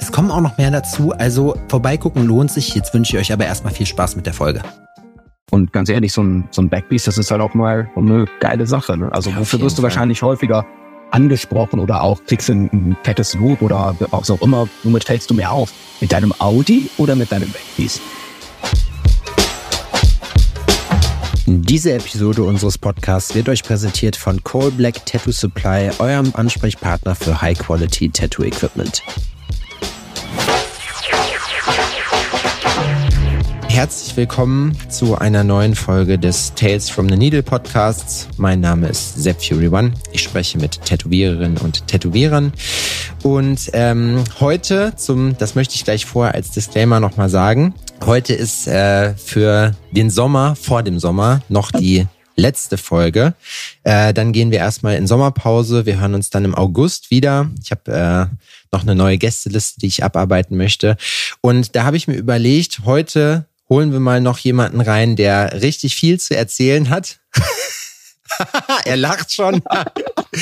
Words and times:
Es 0.00 0.12
kommen 0.12 0.30
auch 0.30 0.40
noch 0.40 0.58
mehr 0.58 0.70
dazu, 0.70 1.12
also 1.12 1.56
vorbeigucken 1.68 2.26
lohnt 2.26 2.50
sich. 2.50 2.74
Jetzt 2.74 2.94
wünsche 2.94 3.16
ich 3.16 3.22
euch 3.22 3.32
aber 3.32 3.46
erstmal 3.46 3.72
viel 3.72 3.86
Spaß 3.86 4.16
mit 4.16 4.26
der 4.26 4.34
Folge. 4.34 4.62
Und 5.50 5.72
ganz 5.72 5.88
ehrlich, 5.88 6.12
so 6.12 6.22
ein, 6.22 6.48
so 6.50 6.62
ein 6.62 6.68
Backpiece, 6.68 7.04
das 7.04 7.18
ist 7.18 7.30
halt 7.30 7.40
auch 7.40 7.54
mal 7.54 7.88
eine 7.96 8.24
geile 8.40 8.66
Sache. 8.66 8.96
Ne? 8.96 9.12
Also 9.12 9.30
Ja, 9.30 9.38
wofür 9.38 9.60
wirst 9.60 9.78
du 9.78 9.82
Fall. 9.82 9.90
wahrscheinlich 9.90 10.22
häufiger 10.22 10.66
angesprochen 11.10 11.78
oder 11.78 12.02
auch 12.02 12.20
kriegst 12.26 12.48
du 12.48 12.54
ein, 12.54 12.96
fettes 13.04 13.34
Loop 13.34 13.62
oder 13.62 13.94
was 14.10 14.30
auch 14.30 14.42
immer. 14.42 14.68
Womit 14.82 15.04
fällst 15.04 15.30
du 15.30 15.34
mehr 15.34 15.52
auf? 15.52 15.72
Mit 16.00 16.12
deinem 16.12 16.34
Audi 16.38 16.90
oder 16.96 17.14
mit 17.14 17.30
deinem 17.30 17.50
Backpiece? 17.50 18.00
Diese 21.46 21.92
Episode 21.92 22.42
unseres 22.42 22.78
Podcasts 22.78 23.34
wird 23.34 23.48
euch 23.50 23.62
präsentiert 23.62 24.16
von 24.16 24.42
Coal 24.42 24.70
Black 24.70 25.04
Tattoo 25.04 25.30
Supply, 25.30 25.90
eurem 25.98 26.32
Ansprechpartner 26.34 27.14
für 27.14 27.40
High 27.40 27.58
Quality 27.58 28.08
Tattoo 28.10 28.44
Equipment. 28.44 29.02
Herzlich 33.68 34.16
willkommen 34.16 34.78
zu 34.88 35.18
einer 35.18 35.42
neuen 35.42 35.74
Folge 35.74 36.16
des 36.16 36.54
Tales 36.54 36.88
from 36.88 37.08
the 37.08 37.16
Needle 37.16 37.42
Podcasts. 37.42 38.28
Mein 38.36 38.60
Name 38.60 38.86
ist 38.86 39.20
Sepp 39.20 39.42
Fury 39.42 39.66
One. 39.66 39.92
Ich 40.12 40.22
spreche 40.22 40.58
mit 40.58 40.80
Tätowiererinnen 40.84 41.58
und 41.58 41.86
Tätowierern. 41.88 42.52
Und 43.24 43.70
ähm, 43.72 44.22
heute 44.38 44.94
zum, 44.96 45.36
das 45.38 45.56
möchte 45.56 45.74
ich 45.74 45.84
gleich 45.84 46.06
vorher 46.06 46.34
als 46.34 46.52
Disclaimer 46.52 47.00
nochmal 47.00 47.28
sagen. 47.28 47.74
Heute 48.04 48.32
ist 48.34 48.68
äh, 48.68 49.14
für 49.14 49.72
den 49.90 50.08
Sommer, 50.08 50.54
vor 50.54 50.82
dem 50.84 50.98
Sommer, 51.00 51.40
noch 51.48 51.72
die 51.72 52.06
letzte 52.36 52.78
Folge. 52.78 53.34
Äh, 53.82 54.12
dann 54.14 54.32
gehen 54.32 54.50
wir 54.50 54.58
erstmal 54.58 54.96
in 54.96 55.06
Sommerpause. 55.06 55.86
Wir 55.86 56.00
hören 56.00 56.14
uns 56.14 56.30
dann 56.30 56.44
im 56.44 56.54
August 56.54 57.10
wieder. 57.10 57.50
Ich 57.62 57.70
habe 57.70 57.92
äh, 57.92 58.36
noch 58.72 58.82
eine 58.82 58.94
neue 58.94 59.18
Gästeliste, 59.18 59.80
die 59.80 59.86
ich 59.86 60.04
abarbeiten 60.04 60.56
möchte. 60.56 60.96
Und 61.40 61.76
da 61.76 61.84
habe 61.84 61.96
ich 61.96 62.08
mir 62.08 62.16
überlegt, 62.16 62.80
heute 62.84 63.46
holen 63.68 63.92
wir 63.92 64.00
mal 64.00 64.20
noch 64.20 64.38
jemanden 64.38 64.80
rein, 64.80 65.16
der 65.16 65.62
richtig 65.62 65.96
viel 65.96 66.20
zu 66.20 66.36
erzählen 66.36 66.90
hat. 66.90 67.20
er 68.84 68.96
lacht 68.96 69.32
schon. 69.32 69.62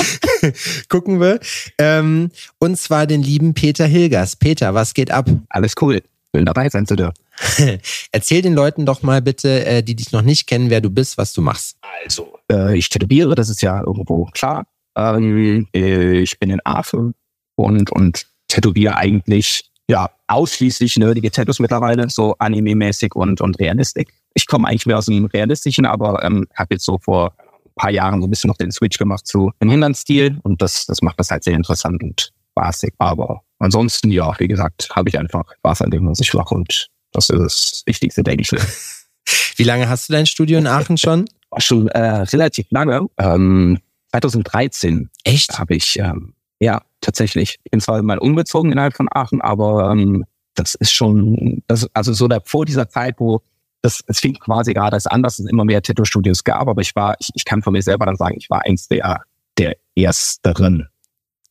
Gucken 0.89 1.20
wir. 1.20 1.41
Ähm, 1.79 2.31
und 2.59 2.79
zwar 2.79 3.07
den 3.07 3.23
lieben 3.23 3.55
Peter 3.55 3.87
Hilgers. 3.87 4.37
Peter, 4.37 4.75
was 4.75 4.95
geht 4.95 5.11
ab? 5.11 5.29
Alles 5.48 5.75
cool. 5.81 6.03
Will 6.33 6.45
dabei 6.45 6.69
sein 6.69 6.87
zu 6.87 6.97
dürfen. 6.97 7.22
Erzähl 8.12 8.43
den 8.43 8.55
Leuten 8.55 8.87
doch 8.87 9.03
mal 9.03 9.23
bitte, 9.23 9.65
äh, 9.65 9.83
die 9.83 9.97
dich 9.97 10.12
noch 10.12 10.23
nicht 10.23 10.47
kennen, 10.47 10.71
wer 10.71 10.81
du 10.81 10.91
bist, 10.91 11.19
was 11.19 11.33
du 11.33 11.43
machst. 11.43 11.77
Also, 12.05 12.39
äh, 12.51 12.77
ich 12.77 12.89
tätowiere, 12.89 13.35
das 13.35 13.48
ist 13.48 13.62
ja 13.62 13.81
irgendwo 13.81 14.27
klar. 14.27 14.67
Ähm, 14.97 15.67
äh, 15.75 16.20
ich 16.20 16.39
bin 16.39 16.51
in 16.51 16.61
Aachen 16.65 17.15
und, 17.57 17.91
und 17.91 18.27
tätowiere 18.48 18.97
eigentlich 18.97 19.70
ja 19.89 20.11
ausschließlich 20.29 20.97
nerdige 20.97 21.31
Tattoos 21.31 21.59
mittlerweile, 21.59 22.09
so 22.09 22.35
anime-mäßig 22.39 23.15
und, 23.15 23.41
und 23.41 23.59
Realistik. 23.59 24.13
Ich 24.35 24.47
komme 24.47 24.69
eigentlich 24.69 24.87
mehr 24.87 24.98
aus 24.98 25.07
dem 25.07 25.27
Realistischen, 25.27 25.87
aber 25.87 26.23
ähm, 26.25 26.47
habe 26.55 26.75
jetzt 26.75 26.85
so 26.85 26.98
vor 26.98 27.35
ein 27.39 27.74
paar 27.74 27.91
Jahren 27.91 28.20
so 28.20 28.27
ein 28.27 28.30
bisschen 28.30 28.48
noch 28.48 28.57
den 28.57 28.70
Switch 28.70 28.98
gemacht 28.98 29.27
zu 29.27 29.51
dem 29.61 29.70
Hindern-Stil 29.70 30.39
und 30.42 30.63
das, 30.63 30.86
das 30.86 31.03
macht 31.03 31.19
das 31.19 31.30
halt 31.30 31.45
sehr 31.45 31.55
interessant 31.55 32.03
und 32.03 32.33
spaßig. 32.53 32.95
Aber 32.98 33.42
ansonsten, 33.59 34.11
ja, 34.11 34.35
wie 34.39 34.48
gesagt, 34.48 34.89
habe 34.95 35.09
ich 35.09 35.19
einfach 35.19 35.45
Spaß 35.59 35.83
an 35.83 35.91
dem, 35.91 36.09
was 36.09 36.20
ich 36.20 36.33
mache 36.35 36.55
und 36.55 36.89
das 37.12 37.30
ist 37.30 37.40
das 37.40 37.83
Wichtigste, 37.86 38.23
denke 38.23 38.42
ich. 38.42 38.50
Wie 39.56 39.64
lange 39.64 39.89
hast 39.89 40.08
du 40.08 40.12
dein 40.12 40.27
Studio 40.27 40.58
in 40.58 40.67
Aachen 40.67 40.98
schon? 40.98 41.27
Schon 41.58 41.89
äh, 41.89 42.00
relativ 42.00 42.67
lange. 42.70 43.08
Ähm, 43.18 43.78
2013 44.12 45.11
Echt? 45.24 45.58
habe 45.58 45.74
ich, 45.74 45.98
ähm, 45.98 46.33
ja, 46.61 46.80
tatsächlich. 47.02 47.58
Ich 47.62 47.70
bin 47.70 47.80
zwar 47.80 48.00
mal 48.02 48.18
umgezogen 48.18 48.73
innerhalb 48.73 48.96
von 48.96 49.08
Aachen, 49.11 49.42
aber 49.42 49.90
ähm, 49.90 50.24
das 50.55 50.74
ist 50.74 50.92
schon, 50.92 51.62
das, 51.67 51.89
also 51.92 52.14
so 52.14 52.27
da, 52.27 52.40
vor 52.42 52.64
dieser 52.64 52.89
Zeit, 52.89 53.17
wo 53.18 53.42
das, 53.83 54.02
es 54.06 54.20
fing 54.20 54.34
quasi 54.34 54.73
gerade 54.73 54.96
erst 54.96 55.11
an, 55.11 55.23
dass 55.23 55.39
es 55.39 55.46
immer 55.46 55.64
mehr 55.64 55.83
Tattoo-Studios 55.83 56.44
gab, 56.44 56.68
aber 56.68 56.80
ich 56.80 56.94
war, 56.94 57.17
ich, 57.18 57.29
ich 57.34 57.44
kann 57.44 57.62
von 57.62 57.73
mir 57.73 57.83
selber 57.83 58.06
dann 58.06 58.17
sagen, 58.17 58.36
ich 58.39 58.48
war 58.48 58.64
eins 58.64 58.89
der, 58.89 59.23
der 59.58 59.77
ersteren 59.94 60.89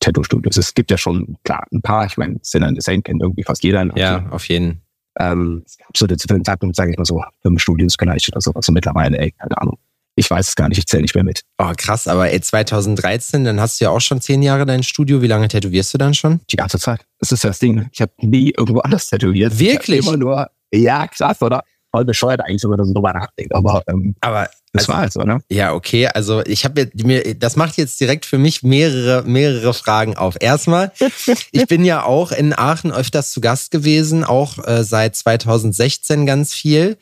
Tattoo-Studios. 0.00 0.56
Es 0.56 0.74
gibt 0.74 0.90
ja 0.90 0.98
schon, 0.98 1.36
klar, 1.44 1.64
ein 1.72 1.82
paar, 1.82 2.06
ich 2.06 2.16
meine, 2.16 2.38
Sin 2.42 2.80
Saint 2.80 3.04
kennt 3.04 3.22
irgendwie 3.22 3.44
fast 3.44 3.62
jeder. 3.62 3.86
Ja, 3.96 4.26
auf 4.30 4.48
jeden. 4.48 4.82
Ähm, 5.18 5.64
so 5.96 6.06
zu 6.06 6.26
dem 6.26 6.44
Zeitpunkt, 6.44 6.76
sage 6.76 6.90
ich 6.90 6.98
mal 6.98 7.04
so, 7.04 7.22
fünf 7.42 7.60
Studios 7.60 7.96
vielleicht 7.98 8.28
oder 8.30 8.40
sowas. 8.40 8.66
Und 8.68 8.74
mittlerweile, 8.74 9.18
ey, 9.18 9.32
keine 9.32 9.60
Ahnung. 9.60 9.78
Ich 10.14 10.30
weiß 10.30 10.48
es 10.48 10.56
gar 10.56 10.68
nicht, 10.68 10.76
ich 10.76 10.86
zähle 10.86 11.02
nicht 11.02 11.14
mehr 11.14 11.24
mit. 11.24 11.42
Oh, 11.58 11.72
krass, 11.76 12.06
aber 12.06 12.30
ey, 12.30 12.40
2013, 12.40 13.44
dann 13.44 13.60
hast 13.60 13.80
du 13.80 13.84
ja 13.86 13.90
auch 13.90 14.00
schon 14.00 14.20
zehn 14.20 14.42
Jahre 14.42 14.66
dein 14.66 14.82
Studio. 14.82 15.22
Wie 15.22 15.26
lange 15.26 15.48
tätowierst 15.48 15.94
du 15.94 15.98
dann 15.98 16.12
schon? 16.12 16.40
Die 16.50 16.56
ganze 16.56 16.78
Zeit. 16.78 17.06
Das 17.18 17.32
ist 17.32 17.44
das 17.44 17.58
Ding. 17.58 17.88
Ich 17.92 18.02
habe 18.02 18.12
nie 18.18 18.50
irgendwo 18.50 18.80
anders 18.80 19.08
tätowiert. 19.08 19.58
Wirklich? 19.58 20.06
Immer 20.06 20.18
nur, 20.18 20.50
ja, 20.70 21.06
krass, 21.06 21.40
oder? 21.40 21.64
Voll 21.92 22.04
bescheuert 22.04 22.40
eigentlich, 22.40 22.62
wenn 22.64 22.70
man 22.70 22.86
so 22.86 22.94
drüber 22.94 23.12
nachdenkt. 23.12 23.54
Aber 23.54 23.82
ähm, 23.86 24.14
Aber 24.20 24.48
das 24.72 24.88
war 24.88 24.98
halt 24.98 25.12
so, 25.12 25.20
ne? 25.20 25.42
ja, 25.50 25.74
okay. 25.74 26.06
Also 26.06 26.42
ich 26.46 26.64
habe 26.64 26.80
jetzt 26.80 27.04
mir, 27.04 27.34
das 27.34 27.56
macht 27.56 27.76
jetzt 27.76 28.00
direkt 28.00 28.24
für 28.24 28.38
mich 28.38 28.62
mehrere, 28.62 29.22
mehrere 29.24 29.74
Fragen 29.74 30.16
auf. 30.16 30.36
Erstmal, 30.40 30.92
ich 31.52 31.66
bin 31.66 31.84
ja 31.84 32.04
auch 32.04 32.32
in 32.32 32.58
Aachen 32.58 32.90
öfters 32.90 33.32
zu 33.32 33.42
Gast 33.42 33.70
gewesen, 33.70 34.24
auch 34.24 34.56
äh, 34.66 34.82
seit 34.82 35.14
2016 35.14 36.24
ganz 36.24 36.54
viel. 36.54 36.96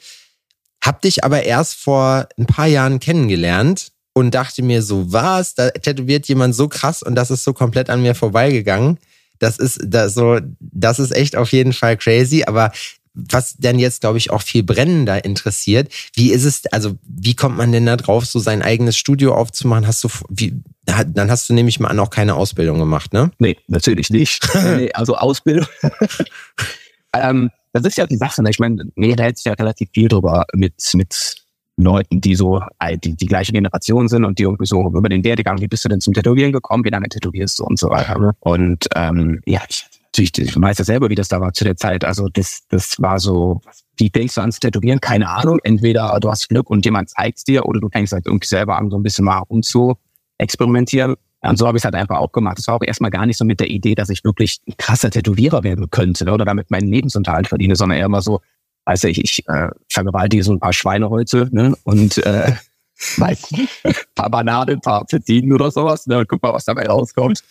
Hab 0.85 1.01
dich 1.03 1.23
aber 1.23 1.45
erst 1.45 1.75
vor 1.75 2.27
ein 2.37 2.47
paar 2.47 2.67
Jahren 2.67 2.99
kennengelernt 2.99 3.93
und 4.15 4.35
dachte 4.35 4.63
mir 4.63 4.83
so, 4.83 5.13
was? 5.13 5.55
Da 5.55 5.71
tätowiert 5.71 6.27
jemand 6.27 6.57
so 6.57 6.67
krass 6.67 7.03
und 7.05 7.15
das 7.15 7.31
ist 7.31 7.45
so 7.45 7.53
komplett 7.53 7.89
an 7.89 8.03
mir 8.03 8.17
vorbeigegangen. 8.17 8.99
Das 9.39 9.59
ist 9.59 9.81
das 9.85 10.15
so, 10.15 10.41
das 10.59 10.99
ist 10.99 11.13
echt 11.13 11.37
auf 11.37 11.53
jeden 11.53 11.73
Fall 11.73 11.97
crazy. 11.97 12.45
Aber 12.45 12.73
was 13.15 13.57
dann 13.59 13.79
jetzt, 13.79 14.01
glaube 14.01 14.19
ich, 14.19 14.31
auch 14.31 14.43
viel 14.43 14.63
brennender 14.63 15.25
interessiert, 15.25 15.93
wie 16.15 16.31
ist 16.31 16.45
es, 16.45 16.67
also 16.67 16.97
wie 17.03 17.35
kommt 17.35 17.57
man 17.57 17.73
denn 17.73 17.87
da 17.87 17.97
drauf, 17.97 18.27
so 18.27 18.39
sein 18.39 18.63
eigenes 18.63 18.97
Studio 18.97 19.35
aufzumachen? 19.35 19.87
Hast 19.87 20.05
du, 20.05 20.09
wie, 20.29 20.55
dann 20.85 21.31
hast 21.31 21.49
du 21.49 21.55
nämlich 21.55 21.81
mal 21.81 21.89
an 21.89 21.99
auch 21.99 22.11
keine 22.11 22.35
Ausbildung 22.35 22.79
gemacht, 22.79 23.13
ne? 23.13 23.31
Nee, 23.39 23.57
natürlich 23.67 24.11
nicht. 24.11 24.49
nee, 24.77 24.93
also 24.93 25.17
Ausbildung. 25.17 25.67
ähm, 27.15 27.51
das 27.73 27.85
ist 27.85 27.99
ja 27.99 28.07
die 28.07 28.17
Sache. 28.17 28.43
Ne? 28.43 28.51
Ich 28.51 28.59
meine, 28.59 28.85
mir 28.95 29.17
hält 29.17 29.39
sich 29.39 29.47
ja 29.47 29.53
relativ 29.53 29.91
viel 29.93 30.09
drüber 30.09 30.45
mit, 30.55 30.75
mit 30.95 31.37
Leuten, 31.77 32.21
die 32.21 32.35
so 32.35 32.63
äh, 32.79 32.99
die, 32.99 33.17
die 33.17 33.27
gleiche 33.27 33.53
Generation 33.53 34.09
sind 34.09 34.25
und 34.25 34.39
die 34.39 34.43
irgendwie 34.45 34.67
so 34.67 34.87
über 34.87 35.09
den 35.09 35.25
Werdegang, 35.25 35.61
wie 35.61 35.69
bist 35.69 35.85
du 35.85 35.89
denn 35.89 36.01
zum 36.01 36.15
Tätowieren 36.15 36.53
gekommen, 36.53 36.85
wie 36.85 36.91
lange 36.91 37.09
tätowierst 37.09 37.59
du 37.59 37.65
und 37.65 37.79
so 37.79 37.91
weiter. 37.91 38.19
Ne? 38.19 38.33
Und 38.41 38.87
ähm, 38.95 39.41
ja, 39.47 39.61
ich, 39.69 39.87
natürlich, 39.87 40.00
ich 40.17 40.61
weiß 40.61 40.79
ja 40.79 40.85
selber, 40.85 41.09
wie 41.09 41.15
das 41.15 41.29
da 41.29 41.41
war 41.41 41.53
zu 41.53 41.65
der 41.65 41.77
Zeit. 41.77 42.05
Also 42.05 42.29
das, 42.29 42.63
das 42.69 43.01
war 43.01 43.19
so, 43.19 43.61
wie 43.97 44.11
fängst 44.13 44.37
du 44.37 44.41
an 44.41 44.53
zu 44.53 44.61
tätowieren? 44.61 45.01
Keine 45.01 45.29
Ahnung. 45.29 45.59
Entweder 45.63 46.19
du 46.21 46.31
hast 46.31 46.49
Glück 46.49 46.69
und 46.69 46.85
jemand 46.85 47.11
zeigt's 47.11 47.45
dir 47.45 47.67
oder 47.67 47.81
du 47.81 47.89
fängst 47.89 48.13
halt 48.13 48.27
irgendwie 48.27 48.49
selber 48.49 48.77
an, 48.77 48.91
so 48.91 48.97
ein 48.97 49.03
bisschen 49.03 49.25
mal 49.25 49.43
um 49.49 49.63
zu 49.63 49.97
experimentieren. 50.39 51.17
Und 51.43 51.57
so 51.57 51.67
habe 51.67 51.79
ich 51.79 51.81
es 51.81 51.85
halt 51.85 51.95
einfach 51.95 52.19
auch 52.19 52.33
gemacht. 52.33 52.59
Es 52.59 52.67
war 52.67 52.75
auch 52.75 52.83
erstmal 52.83 53.11
gar 53.11 53.25
nicht 53.25 53.39
so 53.39 53.45
mit 53.45 53.61
der 53.61 53.71
Idee, 53.71 53.95
dass 53.95 54.11
ich 54.11 54.25
wirklich 54.25 54.61
ein 54.69 54.75
krasser 54.77 55.11
Tätowierer 55.11 55.63
werden 55.63 55.89
könnte 55.91 56.25
ne, 56.25 56.33
oder 56.33 56.45
damit 56.45 56.71
meinen 56.71 56.89
Lebensunterhalt 56.89 57.49
verdiene, 57.49 57.77
sondern 57.77 57.99
eher 57.99 58.09
mal 58.09 58.21
so, 58.21 58.41
weiß 58.85 59.05
ich, 59.05 59.23
ich 59.23 59.49
äh, 59.49 59.69
vergewaltige 59.89 60.43
so 60.43 60.53
ein 60.53 60.61
paar 60.61 60.73
Schweine 60.73 61.09
heute 61.09 61.49
ne, 61.51 61.75
und 61.85 62.19
äh, 62.19 62.53
weiß 63.17 63.53
ein 63.85 63.95
paar 64.15 64.29
Bananen, 64.29 64.77
ein 64.77 64.81
paar 64.83 65.07
Pferdinen 65.07 65.53
oder 65.53 65.71
sowas 65.71 66.07
ne, 66.07 66.19
und 66.19 66.29
guck 66.29 66.43
mal, 66.43 66.53
was 66.53 66.67
dabei 66.67 66.87
rauskommt. 66.87 67.43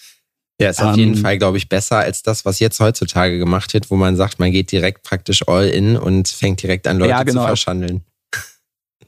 Ja, 0.61 0.69
ist 0.69 0.81
auf 0.81 0.93
Ähm, 0.93 0.99
jeden 0.99 1.15
Fall, 1.15 1.37
glaube 1.37 1.57
ich, 1.57 1.69
besser 1.69 1.99
als 1.99 2.21
das, 2.21 2.43
was 2.45 2.59
jetzt 2.59 2.79
heutzutage 2.79 3.39
gemacht 3.39 3.73
wird, 3.73 3.89
wo 3.89 3.95
man 3.95 4.15
sagt, 4.17 4.39
man 4.39 4.51
geht 4.51 4.71
direkt 4.71 5.03
praktisch 5.03 5.47
all 5.47 5.67
in 5.67 5.95
und 5.95 6.27
fängt 6.27 6.61
direkt 6.61 6.87
an, 6.87 6.99
Leute 6.99 7.11
Ja, 7.11 7.23
genau. 7.23 7.41
zu 7.41 7.47
verschandeln. 7.47 8.03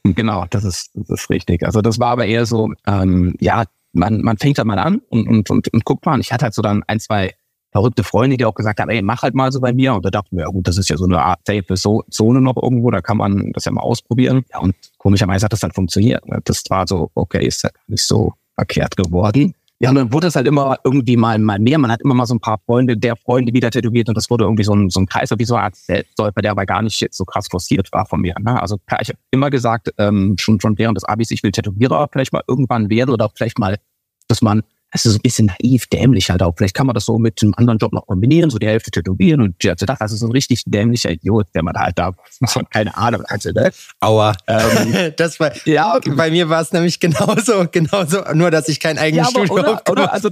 Genau, 0.04 0.46
das 0.50 0.64
ist, 0.64 0.90
das 0.96 1.10
ist 1.10 1.30
richtig. 1.30 1.64
Also 1.64 1.82
das 1.82 2.00
war 2.00 2.08
aber 2.10 2.26
eher 2.26 2.46
so, 2.46 2.72
ähm, 2.88 3.36
ja, 3.40 3.66
man, 3.94 4.22
man 4.22 4.38
fängt 4.38 4.58
halt 4.58 4.66
mal 4.68 4.80
an 4.80 5.02
und, 5.10 5.28
und, 5.28 5.50
und, 5.50 5.72
und 5.72 5.86
guckt 5.86 6.06
mal. 6.06 6.16
Und 6.16 6.22
ich 6.22 6.32
hatte 6.32 6.46
halt 6.46 6.54
so 6.54 6.62
dann 6.62 6.84
ein, 6.88 7.00
zwei 7.00 7.36
verrückte 7.72 8.04
Freunde, 8.04 8.38
die 8.38 8.46
auch 8.46 8.56
gesagt 8.56 8.80
haben, 8.80 8.90
ey, 8.90 9.02
mach 9.02 9.22
halt 9.22 9.36
mal 9.36 9.52
so 9.52 9.60
bei 9.60 9.74
mir. 9.74 9.94
Und 9.94 10.04
da 10.06 10.10
dachten 10.10 10.36
wir, 10.38 10.46
ja 10.46 10.50
gut, 10.50 10.68
das 10.68 10.78
ist 10.78 10.90
ja 10.90 10.98
so 10.98 11.06
eine 11.06 11.22
Art 11.22 11.40
safe 11.46 11.76
Zone 11.76 12.42
noch 12.42 12.58
irgendwo, 12.58 12.90
da 12.92 13.02
kann 13.02 13.18
man 13.18 13.52
das 13.54 13.66
ja 13.66 13.72
mal 13.72 13.82
ausprobieren. 13.82 14.44
Ja, 14.52 14.60
und 14.60 14.76
komischerweise 14.98 15.46
hat 15.46 15.54
das 15.54 15.60
dann 15.60 15.72
funktioniert. 15.72 16.26
ne? 16.28 16.40
Das 16.46 16.64
war 16.70 16.88
so, 16.88 17.12
okay, 17.14 17.46
ist 17.46 17.64
ja 17.64 17.70
nicht 17.88 18.04
so 18.04 18.34
verkehrt 18.56 18.98
geworden. 18.98 19.54
Ja, 19.82 19.90
und 19.90 19.96
dann 19.96 20.14
wurde 20.14 20.28
es 20.28 20.36
halt 20.36 20.46
immer 20.46 20.78
irgendwie 20.84 21.18
mal, 21.18 21.40
mal 21.40 21.58
mehr. 21.58 21.80
Man 21.80 21.92
hat 21.92 22.02
immer 22.02 22.14
mal 22.14 22.28
so 22.28 22.36
ein 22.36 22.40
paar 22.40 22.60
Freunde, 22.60 22.98
der 22.98 23.16
Freunde 23.16 23.52
wieder 23.52 23.72
tätowiert 23.72 24.10
und 24.10 24.16
das 24.16 24.30
wurde 24.30 24.44
irgendwie 24.44 24.64
so 24.64 24.76
ein, 24.76 24.92
so 24.92 25.00
ein 25.00 25.08
Kreis, 25.08 25.32
wie 25.36 25.44
so 25.44 25.56
eine 25.56 25.64
Art 25.64 25.76
Selbstläufer, 25.76 26.42
der 26.42 26.52
aber 26.52 26.68
gar 26.68 26.84
nicht 26.84 27.08
so 27.12 27.26
krass 27.26 27.48
forciert 27.50 27.92
war 27.92 28.06
von 28.06 28.22
mir. 28.22 28.36
Ne? 28.40 28.62
Also 28.62 28.78
klar, 28.78 29.02
ich 29.02 29.10
habe 29.10 29.18
immer 29.32 29.50
gesagt, 29.50 29.92
ähm, 29.98 30.36
schon, 30.38 30.62
schon 30.62 30.78
während 30.78 30.98
des 30.98 31.04
Abis, 31.04 31.32
ich 31.32 31.42
will 31.42 31.52
Tätowierer 31.52 32.10
vielleicht 32.12 32.32
mal 32.32 32.44
irgendwann 32.48 32.92
werden 32.92 33.10
oder 33.10 33.32
vielleicht 33.34 33.58
mal, 33.58 33.80
dass 34.28 34.44
man 34.44 34.62
ist 34.94 35.04
so 35.04 35.12
ein 35.12 35.22
bisschen 35.22 35.48
naiv, 35.48 35.88
dämlich 35.88 36.30
halt 36.30 36.44
auch. 36.44 36.54
Vielleicht 36.56 36.76
kann 36.76 36.86
man 36.86 36.94
das 36.94 37.06
so 37.06 37.18
mit 37.18 37.42
einem 37.42 37.54
anderen 37.56 37.80
Job 37.80 37.94
noch 37.94 38.08
kombinieren, 38.08 38.50
so 38.50 38.58
die 38.58 38.68
Hälfte 38.68 38.92
tätowieren 38.92 39.42
und 39.42 39.64
ja, 39.64 39.74
das 39.76 40.02
also 40.02 40.16
so 40.16 40.28
ein 40.28 40.32
richtig 40.32 40.64
dämlicher 40.66 41.12
Idiot, 41.12 41.48
der 41.56 41.64
man 41.64 41.76
halt 41.76 41.98
da, 41.98 42.14
keine 42.70 42.96
Ahnung 42.98 43.24
hatte, 43.28 43.54
ne? 43.54 43.72
Aua. 44.00 44.34
Ähm, 44.48 45.14
das 45.18 45.40
war, 45.40 45.52
ja, 45.66 46.00
bei 46.16 46.30
mir 46.30 46.50
war 46.50 46.62
es 46.62 46.72
nämlich 46.72 47.00
genauso, 47.00 47.66
genauso, 47.72 48.22
nur 48.34 48.52
dass 48.52 48.68
ich 48.68 48.80
kein 48.80 48.98
eigenes 48.98 49.28
ja, 49.34 49.46
Studio 49.46 49.66
habe. 49.66 49.92
Oder, 49.92 50.12
also, 50.12 50.30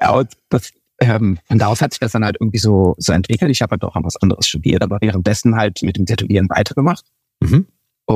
ja, 0.00 0.10
und 0.10 0.28
das, 0.48 0.70
ähm, 1.00 1.38
von 1.46 1.58
da 1.58 1.66
aus 1.66 1.80
hat 1.80 1.92
sich 1.92 2.00
das 2.00 2.12
dann 2.12 2.24
halt 2.24 2.36
irgendwie 2.40 2.58
so, 2.58 2.94
so 2.98 3.12
entwickelt. 3.12 3.50
Ich 3.50 3.62
habe 3.62 3.72
halt 3.72 3.84
auch 3.84 3.94
was 4.02 4.16
anderes 4.16 4.46
studiert, 4.46 4.82
aber 4.82 4.98
währenddessen 5.00 5.56
halt 5.56 5.82
mit 5.82 5.96
dem 5.96 6.06
Tätowieren 6.06 6.48
weitergemacht. 6.48 7.04
Mhm. 7.40 7.66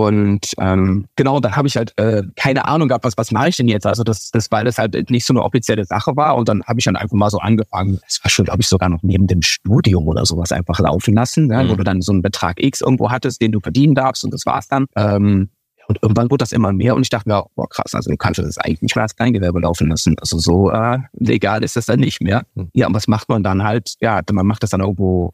Und 0.04 0.52
ähm, 0.58 1.06
genau, 1.16 1.40
da 1.40 1.56
habe 1.56 1.68
ich 1.68 1.76
halt 1.76 1.92
äh, 1.96 2.22
keine 2.36 2.66
Ahnung 2.66 2.88
gehabt, 2.88 3.04
was, 3.04 3.16
was 3.16 3.30
mache 3.30 3.48
ich 3.48 3.56
denn 3.56 3.68
jetzt? 3.68 3.86
Also 3.86 4.04
das, 4.04 4.30
das, 4.30 4.50
weil 4.50 4.64
das 4.64 4.78
halt 4.78 5.10
nicht 5.10 5.24
so 5.24 5.32
eine 5.32 5.42
offizielle 5.42 5.84
Sache 5.84 6.16
war. 6.16 6.36
Und 6.36 6.48
dann 6.48 6.62
habe 6.64 6.78
ich 6.78 6.84
dann 6.84 6.96
einfach 6.96 7.16
mal 7.16 7.30
so 7.30 7.38
angefangen, 7.38 8.00
es 8.06 8.22
war 8.22 8.30
schon, 8.30 8.44
glaube 8.44 8.60
ich, 8.60 8.68
sogar 8.68 8.88
noch 8.88 9.02
neben 9.02 9.26
dem 9.26 9.42
Studium 9.42 10.06
oder 10.08 10.26
sowas 10.26 10.52
einfach 10.52 10.78
laufen 10.78 11.14
lassen, 11.14 11.46
ne? 11.46 11.64
mhm. 11.64 11.70
wo 11.70 11.74
du 11.76 11.84
dann 11.84 12.02
so 12.02 12.12
einen 12.12 12.22
Betrag 12.22 12.62
X 12.62 12.80
irgendwo 12.80 13.10
hattest, 13.10 13.40
den 13.40 13.52
du 13.52 13.60
verdienen 13.60 13.94
darfst 13.94 14.24
und 14.24 14.32
das 14.32 14.46
war's 14.46 14.68
dann. 14.68 14.86
Ähm, 14.96 15.50
und 15.88 15.98
irgendwann 16.02 16.30
wurde 16.30 16.42
das 16.42 16.52
immer 16.52 16.72
mehr 16.72 16.96
und 16.96 17.02
ich 17.02 17.10
dachte 17.10 17.28
mir, 17.28 17.44
boah 17.54 17.68
krass, 17.68 17.94
also 17.94 18.10
du 18.10 18.16
kannst 18.16 18.40
das 18.40 18.58
eigentlich 18.58 18.82
nicht 18.82 18.96
mehr 18.96 19.04
als 19.04 19.14
Kleingewerbe 19.14 19.60
laufen 19.60 19.88
lassen. 19.88 20.16
Also 20.18 20.38
so 20.38 20.70
äh, 20.70 20.98
legal 21.12 21.62
ist 21.62 21.76
das 21.76 21.86
dann 21.86 22.00
nicht 22.00 22.20
mehr. 22.20 22.44
Mhm. 22.54 22.70
Ja, 22.74 22.88
und 22.88 22.94
was 22.94 23.06
macht 23.06 23.28
man 23.28 23.42
dann 23.42 23.62
halt? 23.62 23.94
Ja, 24.00 24.20
man 24.32 24.46
macht 24.46 24.62
das 24.62 24.70
dann 24.70 24.80
irgendwo 24.80 25.32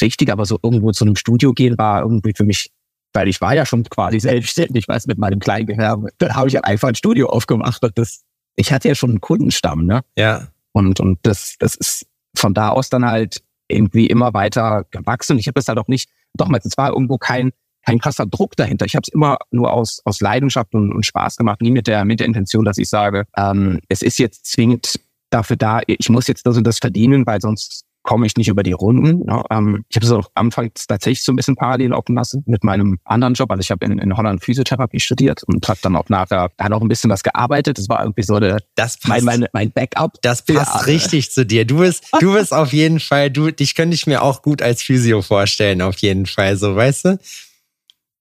richtig, 0.00 0.30
aber 0.30 0.46
so 0.46 0.58
irgendwo 0.62 0.92
zu 0.92 1.04
einem 1.04 1.16
Studio 1.16 1.52
gehen 1.52 1.76
war 1.76 2.02
irgendwie 2.02 2.32
für 2.34 2.44
mich 2.44 2.70
weil 3.12 3.28
ich 3.28 3.40
war 3.40 3.54
ja 3.54 3.66
schon 3.66 3.84
quasi 3.84 4.20
selbstständig, 4.20 4.88
weiß 4.88 5.06
mit 5.06 5.18
meinem 5.18 5.38
Kleingewerbe. 5.38 6.10
Dann 6.18 6.34
habe 6.34 6.48
ich 6.48 6.54
halt 6.54 6.64
einfach 6.64 6.88
ein 6.88 6.94
Studio 6.94 7.28
aufgemacht 7.28 7.82
und 7.84 7.96
das, 7.98 8.22
ich 8.56 8.72
hatte 8.72 8.88
ja 8.88 8.94
schon 8.94 9.10
einen 9.10 9.20
Kundenstamm, 9.20 9.86
ne? 9.86 10.02
Ja. 10.16 10.48
Und, 10.72 11.00
und 11.00 11.18
das, 11.22 11.56
das 11.58 11.74
ist 11.74 12.06
von 12.36 12.54
da 12.54 12.70
aus 12.70 12.88
dann 12.88 13.04
halt 13.04 13.42
irgendwie 13.68 14.06
immer 14.06 14.34
weiter 14.34 14.84
gewachsen. 14.90 15.38
Ich 15.38 15.46
habe 15.46 15.54
das 15.54 15.68
halt 15.68 15.78
auch 15.78 15.88
nicht, 15.88 16.10
doch 16.34 16.48
mal, 16.48 16.60
es 16.62 16.76
war 16.76 16.90
irgendwo 16.90 17.18
kein, 17.18 17.52
kein 17.84 17.98
krasser 17.98 18.26
Druck 18.26 18.56
dahinter. 18.56 18.86
Ich 18.86 18.94
habe 18.94 19.02
es 19.06 19.12
immer 19.12 19.38
nur 19.50 19.72
aus, 19.72 20.00
aus 20.04 20.20
Leidenschaft 20.20 20.74
und, 20.74 20.92
und 20.92 21.04
Spaß 21.04 21.36
gemacht, 21.36 21.60
nie 21.60 21.70
mit 21.70 21.86
der, 21.86 22.04
mit 22.04 22.20
der 22.20 22.26
Intention, 22.26 22.64
dass 22.64 22.78
ich 22.78 22.88
sage, 22.88 23.24
ähm, 23.36 23.80
es 23.88 24.02
ist 24.02 24.18
jetzt 24.18 24.46
zwingend 24.46 25.00
dafür 25.30 25.56
da, 25.56 25.80
ich 25.86 26.08
muss 26.10 26.26
jetzt 26.26 26.46
das 26.46 26.56
und 26.56 26.66
das 26.66 26.78
verdienen, 26.78 27.26
weil 27.26 27.40
sonst 27.40 27.84
komme 28.02 28.26
ich 28.26 28.36
nicht 28.36 28.48
über 28.48 28.62
die 28.62 28.72
Runden. 28.72 29.24
Ne? 29.26 29.42
Ähm, 29.50 29.84
ich 29.88 29.96
habe 29.96 30.06
es 30.06 30.12
auch 30.12 30.30
anfangs 30.34 30.86
tatsächlich 30.86 31.22
so 31.22 31.32
ein 31.32 31.36
bisschen 31.36 31.56
parallel 31.56 31.90
laufen 31.90 32.14
lassen 32.14 32.42
mit 32.46 32.64
meinem 32.64 32.98
anderen 33.04 33.34
Job. 33.34 33.50
Also 33.50 33.60
ich 33.60 33.70
habe 33.70 33.84
in, 33.84 33.98
in 33.98 34.16
Holland 34.16 34.42
Physiotherapie 34.42 35.00
studiert 35.00 35.42
und 35.44 35.66
habe 35.68 35.78
dann 35.82 35.96
auch 35.96 36.08
nachher 36.08 36.50
da 36.56 36.68
noch 36.68 36.80
ein 36.80 36.88
bisschen 36.88 37.10
was 37.10 37.22
gearbeitet. 37.22 37.78
Das 37.78 37.88
war 37.88 38.00
irgendwie 38.00 38.22
so 38.22 38.40
der, 38.40 38.58
das 38.74 38.98
passt, 38.98 39.24
mein, 39.24 39.40
mein, 39.40 39.48
mein 39.52 39.70
Backup. 39.70 40.14
Das 40.22 40.44
passt 40.44 40.74
ja, 40.74 40.80
richtig 40.82 41.30
zu 41.30 41.46
dir. 41.46 41.64
Du 41.64 41.78
bist, 41.78 42.04
du 42.20 42.34
bist 42.34 42.52
auf 42.52 42.72
jeden 42.72 43.00
Fall, 43.00 43.30
du, 43.30 43.50
dich 43.50 43.74
könnte 43.74 43.94
ich 43.94 44.06
mir 44.06 44.22
auch 44.22 44.42
gut 44.42 44.62
als 44.62 44.82
Physio 44.82 45.22
vorstellen, 45.22 45.82
auf 45.82 45.98
jeden 45.98 46.26
Fall, 46.26 46.56
so, 46.56 46.74
weißt 46.74 47.04
du? 47.04 47.18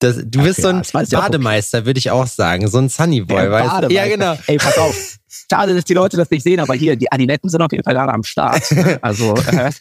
Das, 0.01 0.17
du 0.25 0.39
Ach 0.39 0.45
bist 0.45 0.57
ja, 0.59 0.83
so 0.83 0.97
ein 0.97 1.07
Bademeister, 1.09 1.85
würde 1.85 1.99
ich 1.99 2.09
auch 2.09 2.25
sagen. 2.25 2.67
So 2.67 2.79
ein 2.79 2.89
Sunnyboy, 2.89 3.43
ja, 3.43 3.51
weißt 3.51 3.83
du? 3.83 3.93
Ja, 3.93 4.07
genau. 4.07 4.35
Ey, 4.47 4.57
pass 4.57 4.77
auf. 4.79 5.19
Schade, 5.49 5.75
dass 5.75 5.85
die 5.85 5.93
Leute 5.93 6.17
das 6.17 6.29
nicht 6.31 6.41
sehen, 6.41 6.59
aber 6.59 6.73
hier, 6.73 6.95
die 6.95 7.11
Adiletten 7.11 7.49
sind 7.49 7.61
auf 7.61 7.71
jeden 7.71 7.83
Fall 7.83 7.93
gerade 7.93 8.11
am 8.11 8.23
Start. 8.23 8.63
Also, 9.01 9.35
äh, 9.35 9.71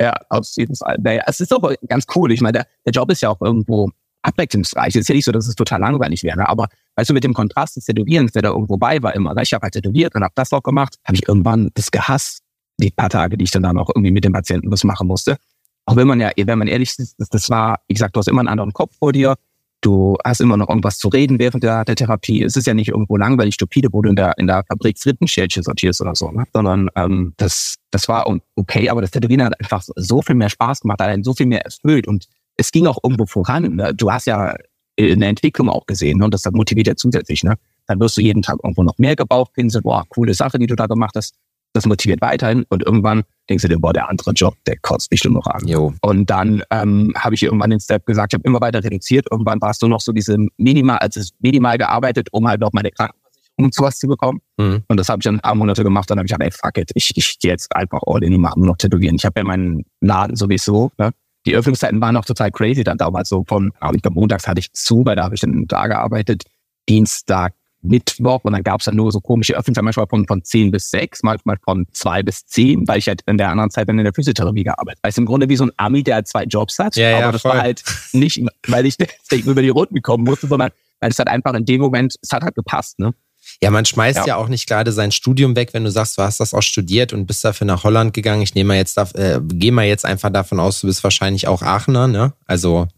ja, 0.00 0.14
auf 0.30 0.46
jeden 0.56 0.74
Fall. 0.76 0.96
Naja, 1.02 1.24
es 1.26 1.40
ist 1.40 1.52
auch 1.52 1.70
ganz 1.88 2.06
cool. 2.14 2.32
Ich 2.32 2.40
meine, 2.40 2.52
der, 2.52 2.66
der 2.86 2.92
Job 2.92 3.10
ist 3.10 3.20
ja 3.20 3.28
auch 3.28 3.40
irgendwo 3.42 3.90
abwechslungsreich. 4.22 4.94
Es 4.94 5.02
ist 5.02 5.08
ja 5.08 5.14
nicht 5.14 5.26
so, 5.26 5.32
dass 5.32 5.46
es 5.46 5.54
total 5.54 5.80
langweilig 5.80 6.22
wäre, 6.22 6.48
aber 6.48 6.68
weißt 6.96 7.10
du, 7.10 7.14
mit 7.14 7.24
dem 7.24 7.34
Kontrast 7.34 7.76
des 7.76 7.84
Tätowierens, 7.84 8.32
der 8.32 8.42
da 8.42 8.48
irgendwo 8.48 8.78
bei 8.78 9.02
war 9.02 9.14
immer, 9.14 9.36
ich 9.42 9.52
habe 9.52 9.62
halt 9.62 9.74
tätowiert 9.74 10.14
und 10.14 10.24
habe 10.24 10.32
das 10.34 10.52
auch 10.52 10.62
gemacht, 10.62 10.96
habe 11.04 11.16
ich 11.16 11.28
irgendwann 11.28 11.70
das 11.74 11.90
gehasst, 11.90 12.40
die 12.78 12.90
paar 12.90 13.10
Tage, 13.10 13.36
die 13.36 13.44
ich 13.44 13.50
dann 13.50 13.62
da 13.62 13.74
noch 13.74 13.90
irgendwie 13.94 14.10
mit 14.10 14.24
dem 14.24 14.32
Patienten 14.32 14.70
was 14.70 14.84
machen 14.84 15.06
musste. 15.06 15.36
Auch 15.86 15.96
wenn 15.96 16.06
man 16.06 16.20
ja, 16.20 16.30
wenn 16.36 16.58
man 16.58 16.68
ehrlich 16.68 16.98
ist, 16.98 17.16
das, 17.18 17.50
war, 17.50 17.80
wie 17.88 17.94
gesagt, 17.94 18.16
du 18.16 18.20
hast 18.20 18.28
immer 18.28 18.40
einen 18.40 18.48
anderen 18.48 18.72
Kopf 18.72 18.96
vor 18.98 19.12
dir 19.12 19.36
Du 19.84 20.16
hast 20.24 20.40
immer 20.40 20.56
noch 20.56 20.70
irgendwas 20.70 20.98
zu 20.98 21.08
reden 21.08 21.38
während 21.38 21.62
der, 21.62 21.84
der 21.84 21.94
Therapie. 21.94 22.42
Es 22.42 22.56
ist 22.56 22.66
ja 22.66 22.72
nicht 22.72 22.88
irgendwo 22.88 23.18
langweilig, 23.18 23.52
stupide, 23.52 23.90
wo 23.92 24.00
du 24.00 24.08
in 24.08 24.16
der, 24.16 24.32
in 24.38 24.46
der 24.46 24.64
Fabrik 24.66 24.98
Frittenschälchen 24.98 25.62
sortierst 25.62 26.00
oder 26.00 26.14
so, 26.14 26.30
ne? 26.30 26.44
sondern 26.54 26.88
ähm, 26.96 27.34
das, 27.36 27.76
das 27.90 28.08
war 28.08 28.26
okay, 28.56 28.88
aber 28.88 29.02
das 29.02 29.10
Tätowieren 29.10 29.44
hat 29.44 29.60
einfach 29.60 29.84
so 29.94 30.22
viel 30.22 30.36
mehr 30.36 30.48
Spaß 30.48 30.80
gemacht, 30.80 31.00
hat 31.00 31.22
so 31.22 31.34
viel 31.34 31.44
mehr 31.44 31.66
erfüllt 31.66 32.08
und 32.08 32.28
es 32.56 32.72
ging 32.72 32.86
auch 32.86 32.96
irgendwo 33.02 33.26
voran. 33.26 33.76
Ne? 33.76 33.92
Du 33.94 34.10
hast 34.10 34.26
ja 34.26 34.56
eine 34.98 35.26
Entwicklung 35.26 35.68
auch 35.68 35.84
gesehen 35.84 36.16
ne? 36.16 36.24
und 36.24 36.32
das 36.32 36.50
motiviert 36.50 36.86
ja 36.86 36.96
zusätzlich. 36.96 37.44
Ne? 37.44 37.56
Dann 37.86 38.00
wirst 38.00 38.16
du 38.16 38.22
jeden 38.22 38.40
Tag 38.40 38.56
irgendwo 38.62 38.84
noch 38.84 38.96
mehr 38.96 39.16
gebauchpinselt. 39.16 39.84
Boah, 39.84 40.04
coole 40.08 40.32
Sache, 40.32 40.58
die 40.58 40.66
du 40.66 40.76
da 40.76 40.86
gemacht 40.86 41.14
hast 41.14 41.34
das 41.74 41.86
motiviert 41.86 42.20
weiterhin 42.20 42.64
und 42.68 42.84
irgendwann 42.84 43.24
denkst 43.50 43.62
du 43.62 43.68
dir, 43.68 43.78
boah, 43.78 43.92
der 43.92 44.08
andere 44.08 44.30
Job, 44.30 44.54
der 44.66 44.76
kotzt 44.78 45.10
mich 45.10 45.24
nur 45.24 45.34
noch 45.34 45.46
an. 45.46 45.66
Jo. 45.66 45.92
Und 46.00 46.30
dann 46.30 46.62
ähm, 46.70 47.12
habe 47.16 47.34
ich 47.34 47.42
irgendwann 47.42 47.70
den 47.70 47.80
Step 47.80 48.06
gesagt, 48.06 48.32
ich 48.32 48.38
habe 48.38 48.48
immer 48.48 48.60
weiter 48.60 48.82
reduziert. 48.82 49.26
Irgendwann 49.30 49.60
warst 49.60 49.82
du 49.82 49.88
noch 49.88 50.00
so 50.00 50.12
diese 50.12 50.36
minimal, 50.56 50.98
also 50.98 51.20
minimal 51.40 51.76
gearbeitet, 51.76 52.28
um 52.30 52.46
halt 52.46 52.60
noch 52.60 52.72
meine 52.72 52.90
Krankenversicherung 52.92 53.72
zu 53.72 53.82
was 53.82 53.98
zu 53.98 54.06
bekommen. 54.06 54.40
Mhm. 54.56 54.84
Und 54.86 54.96
das 54.98 55.08
habe 55.08 55.18
ich 55.20 55.24
dann 55.24 55.36
ein 55.36 55.40
paar 55.40 55.56
Monate 55.56 55.82
gemacht. 55.82 56.08
Dann 56.08 56.18
habe 56.18 56.26
ich 56.26 56.30
gesagt, 56.30 56.44
ey, 56.44 56.50
fuck 56.52 56.78
it, 56.78 56.92
ich, 56.94 57.10
ich 57.16 57.38
gehe 57.40 57.50
jetzt 57.50 57.74
einfach 57.74 58.00
all 58.06 58.22
in, 58.22 58.40
mal 58.40 58.52
nur 58.56 58.68
noch 58.68 58.76
tätowieren. 58.76 59.16
Ich 59.16 59.24
habe 59.24 59.40
ja 59.40 59.44
meinen 59.44 59.84
Laden 60.00 60.36
sowieso, 60.36 60.90
ne? 60.96 61.10
Die 61.46 61.54
Öffnungszeiten 61.54 62.00
waren 62.00 62.14
noch 62.14 62.24
total 62.24 62.50
crazy 62.50 62.84
dann 62.84 62.96
damals 62.96 63.28
so 63.28 63.44
von, 63.46 63.70
ich 63.92 64.00
glaube, 64.00 64.18
montags 64.18 64.48
hatte 64.48 64.60
ich 64.60 64.72
zu, 64.72 65.04
weil 65.04 65.16
da 65.16 65.24
habe 65.24 65.34
ich 65.34 65.42
dann 65.42 65.66
da 65.66 65.88
gearbeitet. 65.88 66.44
Dienstag 66.88 67.52
Mittwoch 67.84 68.40
und 68.44 68.52
dann 68.52 68.62
gab 68.62 68.80
es 68.80 68.86
dann 68.86 68.96
nur 68.96 69.12
so 69.12 69.20
komische 69.20 69.54
Öffnungszeiten, 69.54 69.84
manchmal 69.84 70.06
von, 70.06 70.26
von 70.26 70.42
10 70.42 70.70
bis 70.70 70.90
6, 70.90 71.22
manchmal 71.22 71.56
von 71.62 71.86
2 71.92 72.22
bis 72.22 72.46
10, 72.46 72.88
weil 72.88 72.98
ich 72.98 73.08
halt 73.08 73.22
in 73.26 73.38
der 73.38 73.50
anderen 73.50 73.70
Zeit 73.70 73.88
dann 73.88 73.98
in 73.98 74.04
der 74.04 74.14
Physiotherapie 74.14 74.64
gearbeitet 74.64 74.98
habe. 74.98 75.08
Also 75.08 75.20
im 75.20 75.26
Grunde 75.26 75.48
wie 75.48 75.56
so 75.56 75.64
ein 75.64 75.72
Ami, 75.76 76.02
der 76.02 76.16
halt 76.16 76.28
zwei 76.28 76.44
Jobs 76.44 76.78
hat, 76.78 76.96
ja, 76.96 77.10
aber 77.10 77.20
ja, 77.20 77.32
das 77.32 77.42
voll. 77.42 77.52
war 77.52 77.60
halt 77.60 77.84
nicht, 78.12 78.40
weil 78.66 78.86
ich 78.86 78.96
deswegen 79.30 79.50
über 79.50 79.62
die 79.62 79.68
Runden 79.68 80.02
kommen 80.02 80.24
musste, 80.24 80.46
sondern 80.46 80.70
weil 81.00 81.10
es 81.10 81.18
halt 81.18 81.28
einfach 81.28 81.54
in 81.54 81.64
dem 81.64 81.80
Moment, 81.80 82.16
es 82.22 82.32
hat 82.32 82.42
halt 82.42 82.54
gepasst, 82.54 82.98
ne? 82.98 83.14
Ja, 83.62 83.70
man 83.70 83.84
schmeißt 83.84 84.20
ja. 84.20 84.26
ja. 84.26 84.36
auch 84.36 84.48
nicht 84.48 84.66
gerade 84.66 84.90
sein 84.92 85.12
Studium 85.12 85.54
weg, 85.54 85.74
wenn 85.74 85.84
du 85.84 85.90
sagst, 85.90 86.18
du 86.18 86.22
hast 86.22 86.40
das 86.40 86.54
auch 86.54 86.62
studiert 86.62 87.12
und 87.12 87.26
bist 87.26 87.44
dafür 87.44 87.66
nach 87.66 87.84
Holland 87.84 88.14
gegangen. 88.14 88.42
Ich 88.42 88.54
nehme 88.54 88.68
mal 88.68 88.76
jetzt, 88.76 88.96
äh, 88.96 89.40
gehe 89.42 89.72
mal 89.72 89.84
jetzt 89.84 90.04
einfach 90.04 90.30
davon 90.30 90.60
aus, 90.60 90.80
du 90.80 90.86
bist 90.86 91.04
wahrscheinlich 91.04 91.46
auch 91.46 91.62
Aachener, 91.62 92.08
ne? 92.08 92.32
Also. 92.46 92.88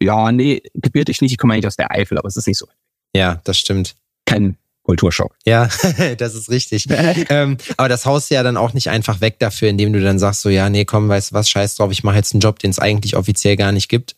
Ja, 0.00 0.32
nee, 0.32 0.62
gebürtig 0.74 1.20
nicht. 1.20 1.32
Ich 1.32 1.38
komme 1.38 1.54
eigentlich 1.54 1.66
aus 1.66 1.76
der 1.76 1.90
Eifel, 1.90 2.18
aber 2.18 2.28
es 2.28 2.36
ist 2.36 2.46
nicht 2.46 2.58
so. 2.58 2.66
Ja, 3.14 3.40
das 3.44 3.58
stimmt. 3.58 3.96
Kein 4.26 4.56
Kulturschock. 4.82 5.34
Ja, 5.44 5.68
das 6.18 6.34
ist 6.34 6.48
richtig. 6.50 6.86
ähm, 7.28 7.56
aber 7.76 7.88
das 7.88 8.06
haust 8.06 8.30
du 8.30 8.34
ja 8.36 8.42
dann 8.42 8.56
auch 8.56 8.72
nicht 8.72 8.88
einfach 8.88 9.20
weg 9.20 9.38
dafür, 9.38 9.68
indem 9.68 9.92
du 9.92 10.00
dann 10.00 10.18
sagst, 10.18 10.42
so 10.42 10.48
ja, 10.48 10.70
nee, 10.70 10.84
komm, 10.84 11.08
weißt 11.08 11.30
du 11.30 11.34
was, 11.34 11.50
scheiß 11.50 11.76
drauf, 11.76 11.90
ich 11.90 12.04
mache 12.04 12.16
jetzt 12.16 12.34
einen 12.34 12.40
Job, 12.40 12.58
den 12.58 12.70
es 12.70 12.78
eigentlich 12.78 13.16
offiziell 13.16 13.56
gar 13.56 13.72
nicht 13.72 13.88
gibt 13.88 14.14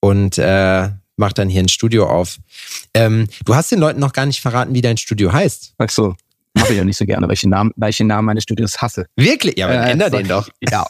und 0.00 0.36
äh, 0.38 0.90
mach 1.16 1.32
dann 1.32 1.48
hier 1.48 1.62
ein 1.62 1.68
Studio 1.68 2.08
auf. 2.08 2.38
Ähm, 2.92 3.26
du 3.44 3.54
hast 3.54 3.72
den 3.72 3.78
Leuten 3.78 4.00
noch 4.00 4.12
gar 4.12 4.26
nicht 4.26 4.40
verraten, 4.40 4.74
wie 4.74 4.82
dein 4.82 4.98
Studio 4.98 5.32
heißt. 5.32 5.74
Ach 5.78 5.88
so, 5.88 6.14
mache 6.54 6.72
ich 6.72 6.78
ja 6.78 6.84
nicht 6.84 6.98
so 6.98 7.06
gerne, 7.06 7.26
weil 7.26 7.34
ich 7.34 7.40
den 7.40 7.50
Namen, 7.50 7.72
weil 7.76 7.90
ich 7.90 7.96
den 7.96 8.08
Namen 8.08 8.26
meines 8.26 8.42
Studios 8.42 8.78
hasse. 8.82 9.06
Wirklich? 9.16 9.56
Ja, 9.56 9.66
aber 9.66 9.86
äh, 9.86 9.92
änder 9.92 10.10
den 10.10 10.28
doch. 10.28 10.48
Ja. 10.60 10.86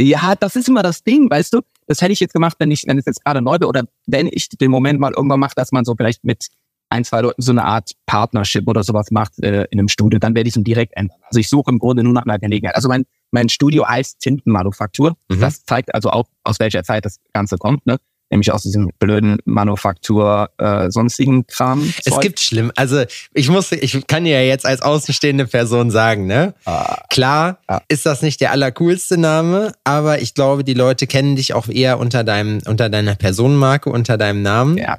Ja, 0.00 0.36
das 0.36 0.54
ist 0.54 0.68
immer 0.68 0.84
das 0.84 1.02
Ding, 1.02 1.28
weißt 1.28 1.54
du? 1.54 1.62
Das 1.88 2.00
hätte 2.00 2.12
ich 2.12 2.20
jetzt 2.20 2.32
gemacht, 2.32 2.56
wenn 2.60 2.70
ich, 2.70 2.84
wenn 2.86 2.98
es 2.98 3.06
jetzt 3.06 3.24
gerade 3.24 3.42
neu 3.42 3.54
wäre 3.58 3.66
oder 3.66 3.82
wenn 4.06 4.28
ich 4.30 4.48
den 4.48 4.70
Moment 4.70 5.00
mal 5.00 5.12
irgendwann 5.12 5.40
mache, 5.40 5.54
dass 5.56 5.72
man 5.72 5.84
so 5.84 5.96
vielleicht 5.96 6.22
mit 6.22 6.46
ein, 6.90 7.04
zwei 7.04 7.20
Leuten 7.20 7.42
so 7.42 7.52
eine 7.52 7.64
Art 7.64 7.92
Partnership 8.06 8.68
oder 8.68 8.82
sowas 8.82 9.10
macht 9.10 9.38
äh, 9.42 9.64
in 9.70 9.78
einem 9.78 9.88
Studio, 9.88 10.18
dann 10.18 10.34
werde 10.34 10.48
ich 10.48 10.56
es 10.56 10.62
direkt 10.62 10.96
ändern. 10.96 11.18
Also 11.22 11.40
ich 11.40 11.48
suche 11.48 11.70
im 11.70 11.78
Grunde 11.78 12.02
nur 12.02 12.12
nach 12.12 12.24
einer 12.24 12.38
Gelegenheit. 12.38 12.76
Also 12.76 12.88
mein, 12.88 13.04
mein 13.30 13.48
Studio 13.48 13.86
heißt 13.86 14.20
Tintenmanufaktur. 14.20 15.16
Mhm. 15.28 15.40
Das 15.40 15.64
zeigt 15.64 15.94
also 15.94 16.10
auch, 16.10 16.26
aus 16.44 16.60
welcher 16.60 16.82
Zeit 16.82 17.04
das 17.04 17.18
Ganze 17.32 17.56
kommt, 17.58 17.86
ne? 17.86 17.98
Nämlich 18.30 18.52
aus 18.52 18.62
diesem 18.62 18.90
blöden 18.98 19.38
Manufaktur 19.46 20.50
äh, 20.58 20.90
sonstigen 20.90 21.46
Kram. 21.46 21.90
Es 22.04 22.20
gibt 22.20 22.40
schlimm. 22.40 22.70
Also 22.76 23.04
ich 23.32 23.48
muss, 23.48 23.72
ich 23.72 24.06
kann 24.06 24.26
ja 24.26 24.42
jetzt 24.42 24.66
als 24.66 24.82
außenstehende 24.82 25.46
Person 25.46 25.90
sagen, 25.90 26.26
ne? 26.26 26.52
Ah. 26.66 27.04
Klar 27.08 27.58
ah. 27.68 27.80
ist 27.88 28.04
das 28.04 28.20
nicht 28.20 28.42
der 28.42 28.52
allercoolste 28.52 29.16
Name, 29.16 29.72
aber 29.82 30.20
ich 30.20 30.34
glaube, 30.34 30.62
die 30.62 30.74
Leute 30.74 31.06
kennen 31.06 31.36
dich 31.36 31.54
auch 31.54 31.68
eher 31.68 31.98
unter 31.98 32.22
deinem, 32.22 32.60
unter 32.66 32.90
deiner 32.90 33.14
Personenmarke, 33.14 33.88
unter 33.88 34.18
deinem 34.18 34.42
Namen. 34.42 34.76
Ja. 34.76 34.98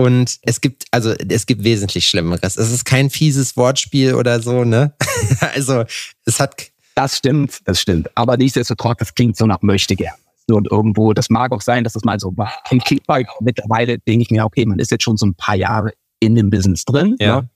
Und 0.00 0.38
es 0.40 0.62
gibt, 0.62 0.86
also 0.92 1.12
es 1.12 1.44
gibt 1.44 1.62
wesentlich 1.62 2.08
Schlimmeres. 2.08 2.56
Es 2.56 2.72
ist 2.72 2.86
kein 2.86 3.10
fieses 3.10 3.54
Wortspiel 3.58 4.14
oder 4.14 4.40
so, 4.40 4.64
ne? 4.64 4.94
also 5.54 5.84
es 6.24 6.40
hat. 6.40 6.70
Das 6.94 7.18
stimmt, 7.18 7.60
das 7.66 7.80
stimmt. 7.80 8.08
Aber 8.14 8.38
nichtsdestotrotz, 8.38 8.98
das 8.98 9.14
klingt 9.14 9.36
so 9.36 9.44
nach 9.44 9.60
möchte 9.60 9.96
gern. 9.96 10.14
Und 10.50 10.70
irgendwo, 10.70 11.12
das 11.12 11.28
mag 11.28 11.52
auch 11.52 11.60
sein, 11.60 11.84
dass 11.84 11.92
das 11.92 12.04
mal 12.04 12.18
so 12.18 12.34
war. 12.36 12.52
Im 12.70 12.80
Kickball 12.80 13.26
mittlerweile 13.40 13.98
denke 13.98 14.22
ich 14.22 14.30
mir, 14.30 14.44
okay, 14.46 14.64
man 14.64 14.78
ist 14.78 14.90
jetzt 14.90 15.04
schon 15.04 15.18
so 15.18 15.26
ein 15.26 15.34
paar 15.34 15.54
Jahre 15.54 15.92
in 16.18 16.34
dem 16.34 16.48
Business 16.48 16.84
drin. 16.86 17.16
Ja. 17.20 17.42
Ne? 17.42 17.50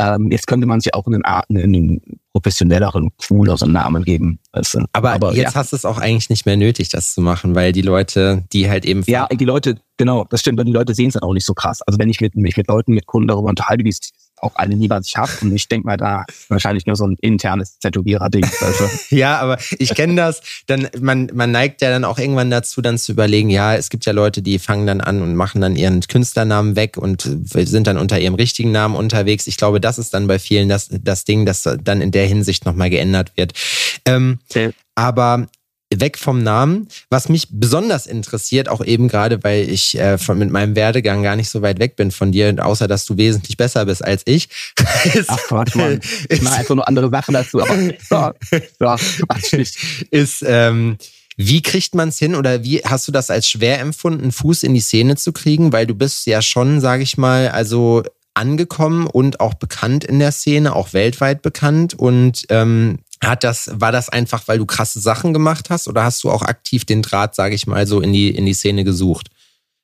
Ähm, 0.00 0.30
jetzt 0.30 0.46
könnte 0.46 0.66
man 0.66 0.80
sich 0.80 0.94
auch 0.94 1.06
einen, 1.06 1.24
einen 1.24 2.00
professionelleren, 2.32 3.10
cooleren 3.28 3.72
Namen 3.72 4.04
geben. 4.04 4.38
Also, 4.52 4.82
aber, 4.92 5.12
aber, 5.12 5.34
jetzt 5.34 5.54
ja. 5.54 5.60
hast 5.60 5.72
du 5.72 5.76
es 5.76 5.84
auch 5.84 5.98
eigentlich 5.98 6.30
nicht 6.30 6.46
mehr 6.46 6.56
nötig, 6.56 6.88
das 6.88 7.14
zu 7.14 7.20
machen, 7.20 7.54
weil 7.54 7.72
die 7.72 7.82
Leute, 7.82 8.44
die 8.52 8.70
halt 8.70 8.84
eben. 8.84 9.02
Ja, 9.06 9.26
die 9.26 9.44
Leute, 9.44 9.76
genau, 9.96 10.24
das 10.30 10.40
stimmt, 10.40 10.58
weil 10.58 10.64
die 10.64 10.72
Leute 10.72 10.94
sehen 10.94 11.08
es 11.08 11.14
dann 11.14 11.22
auch 11.22 11.34
nicht 11.34 11.46
so 11.46 11.54
krass. 11.54 11.82
Also 11.82 11.98
wenn 11.98 12.08
ich 12.08 12.20
mit, 12.20 12.34
mich 12.36 12.56
mit 12.56 12.68
Leuten, 12.68 12.94
mit 12.94 13.06
Kunden 13.06 13.28
darüber 13.28 13.48
unterhalte, 13.48 13.84
wie 13.84 13.90
es 13.90 14.10
auch 14.40 14.52
alle 14.56 14.76
nie, 14.76 14.90
was 14.90 15.06
ich 15.06 15.16
habe. 15.16 15.30
Und 15.42 15.54
ich 15.54 15.68
denke 15.68 15.86
mal, 15.86 15.96
da 15.96 16.24
wahrscheinlich 16.48 16.86
nur 16.86 16.96
so 16.96 17.06
ein 17.06 17.16
internes 17.20 17.78
Tätowierer-Ding. 17.78 18.44
Also. 18.60 18.84
ja, 19.16 19.38
aber 19.38 19.58
ich 19.78 19.94
kenne 19.94 20.16
das. 20.16 20.40
Dann, 20.66 20.88
man, 21.00 21.30
man 21.32 21.50
neigt 21.50 21.82
ja 21.82 21.90
dann 21.90 22.04
auch 22.04 22.18
irgendwann 22.18 22.50
dazu, 22.50 22.80
dann 22.80 22.98
zu 22.98 23.12
überlegen, 23.12 23.50
ja, 23.50 23.74
es 23.74 23.90
gibt 23.90 24.06
ja 24.06 24.12
Leute, 24.12 24.42
die 24.42 24.58
fangen 24.58 24.86
dann 24.86 25.00
an 25.00 25.22
und 25.22 25.34
machen 25.34 25.60
dann 25.60 25.76
ihren 25.76 26.00
Künstlernamen 26.00 26.76
weg 26.76 26.96
und 26.96 27.22
sind 27.22 27.86
dann 27.86 27.98
unter 27.98 28.18
ihrem 28.18 28.34
richtigen 28.34 28.72
Namen 28.72 28.96
unterwegs. 28.96 29.46
Ich 29.46 29.56
glaube, 29.56 29.80
das 29.80 29.98
ist 29.98 30.14
dann 30.14 30.26
bei 30.26 30.38
vielen 30.38 30.68
das, 30.68 30.88
das 30.90 31.24
Ding, 31.24 31.46
das 31.46 31.62
dann 31.62 32.00
in 32.00 32.10
der 32.10 32.26
Hinsicht 32.26 32.66
nochmal 32.66 32.90
geändert 32.90 33.32
wird. 33.36 33.52
Ähm, 34.04 34.38
okay. 34.48 34.70
Aber 34.94 35.48
weg 35.94 36.18
vom 36.18 36.42
Namen. 36.42 36.88
Was 37.08 37.28
mich 37.28 37.48
besonders 37.50 38.06
interessiert, 38.06 38.68
auch 38.68 38.84
eben 38.84 39.08
gerade, 39.08 39.42
weil 39.42 39.68
ich 39.68 39.98
äh, 39.98 40.18
von, 40.18 40.38
mit 40.38 40.50
meinem 40.50 40.76
Werdegang 40.76 41.22
gar 41.22 41.36
nicht 41.36 41.50
so 41.50 41.62
weit 41.62 41.78
weg 41.78 41.96
bin 41.96 42.10
von 42.10 42.32
dir, 42.32 42.54
außer 42.64 42.86
dass 42.86 43.04
du 43.04 43.16
wesentlich 43.16 43.56
besser 43.56 43.86
bist 43.86 44.04
als 44.04 44.22
ich. 44.26 44.48
ist, 45.14 45.28
Ach 45.28 45.38
Quatsch, 45.48 45.74
Mann. 45.74 46.00
Ich 46.28 46.42
mache 46.42 46.56
einfach 46.56 46.74
nur 46.74 46.86
andere 46.86 47.10
Sachen 47.10 47.34
dazu, 47.34 47.60
aber 47.60 47.76
ja, 48.10 48.34
ja, 48.80 48.96
ist, 50.10 50.44
ähm, 50.46 50.96
wie 51.36 51.62
kriegt 51.62 51.94
man 51.94 52.10
es 52.10 52.18
hin 52.18 52.34
oder 52.34 52.62
wie 52.64 52.80
hast 52.80 53.08
du 53.08 53.12
das 53.12 53.30
als 53.30 53.48
schwer 53.48 53.80
empfunden, 53.80 54.30
Fuß 54.30 54.62
in 54.62 54.74
die 54.74 54.80
Szene 54.80 55.16
zu 55.16 55.32
kriegen? 55.32 55.72
Weil 55.72 55.86
du 55.86 55.94
bist 55.94 56.26
ja 56.26 56.42
schon, 56.42 56.80
sage 56.80 57.02
ich 57.02 57.16
mal, 57.16 57.48
also 57.48 58.02
angekommen 58.34 59.06
und 59.06 59.40
auch 59.40 59.54
bekannt 59.54 60.04
in 60.04 60.18
der 60.18 60.32
Szene, 60.32 60.74
auch 60.76 60.92
weltweit 60.92 61.42
bekannt 61.42 61.94
und 61.98 62.46
ähm, 62.48 62.98
hat 63.28 63.44
das, 63.44 63.70
war 63.74 63.92
das 63.92 64.08
einfach, 64.08 64.48
weil 64.48 64.58
du 64.58 64.66
krasse 64.66 65.00
Sachen 65.00 65.32
gemacht 65.32 65.70
hast 65.70 65.88
oder 65.88 66.04
hast 66.04 66.24
du 66.24 66.30
auch 66.30 66.42
aktiv 66.42 66.84
den 66.84 67.02
Draht, 67.02 67.34
sage 67.34 67.54
ich 67.54 67.66
mal, 67.66 67.86
so 67.86 68.00
in 68.00 68.12
die, 68.12 68.30
in 68.30 68.46
die 68.46 68.54
Szene 68.54 68.84
gesucht? 68.84 69.28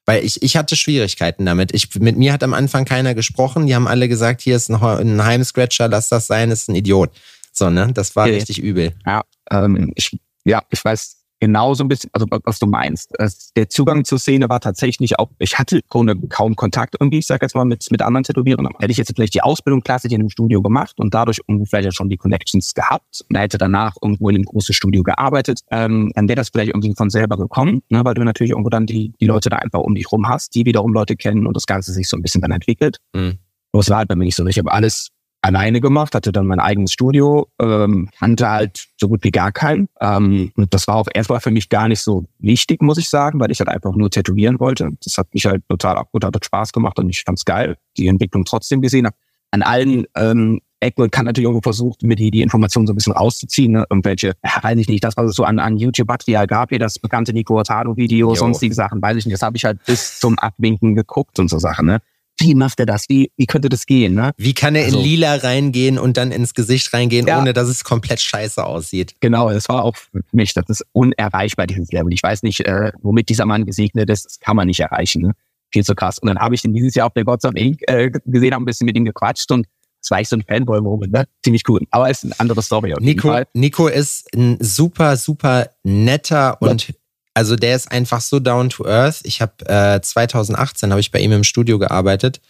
Weil 0.07 0.25
ich, 0.25 0.43
ich 0.43 0.57
hatte 0.57 0.77
Schwierigkeiten 0.77 1.45
damit. 1.45 1.75
Ich, 1.75 1.95
mit 1.97 2.17
mir 2.17 2.33
hat 2.33 2.45
am 2.45 2.55
Anfang 2.55 2.85
keiner 2.85 3.15
gesprochen. 3.15 3.67
Die 3.67 3.75
haben 3.75 3.89
alle 3.89 4.09
gesagt, 4.09 4.41
hier 4.41 4.57
ist 4.57 4.71
ein, 4.71 4.81
ein 4.81 5.25
Heimscratcher, 5.25 5.89
lass 5.89 6.09
das 6.09 6.29
sein, 6.29 6.51
ist 6.51 6.69
ein 6.69 6.77
Idiot. 6.77 7.11
So, 7.53 7.71
ne? 7.71 7.91
Das 7.93 8.15
war 8.15 8.27
okay. 8.27 8.37
richtig 8.37 8.63
übel. 8.63 8.95
Ja, 9.05 9.23
ähm, 9.51 9.93
ich, 9.97 10.17
ja, 10.45 10.63
ich 10.71 10.85
weiß 10.85 11.17
genau 11.41 11.75
so 11.75 11.85
ein 11.85 11.89
bisschen, 11.89 12.11
also 12.13 12.27
was 12.45 12.59
du 12.59 12.67
meinst. 12.67 13.13
Der 13.57 13.69
Zugang 13.69 14.05
zur 14.05 14.19
Szene 14.19 14.49
war 14.49 14.61
tatsächlich 14.61 15.19
auch, 15.19 15.31
ich 15.39 15.59
hatte 15.59 15.81
kaum 15.89 16.57
Kontakt 16.57 16.97
irgendwie, 16.99 17.19
ich 17.19 17.27
sag 17.27 17.43
jetzt 17.43 17.55
mal, 17.55 17.65
mit, 17.65 17.87
mit 17.91 18.03
anderen 18.03 18.25
Tätowierern. 18.25 18.69
Hätte 18.79 18.91
ich 18.91 18.99
jetzt 18.99 19.13
vielleicht 19.15 19.35
die 19.35 19.43
Ausbildung 19.43 19.83
klassisch 19.83 20.13
in 20.13 20.21
einem 20.21 20.31
Studio 20.31 20.63
gemacht 20.63 20.99
und 20.99 21.15
dadurch 21.15 21.41
vielleicht 21.65 21.85
ja 21.85 21.93
schon 21.93 22.09
die 22.09 22.17
Connections 22.17 22.75
gehabt 22.75 23.25
und 23.29 23.37
hätte 23.37 23.59
danach 23.59 23.97
irgendwo 24.01 24.29
in 24.29 24.37
einem 24.37 24.45
großen 24.45 24.75
Studio 24.75 25.03
gearbeitet, 25.03 25.61
ähm, 25.71 26.11
dann 26.15 26.29
wäre 26.29 26.37
das 26.37 26.49
vielleicht 26.51 26.71
irgendwie 26.71 26.95
von 26.95 27.11
selber 27.11 27.37
gekommen, 27.37 27.83
ne, 27.89 28.05
weil 28.05 28.15
du 28.15 28.25
natürlich 28.25 28.51
irgendwo 28.51 28.71
dann 28.71 28.87
die, 28.87 29.13
die 29.21 29.27
Leute 29.27 29.51
da 29.51 29.57
einfach 29.57 29.81
um 29.81 29.95
dich 29.95 30.11
rum 30.11 30.29
hast, 30.29 30.55
die 30.55 30.65
wiederum 30.65 30.93
Leute 30.93 31.17
kennen 31.17 31.47
und 31.47 31.55
das 31.55 31.67
Ganze 31.67 31.93
sich 31.93 32.09
so 32.09 32.17
ein 32.17 32.23
bisschen 32.23 32.41
dann 32.41 32.53
entwickelt. 32.53 32.99
Mhm. 33.15 33.39
Das 33.73 33.91
war 33.91 33.99
halt 33.99 34.09
bei 34.09 34.17
mir 34.17 34.25
nicht 34.25 34.37
so. 34.37 34.47
Ich 34.47 34.59
habe 34.59 34.73
alles 34.73 35.11
alleine 35.47 35.81
gemacht, 35.81 36.15
hatte 36.15 36.33
dann 36.33 36.47
mein 36.47 36.59
eigenes 36.59 36.93
Studio, 36.93 37.47
ähm, 37.61 38.09
kannte 38.19 38.49
halt 38.49 38.89
so 38.97 39.09
gut 39.09 39.23
wie 39.23 39.31
gar 39.31 39.53
keinen. 39.53 39.89
Ähm, 40.01 40.51
und 40.57 40.75
das 40.75 40.89
war 40.89 40.97
auch 40.97 41.07
erstmal 41.13 41.41
für 41.41 41.53
mich 41.53 41.69
gar 41.69 41.89
nicht 41.89 42.01
so 42.01 42.27
wichtig, 42.39 42.83
muss 42.83 42.99
ich 42.99 43.09
sagen, 43.09 43.39
weil 43.39 43.53
ich 43.53 43.61
halt 43.61 43.69
einfach 43.69 43.95
nur 43.95 44.11
tätowieren 44.11 44.59
wollte. 44.59 44.91
Das 45.05 45.17
hat 45.19 45.33
mich 45.33 45.47
halt 45.47 45.63
total 45.69 46.03
gut, 46.11 46.25
hat 46.25 46.45
Spaß 46.45 46.73
gemacht 46.73 46.99
und 46.99 47.09
ich 47.09 47.23
fand's 47.23 47.45
geil, 47.45 47.77
die 47.97 48.09
Entwicklung 48.09 48.45
trotzdem 48.45 48.83
gesehen 48.83 49.07
habe. 49.07 49.17
An 49.53 49.63
allen 49.63 50.07
ähm, 50.17 50.61
Ecken 50.81 51.11
kann 51.11 51.25
natürlich 51.25 51.47
irgendwo 51.47 51.63
versucht, 51.63 52.03
mir 52.03 52.17
die, 52.17 52.31
die 52.31 52.43
Informationen 52.43 52.87
so 52.87 52.93
ein 52.93 52.97
bisschen 52.97 53.13
rauszuziehen, 53.13 53.73
ne? 53.73 53.87
irgendwelche, 53.89 54.35
ja, 54.45 54.63
weiß 54.63 54.79
ich 54.79 54.89
nicht, 54.89 55.05
das, 55.05 55.17
was 55.17 55.31
es 55.31 55.37
so 55.37 55.45
an, 55.45 55.59
an 55.59 55.77
YouTube-Material 55.77 56.47
gab, 56.47 56.71
hier 56.71 56.79
das 56.79 56.99
bekannte 56.99 57.33
Nico 57.33 57.55
Hurtado-Video, 57.55 58.35
sonstige 58.35 58.75
Sachen, 58.75 59.01
weiß 59.01 59.17
ich 59.17 59.27
nicht, 59.27 59.35
das 59.35 59.43
habe 59.43 59.57
ich 59.57 59.65
halt 59.65 59.83
bis 59.87 60.19
zum 60.19 60.39
Abwinken 60.39 60.95
geguckt 60.95 61.39
und 61.39 61.49
so 61.49 61.59
Sachen, 61.59 61.87
ne? 61.87 62.01
Wie 62.39 62.55
macht 62.55 62.81
er 62.81 62.87
das? 62.87 63.09
Wie, 63.09 63.31
wie 63.37 63.47
könnte 63.47 63.69
das 63.69 63.87
gehen? 63.87 64.15
Ne? 64.15 64.33
Wie 64.37 64.55
kann 64.55 64.75
er 64.75 64.85
also, 64.85 64.99
in 64.99 65.05
lila 65.05 65.37
reingehen 65.37 65.99
und 65.99 66.17
dann 66.17 66.33
ins 66.33 66.55
Gesicht 66.55 66.93
reingehen, 66.93 67.27
ja. 67.27 67.41
ohne 67.41 67.53
dass 67.53 67.69
es 67.69 67.85
komplett 67.85 68.21
scheiße 68.21 68.65
aussieht? 68.65 69.15
Genau, 69.21 69.51
das 69.51 69.69
war 69.69 69.85
auch 69.85 69.97
für 69.97 70.23
mich, 70.33 70.53
das 70.53 70.65
ist 70.69 70.85
unerreichbar, 70.93 71.67
dieses 71.67 71.91
Level. 71.91 72.13
Ich 72.13 72.23
weiß 72.23 72.43
nicht, 72.43 72.61
äh, 72.61 72.93
womit 73.03 73.29
dieser 73.29 73.47
Mann 73.47 73.65
gesegnet 73.65 74.11
ist, 74.11 74.27
das 74.27 74.41
kann 74.41 74.57
man 74.57 74.67
nicht 74.67 74.81
erreichen. 74.81 75.23
Ne? 75.23 75.33
Viel 75.73 75.85
zu 75.85 75.95
krass. 75.95 76.19
Und 76.19 76.29
dann 76.29 76.39
habe 76.39 76.55
ich 76.55 76.63
den 76.63 76.75
dieses 76.75 76.95
Jahr 76.95 77.07
auf 77.07 77.15
der 77.15 77.25
Gods 77.25 77.45
of 77.45 77.55
Ink 77.57 77.81
äh, 77.87 78.11
gesehen, 78.27 78.53
habe 78.53 78.63
ein 78.63 78.67
bisschen 78.67 78.85
mit 78.85 78.97
ihm 78.97 79.05
gequatscht 79.05 79.51
und 79.51 79.67
das 80.01 80.11
war 80.13 80.21
ich 80.21 80.29
so 80.29 80.37
ein 80.37 80.43
Fanboy-Moment, 80.43 81.13
ne? 81.13 81.27
Ziemlich 81.43 81.63
cool. 81.69 81.81
Aber 81.91 82.09
es 82.09 82.19
ist 82.19 82.27
eine 82.27 82.39
andere 82.39 82.63
Story. 82.63 82.95
Nico, 83.01 83.41
Nico 83.55 83.89
ist 83.89 84.33
ein 84.37 84.57
super, 84.61 85.17
super 85.17 85.71
netter 85.83 86.63
und 86.63 86.95
also 87.37 87.55
der 87.55 87.77
ist 87.77 87.93
einfach 87.93 88.23
so 88.23 88.41
down 88.41 88.71
to 88.71 88.87
earth. 88.87 89.21
Ich 89.25 89.43
habe 89.43 89.53
äh, 89.67 90.01
2018 90.01 90.91
habe 90.91 91.01
ich 91.01 91.11
bei 91.11 91.19
ihm 91.19 91.33
im 91.33 91.45
Studio 91.45 91.79
gearbeitet 91.79 92.41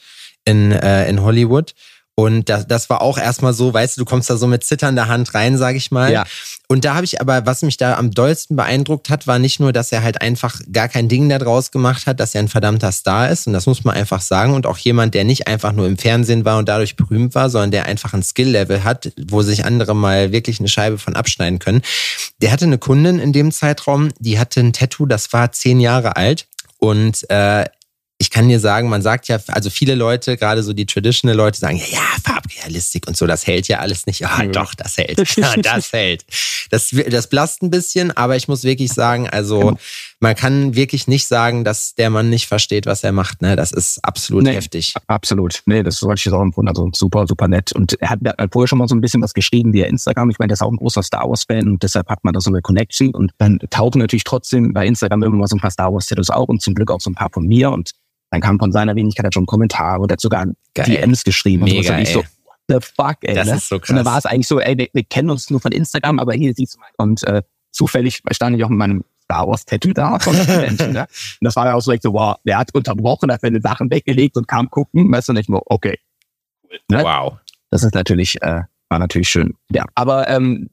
in, 0.45 0.71
äh, 0.71 1.09
in 1.09 1.23
Hollywood 1.23 1.75
und 2.19 2.49
das, 2.49 2.67
das 2.67 2.89
war 2.89 3.03
auch 3.03 3.19
erstmal 3.19 3.53
so, 3.53 3.75
weißt 3.75 3.97
du, 3.99 4.01
du 4.01 4.05
kommst 4.07 4.31
da 4.31 4.39
so 4.39 4.47
mit 4.47 4.65
zitternder 4.65 5.07
Hand 5.07 5.35
rein, 5.35 5.59
sag 5.59 5.77
ich 5.77 5.91
mal. 5.91 6.11
Ja. 6.11 6.25
Und 6.67 6.87
da 6.87 6.95
habe 6.95 7.05
ich 7.05 7.21
aber, 7.21 7.45
was 7.45 7.61
mich 7.61 7.77
da 7.77 7.99
am 7.99 8.11
dollsten 8.11 8.57
beeindruckt 8.57 9.11
hat, 9.11 9.27
war 9.27 9.39
nicht 9.39 9.61
nur, 9.61 9.71
dass 9.71 9.93
er 9.93 10.03
halt 10.03 10.23
einfach 10.23 10.59
gar 10.73 10.89
kein 10.89 11.11
Ding 11.11 11.29
daraus 11.29 11.71
gemacht 11.71 12.07
hat, 12.07 12.19
dass 12.19 12.35
er 12.35 12.41
ein 12.41 12.49
verdammter 12.49 12.91
Star 12.91 13.29
ist. 13.29 13.47
Und 13.47 13.53
das 13.53 13.67
muss 13.67 13.85
man 13.85 13.95
einfach 13.95 14.23
sagen. 14.23 14.55
Und 14.55 14.67
auch 14.67 14.79
jemand, 14.79 15.13
der 15.13 15.25
nicht 15.25 15.47
einfach 15.47 15.73
nur 15.73 15.87
im 15.87 15.99
Fernsehen 15.99 16.47
war 16.47 16.57
und 16.57 16.71
dadurch 16.71 16.97
berühmt 16.97 17.35
war, 17.35 17.51
sondern 17.51 17.71
der 17.71 17.85
einfach 17.85 18.15
ein 18.15 18.23
Skill-Level 18.23 18.83
hat, 18.83 19.13
wo 19.29 19.43
sich 19.43 19.67
andere 19.67 19.95
mal 19.95 20.33
wirklich 20.33 20.59
eine 20.59 20.71
Scheibe 20.71 20.97
von 20.97 21.17
abschneiden 21.17 21.59
können. 21.59 21.83
Der 22.41 22.51
hatte 22.51 22.65
eine 22.65 22.79
Kundin 22.79 23.19
in 23.19 23.35
dem 23.35 23.53
Zeitraum, 23.53 24.09
die 24.21 24.39
hatte 24.39 24.61
ein 24.61 24.73
Tattoo, 24.73 25.05
das 25.05 25.35
war 25.35 25.53
zehn 25.53 25.81
Jahre 25.81 26.17
alt. 26.17 26.47
Und 26.79 27.29
äh, 27.31 27.67
ich 28.19 28.31
kann 28.31 28.49
dir 28.49 28.61
sagen, 28.61 28.89
man 28.89 29.03
sagt 29.03 29.29
ja, 29.29 29.39
also 29.49 29.69
viele 29.69 29.95
Leute, 29.95 30.39
gerade 30.39 30.63
so 30.63 30.73
die 30.73 30.87
traditional 30.87 31.37
Leute 31.37 31.59
sagen, 31.59 31.77
ja, 31.77 31.85
ja, 31.91 32.01
Farbrealistik 32.25 33.07
und 33.07 33.17
so, 33.17 33.27
das 33.27 33.47
hält 33.47 33.69
ja 33.69 33.81
alles 33.81 34.07
nicht. 34.07 34.21
Ja, 34.21 34.43
mhm. 34.43 34.53
doch, 34.53 34.75
das 34.75 34.97
hält. 34.97 35.17
Ja, 35.37 35.55
das 35.57 35.93
hält. 35.93 36.25
Das, 36.71 36.95
das 37.11 37.29
blast 37.29 37.63
ein 37.63 37.71
bisschen, 37.71 38.17
aber 38.17 38.37
ich 38.37 38.49
muss 38.49 38.65
wirklich 38.65 38.93
sagen, 38.93 39.29
also 39.29 39.61
genau. 39.61 39.79
man 40.21 40.35
kann 40.35 40.75
wirklich 40.75 41.09
nicht 41.09 41.27
sagen, 41.27 41.63
dass 41.63 41.95
der 41.95 42.09
Mann 42.09 42.31
nicht 42.31 42.47
versteht, 42.47 42.87
was 42.87 43.05
er 43.05 43.13
macht. 43.13 43.43
Ne? 43.43 43.55
Das 43.55 43.71
ist 43.71 44.03
absolut 44.03 44.45
nee, 44.45 44.55
heftig. 44.55 44.95
Absolut. 45.07 45.63
Nee, 45.67 45.83
das 45.83 46.03
wollte 46.03 46.21
ich 46.21 46.25
jetzt 46.25 46.35
auch 46.35 46.41
empfunden. 46.41 46.69
Also 46.69 46.89
super, 46.95 47.27
super 47.27 47.49
nett. 47.49 47.73
Und 47.73 48.01
er 48.01 48.11
hat 48.11 48.21
vorher 48.51 48.67
schon 48.67 48.79
mal 48.79 48.89
so 48.89 48.95
ein 48.95 49.01
bisschen 49.03 49.23
was 49.23 49.35
geschrieben 49.35 49.75
via 49.75 49.87
Instagram. 49.87 50.31
Ich 50.31 50.39
meine, 50.39 50.49
der 50.49 50.55
ist 50.55 50.63
auch 50.63 50.73
ein 50.73 50.79
großer 50.79 51.03
Star 51.03 51.29
Wars-Fan 51.29 51.69
und 51.69 51.83
deshalb 51.83 52.09
hat 52.09 52.25
man 52.25 52.33
da 52.33 52.41
so 52.41 52.51
eine 52.51 52.63
Connection. 52.63 53.15
Und 53.15 53.33
dann 53.39 53.59
tauchen 53.71 53.99
natürlich 53.99 54.25
trotzdem 54.25 54.73
bei 54.73 54.87
Instagram 54.87 55.23
immer 55.23 55.37
mal 55.37 55.47
so 55.49 55.57
ein 55.57 55.61
paar 55.61 55.71
Star 55.71 55.93
Wars-Tattoos 55.93 56.31
auch 56.31 56.49
und 56.49 56.63
zum 56.63 56.75
Glück 56.75 56.91
auch 56.91 57.01
so 57.01 57.11
ein 57.11 57.15
paar 57.15 57.31
von 57.31 57.47
mir. 57.47 57.71
Und 57.71 57.93
dann 58.31 58.41
kam 58.41 58.59
von 58.59 58.73
seiner 58.73 58.95
Wenigkeit 58.97 59.25
halt 59.25 59.35
schon 59.35 59.47
Kommentare 59.47 60.01
und 60.01 60.11
hat 60.11 60.21
sogar 60.21 60.47
Geil. 60.75 60.87
DMs 60.87 61.25
geschrieben. 61.25 61.65
Mega, 61.65 61.97
und 61.97 62.07
so. 62.07 62.25
the 62.69 62.79
fuck, 62.81 63.17
ey. 63.23 63.35
Das 63.35 63.49
ne? 63.49 63.57
ist 63.57 63.69
so 63.69 63.79
krass. 63.79 63.91
Und 63.91 63.97
dann 63.97 64.05
war 64.05 64.19
es 64.19 64.27
eigentlich 64.27 64.49
so, 64.49 64.61
ey, 64.61 64.77
wir, 64.77 64.89
wir, 64.93 65.05
kennen 65.05 65.31
uns 65.31 65.51
nur 65.51 65.61
von 65.61 65.73
Instagram, 65.73 66.19
aber 66.19 66.35
hier 66.35 66.53
siehst 66.55 66.75
du 66.75 66.81
mal. 66.81 66.91
Und 66.99 67.23
äh, 67.25 67.43
zufällig 67.71 68.23
stand 68.33 68.57
ich 68.57 68.65
auch 68.65 68.69
mit 68.69 68.79
meinem 68.79 69.05
Star 69.25 69.47
Wars 69.47 69.65
Tattoo 69.65 69.93
da 69.93 70.19
von 70.19 70.37
Menschen, 70.37 70.93
ne? 70.93 71.03
Und 71.41 71.45
das 71.45 71.57
war 71.57 71.67
ja 71.67 71.75
auch 71.75 71.81
so, 71.81 71.93
so, 72.01 72.13
wow, 72.13 72.37
der 72.45 72.59
hat 72.59 72.75
unterbrochen, 72.75 73.31
hat 73.33 73.41
seine 73.41 73.61
Sachen 73.61 73.91
weggelegt 73.91 74.37
und 74.37 74.47
kam 74.47 74.71
gucken, 74.71 75.11
weißt 75.11 75.29
du 75.29 75.33
nicht 75.33 75.49
nur, 75.49 75.63
okay. 75.67 75.99
Ne? 76.89 77.03
Wow. 77.03 77.39
Das 77.71 77.83
ist 77.83 77.95
natürlich, 77.95 78.41
äh, 78.43 78.63
war 78.89 78.99
natürlich 78.99 79.29
schön. 79.29 79.55
Ja. 79.71 79.85
Aber 79.95 80.29
ähm, 80.29 80.71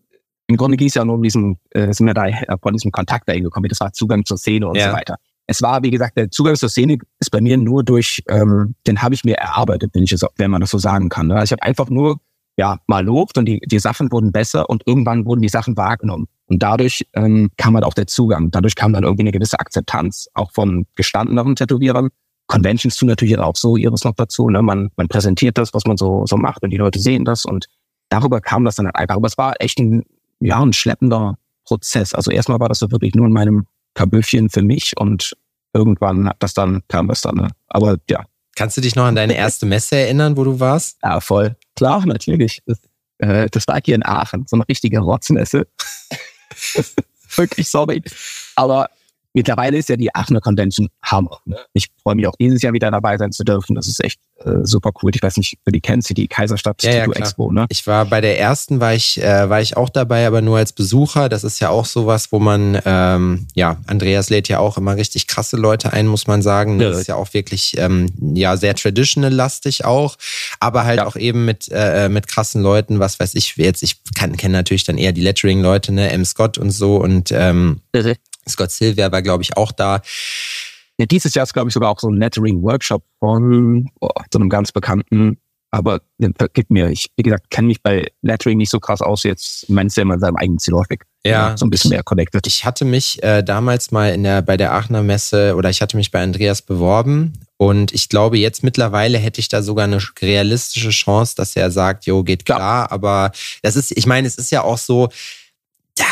im 0.47 0.57
Grunde 0.57 0.77
ging 0.77 0.87
es 0.87 0.93
ja 0.93 1.03
nur 1.03 1.15
um 1.15 1.23
diesen, 1.23 1.59
äh, 1.71 1.91
sind 1.93 2.05
wir 2.05 2.13
da 2.13 2.27
äh, 2.27 2.57
von 2.61 2.73
diesem 2.73 2.91
Kontakt 2.91 3.27
dahin 3.27 3.43
gekommen, 3.43 3.67
das 3.69 3.79
war 3.79 3.91
Zugang 3.93 4.23
zur 4.25 4.37
Szene 4.37 4.67
und 4.67 4.75
ja. 4.75 4.89
so 4.89 4.95
weiter 4.95 5.17
es 5.47 5.61
war, 5.61 5.83
wie 5.83 5.91
gesagt, 5.91 6.17
der 6.17 6.31
Zugang 6.31 6.55
zur 6.55 6.69
Szene 6.69 6.97
ist 7.19 7.31
bei 7.31 7.41
mir 7.41 7.57
nur 7.57 7.83
durch, 7.83 8.23
ähm, 8.29 8.75
den 8.87 9.01
habe 9.01 9.13
ich 9.13 9.23
mir 9.23 9.35
erarbeitet, 9.35 9.91
wenn 9.93 10.03
ich 10.03 10.11
es, 10.11 10.25
wenn 10.37 10.51
man 10.51 10.61
das 10.61 10.71
so 10.71 10.77
sagen 10.77 11.09
kann. 11.09 11.27
Ne? 11.27 11.35
Also 11.35 11.45
ich 11.45 11.51
habe 11.51 11.63
einfach 11.63 11.89
nur 11.89 12.19
ja 12.57 12.79
mal 12.87 13.03
lobt 13.03 13.37
und 13.37 13.45
die, 13.45 13.59
die 13.65 13.79
Sachen 13.79 14.11
wurden 14.11 14.31
besser 14.31 14.69
und 14.69 14.83
irgendwann 14.85 15.25
wurden 15.25 15.41
die 15.41 15.49
Sachen 15.49 15.75
wahrgenommen. 15.75 16.27
Und 16.45 16.61
dadurch 16.61 17.05
ähm, 17.13 17.49
kam 17.57 17.75
halt 17.75 17.83
auch 17.83 17.93
der 17.93 18.07
Zugang. 18.07 18.51
Dadurch 18.51 18.75
kam 18.75 18.93
dann 18.93 19.03
irgendwie 19.03 19.23
eine 19.23 19.31
gewisse 19.31 19.59
Akzeptanz, 19.59 20.27
auch 20.33 20.51
von 20.51 20.85
gestandeneren 20.95 21.55
Tätowierern. 21.55 22.09
Conventions 22.47 22.95
tun 22.95 23.09
natürlich 23.09 23.37
auch 23.39 23.55
so 23.55 23.77
ihres 23.77 24.03
noch 24.03 24.15
dazu. 24.15 24.49
Ne? 24.49 24.61
Man, 24.61 24.89
man 24.95 25.07
präsentiert 25.07 25.57
das, 25.57 25.73
was 25.73 25.85
man 25.85 25.97
so, 25.97 26.25
so 26.25 26.37
macht 26.37 26.61
und 26.63 26.69
die 26.69 26.77
Leute 26.77 26.99
sehen 26.99 27.25
das 27.25 27.45
und 27.45 27.67
darüber 28.09 28.39
kam 28.41 28.65
das 28.65 28.75
dann 28.75 28.85
halt 28.85 28.97
einfach. 28.97 29.15
Aber 29.15 29.27
es 29.27 29.37
war 29.37 29.55
echt 29.59 29.79
ein, 29.79 30.03
ja, 30.39 30.61
ein 30.61 30.73
schleppender 30.73 31.37
Prozess. 31.65 32.13
Also 32.13 32.29
erstmal 32.29 32.59
war 32.59 32.69
das 32.69 32.79
so 32.79 32.91
wirklich 32.91 33.15
nur 33.15 33.25
in 33.25 33.33
meinem 33.33 33.65
Kabüffchen 33.93 34.49
für 34.49 34.61
mich 34.61 34.93
und 34.97 35.33
irgendwann 35.73 36.29
hat 36.29 36.37
das 36.39 36.53
dann, 36.53 36.81
kam 36.87 37.07
das 37.07 37.21
dann. 37.21 37.35
Ne? 37.35 37.47
Aber 37.67 37.97
ja. 38.09 38.25
Kannst 38.55 38.77
du 38.77 38.81
dich 38.81 38.95
noch 38.95 39.05
an 39.05 39.15
deine 39.15 39.35
erste 39.35 39.65
Messe 39.65 39.95
erinnern, 39.95 40.37
wo 40.37 40.43
du 40.43 40.59
warst? 40.59 40.97
Ja, 41.01 41.19
voll. 41.19 41.55
Klar, 41.75 42.05
natürlich. 42.05 42.61
Das, 42.67 42.79
äh, 43.17 43.49
das 43.49 43.67
war 43.67 43.79
hier 43.83 43.95
in 43.95 44.05
Aachen, 44.05 44.45
so 44.47 44.55
eine 44.55 44.67
richtige 44.69 44.99
Rotzmesse. 44.99 45.67
Wirklich 47.35 47.67
sorry. 47.67 48.03
Aber 48.55 48.89
mittlerweile 49.33 49.77
ist 49.77 49.89
ja 49.89 49.95
die 49.95 50.13
Aachener 50.13 50.41
Convention 50.41 50.89
Hammer. 51.01 51.39
Ne? 51.45 51.57
Ich 51.73 51.87
freue 52.01 52.15
mich 52.15 52.27
auch 52.27 52.35
dieses 52.39 52.61
Jahr 52.61 52.73
wieder 52.73 52.91
dabei 52.91 53.17
sein 53.17 53.31
zu 53.31 53.43
dürfen. 53.43 53.75
Das 53.75 53.87
ist 53.87 54.03
echt 54.03 54.19
äh, 54.45 54.59
super 54.63 54.91
cool. 55.01 55.11
Ich 55.13 55.21
weiß 55.21 55.37
nicht, 55.37 55.57
für 55.63 55.71
die 55.71 55.81
kennst 55.81 56.09
du 56.09 56.13
die 56.13 56.27
Kaiserstadt 56.27 56.83
ja, 56.83 56.91
ja, 56.91 57.11
Expo, 57.11 57.51
ne? 57.51 57.65
Ich 57.69 57.85
war 57.87 58.05
bei 58.05 58.21
der 58.21 58.39
ersten 58.39 58.79
war 58.79 58.93
ich 58.93 59.21
äh, 59.21 59.49
war 59.49 59.61
ich 59.61 59.77
auch 59.77 59.89
dabei, 59.89 60.27
aber 60.27 60.41
nur 60.41 60.57
als 60.57 60.73
Besucher. 60.73 61.29
Das 61.29 61.43
ist 61.43 61.59
ja 61.59 61.69
auch 61.69 61.85
sowas, 61.85 62.31
wo 62.31 62.39
man 62.39 62.79
ähm, 62.85 63.47
ja 63.55 63.77
Andreas 63.87 64.29
lädt 64.29 64.47
ja 64.47 64.59
auch 64.59 64.77
immer 64.77 64.95
richtig 64.95 65.27
krasse 65.27 65.57
Leute 65.57 65.93
ein, 65.93 66.07
muss 66.07 66.27
man 66.27 66.41
sagen. 66.41 66.79
Das 66.79 66.95
ja. 66.95 67.01
ist 67.01 67.07
ja 67.07 67.15
auch 67.15 67.33
wirklich 67.33 67.75
ähm, 67.77 68.07
ja 68.33 68.57
sehr 68.57 68.75
traditional 68.75 69.33
lastig 69.33 69.85
auch, 69.85 70.17
aber 70.59 70.83
halt 70.83 70.99
ja. 70.99 71.07
auch 71.07 71.15
eben 71.15 71.45
mit 71.45 71.69
äh, 71.71 72.09
mit 72.09 72.27
krassen 72.27 72.61
Leuten. 72.61 72.99
Was 72.99 73.19
weiß 73.19 73.35
ich 73.35 73.55
jetzt? 73.55 73.83
Ich 73.83 73.97
kann 74.15 74.35
kenne 74.37 74.53
natürlich 74.53 74.83
dann 74.83 74.97
eher 74.97 75.13
die 75.13 75.21
Lettering 75.21 75.61
Leute, 75.61 75.91
ne, 75.91 76.11
M 76.11 76.25
Scott 76.25 76.57
und 76.57 76.71
so 76.71 76.97
und 76.97 77.31
ähm, 77.31 77.81
Scott 78.47 78.71
Silver 78.71 79.11
war, 79.11 79.21
glaube 79.21 79.43
ich, 79.43 79.55
auch 79.57 79.71
da. 79.71 80.01
Ja, 80.97 81.05
dieses 81.05 81.33
Jahr 81.33 81.43
ist, 81.43 81.53
glaube 81.53 81.69
ich, 81.69 81.73
sogar 81.73 81.89
auch 81.89 81.99
so 81.99 82.09
ein 82.09 82.17
Lettering-Workshop 82.17 83.03
von 83.19 83.89
oh, 83.99 84.09
so 84.31 84.39
einem 84.39 84.49
ganz 84.49 84.71
bekannten. 84.71 85.37
Aber 85.71 86.01
vergib 86.37 86.69
mir, 86.69 86.89
ich, 86.91 87.09
wie 87.17 87.23
gesagt, 87.23 87.49
kenne 87.49 87.67
mich 87.67 87.81
bei 87.81 88.05
Lettering 88.21 88.59
nicht 88.59 88.69
so 88.69 88.79
krass 88.79 89.01
aus. 89.01 89.23
Jetzt 89.23 89.67
meinst 89.71 89.97
du 89.97 90.01
ja 90.01 90.03
immer 90.03 90.13
in 90.13 90.19
seinem 90.19 90.35
eigenen 90.35 90.59
Ziel 90.59 90.75
häufig. 90.75 91.01
Ja, 91.25 91.49
ja, 91.49 91.57
so 91.57 91.65
ein 91.65 91.71
bisschen 91.71 91.89
mehr 91.89 92.03
connected. 92.03 92.45
Ich 92.45 92.63
hatte 92.63 92.85
mich 92.85 93.23
äh, 93.23 93.41
damals 93.41 93.89
mal 93.89 94.13
in 94.13 94.21
der, 94.21 94.43
bei 94.43 94.55
der 94.55 94.73
Aachener 94.73 95.01
Messe 95.01 95.55
oder 95.55 95.71
ich 95.71 95.81
hatte 95.81 95.97
mich 95.97 96.11
bei 96.11 96.21
Andreas 96.21 96.61
beworben 96.61 97.33
und 97.57 97.93
ich 97.93 98.09
glaube, 98.09 98.37
jetzt 98.37 98.61
mittlerweile 98.63 99.17
hätte 99.17 99.39
ich 99.39 99.47
da 99.47 99.61
sogar 99.61 99.85
eine 99.85 99.99
realistische 100.21 100.89
Chance, 100.89 101.35
dass 101.37 101.55
er 101.55 101.71
sagt, 101.71 102.05
jo, 102.05 102.23
geht 102.23 102.45
klar. 102.45 102.83
Ja. 102.83 102.91
Aber 102.91 103.31
das 103.61 103.75
ist, 103.75 103.97
ich 103.97 104.05
meine, 104.05 104.27
es 104.27 104.35
ist 104.35 104.51
ja 104.51 104.63
auch 104.63 104.77
so, 104.77 105.09
ja, 105.97 106.05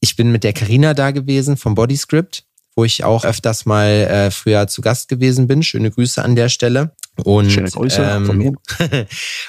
ich 0.00 0.16
bin 0.16 0.32
mit 0.32 0.44
der 0.44 0.52
Karina 0.52 0.94
da 0.94 1.10
gewesen 1.10 1.56
vom 1.56 1.74
Bodyscript, 1.74 2.44
wo 2.74 2.84
ich 2.84 3.04
auch 3.04 3.24
öfters 3.24 3.64
mal 3.64 3.88
äh, 3.88 4.30
früher 4.30 4.66
zu 4.68 4.82
Gast 4.82 5.08
gewesen 5.08 5.46
bin. 5.46 5.62
Schöne 5.62 5.90
Grüße 5.90 6.22
an 6.22 6.36
der 6.36 6.48
Stelle. 6.48 6.92
Und, 7.24 7.50
Schöne 7.50 7.70
Grüße 7.70 8.02
ähm, 8.02 8.26
von 8.26 8.38
mir. 8.38 8.52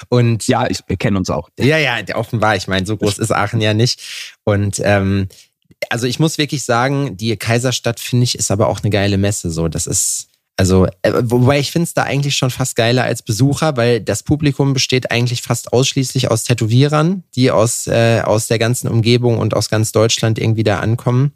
und 0.08 0.46
ja, 0.46 0.68
ich, 0.70 0.80
wir 0.86 0.96
kennen 0.96 1.16
uns 1.16 1.28
auch. 1.28 1.50
Ja, 1.58 1.76
ja, 1.76 1.98
offenbar. 2.14 2.56
Ich 2.56 2.66
meine, 2.66 2.86
so 2.86 2.96
groß 2.96 3.18
ist 3.18 3.30
Aachen 3.30 3.60
ja 3.60 3.74
nicht. 3.74 4.00
Und 4.44 4.80
ähm, 4.82 5.28
also 5.90 6.06
ich 6.06 6.18
muss 6.18 6.38
wirklich 6.38 6.64
sagen, 6.64 7.16
die 7.16 7.36
Kaiserstadt 7.36 8.00
finde 8.00 8.24
ich 8.24 8.36
ist 8.36 8.50
aber 8.50 8.68
auch 8.68 8.82
eine 8.82 8.90
geile 8.90 9.18
Messe. 9.18 9.50
So, 9.50 9.68
das 9.68 9.86
ist 9.86 10.27
also, 10.58 10.86
äh, 11.02 11.12
wobei 11.22 11.60
ich 11.60 11.70
finde 11.70 11.84
es 11.84 11.94
da 11.94 12.02
eigentlich 12.02 12.34
schon 12.34 12.50
fast 12.50 12.74
geiler 12.74 13.04
als 13.04 13.22
Besucher, 13.22 13.76
weil 13.76 14.00
das 14.00 14.24
Publikum 14.24 14.72
besteht 14.72 15.12
eigentlich 15.12 15.40
fast 15.42 15.72
ausschließlich 15.72 16.32
aus 16.32 16.42
Tätowierern, 16.42 17.22
die 17.36 17.52
aus, 17.52 17.86
äh, 17.86 18.22
aus 18.24 18.48
der 18.48 18.58
ganzen 18.58 18.88
Umgebung 18.88 19.38
und 19.38 19.54
aus 19.54 19.70
ganz 19.70 19.92
Deutschland 19.92 20.36
irgendwie 20.36 20.64
da 20.64 20.80
ankommen. 20.80 21.32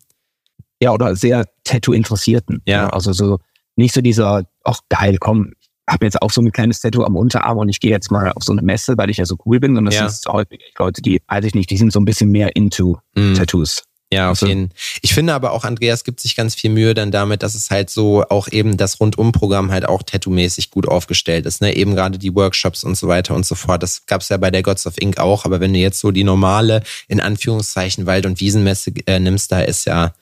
Ja, 0.81 0.91
oder 0.91 1.15
sehr 1.15 1.45
Tattoo-Interessierten. 1.63 2.63
Ja. 2.67 2.89
Also 2.89 3.13
so 3.13 3.39
nicht 3.77 3.95
so 3.95 4.01
dieser, 4.01 4.43
ach 4.65 4.81
geil, 4.89 5.19
komm, 5.21 5.53
ich 5.61 5.69
habe 5.89 6.05
jetzt 6.05 6.21
auch 6.21 6.33
so 6.33 6.41
ein 6.41 6.51
kleines 6.51 6.81
Tattoo 6.81 7.05
am 7.05 7.15
Unterarm 7.15 7.59
und 7.59 7.69
ich 7.69 7.79
gehe 7.79 7.93
jetzt 7.93 8.11
mal 8.11 8.33
auf 8.33 8.43
so 8.43 8.51
eine 8.51 8.63
Messe, 8.63 8.99
weil 8.99 9.09
ich 9.09 9.19
ja 9.19 9.25
so 9.25 9.37
cool 9.47 9.61
bin. 9.61 9.77
Und 9.77 9.85
das 9.85 9.95
ja. 9.95 10.09
sind 10.09 10.33
häufig 10.33 10.61
Leute, 10.77 11.01
die, 11.01 11.23
weiß 11.29 11.45
ich 11.45 11.55
nicht, 11.55 11.71
die 11.71 11.77
sind 11.77 11.93
so 11.93 12.01
ein 12.01 12.05
bisschen 12.05 12.31
mehr 12.31 12.57
into 12.57 12.99
mm. 13.15 13.35
Tattoos. 13.35 13.85
Ja, 14.13 14.27
auf 14.31 14.43
also, 14.43 14.47
jeden 14.47 14.71
Ich 15.01 15.15
finde 15.15 15.33
aber 15.33 15.53
auch, 15.53 15.65
Andreas 15.65 16.05
gibt 16.05 16.21
sich 16.21 16.37
ganz 16.37 16.55
viel 16.55 16.71
Mühe 16.71 16.93
dann 16.93 17.11
damit, 17.11 17.43
dass 17.43 17.55
es 17.55 17.71
halt 17.71 17.89
so 17.89 18.25
auch 18.29 18.49
eben 18.49 18.77
das 18.77 19.01
Rundum-Programm 19.01 19.71
halt 19.71 19.89
auch 19.89 20.03
tattoo-mäßig 20.03 20.71
gut 20.71 20.87
aufgestellt 20.87 21.47
ist. 21.47 21.63
Ne? 21.63 21.75
Eben 21.75 21.95
gerade 21.95 22.19
die 22.19 22.35
Workshops 22.35 22.85
und 22.85 22.97
so 22.97 23.09
weiter 23.09 23.35
und 23.35 23.47
so 23.47 23.55
fort. 23.55 23.83
Das 23.83 24.05
gab 24.05 24.21
es 24.21 24.29
ja 24.29 24.37
bei 24.37 24.51
der 24.51 24.63
Gods 24.63 24.87
of 24.87 25.01
Ink 25.01 25.19
auch. 25.19 25.47
Aber 25.47 25.61
wenn 25.61 25.73
du 25.73 25.79
jetzt 25.79 25.99
so 25.99 26.11
die 26.11 26.25
normale, 26.25 26.83
in 27.09 27.21
Anführungszeichen, 27.21 28.05
Wald- 28.05 28.27
und 28.27 28.39
Wiesenmesse 28.39 28.93
äh, 29.07 29.19
nimmst, 29.19 29.51
da 29.51 29.61
ist 29.61 29.87
ja, 29.87 30.13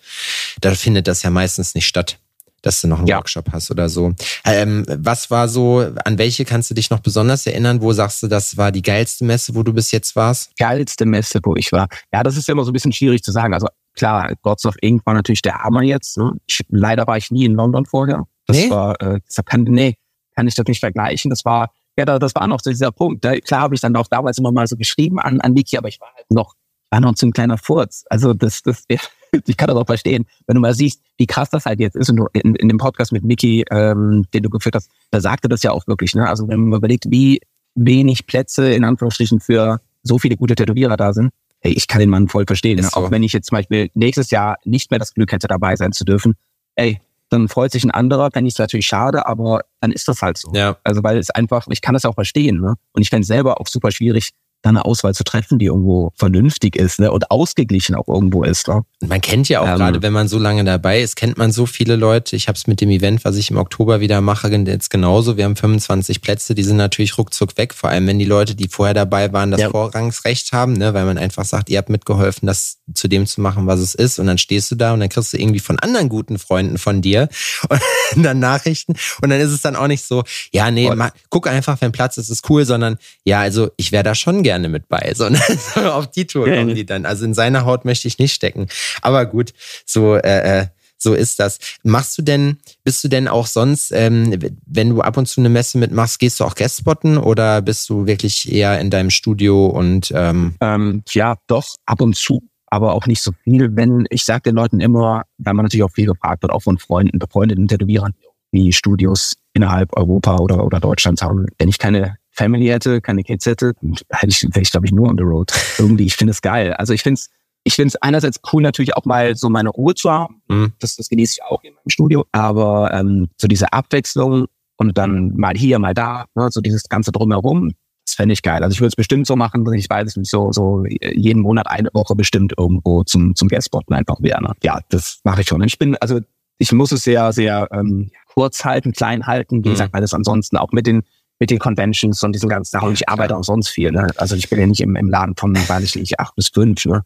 da 0.61 0.75
findet 0.75 1.09
das 1.09 1.25
ja 1.25 1.31
meistens 1.31 1.75
nicht 1.75 1.87
statt 1.87 2.19
dass 2.63 2.81
du 2.81 2.89
noch 2.89 2.99
einen 2.99 3.07
ja. 3.07 3.17
Workshop 3.17 3.53
hast 3.53 3.71
oder 3.71 3.89
so. 3.89 4.15
Ähm, 4.45 4.85
was 4.87 5.31
war 5.31 5.49
so, 5.49 5.87
an 6.05 6.19
welche 6.19 6.45
kannst 6.45 6.71
du 6.71 6.75
dich 6.75 6.91
noch 6.91 7.01
besonders 7.01 7.47
erinnern? 7.47 7.81
Wo 7.81 7.93
sagst 7.93 8.23
du, 8.23 8.29
das 8.29 8.57
war 8.57 8.73
die 8.73 8.83
geilste 8.83 9.25
Messe, 9.25 9.55
wo 9.55 9.63
du 9.63 9.73
bis 9.73 9.91
jetzt 9.93 10.15
warst? 10.17 10.51
Geilste 10.59 11.07
Messe, 11.07 11.41
wo 11.43 11.57
ich 11.57 11.73
war. 11.73 11.89
Ja, 12.13 12.23
das 12.23 12.37
ist 12.37 12.49
ja 12.49 12.53
immer 12.53 12.65
so 12.65 12.71
ein 12.71 12.75
bisschen 12.75 12.93
schwierig 12.93 13.23
zu 13.23 13.33
sagen. 13.33 13.55
Also 13.55 13.69
klar, 13.95 14.33
Gods 14.43 14.67
of 14.67 14.77
Ink 14.81 15.05
war 15.05 15.15
natürlich 15.15 15.43
der 15.43 15.63
Hammer 15.63 15.83
jetzt. 15.83 16.17
Ne? 16.19 16.33
Ich, 16.47 16.61
leider 16.69 17.07
war 17.07 17.17
ich 17.17 17.31
nie 17.31 17.45
in 17.45 17.55
London 17.55 17.87
vorher. 17.87 18.27
Das 18.47 18.57
nee? 18.57 18.71
war, 18.71 19.01
äh, 19.01 19.21
deshalb 19.27 19.47
kann, 19.47 19.63
nee, 19.63 19.97
kann 20.35 20.47
ich 20.47 20.55
das 20.55 20.67
nicht 20.67 20.81
vergleichen. 20.81 21.31
Das 21.31 21.45
war, 21.45 21.73
ja, 21.99 22.05
das 22.05 22.35
war 22.35 22.47
noch 22.47 22.61
so 22.63 22.71
dieser 22.71 22.93
Punkt. 22.93 23.25
Da, 23.25 23.37
klar 23.37 23.63
habe 23.63 23.75
ich 23.75 23.81
dann 23.81 23.97
auch 23.97 24.09
damals 24.09 24.39
immer 24.39 24.53
mal 24.53 24.67
so 24.67 24.77
geschrieben 24.77 25.19
an, 25.19 25.41
an 25.41 25.55
Wiki, 25.55 25.77
aber 25.77 25.89
ich 25.89 26.01
war 26.01 26.09
halt 26.15 26.31
noch, 26.31 26.55
war 26.91 27.01
noch 27.01 27.17
so 27.17 27.27
ein 27.27 27.33
kleiner 27.33 27.59
Furz. 27.59 28.05
Also 28.09 28.33
das, 28.35 28.63
das, 28.63 28.85
ich 29.47 29.57
kann 29.57 29.69
das 29.69 29.77
auch 29.77 29.87
verstehen, 29.87 30.27
wenn 30.47 30.55
du 30.55 30.61
mal 30.61 30.75
siehst, 30.75 31.03
wie 31.19 31.27
krass 31.27 31.51
das 31.51 31.67
halt 31.67 31.81
jetzt 31.81 31.97
ist. 31.97 32.11
Und 32.11 32.17
du 32.17 32.27
in, 32.33 32.55
in 32.55 32.69
dem 32.69 32.79
Podcast 32.79 33.13
mit 33.13 33.25
Mickey, 33.25 33.65
ähm, 33.71 34.25
den 34.33 34.43
du 34.43 34.51
geführt 34.51 34.75
hast, 34.75 34.91
da 35.11 35.21
sagte 35.21 35.49
das 35.49 35.63
ja 35.63 35.73
auch 35.73 35.87
wirklich. 35.87 36.15
Ne? 36.15 36.29
Also 36.29 36.49
wenn 36.49 36.69
man 36.69 36.79
überlegt, 36.79 37.11
wie 37.11 37.41
wenig 37.75 38.27
Plätze 38.27 38.73
in 38.73 38.85
Anführungsstrichen 38.85 39.41
für 39.41 39.81
so 40.03 40.19
viele 40.19 40.37
gute 40.37 40.55
Tätowierer 40.55 40.97
da 40.97 41.13
sind, 41.13 41.31
hey, 41.61 41.73
ich 41.73 41.89
kann 41.89 42.01
den 42.01 42.11
Mann 42.11 42.29
voll 42.29 42.45
verstehen. 42.47 42.77
Ne? 42.77 42.83
So. 42.83 43.01
Auch 43.01 43.11
wenn 43.11 43.23
ich 43.23 43.33
jetzt 43.33 43.49
zum 43.49 43.57
Beispiel 43.57 43.91
nächstes 43.95 44.31
Jahr 44.31 44.57
nicht 44.65 44.91
mehr 44.91 44.99
das 44.99 45.15
Glück 45.15 45.33
hätte, 45.33 45.47
dabei 45.47 45.77
sein 45.77 45.93
zu 45.93 46.05
dürfen, 46.05 46.35
ey, 46.75 47.01
dann 47.29 47.49
freut 47.49 47.71
sich 47.71 47.85
ein 47.85 47.91
anderer, 47.91 48.31
fände 48.33 48.49
ich 48.49 48.55
es 48.55 48.59
natürlich 48.59 48.87
schade, 48.87 49.27
aber 49.27 49.61
dann 49.81 49.93
ist 49.93 50.09
das 50.09 50.21
halt 50.21 50.37
so. 50.37 50.53
Ja. 50.53 50.77
Also 50.83 51.03
weil 51.03 51.17
es 51.17 51.31
einfach, 51.31 51.67
ich 51.71 51.81
kann 51.81 51.95
das 51.95 52.05
auch 52.05 52.15
verstehen, 52.15 52.61
ne? 52.61 52.75
Und 52.93 53.03
ich 53.03 53.09
fände 53.09 53.23
es 53.23 53.29
selber 53.29 53.61
auch 53.61 53.69
super 53.69 53.93
schwierig, 53.93 54.31
da 54.63 54.71
eine 54.71 54.85
Auswahl 54.85 55.15
zu 55.15 55.25
treffen, 55.25 55.59
die 55.59 55.67
irgendwo 55.67 56.13
vernünftig 56.15 56.77
ist 56.77 57.01
ne? 57.01 57.11
und 57.11 57.31
ausgeglichen 57.31 57.95
auch 57.95 58.09
irgendwo 58.09 58.43
ist. 58.43 58.69
Ne? 58.69 58.83
Man 59.01 59.21
kennt 59.21 59.49
ja 59.49 59.61
auch 59.61 59.69
ähm, 59.69 59.77
gerade, 59.77 60.03
wenn 60.03 60.13
man 60.13 60.29
so 60.29 60.39
lange 60.39 60.65
dabei 60.65 61.01
ist, 61.01 61.17
kennt 61.17 61.39
man 61.39 61.51
so 61.51 61.67
viele 61.67 61.97
Leute. 61.97 62.37
Ich 62.37 62.49
habe 62.49 62.57
es 62.57 62.67
mit 62.67 62.81
dem 62.81 62.91
Event, 62.91 63.25
was 63.25 63.37
ich 63.37 63.51
im 63.51 63.57
Oktober 63.57 64.01
wieder 64.01 64.21
mache, 64.21 64.49
jetzt 64.51 64.91
genauso. 64.91 65.37
Wir 65.37 65.45
haben 65.45 65.57
25 65.57 66.21
Plätze, 66.21 66.55
die 66.55 66.63
sind 66.63 66.77
natürlich 66.77 67.17
ruckzuck 67.17 67.57
weg, 67.57 67.73
vor 67.73 67.89
allem 67.89 68.07
wenn 68.07 68.19
die 68.19 68.25
Leute, 68.27 68.55
die 68.55 68.69
vorher 68.69 68.95
dabei 68.95 69.33
waren, 69.33 69.51
das 69.51 69.61
ja. 69.61 69.71
Vorrangsrecht 69.71 70.53
haben, 70.53 70.75
ne? 70.75 70.93
weil 70.93 71.07
man 71.07 71.17
einfach 71.17 71.45
sagt, 71.45 71.71
ihr 71.71 71.79
habt 71.79 71.89
mitgeholfen, 71.89 72.47
das 72.47 72.79
zu 72.95 73.09
dem 73.09 73.27
zu 73.27 73.41
machen, 73.41 73.67
was 73.67 73.81
es 73.81 73.95
ist. 73.95 74.19
Und 74.19 74.27
dann 74.27 74.39
stehst 74.39 74.71
du 74.71 74.75
da 74.75 74.93
und 74.93 75.01
dann 75.01 75.09
kriegst 75.09 75.33
du 75.33 75.39
irgendwie 75.39 75.61
von 75.61 75.79
anderen 75.79 76.09
guten 76.09 76.39
Freunden 76.39 76.77
von 76.77 77.01
dir 77.01 77.29
und 78.15 78.23
dann 78.23 78.39
Nachrichten. 78.39 78.95
Und 79.23 79.31
dann 79.31 79.41
ist 79.41 79.51
es 79.51 79.63
dann 79.63 79.77
auch 79.77 79.87
nicht 79.87 80.05
so, 80.05 80.25
ja, 80.53 80.71
nee, 80.71 80.95
mal, 80.95 81.13
guck 81.31 81.47
einfach, 81.47 81.81
wenn 81.81 81.93
Platz 81.93 82.19
ist, 82.19 82.29
ist 82.29 82.49
cool, 82.51 82.67
sondern 82.67 82.99
ja, 83.25 83.41
also 83.41 83.71
ich 83.77 83.93
wäre 83.93 84.05
da 84.05 84.15
schon 84.15 84.43
gerne 84.43 84.50
gerne 84.51 84.69
mit 84.69 84.89
bei, 84.89 85.13
sondern 85.15 85.43
auf 85.77 86.11
die 86.11 86.27
Tour 86.27 86.47
kommen 86.47 86.75
die 86.75 86.85
dann. 86.85 87.07
Also 87.07 87.25
in 87.25 87.35
seiner 87.35 87.65
Haut 87.65 87.85
möchte 87.85 88.09
ich 88.09 88.19
nicht 88.19 88.35
stecken. 88.35 88.67
Aber 89.01 89.25
gut, 89.27 89.53
so 89.87 90.17
äh, 90.17 90.63
äh, 90.63 90.67
so 90.99 91.15
ist 91.15 91.39
das. 91.39 91.59
Machst 91.83 92.19
du 92.19 92.23
denn, 92.23 92.59
bist 92.85 93.03
du 93.05 93.09
denn 93.09 93.29
auch 93.29 93.47
sonst, 93.47 93.93
ähm, 93.93 94.37
wenn 94.67 94.91
du 94.91 95.01
ab 95.01 95.17
und 95.17 95.27
zu 95.27 95.41
eine 95.41 95.49
Messe 95.49 95.79
mitmachst, 95.79 96.19
gehst 96.19 96.41
du 96.41 96.45
auch 96.45 96.57
Guestspotten 96.57 97.17
oder 97.17 97.63
bist 97.63 97.89
du 97.89 98.07
wirklich 98.07 98.53
eher 98.53 98.79
in 98.81 98.91
deinem 98.91 99.11
Studio 99.11 99.67
und 99.67 100.13
ähm 100.15 100.57
ähm, 100.61 101.03
ja, 101.11 101.37
doch, 101.47 101.77
ab 101.87 102.03
und 102.03 102.17
zu, 102.17 102.43
aber 102.67 102.93
auch 102.93 103.07
nicht 103.07 103.23
so 103.23 103.33
viel. 103.45 103.75
Wenn 103.77 104.05
ich 104.11 104.25
sage 104.25 104.43
den 104.51 104.57
Leuten 104.57 104.81
immer, 104.81 105.23
weil 105.39 105.55
man 105.55 105.65
natürlich 105.65 105.85
auch 105.85 105.93
viel 105.93 106.07
gefragt 106.07 106.43
wird, 106.43 106.53
auch 106.53 106.63
von 106.63 106.77
Freunden, 106.77 107.19
befreundeten 107.19 107.67
Tätowierern, 107.67 108.13
wie 108.51 108.73
Studios 108.73 109.37
innerhalb 109.55 109.97
Europa 109.97 110.37
oder, 110.39 110.65
oder 110.65 110.81
Deutschlands 110.81 111.23
haben, 111.23 111.47
wenn 111.59 111.69
ich 111.69 111.79
keine 111.79 112.17
Family 112.31 112.67
hätte, 112.67 113.01
keine 113.01 113.23
Kids 113.23 113.47
hätte, 113.47 113.75
hätte 114.11 114.29
ich, 114.29 114.43
wäre 114.43 114.61
ich, 114.61 114.71
glaube 114.71 114.87
ich, 114.87 114.93
nur 114.93 115.09
on 115.09 115.17
the 115.17 115.25
road. 115.25 115.53
Irgendwie, 115.79 116.07
ich 116.07 116.17
finde 116.17 116.33
es 116.33 116.43
geil. 116.43 116.73
Also 116.75 116.93
ich 116.93 117.03
finde 117.03 117.19
es 117.19 117.31
ich 117.65 117.75
finde 117.75 117.89
es 117.89 117.97
einerseits 117.97 118.41
cool, 118.53 118.63
natürlich 118.63 118.97
auch 118.97 119.05
mal 119.05 119.37
so 119.37 119.51
meine 119.51 119.69
Ruhe 119.69 119.95
zu 119.95 120.11
haben. 120.11 120.43
Mhm. 120.49 120.73
Das, 120.81 120.97
das 120.97 121.09
genieße 121.09 121.37
ich 121.39 121.43
auch 121.43 121.63
in 121.63 121.75
meinem 121.75 121.89
Studio. 121.89 122.25
Aber 122.33 122.93
ähm, 122.93 123.29
so 123.37 123.49
diese 123.49 123.73
Abwechslung 123.73 124.47
und 124.77 124.97
dann 124.97 125.37
mal 125.37 125.55
hier, 125.55 125.79
mal 125.79 125.95
da, 125.95 126.27
ne, 126.35 126.49
so 126.51 126.61
dieses 126.61 126.89
ganze 126.89 127.13
Drumherum, 127.13 127.73
das 128.07 128.15
fände 128.15 128.33
ich 128.33 128.43
geil. 128.43 128.63
Also 128.63 128.73
ich 128.75 128.81
würde 128.81 128.89
es 128.89 128.97
bestimmt 128.97 129.27
so 129.27 129.37
machen, 129.37 129.71
ich 129.75 129.91
weiß 129.91 130.09
es 130.09 130.17
nicht, 130.17 130.31
so, 130.31 130.53
so 130.53 130.85
jeden 130.87 131.43
Monat 131.43 131.69
eine 131.69 131.91
Woche 131.93 132.15
bestimmt 132.17 132.55
irgendwo 132.57 133.05
zum, 133.05 133.35
zum 133.37 133.49
Guestbotten 133.49 133.95
einfach 133.95 134.17
wäre. 134.21 134.43
Ne? 134.43 134.53
Ja, 134.63 134.81
das 134.89 135.21
mache 135.25 135.43
ich 135.43 135.49
schon. 135.49 135.61
Und 135.61 135.69
ich 135.69 135.79
bin, 135.79 135.97
also 135.97 136.21
ich 136.57 136.73
muss 136.73 136.93
es 136.93 137.05
sehr, 137.05 137.33
sehr 137.33 137.69
ähm, 137.73 138.11
kurz 138.33 138.65
halten, 138.65 138.93
klein 138.93 139.27
halten, 139.27 139.65
wie 139.65 139.69
mhm. 139.69 139.73
gesagt, 139.73 139.93
weil 139.93 140.01
das 140.01 140.15
ansonsten 140.15 140.57
auch 140.57 140.73
mit 140.73 140.87
den 140.87 141.03
mit 141.41 141.51
den 141.51 141.59
Conventions 141.59 142.23
und 142.23 142.33
diesen 142.33 142.49
ganzen 142.49 142.71
Sachen. 142.71 142.93
Ich 142.93 143.09
arbeite 143.09 143.37
auch 143.37 143.43
sonst 143.43 143.69
viel. 143.69 143.91
Ne? 143.91 144.09
Also 144.17 144.37
ich 144.37 144.49
bin 144.49 144.61
ja 144.61 144.67
nicht 144.67 144.81
im, 144.83 144.95
im 144.95 145.09
Laden 145.09 145.35
von, 145.37 145.57
weiß 145.57 145.83
ich 145.83 145.97
nicht, 145.97 146.21
acht 146.21 146.37
bis 146.37 146.49
fünf. 146.49 146.85
Ne? 146.85 147.03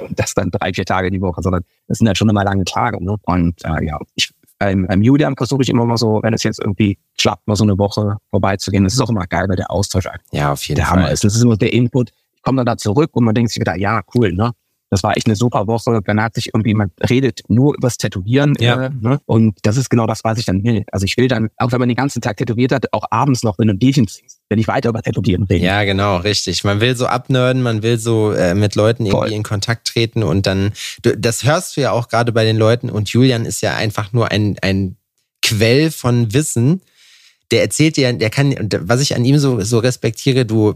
Und 0.00 0.18
das 0.18 0.32
dann 0.32 0.50
drei, 0.50 0.72
vier 0.72 0.84
Tage 0.84 1.10
die 1.10 1.20
Woche, 1.20 1.42
sondern 1.42 1.64
das 1.88 1.98
sind 1.98 2.06
halt 2.06 2.16
schon 2.16 2.28
immer 2.28 2.44
lange 2.44 2.64
Tage. 2.64 3.04
Ne? 3.04 3.16
Und 3.22 3.62
äh, 3.64 3.84
ja, 3.84 3.98
ich, 4.14 4.32
beim, 4.60 4.86
beim 4.86 5.02
Julian 5.02 5.36
versuche 5.36 5.62
ich 5.62 5.68
immer 5.68 5.84
mal 5.84 5.96
so, 5.96 6.20
wenn 6.22 6.34
es 6.34 6.44
jetzt 6.44 6.60
irgendwie 6.60 6.98
klappt, 7.18 7.46
mal 7.48 7.56
so 7.56 7.64
eine 7.64 7.76
Woche 7.78 8.16
vorbeizugehen. 8.30 8.84
Das 8.84 8.94
ist 8.94 9.00
auch 9.00 9.10
immer 9.10 9.26
geil, 9.26 9.46
weil 9.48 9.56
der 9.56 9.70
Austausch 9.70 10.08
ja, 10.30 10.52
auf 10.52 10.62
jeden 10.64 10.76
der 10.76 10.86
Fall. 10.86 10.98
Hammer 10.98 11.10
ist. 11.10 11.24
Das 11.24 11.34
ist 11.34 11.42
immer 11.42 11.56
der 11.56 11.72
Input. 11.72 12.10
Ich 12.36 12.42
komme 12.42 12.58
dann 12.58 12.66
da 12.66 12.76
zurück 12.76 13.10
und 13.12 13.24
man 13.24 13.34
denkt 13.34 13.50
sich 13.50 13.60
wieder, 13.60 13.76
ja, 13.76 14.02
cool, 14.14 14.32
ne? 14.32 14.52
Das 14.90 15.02
war 15.02 15.16
echt 15.16 15.26
eine 15.26 15.36
super 15.36 15.66
Woche. 15.66 16.00
Dann 16.04 16.22
hat 16.22 16.34
sich 16.34 16.48
irgendwie, 16.54 16.74
man 16.74 16.90
redet 17.08 17.42
nur 17.48 17.76
übers 17.76 17.98
Tätowieren. 17.98 18.54
Ja. 18.58 18.86
Äh, 18.86 18.90
ne? 19.00 19.20
Und 19.26 19.58
das 19.62 19.76
ist 19.76 19.90
genau 19.90 20.06
das, 20.06 20.24
was 20.24 20.38
ich 20.38 20.46
dann 20.46 20.64
will. 20.64 20.84
Also 20.90 21.04
ich 21.04 21.16
will 21.16 21.28
dann, 21.28 21.50
auch 21.58 21.72
wenn 21.72 21.78
man 21.78 21.88
den 21.88 21.96
ganzen 21.96 22.22
Tag 22.22 22.38
tätowiert 22.38 22.72
hat, 22.72 22.92
auch 22.92 23.04
abends 23.10 23.42
noch, 23.42 23.58
wenn 23.58 23.68
du 23.68 23.74
ein 23.74 23.78
Bierchen 23.78 24.06
trinkst, 24.06 24.40
wenn 24.48 24.58
ich 24.58 24.68
weiter 24.68 24.88
über 24.88 25.02
Tätowieren 25.02 25.44
rede. 25.44 25.64
Ja, 25.64 25.84
genau, 25.84 26.16
richtig. 26.18 26.64
Man 26.64 26.80
will 26.80 26.96
so 26.96 27.06
abnörden, 27.06 27.62
man 27.62 27.82
will 27.82 27.98
so 27.98 28.32
äh, 28.32 28.54
mit 28.54 28.74
Leuten 28.74 29.04
irgendwie 29.04 29.28
Voll. 29.28 29.32
in 29.32 29.42
Kontakt 29.42 29.88
treten 29.88 30.22
und 30.22 30.46
dann, 30.46 30.72
du, 31.02 31.16
das 31.16 31.44
hörst 31.44 31.76
du 31.76 31.82
ja 31.82 31.92
auch 31.92 32.08
gerade 32.08 32.32
bei 32.32 32.44
den 32.44 32.56
Leuten 32.56 32.88
und 32.90 33.10
Julian 33.10 33.44
ist 33.44 33.60
ja 33.60 33.76
einfach 33.76 34.12
nur 34.12 34.30
ein, 34.30 34.56
ein 34.62 34.96
Quell 35.42 35.90
von 35.90 36.32
Wissen. 36.32 36.82
Der 37.50 37.62
erzählt 37.62 37.96
dir, 37.96 38.12
der 38.12 38.28
kann, 38.28 38.54
was 38.80 39.00
ich 39.00 39.16
an 39.16 39.24
ihm 39.24 39.38
so, 39.38 39.60
so 39.62 39.78
respektiere, 39.78 40.44
du, 40.44 40.74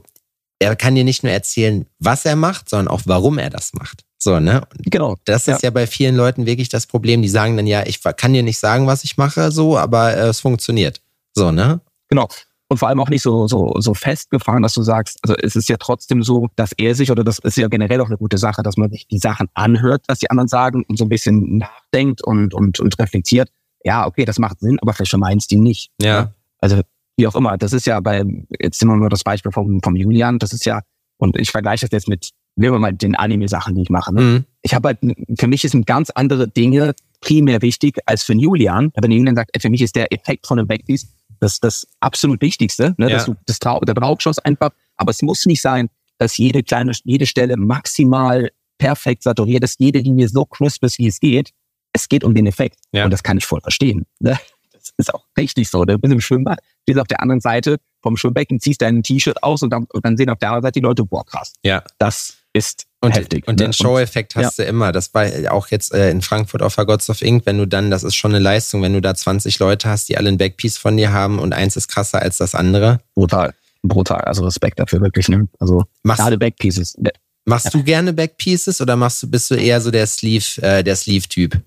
er 0.62 0.76
kann 0.76 0.94
dir 0.94 1.04
nicht 1.04 1.22
nur 1.22 1.32
erzählen, 1.32 1.86
was 1.98 2.24
er 2.24 2.36
macht, 2.36 2.68
sondern 2.68 2.88
auch 2.88 3.02
warum 3.04 3.38
er 3.38 3.50
das 3.50 3.72
macht. 3.74 4.02
So, 4.18 4.38
ne? 4.38 4.62
Genau. 4.84 5.16
Das 5.24 5.48
ist 5.48 5.62
ja. 5.62 5.68
ja 5.68 5.70
bei 5.70 5.86
vielen 5.86 6.16
Leuten 6.16 6.46
wirklich 6.46 6.68
das 6.68 6.86
Problem. 6.86 7.22
Die 7.22 7.28
sagen 7.28 7.56
dann 7.56 7.66
ja, 7.66 7.84
ich 7.86 8.00
kann 8.16 8.32
dir 8.32 8.42
nicht 8.42 8.58
sagen, 8.58 8.86
was 8.86 9.04
ich 9.04 9.16
mache, 9.16 9.50
so, 9.50 9.76
aber 9.76 10.16
äh, 10.16 10.28
es 10.28 10.40
funktioniert. 10.40 11.00
So, 11.34 11.50
ne? 11.50 11.80
Genau 12.08 12.28
und 12.72 12.78
vor 12.78 12.88
allem 12.88 13.00
auch 13.00 13.10
nicht 13.10 13.22
so, 13.22 13.46
so, 13.46 13.74
so 13.78 13.92
festgefahren, 13.92 14.62
dass 14.62 14.72
du 14.72 14.82
sagst, 14.82 15.18
also 15.22 15.36
es 15.36 15.56
ist 15.56 15.68
ja 15.68 15.76
trotzdem 15.76 16.22
so, 16.22 16.48
dass 16.56 16.72
er 16.72 16.94
sich, 16.94 17.10
oder 17.10 17.22
das 17.22 17.38
ist 17.38 17.58
ja 17.58 17.68
generell 17.68 18.00
auch 18.00 18.06
eine 18.06 18.16
gute 18.16 18.38
Sache, 18.38 18.62
dass 18.62 18.78
man 18.78 18.90
sich 18.90 19.06
die 19.06 19.18
Sachen 19.18 19.48
anhört, 19.52 20.04
was 20.08 20.20
die 20.20 20.30
anderen 20.30 20.48
sagen 20.48 20.82
und 20.88 20.98
so 20.98 21.04
ein 21.04 21.10
bisschen 21.10 21.58
nachdenkt 21.58 22.24
und, 22.24 22.54
und, 22.54 22.80
und 22.80 22.98
reflektiert. 22.98 23.50
Ja, 23.84 24.06
okay, 24.06 24.24
das 24.24 24.38
macht 24.38 24.60
Sinn, 24.60 24.78
aber 24.80 24.94
vielleicht 24.94 25.16
meinst 25.18 25.52
du 25.52 25.60
nicht. 25.60 25.90
Ja. 26.00 26.32
Also 26.58 26.80
wie 27.16 27.26
auch 27.26 27.34
immer, 27.34 27.58
das 27.58 27.72
ist 27.72 27.86
ja 27.86 28.00
bei, 28.00 28.24
jetzt 28.60 28.82
nehmen 28.82 28.94
wir 28.94 29.04
mal 29.04 29.08
das 29.08 29.24
Beispiel 29.24 29.52
vom, 29.52 29.80
vom 29.82 29.96
Julian, 29.96 30.38
das 30.38 30.52
ist 30.52 30.64
ja, 30.64 30.80
und 31.18 31.38
ich 31.38 31.50
vergleiche 31.50 31.86
das 31.86 31.92
jetzt 31.92 32.08
mit, 32.08 32.30
nehmen 32.56 32.74
wir 32.74 32.78
mal 32.78 32.92
den 32.92 33.14
Anime-Sachen, 33.14 33.74
die 33.74 33.82
ich 33.82 33.90
mache. 33.90 34.14
Ne? 34.14 34.20
Mhm. 34.20 34.44
Ich 34.62 34.74
habe 34.74 34.88
halt, 34.88 34.98
für 35.38 35.46
mich 35.46 35.62
sind 35.62 35.86
ganz 35.86 36.10
andere 36.10 36.48
Dinge 36.48 36.94
primär 37.20 37.62
wichtig 37.62 37.98
als 38.06 38.22
für 38.22 38.32
den 38.32 38.40
Julian. 38.40 38.92
Wenn 38.94 39.10
Julian 39.10 39.36
sagt, 39.36 39.50
für 39.60 39.70
mich 39.70 39.82
ist 39.82 39.96
der 39.96 40.12
Effekt 40.12 40.46
von 40.46 40.58
einem 40.58 40.68
Backpiece 40.68 41.06
das 41.42 41.60
das 41.60 41.86
absolut 42.00 42.40
Wichtigste, 42.40 42.94
ne? 42.98 43.10
Ja. 43.10 43.16
dass 43.16 43.26
du 43.26 43.34
das 43.46 43.58
Trau 43.58 43.80
der 43.80 43.94
Traubschuss 43.94 44.38
einfach. 44.38 44.70
Aber 44.96 45.10
es 45.10 45.22
muss 45.22 45.44
nicht 45.44 45.60
sein, 45.60 45.88
dass 46.18 46.36
jede 46.38 46.62
kleine, 46.62 46.92
jede 47.04 47.26
Stelle 47.26 47.56
maximal 47.56 48.50
perfekt 48.78 49.24
saturiert 49.24 49.64
ist, 49.64 49.80
jede 49.80 49.98
Linie 49.98 50.28
so 50.28 50.44
crisp 50.44 50.84
ist, 50.84 50.98
wie 50.98 51.08
es 51.08 51.20
geht. 51.20 51.50
Es 51.92 52.08
geht 52.08 52.24
um 52.24 52.34
den 52.34 52.46
Effekt. 52.46 52.78
Ja. 52.92 53.04
Und 53.04 53.10
das 53.10 53.22
kann 53.22 53.38
ich 53.38 53.44
voll 53.44 53.60
verstehen. 53.60 54.06
Ne? 54.20 54.38
Das 54.72 54.92
ist 54.96 55.14
auch 55.14 55.26
richtig 55.36 55.68
so. 55.68 55.84
Du 55.84 55.98
bist 55.98 56.12
im 56.12 56.20
Schwimmbad, 56.20 56.60
stehst 56.82 56.98
auf 56.98 57.08
der 57.08 57.20
anderen 57.20 57.40
Seite 57.40 57.78
vom 58.02 58.16
Schwimmbecken, 58.16 58.60
ziehst 58.60 58.82
dein 58.82 59.02
T-Shirt 59.02 59.42
aus 59.42 59.62
und 59.62 59.70
dann, 59.70 59.86
und 59.92 60.04
dann 60.04 60.16
sehen 60.16 60.30
auf 60.30 60.38
der 60.38 60.48
anderen 60.48 60.62
Seite 60.62 60.80
die 60.80 60.84
Leute, 60.84 61.04
boah, 61.04 61.24
krass. 61.24 61.52
Ja. 61.62 61.82
Das 61.98 62.34
ist 62.52 62.86
und, 63.00 63.16
heftig. 63.16 63.46
Und 63.48 63.58
ne? 63.58 63.66
den 63.66 63.72
Show-Effekt 63.72 64.36
hast 64.36 64.58
ja. 64.58 64.64
du 64.64 64.68
immer. 64.68 64.92
Das 64.92 65.12
war 65.14 65.26
auch 65.50 65.68
jetzt 65.68 65.92
äh, 65.92 66.10
in 66.10 66.22
Frankfurt 66.22 66.62
auf 66.62 66.74
der 66.74 66.84
Gods 66.84 67.10
of 67.10 67.22
Ink, 67.22 67.46
wenn 67.46 67.58
du 67.58 67.66
dann, 67.66 67.90
das 67.90 68.02
ist 68.02 68.14
schon 68.14 68.32
eine 68.32 68.42
Leistung, 68.42 68.82
wenn 68.82 68.92
du 68.92 69.00
da 69.00 69.14
20 69.14 69.58
Leute 69.58 69.88
hast, 69.88 70.08
die 70.08 70.16
alle 70.16 70.28
ein 70.28 70.38
Backpiece 70.38 70.78
von 70.78 70.96
dir 70.96 71.12
haben 71.12 71.38
und 71.38 71.52
eins 71.52 71.76
ist 71.76 71.88
krasser 71.88 72.20
als 72.20 72.36
das 72.36 72.54
andere. 72.54 73.00
Brutal. 73.14 73.54
Brutal. 73.82 74.20
Also 74.20 74.44
Respekt 74.44 74.78
dafür 74.78 75.00
wirklich. 75.00 75.28
Ne? 75.28 75.48
Also 75.58 75.84
machst, 76.02 76.20
gerade 76.20 76.38
Backpieces. 76.38 76.96
Machst 77.44 77.66
ja. 77.66 77.70
du 77.70 77.82
gerne 77.82 78.12
Backpieces 78.12 78.80
oder 78.80 78.94
machst 78.96 79.22
du, 79.22 79.30
bist 79.30 79.50
du 79.50 79.54
eher 79.54 79.80
so 79.80 79.90
der 79.90 80.06
Sleeve, 80.06 80.62
äh, 80.62 80.84
der 80.84 80.94
Sleeve-Typ? 80.94 81.60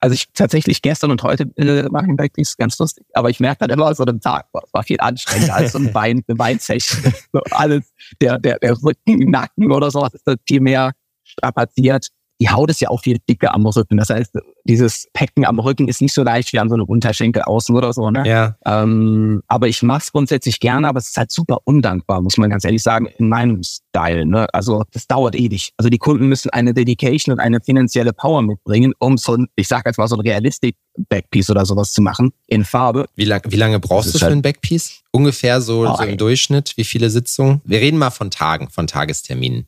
Also 0.00 0.14
ich 0.14 0.28
tatsächlich 0.32 0.80
gestern 0.80 1.10
und 1.10 1.22
heute 1.22 1.44
äh, 1.56 1.88
mache 1.90 2.06
ich 2.10 2.16
Backpiece 2.16 2.56
ganz 2.56 2.78
lustig, 2.78 3.04
aber 3.12 3.28
ich 3.28 3.38
merke 3.38 3.66
dann 3.66 3.70
immer 3.70 3.94
so 3.94 4.04
einen 4.04 4.20
Tag, 4.20 4.50
boah, 4.50 4.62
war 4.72 4.82
viel 4.82 4.98
anstrengender 4.98 5.54
als 5.54 5.72
so 5.72 5.78
ein 5.78 5.92
Bein, 5.92 6.22
eine 6.26 6.36
Beinsession. 6.36 7.12
so 7.32 7.40
alles, 7.50 7.92
der, 8.20 8.38
der, 8.38 8.58
der 8.58 8.82
Rücken, 8.82 9.30
Nacken 9.30 9.70
oder 9.70 9.90
sowas 9.90 10.14
ist 10.14 10.26
dann 10.26 10.38
viel 10.46 10.60
mehr 10.60 10.92
strapaziert 11.22 12.08
die 12.40 12.48
Haut 12.48 12.70
ist 12.70 12.80
ja 12.80 12.88
auch 12.88 13.02
viel 13.02 13.18
dicker 13.28 13.54
am 13.54 13.66
Rücken. 13.66 13.98
Das 13.98 14.08
heißt, 14.08 14.32
dieses 14.64 15.06
Packen 15.12 15.44
am 15.44 15.58
Rücken 15.58 15.88
ist 15.88 16.00
nicht 16.00 16.14
so 16.14 16.22
leicht 16.22 16.52
wie 16.52 16.58
an 16.58 16.68
so 16.68 16.74
einem 16.74 16.86
Unterschenkel 16.86 17.42
außen 17.42 17.76
oder 17.76 17.92
so. 17.92 18.10
Ne? 18.10 18.26
Ja. 18.26 18.56
Ähm, 18.64 19.42
aber 19.46 19.68
ich 19.68 19.82
mache 19.82 20.00
es 20.00 20.12
grundsätzlich 20.12 20.58
gerne, 20.58 20.88
aber 20.88 20.98
es 20.98 21.10
ist 21.10 21.16
halt 21.16 21.30
super 21.30 21.58
undankbar, 21.64 22.20
muss 22.22 22.38
man 22.38 22.48
ganz 22.48 22.64
ehrlich 22.64 22.82
sagen, 22.82 23.06
in 23.18 23.28
meinem 23.28 23.62
Style. 23.62 24.24
Ne? 24.24 24.46
Also 24.54 24.84
das 24.92 25.06
dauert 25.06 25.34
ewig. 25.34 25.72
Also 25.76 25.90
die 25.90 25.98
Kunden 25.98 26.28
müssen 26.28 26.50
eine 26.50 26.72
Dedication 26.72 27.32
und 27.34 27.40
eine 27.40 27.60
finanzielle 27.60 28.12
Power 28.12 28.42
mitbringen, 28.42 28.94
um 28.98 29.18
so 29.18 29.36
ein, 29.36 29.48
ich 29.56 29.68
sage 29.68 29.84
jetzt 29.86 29.98
mal 29.98 30.08
so 30.08 30.16
ein 30.16 30.20
Realistic 30.20 30.76
Backpiece 31.08 31.50
oder 31.50 31.64
sowas 31.66 31.92
zu 31.92 32.02
machen 32.02 32.32
in 32.46 32.64
Farbe. 32.64 33.06
Wie, 33.16 33.24
lang, 33.24 33.42
wie 33.48 33.56
lange 33.56 33.80
brauchst 33.80 34.14
du 34.14 34.18
für 34.18 34.24
halt 34.24 34.32
ein 34.34 34.42
Backpiece? 34.42 35.02
Ungefähr 35.12 35.60
so, 35.60 35.86
oh, 35.86 35.96
so 35.96 36.02
im 36.04 36.16
Durchschnitt? 36.16 36.76
Wie 36.76 36.84
viele 36.84 37.10
Sitzungen? 37.10 37.60
Wir 37.64 37.80
reden 37.80 37.98
mal 37.98 38.10
von 38.10 38.30
Tagen, 38.30 38.70
von 38.70 38.86
Tagesterminen. 38.86 39.66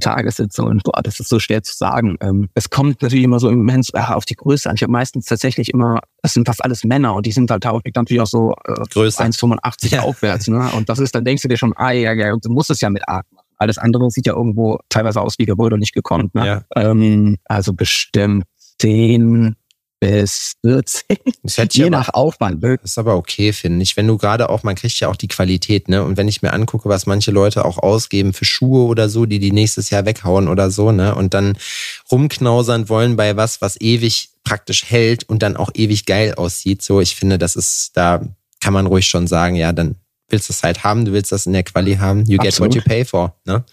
Tagessitzungen. 0.00 0.80
Boah, 0.84 1.02
das 1.02 1.20
ist 1.20 1.28
so 1.28 1.38
schwer 1.38 1.62
zu 1.62 1.76
sagen. 1.76 2.16
Ähm, 2.20 2.48
es 2.54 2.70
kommt 2.70 3.02
natürlich 3.02 3.24
immer 3.24 3.38
so 3.38 3.48
immens 3.48 3.90
äh, 3.94 4.00
auf 4.00 4.24
die 4.24 4.36
Größe 4.36 4.68
an. 4.68 4.76
Ich 4.76 4.82
habe 4.82 4.92
meistens 4.92 5.26
tatsächlich 5.26 5.70
immer, 5.70 6.00
das 6.22 6.34
sind 6.34 6.46
fast 6.46 6.64
alles 6.64 6.84
Männer 6.84 7.14
und 7.14 7.26
die 7.26 7.32
sind 7.32 7.50
halt 7.50 7.66
häufig 7.66 7.94
natürlich 7.94 8.20
auch 8.20 8.26
so 8.26 8.54
äh, 8.64 8.72
1,85 8.72 9.92
ja. 9.92 10.00
aufwärts. 10.00 10.48
Ne? 10.48 10.70
Und 10.74 10.88
das 10.88 10.98
ist, 10.98 11.14
dann 11.14 11.24
denkst 11.24 11.42
du 11.42 11.48
dir 11.48 11.56
schon, 11.56 11.72
ah 11.76 11.92
ja, 11.92 12.12
ja, 12.12 12.34
du 12.36 12.50
musst 12.50 12.70
es 12.70 12.80
ja 12.80 12.90
mit 12.90 13.02
machen. 13.06 13.24
Alles 13.56 13.78
andere 13.78 14.10
sieht 14.10 14.26
ja 14.26 14.34
irgendwo 14.34 14.78
teilweise 14.88 15.20
aus 15.20 15.38
wie 15.38 15.46
gewollt 15.46 15.72
und 15.72 15.78
nicht 15.78 15.94
gekonnt. 15.94 16.34
Ne? 16.34 16.46
Ja. 16.46 16.62
Ähm, 16.74 17.38
also 17.44 17.72
bestimmt 17.72 18.44
zehn 18.80 19.54
bis 20.04 20.56
14. 20.62 21.02
Je 21.70 21.88
nach 21.88 22.10
Aufwand. 22.10 22.62
Das 22.62 22.78
ist 22.82 22.98
aber 22.98 23.16
okay, 23.16 23.52
finde 23.52 23.82
ich. 23.82 23.96
Wenn 23.96 24.06
du 24.06 24.18
gerade 24.18 24.50
auch, 24.50 24.62
man 24.62 24.74
kriegt 24.74 25.00
ja 25.00 25.08
auch 25.08 25.16
die 25.16 25.28
Qualität, 25.28 25.88
ne? 25.88 26.02
Und 26.02 26.16
wenn 26.18 26.28
ich 26.28 26.42
mir 26.42 26.52
angucke, 26.52 26.88
was 26.88 27.06
manche 27.06 27.30
Leute 27.30 27.64
auch 27.64 27.78
ausgeben 27.78 28.34
für 28.34 28.44
Schuhe 28.44 28.84
oder 28.84 29.08
so, 29.08 29.24
die 29.24 29.38
die 29.38 29.52
nächstes 29.52 29.88
Jahr 29.90 30.04
weghauen 30.04 30.48
oder 30.48 30.70
so, 30.70 30.92
ne? 30.92 31.14
Und 31.14 31.32
dann 31.32 31.56
rumknausern 32.10 32.88
wollen 32.88 33.16
bei 33.16 33.36
was, 33.36 33.62
was 33.62 33.80
ewig 33.80 34.28
praktisch 34.44 34.84
hält 34.84 35.24
und 35.24 35.42
dann 35.42 35.56
auch 35.56 35.70
ewig 35.74 36.04
geil 36.04 36.34
aussieht. 36.34 36.82
So, 36.82 37.00
ich 37.00 37.16
finde, 37.16 37.38
das 37.38 37.56
ist, 37.56 37.92
da 37.94 38.26
kann 38.60 38.74
man 38.74 38.86
ruhig 38.86 39.06
schon 39.06 39.26
sagen, 39.26 39.56
ja, 39.56 39.72
dann 39.72 39.96
willst 40.28 40.50
du 40.50 40.52
es 40.52 40.62
halt 40.62 40.84
haben, 40.84 41.06
du 41.06 41.12
willst 41.12 41.32
das 41.32 41.46
in 41.46 41.54
der 41.54 41.62
Quali 41.62 41.96
haben. 41.96 42.26
You 42.26 42.38
get 42.38 42.60
what 42.60 42.74
you 42.74 42.82
pay 42.82 43.06
for, 43.06 43.34
ne? 43.46 43.64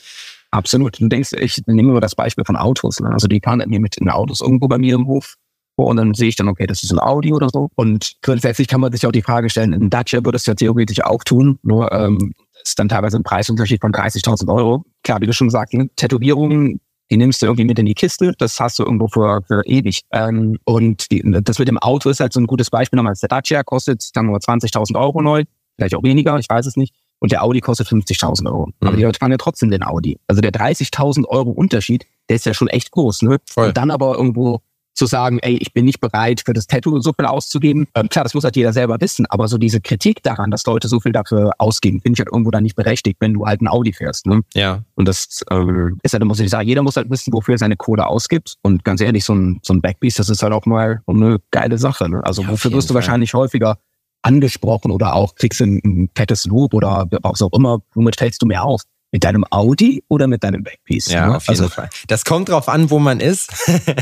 Absolut. 0.51 0.99
Du 0.99 1.07
denkst, 1.07 1.31
ich 1.33 1.61
nehme 1.65 1.93
mal 1.93 2.01
das 2.01 2.13
Beispiel 2.13 2.43
von 2.43 2.57
Autos. 2.57 2.99
Ne? 2.99 3.09
Also 3.09 3.27
die 3.27 3.39
fahren 3.39 3.63
mir 3.67 3.79
mit 3.79 3.97
den 3.99 4.09
Autos 4.09 4.41
irgendwo 4.41 4.67
bei 4.67 4.77
mir 4.77 4.95
im 4.95 5.07
Hof 5.07 5.37
und 5.75 5.97
dann 5.97 6.13
sehe 6.13 6.29
ich 6.29 6.35
dann, 6.35 6.47
okay, 6.47 6.67
das 6.67 6.83
ist 6.83 6.91
ein 6.91 6.99
Audi 6.99 7.33
oder 7.33 7.49
so. 7.49 7.69
Und 7.75 8.13
grundsätzlich 8.21 8.67
kann 8.67 8.81
man 8.81 8.91
sich 8.91 9.05
auch 9.05 9.11
die 9.11 9.21
Frage 9.21 9.49
stellen, 9.49 9.73
ein 9.73 9.89
Dacia 9.89 10.23
würde 10.23 10.35
es 10.35 10.45
ja 10.45 10.53
theoretisch 10.53 11.03
auch 11.03 11.23
tun, 11.23 11.59
nur 11.63 11.91
ähm, 11.91 12.33
ist 12.63 12.77
dann 12.77 12.89
teilweise 12.89 13.17
ein 13.17 13.23
Preisunterschied 13.23 13.81
von 13.81 13.91
30.000 13.91 14.53
Euro. 14.53 14.83
Klar, 15.03 15.21
wie 15.21 15.25
du 15.25 15.33
schon 15.33 15.49
sagst, 15.49 15.73
ne? 15.73 15.89
Tätowierungen, 15.95 16.79
die 17.09 17.17
nimmst 17.17 17.41
du 17.41 17.47
irgendwie 17.47 17.65
mit 17.65 17.79
in 17.79 17.85
die 17.85 17.93
Kiste, 17.93 18.33
das 18.37 18.59
hast 18.59 18.79
du 18.79 18.83
irgendwo 18.83 19.07
für, 19.07 19.41
für 19.47 19.65
ewig. 19.65 20.03
Ähm, 20.11 20.57
und 20.65 21.11
die, 21.11 21.23
das 21.43 21.59
mit 21.59 21.67
dem 21.67 21.77
Auto 21.77 22.09
ist 22.09 22.19
halt 22.19 22.33
so 22.33 22.39
ein 22.39 22.47
gutes 22.47 22.69
Beispiel. 22.69 22.97
Nochmal, 22.97 23.15
der 23.21 23.29
Dacia 23.29 23.63
kostet 23.63 24.15
dann 24.15 24.27
nur 24.27 24.37
20.000 24.37 24.97
Euro 24.99 25.21
neu, 25.21 25.43
vielleicht 25.75 25.95
auch 25.95 26.03
weniger, 26.03 26.37
ich 26.37 26.49
weiß 26.49 26.65
es 26.65 26.77
nicht. 26.77 26.93
Und 27.19 27.31
der 27.31 27.43
Audi 27.43 27.59
kostet 27.59 27.87
50.000 27.87 28.47
Euro. 28.47 28.67
Mhm. 28.67 28.87
Aber 28.87 28.97
die 28.97 29.03
Leute 29.03 29.19
fahren 29.19 29.31
ja 29.31 29.37
trotzdem 29.37 29.69
den 29.69 29.83
Audi. 29.83 30.19
Also 30.27 30.41
der 30.41 30.51
30.000 30.51 31.25
Euro 31.27 31.51
Unterschied, 31.51 32.05
der 32.29 32.37
ist 32.37 32.45
ja 32.45 32.53
schon 32.53 32.67
echt 32.67 32.91
groß. 32.91 33.21
Ne? 33.23 33.37
Voll. 33.45 33.67
Und 33.67 33.77
dann 33.77 33.91
aber 33.91 34.15
irgendwo 34.15 34.61
zu 35.01 35.07
sagen, 35.07 35.39
ey, 35.39 35.55
ich 35.55 35.73
bin 35.73 35.85
nicht 35.85 35.99
bereit, 35.99 36.43
für 36.45 36.53
das 36.53 36.67
Tattoo 36.67 36.99
so 36.99 37.11
viel 37.11 37.25
auszugeben. 37.25 37.87
Ähm, 37.95 38.07
klar, 38.07 38.23
das 38.23 38.35
muss 38.35 38.43
halt 38.43 38.55
jeder 38.55 38.71
selber 38.71 39.01
wissen, 39.01 39.25
aber 39.25 39.47
so 39.47 39.57
diese 39.57 39.81
Kritik 39.81 40.21
daran, 40.21 40.51
dass 40.51 40.63
Leute 40.67 40.87
so 40.87 40.99
viel 40.99 41.11
dafür 41.11 41.53
ausgeben, 41.57 42.01
finde 42.01 42.17
ich 42.17 42.19
halt 42.19 42.29
irgendwo 42.31 42.51
dann 42.51 42.61
nicht 42.61 42.75
berechtigt, 42.75 43.17
wenn 43.19 43.33
du 43.33 43.47
halt 43.47 43.61
ein 43.61 43.67
Audi 43.67 43.93
fährst. 43.93 44.27
Ne? 44.27 44.41
Ja. 44.53 44.83
Und 44.93 45.07
das 45.07 45.43
äh, 45.49 45.55
ist 46.03 46.13
halt, 46.13 46.23
muss 46.23 46.39
ich 46.39 46.51
sagen, 46.51 46.67
jeder 46.67 46.83
muss 46.83 46.97
halt 46.97 47.09
wissen, 47.09 47.33
wofür 47.33 47.55
er 47.55 47.57
seine 47.57 47.77
Kohle 47.77 48.05
ausgibt. 48.05 48.57
Und 48.61 48.83
ganz 48.83 49.01
ehrlich, 49.01 49.25
so 49.25 49.33
ein, 49.33 49.59
so 49.63 49.73
ein 49.73 49.81
Backpiece, 49.81 50.17
das 50.17 50.29
ist 50.29 50.43
halt 50.43 50.53
auch 50.53 50.67
mal 50.67 51.01
eine 51.07 51.39
geile 51.49 51.79
Sache. 51.79 52.07
Ne? 52.07 52.23
Also 52.23 52.43
ja, 52.43 52.49
wofür 52.49 52.71
wirst 52.73 52.91
du 52.91 52.93
Fall. 52.93 53.01
wahrscheinlich 53.01 53.33
häufiger 53.33 53.79
angesprochen 54.21 54.91
oder 54.91 55.15
auch 55.15 55.33
kriegst 55.33 55.61
du 55.61 55.63
ein, 55.63 55.81
ein 55.83 56.09
fettes 56.15 56.45
Lob 56.45 56.75
oder 56.75 57.07
was 57.23 57.41
auch 57.41 57.53
immer, 57.53 57.79
womit 57.95 58.17
fällst 58.17 58.39
du 58.43 58.45
mehr 58.45 58.63
auf? 58.63 58.83
Mit 59.13 59.25
deinem 59.25 59.45
Audi 59.49 60.03
oder 60.07 60.27
mit 60.27 60.43
deinem 60.43 60.63
Backpiece? 60.63 61.11
Ja, 61.11 61.27
ne? 61.27 61.35
auf 61.35 61.47
jeden 61.47 61.61
also, 61.61 61.69
Fall. 61.69 61.89
Das 62.07 62.23
kommt 62.23 62.47
drauf 62.47 62.69
an, 62.69 62.89
wo 62.89 62.99
man 62.99 63.19
ist. 63.19 63.51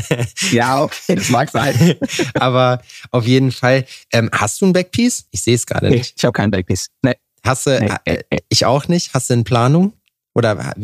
ja, 0.52 0.82
okay, 0.82 1.16
das 1.16 1.30
mag 1.30 1.50
sein. 1.50 1.96
Aber 2.34 2.80
auf 3.10 3.26
jeden 3.26 3.50
Fall. 3.50 3.86
Ähm, 4.12 4.30
hast 4.32 4.60
du 4.60 4.66
ein 4.66 4.72
Backpiece? 4.72 5.26
Ich 5.32 5.42
sehe 5.42 5.56
es 5.56 5.66
gerade 5.66 5.90
nee, 5.90 5.96
nicht. 5.96 6.14
Ich 6.16 6.24
habe 6.24 6.32
kein 6.32 6.52
Backpiece. 6.52 6.90
Nee. 7.02 7.14
Hast 7.44 7.66
du, 7.66 7.80
nee, 7.80 7.90
äh, 8.04 8.38
ich 8.48 8.66
auch 8.66 8.86
nicht. 8.86 9.12
Hast 9.12 9.30
du 9.30 9.34
in 9.34 9.44
Planung? 9.44 9.94
Oder? 10.34 10.74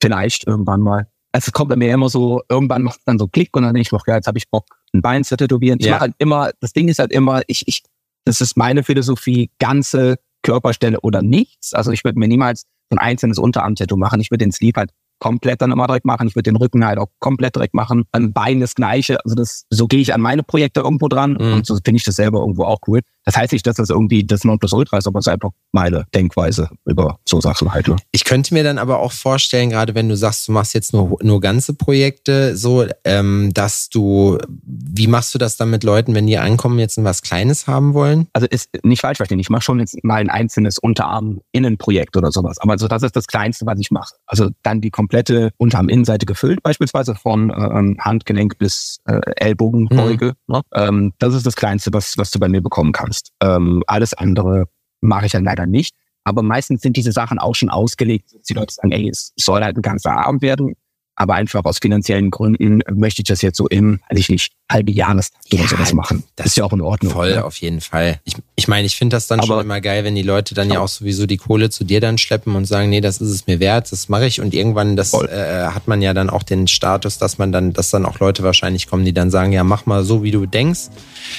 Vielleicht 0.00 0.46
irgendwann 0.46 0.80
mal. 0.80 1.06
Also 1.32 1.48
es 1.48 1.52
kommt 1.52 1.68
bei 1.68 1.76
mir 1.76 1.92
immer 1.92 2.08
so, 2.08 2.42
irgendwann 2.48 2.82
macht 2.82 3.00
es 3.00 3.04
dann 3.04 3.18
so 3.18 3.28
Klick 3.28 3.54
und 3.56 3.64
dann 3.64 3.74
denke 3.74 3.88
ich, 3.92 4.06
ja, 4.06 4.14
jetzt 4.16 4.26
habe 4.26 4.38
ich 4.38 4.48
Bock, 4.48 4.64
ein 4.94 5.02
Bein 5.02 5.22
zu 5.22 5.36
tätowieren. 5.36 5.78
Ich 5.80 5.86
ja. 5.86 5.92
mache 5.92 6.00
halt 6.00 6.14
immer, 6.18 6.50
das 6.60 6.72
Ding 6.72 6.88
ist 6.88 6.98
halt 6.98 7.12
immer, 7.12 7.42
ich, 7.46 7.68
ich, 7.68 7.82
das 8.24 8.40
ist 8.40 8.56
meine 8.56 8.82
Philosophie, 8.82 9.50
ganze 9.58 10.16
Körperstelle 10.42 11.00
oder 11.00 11.20
nichts. 11.22 11.74
Also 11.74 11.92
ich 11.92 12.04
würde 12.04 12.18
mir 12.18 12.28
niemals 12.28 12.64
ein 12.90 12.98
einzelnes 12.98 13.38
Unterarm-Tattoo 13.38 13.96
machen. 13.96 14.20
Ich 14.20 14.30
würde 14.30 14.44
den 14.44 14.52
Sleeve 14.52 14.80
halt 14.80 14.90
komplett 15.18 15.62
dann 15.62 15.72
immer 15.72 15.86
direkt 15.86 16.04
machen. 16.04 16.28
Ich 16.28 16.36
würde 16.36 16.50
den 16.50 16.56
Rücken 16.56 16.84
halt 16.84 16.98
auch 16.98 17.08
komplett 17.20 17.54
direkt 17.54 17.74
machen. 17.74 18.04
Ein 18.12 18.32
Bein 18.32 18.60
das 18.60 18.74
gleiche. 18.74 19.24
Also 19.24 19.34
das, 19.34 19.64
so 19.70 19.86
gehe 19.86 20.00
ich 20.00 20.12
an 20.12 20.20
meine 20.20 20.42
Projekte 20.42 20.80
irgendwo 20.80 21.08
dran. 21.08 21.32
Mhm. 21.32 21.54
Und 21.54 21.66
so 21.66 21.74
finde 21.76 21.96
ich 21.96 22.04
das 22.04 22.16
selber 22.16 22.40
irgendwo 22.40 22.64
auch 22.64 22.78
cool. 22.86 23.00
Das 23.26 23.36
heißt 23.36 23.52
nicht, 23.52 23.66
dass 23.66 23.76
das 23.76 23.90
irgendwie 23.90 24.24
das 24.24 24.44
Nonplusultra 24.44 24.98
ist, 24.98 25.06
aber 25.06 25.18
es 25.18 25.26
ist 25.26 25.32
einfach 25.32 25.50
meine 25.72 26.06
Denkweise 26.14 26.70
über 26.86 27.18
so 27.28 27.40
Sachen 27.40 27.74
halt. 27.74 27.88
Ne? 27.88 27.96
Ich 28.12 28.24
könnte 28.24 28.54
mir 28.54 28.62
dann 28.62 28.78
aber 28.78 29.00
auch 29.00 29.10
vorstellen, 29.10 29.68
gerade 29.68 29.96
wenn 29.96 30.08
du 30.08 30.16
sagst, 30.16 30.46
du 30.46 30.52
machst 30.52 30.74
jetzt 30.74 30.92
nur, 30.92 31.18
nur 31.22 31.40
ganze 31.40 31.74
Projekte, 31.74 32.56
so, 32.56 32.86
ähm, 33.04 33.50
dass 33.52 33.88
du, 33.88 34.38
wie 34.48 35.08
machst 35.08 35.34
du 35.34 35.38
das 35.38 35.56
dann 35.56 35.70
mit 35.70 35.82
Leuten, 35.82 36.14
wenn 36.14 36.28
die 36.28 36.38
ankommen, 36.38 36.78
jetzt 36.78 37.02
was 37.02 37.20
Kleines 37.20 37.66
haben 37.66 37.94
wollen? 37.94 38.28
Also 38.32 38.46
ist 38.46 38.70
nicht 38.84 39.00
falsch 39.00 39.16
verstehen, 39.16 39.40
ich 39.40 39.50
mache 39.50 39.62
schon 39.62 39.80
jetzt 39.80 40.02
mal 40.04 40.16
ein 40.16 40.30
einzelnes 40.30 40.78
Unterarm-Innenprojekt 40.78 42.16
oder 42.16 42.30
sowas, 42.30 42.58
aber 42.58 42.72
also 42.72 42.86
das 42.86 43.02
ist 43.02 43.16
das 43.16 43.26
Kleinste, 43.26 43.66
was 43.66 43.80
ich 43.80 43.90
mache. 43.90 44.14
Also 44.26 44.50
dann 44.62 44.80
die 44.80 44.90
komplette 44.90 45.50
Unterarm-Innenseite 45.56 46.26
gefüllt, 46.26 46.62
beispielsweise 46.62 47.16
von 47.16 47.50
äh, 47.50 48.00
Handgelenk 48.00 48.56
bis 48.58 49.00
äh, 49.06 49.20
Ellbogenbeuge. 49.36 50.34
Mhm. 50.46 50.54
Ne? 50.54 50.60
Ähm, 50.74 51.12
das 51.18 51.34
ist 51.34 51.44
das 51.44 51.56
Kleinste, 51.56 51.92
was, 51.92 52.16
was 52.16 52.30
du 52.30 52.38
bei 52.38 52.48
mir 52.48 52.60
bekommen 52.60 52.92
kannst. 52.92 53.15
Ähm, 53.40 53.82
alles 53.86 54.14
andere 54.14 54.66
mache 55.00 55.26
ich 55.26 55.32
dann 55.32 55.44
leider 55.44 55.66
nicht. 55.66 55.94
Aber 56.24 56.42
meistens 56.42 56.82
sind 56.82 56.96
diese 56.96 57.12
Sachen 57.12 57.38
auch 57.38 57.54
schon 57.54 57.68
ausgelegt, 57.68 58.34
dass 58.34 58.42
die 58.42 58.54
Leute 58.54 58.74
sagen, 58.74 58.90
ey, 58.90 59.08
es 59.08 59.32
soll 59.36 59.62
halt 59.62 59.76
ein 59.76 59.82
ganzer 59.82 60.12
Abend 60.12 60.42
werden. 60.42 60.74
Aber 61.16 61.34
einfach 61.34 61.64
aus 61.64 61.78
finanziellen 61.78 62.30
Gründen 62.30 62.82
möchte 62.92 63.22
ich 63.22 63.28
das 63.28 63.40
jetzt 63.40 63.56
so 63.56 63.66
im, 63.68 64.00
weiß 64.10 64.18
ich 64.18 64.28
nicht, 64.28 64.52
halbe 64.70 64.92
Jahrestakt 64.92 65.52
ja, 65.52 65.60
oder 65.60 65.68
sowas 65.68 65.92
machen. 65.92 66.24
Das 66.36 66.46
ist 66.46 66.56
ja 66.56 66.64
auch 66.64 66.72
in 66.72 66.80
Ordnung. 66.82 67.12
Voll, 67.12 67.30
ja. 67.30 67.44
auf 67.44 67.56
jeden 67.56 67.80
Fall. 67.80 68.20
Ich, 68.24 68.34
ich 68.56 68.68
meine, 68.68 68.86
ich 68.86 68.96
finde 68.96 69.16
das 69.16 69.26
dann 69.26 69.40
Aber 69.40 69.46
schon 69.46 69.60
immer 69.60 69.80
geil, 69.80 70.04
wenn 70.04 70.14
die 70.14 70.22
Leute 70.22 70.54
dann 70.54 70.70
ja 70.70 70.80
auch 70.80 70.88
sowieso 70.88 71.26
die 71.26 71.38
Kohle 71.38 71.70
zu 71.70 71.84
dir 71.84 72.00
dann 72.00 72.18
schleppen 72.18 72.54
und 72.54 72.66
sagen, 72.66 72.90
nee, 72.90 73.00
das 73.00 73.18
ist 73.18 73.30
es 73.30 73.46
mir 73.46 73.60
wert, 73.60 73.90
das 73.92 74.08
mache 74.08 74.26
ich. 74.26 74.40
Und 74.40 74.54
irgendwann, 74.54 74.96
das 74.96 75.14
äh, 75.14 75.68
hat 75.68 75.88
man 75.88 76.02
ja 76.02 76.12
dann 76.14 76.28
auch 76.28 76.42
den 76.42 76.66
Status, 76.66 77.18
dass 77.18 77.38
man 77.38 77.52
dann, 77.52 77.72
dass 77.72 77.90
dann 77.90 78.04
auch 78.04 78.18
Leute 78.18 78.42
wahrscheinlich 78.42 78.86
kommen, 78.86 79.04
die 79.04 79.14
dann 79.14 79.30
sagen, 79.30 79.52
ja, 79.52 79.64
mach 79.64 79.86
mal 79.86 80.04
so, 80.04 80.22
wie 80.22 80.32
du 80.32 80.46
denkst. 80.46 80.88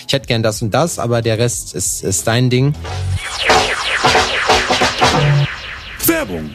Ich 0.08 0.14
hätte 0.14 0.28
gern 0.28 0.42
das 0.42 0.62
und 0.62 0.74
das, 0.74 0.98
aber 0.98 1.22
der 1.22 1.38
Rest 1.38 1.76
ist, 1.76 2.04
ist 2.04 2.26
dein 2.26 2.50
Ding. 2.50 2.74
Werbung 6.06 6.50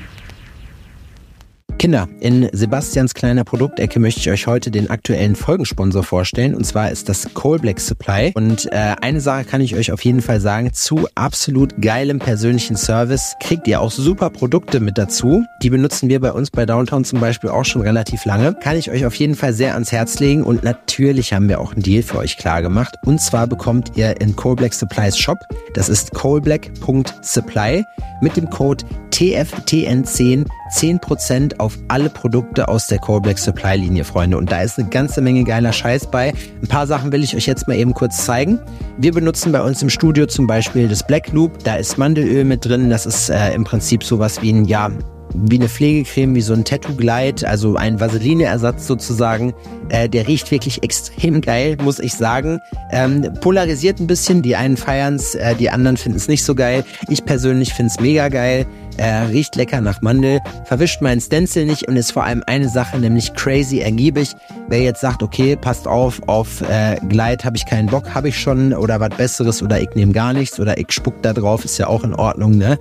Kinder, 1.82 2.08
in 2.20 2.48
Sebastians 2.52 3.12
kleiner 3.12 3.42
Produktecke 3.42 3.98
möchte 3.98 4.20
ich 4.20 4.30
euch 4.30 4.46
heute 4.46 4.70
den 4.70 4.88
aktuellen 4.88 5.34
Folgensponsor 5.34 6.04
vorstellen. 6.04 6.54
Und 6.54 6.64
zwar 6.64 6.92
ist 6.92 7.08
das 7.08 7.34
Coal 7.34 7.58
Black 7.58 7.80
Supply. 7.80 8.30
Und 8.36 8.70
äh, 8.70 8.94
eine 9.00 9.20
Sache 9.20 9.42
kann 9.42 9.60
ich 9.60 9.74
euch 9.74 9.90
auf 9.90 10.04
jeden 10.04 10.22
Fall 10.22 10.40
sagen. 10.40 10.72
Zu 10.72 11.08
absolut 11.16 11.82
geilem 11.82 12.20
persönlichen 12.20 12.76
Service 12.76 13.34
kriegt 13.40 13.66
ihr 13.66 13.80
auch 13.80 13.90
super 13.90 14.30
Produkte 14.30 14.78
mit 14.78 14.96
dazu. 14.96 15.44
Die 15.64 15.70
benutzen 15.70 16.08
wir 16.08 16.20
bei 16.20 16.30
uns 16.30 16.52
bei 16.52 16.66
Downtown 16.66 17.04
zum 17.04 17.18
Beispiel 17.18 17.50
auch 17.50 17.64
schon 17.64 17.82
relativ 17.82 18.26
lange. 18.26 18.54
Kann 18.54 18.76
ich 18.76 18.88
euch 18.88 19.04
auf 19.04 19.16
jeden 19.16 19.34
Fall 19.34 19.52
sehr 19.52 19.74
ans 19.74 19.90
Herz 19.90 20.20
legen. 20.20 20.44
Und 20.44 20.62
natürlich 20.62 21.32
haben 21.32 21.48
wir 21.48 21.60
auch 21.60 21.72
einen 21.72 21.82
Deal 21.82 22.04
für 22.04 22.18
euch 22.18 22.36
klar 22.36 22.62
gemacht. 22.62 22.94
Und 23.06 23.20
zwar 23.20 23.48
bekommt 23.48 23.96
ihr 23.96 24.20
in 24.20 24.36
Coal 24.36 24.54
Black 24.54 24.72
Supplies 24.72 25.18
Shop, 25.18 25.38
das 25.74 25.88
ist 25.88 26.14
coalblack.supply, 26.14 27.82
mit 28.20 28.36
dem 28.36 28.48
Code 28.50 28.84
TFTN10 29.10 30.46
10% 30.72 31.58
auf 31.58 31.78
alle 31.88 32.08
Produkte 32.08 32.68
aus 32.68 32.86
der 32.86 32.98
Core 32.98 33.20
Black 33.20 33.38
Supply 33.38 33.76
Linie, 33.76 34.04
Freunde. 34.04 34.38
Und 34.38 34.50
da 34.50 34.62
ist 34.62 34.78
eine 34.78 34.88
ganze 34.88 35.20
Menge 35.20 35.44
geiler 35.44 35.72
Scheiß 35.72 36.10
bei. 36.10 36.32
Ein 36.62 36.68
paar 36.68 36.86
Sachen 36.86 37.12
will 37.12 37.22
ich 37.22 37.36
euch 37.36 37.46
jetzt 37.46 37.68
mal 37.68 37.76
eben 37.76 37.94
kurz 37.94 38.24
zeigen. 38.24 38.58
Wir 38.98 39.12
benutzen 39.12 39.52
bei 39.52 39.62
uns 39.62 39.82
im 39.82 39.90
Studio 39.90 40.26
zum 40.26 40.46
Beispiel 40.46 40.88
das 40.88 41.06
Black 41.06 41.32
Loop. 41.32 41.62
Da 41.64 41.76
ist 41.76 41.98
Mandelöl 41.98 42.44
mit 42.44 42.64
drin. 42.64 42.90
Das 42.90 43.06
ist 43.06 43.28
äh, 43.28 43.52
im 43.54 43.64
Prinzip 43.64 44.02
sowas 44.02 44.40
wie 44.42 44.52
ein, 44.52 44.64
ja, 44.64 44.90
wie 45.34 45.58
eine 45.58 45.68
Pflegecreme, 45.68 46.34
wie 46.34 46.40
so 46.40 46.52
ein 46.52 46.64
Tattoo-Glide, 46.64 47.48
also 47.48 47.76
ein 47.76 48.00
Vaseline-Ersatz 48.00 48.86
sozusagen. 48.86 49.54
Äh, 49.88 50.08
der 50.08 50.28
riecht 50.28 50.50
wirklich 50.50 50.82
extrem 50.82 51.40
geil, 51.40 51.76
muss 51.82 51.98
ich 51.98 52.14
sagen. 52.14 52.60
Ähm, 52.90 53.28
polarisiert 53.40 54.00
ein 54.00 54.06
bisschen, 54.06 54.42
die 54.42 54.56
einen 54.56 54.76
feiern's, 54.76 55.34
äh, 55.34 55.54
die 55.54 55.70
anderen 55.70 55.96
finden 55.96 56.18
es 56.18 56.28
nicht 56.28 56.44
so 56.44 56.54
geil. 56.54 56.84
Ich 57.08 57.24
persönlich 57.24 57.74
find's 57.74 58.00
mega 58.00 58.28
geil. 58.28 58.66
Er 58.98 59.30
riecht 59.30 59.56
lecker 59.56 59.80
nach 59.80 60.02
Mandel, 60.02 60.40
verwischt 60.64 61.00
meinen 61.00 61.20
Stencil 61.20 61.64
nicht 61.64 61.88
und 61.88 61.96
ist 61.96 62.12
vor 62.12 62.24
allem 62.24 62.42
eine 62.46 62.68
Sache, 62.68 62.98
nämlich 62.98 63.32
crazy 63.34 63.78
ergiebig. 63.78 64.32
Wer 64.68 64.82
jetzt 64.82 65.00
sagt, 65.00 65.22
okay, 65.22 65.56
passt 65.56 65.88
auf, 65.88 66.20
auf 66.28 66.60
äh, 66.62 66.96
Glide 67.08 67.44
habe 67.44 67.56
ich 67.56 67.64
keinen 67.64 67.86
Bock, 67.86 68.14
habe 68.14 68.28
ich 68.28 68.38
schon 68.38 68.74
oder 68.74 69.00
was 69.00 69.10
Besseres 69.10 69.62
oder 69.62 69.80
ich 69.80 69.88
nehme 69.94 70.12
gar 70.12 70.32
nichts 70.34 70.60
oder 70.60 70.76
ich 70.76 70.92
spuck 70.92 71.22
da 71.22 71.32
drauf, 71.32 71.64
ist 71.64 71.78
ja 71.78 71.86
auch 71.86 72.04
in 72.04 72.14
Ordnung, 72.14 72.58
ne? 72.58 72.78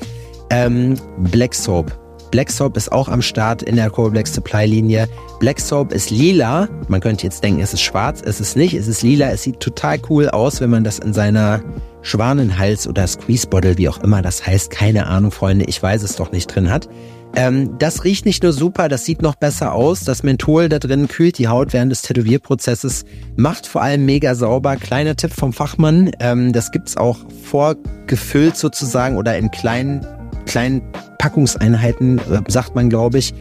Ähm, 0.50 0.96
Black 1.32 1.56
Soap 1.56 1.98
Black 2.32 2.50
Soap 2.50 2.78
ist 2.78 2.92
auch 2.92 3.10
am 3.10 3.22
Start 3.22 3.62
in 3.62 3.76
der 3.76 3.90
Core 3.90 4.12
Black 4.12 4.26
Supply 4.26 4.66
Linie. 4.66 5.08
Black 5.40 5.60
Soap 5.60 5.92
ist 5.92 6.10
lila. 6.10 6.70
Man 6.88 7.02
könnte 7.02 7.24
jetzt 7.24 7.44
denken, 7.44 7.62
es 7.62 7.74
ist 7.74 7.82
schwarz. 7.82 8.22
Es 8.26 8.40
ist 8.40 8.56
nicht. 8.56 8.74
Es 8.74 8.88
ist 8.88 9.04
lila. 9.04 9.30
Es 9.30 9.44
sieht 9.44 9.60
total 9.60 10.00
cool 10.10 10.30
aus, 10.30 10.62
wenn 10.62 10.70
man 10.70 10.86
das 10.86 11.00
in 11.00 11.14
seiner 11.14 11.62
Schwanenhals 12.02 12.88
oder 12.88 13.06
Squeeze 13.06 13.46
Bottle, 13.48 13.78
wie 13.78 13.90
auch 13.90 14.02
immer 14.02 14.22
das 14.22 14.48
heißt. 14.48 14.72
Keine 14.72 15.08
Ahnung, 15.08 15.32
Freunde. 15.32 15.66
Ich 15.66 15.84
weiß 15.84 16.04
es 16.04 16.16
doch 16.16 16.32
nicht 16.32 16.48
drin 16.48 16.72
hat. 16.72 16.88
Ähm, 17.36 17.78
das 17.80 18.04
riecht 18.04 18.26
nicht 18.26 18.44
nur 18.44 18.52
super, 18.52 18.90
das 18.90 19.06
sieht 19.06 19.22
noch 19.22 19.36
besser 19.36 19.74
aus. 19.74 20.04
Das 20.04 20.24
Menthol 20.24 20.68
da 20.68 20.80
drin 20.80 21.08
kühlt 21.08 21.38
die 21.38 21.48
Haut 21.48 21.72
während 21.72 21.92
des 21.92 22.02
Tätowierprozesses, 22.02 23.06
macht 23.38 23.68
vor 23.68 23.82
allem 23.82 24.06
mega 24.06 24.36
sauber. 24.36 24.76
Kleiner 24.76 25.16
Tipp 25.16 25.32
vom 25.32 25.54
Fachmann, 25.54 26.12
ähm, 26.20 26.52
das 26.52 26.72
gibt's 26.72 26.98
auch 26.98 27.20
vorgefüllt 27.44 28.58
sozusagen 28.58 29.18
oder 29.18 29.38
in 29.38 29.50
kleinen 29.50 30.06
kleinen 30.46 30.82
Packungseinheiten, 31.18 32.20
äh, 32.20 32.42
sagt 32.48 32.76
man, 32.76 32.90
glaube 32.90 33.20
ich, 33.20 33.34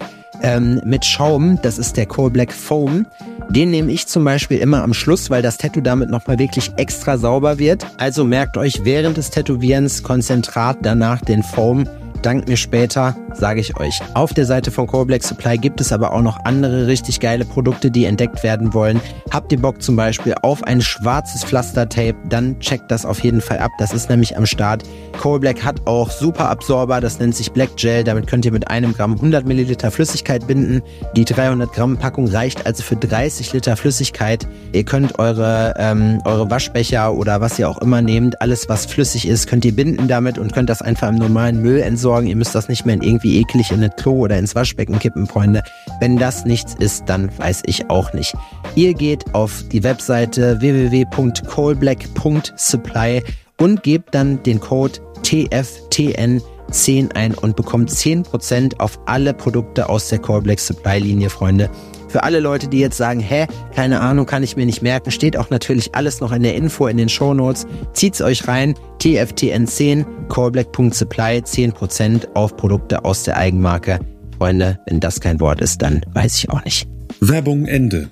ähm, 0.42 0.80
mit 0.84 1.04
Schaum. 1.04 1.58
Das 1.62 1.78
ist 1.78 1.96
der 1.96 2.06
Coal 2.06 2.30
Black 2.30 2.52
Foam. 2.52 3.06
Den 3.48 3.70
nehme 3.70 3.90
ich 3.90 4.06
zum 4.06 4.24
Beispiel 4.24 4.58
immer 4.58 4.82
am 4.82 4.94
Schluss, 4.94 5.28
weil 5.28 5.42
das 5.42 5.58
Tattoo 5.58 5.80
damit 5.80 6.10
nochmal 6.10 6.38
wirklich 6.38 6.70
extra 6.76 7.18
sauber 7.18 7.58
wird. 7.58 7.84
Also 7.98 8.24
merkt 8.24 8.56
euch 8.56 8.84
während 8.84 9.16
des 9.16 9.30
Tätowierens 9.30 10.02
Konzentrat, 10.02 10.78
danach 10.82 11.20
den 11.20 11.42
Foam 11.42 11.88
Dank 12.22 12.48
mir 12.48 12.58
später, 12.58 13.16
sage 13.32 13.60
ich 13.60 13.78
euch. 13.78 13.98
Auf 14.12 14.34
der 14.34 14.44
Seite 14.44 14.70
von 14.70 14.86
Core 14.86 15.06
Black 15.06 15.22
Supply 15.22 15.56
gibt 15.56 15.80
es 15.80 15.90
aber 15.90 16.12
auch 16.12 16.20
noch 16.20 16.44
andere 16.44 16.86
richtig 16.86 17.18
geile 17.18 17.46
Produkte, 17.46 17.90
die 17.90 18.04
entdeckt 18.04 18.42
werden 18.42 18.74
wollen. 18.74 19.00
Habt 19.30 19.50
ihr 19.52 19.58
Bock 19.58 19.80
zum 19.80 19.96
Beispiel 19.96 20.34
auf 20.42 20.62
ein 20.64 20.82
schwarzes 20.82 21.44
Pflastertape, 21.44 22.16
dann 22.28 22.60
checkt 22.60 22.90
das 22.90 23.06
auf 23.06 23.20
jeden 23.20 23.40
Fall 23.40 23.58
ab. 23.58 23.70
Das 23.78 23.94
ist 23.94 24.10
nämlich 24.10 24.36
am 24.36 24.44
Start. 24.44 24.82
Core 25.18 25.40
Black 25.40 25.64
hat 25.64 25.86
auch 25.86 26.10
super 26.10 26.50
Absorber, 26.50 27.00
das 27.00 27.18
nennt 27.18 27.34
sich 27.34 27.52
Black 27.52 27.76
Gel. 27.76 28.04
Damit 28.04 28.26
könnt 28.26 28.44
ihr 28.44 28.52
mit 28.52 28.68
einem 28.68 28.92
Gramm 28.92 29.14
100 29.14 29.46
Milliliter 29.46 29.90
Flüssigkeit 29.90 30.46
binden. 30.46 30.82
Die 31.16 31.24
300 31.24 31.72
Gramm 31.72 31.96
Packung 31.96 32.28
reicht 32.28 32.66
also 32.66 32.82
für 32.82 32.96
30 32.96 33.54
Liter 33.54 33.78
Flüssigkeit. 33.78 34.46
Ihr 34.72 34.84
könnt 34.84 35.18
eure, 35.18 35.72
ähm, 35.78 36.20
eure 36.26 36.50
Waschbecher 36.50 37.14
oder 37.14 37.40
was 37.40 37.58
ihr 37.58 37.66
auch 37.66 37.78
immer 37.78 38.02
nehmt, 38.02 38.42
alles 38.42 38.68
was 38.68 38.84
flüssig 38.84 39.26
ist, 39.26 39.46
könnt 39.46 39.64
ihr 39.64 39.74
binden 39.74 40.06
damit 40.06 40.36
und 40.36 40.52
könnt 40.52 40.68
das 40.68 40.82
einfach 40.82 41.08
im 41.08 41.14
normalen 41.14 41.62
Müll 41.62 41.80
entsorgen 41.80 42.09
sorgen. 42.10 42.26
Ihr 42.26 42.34
müsst 42.34 42.56
das 42.56 42.68
nicht 42.68 42.84
mehr 42.84 42.96
in 42.96 43.02
irgendwie 43.02 43.38
eklig 43.38 43.70
in 43.70 43.84
ein 43.84 43.94
Klo 43.96 44.24
oder 44.24 44.36
ins 44.36 44.56
Waschbecken 44.56 44.98
kippen, 44.98 45.28
Freunde. 45.28 45.62
Wenn 46.00 46.16
das 46.16 46.44
nichts 46.44 46.74
ist, 46.74 47.04
dann 47.06 47.30
weiß 47.38 47.62
ich 47.66 47.88
auch 47.88 48.12
nicht. 48.12 48.34
Ihr 48.74 48.94
geht 48.94 49.32
auf 49.32 49.62
die 49.70 49.84
Webseite 49.84 50.60
www.coalblack.supply 50.60 53.22
und 53.58 53.84
gebt 53.84 54.12
dann 54.12 54.42
den 54.42 54.58
Code 54.58 54.98
TFTN 55.22 56.42
10 56.72 57.12
ein 57.12 57.34
und 57.34 57.54
bekommt 57.54 57.90
10% 57.90 58.80
auf 58.80 58.98
alle 59.06 59.32
Produkte 59.32 59.88
aus 59.88 60.08
der 60.08 60.18
Core 60.18 60.42
Black 60.42 60.58
Supply 60.58 60.98
Linie, 60.98 61.30
Freunde. 61.30 61.70
Für 62.10 62.24
alle 62.24 62.40
Leute, 62.40 62.66
die 62.66 62.80
jetzt 62.80 62.96
sagen, 62.96 63.20
hä, 63.20 63.46
keine 63.72 64.00
Ahnung, 64.00 64.26
kann 64.26 64.42
ich 64.42 64.56
mir 64.56 64.66
nicht 64.66 64.82
merken, 64.82 65.12
steht 65.12 65.36
auch 65.36 65.50
natürlich 65.50 65.94
alles 65.94 66.20
noch 66.20 66.32
in 66.32 66.42
der 66.42 66.56
Info 66.56 66.88
in 66.88 66.96
den 66.96 67.08
Show 67.08 67.34
Notes. 67.34 67.68
Zieht's 67.92 68.20
euch 68.20 68.48
rein. 68.48 68.74
TFTN10, 69.00 70.04
callblack.supply, 70.28 71.38
10% 71.38 72.34
auf 72.34 72.56
Produkte 72.56 73.04
aus 73.04 73.22
der 73.22 73.36
Eigenmarke. 73.36 74.00
Freunde, 74.36 74.80
wenn 74.86 74.98
das 74.98 75.20
kein 75.20 75.38
Wort 75.38 75.60
ist, 75.60 75.82
dann 75.82 76.04
weiß 76.12 76.38
ich 76.38 76.50
auch 76.50 76.64
nicht. 76.64 76.88
Werbung 77.20 77.66
Ende. 77.66 78.10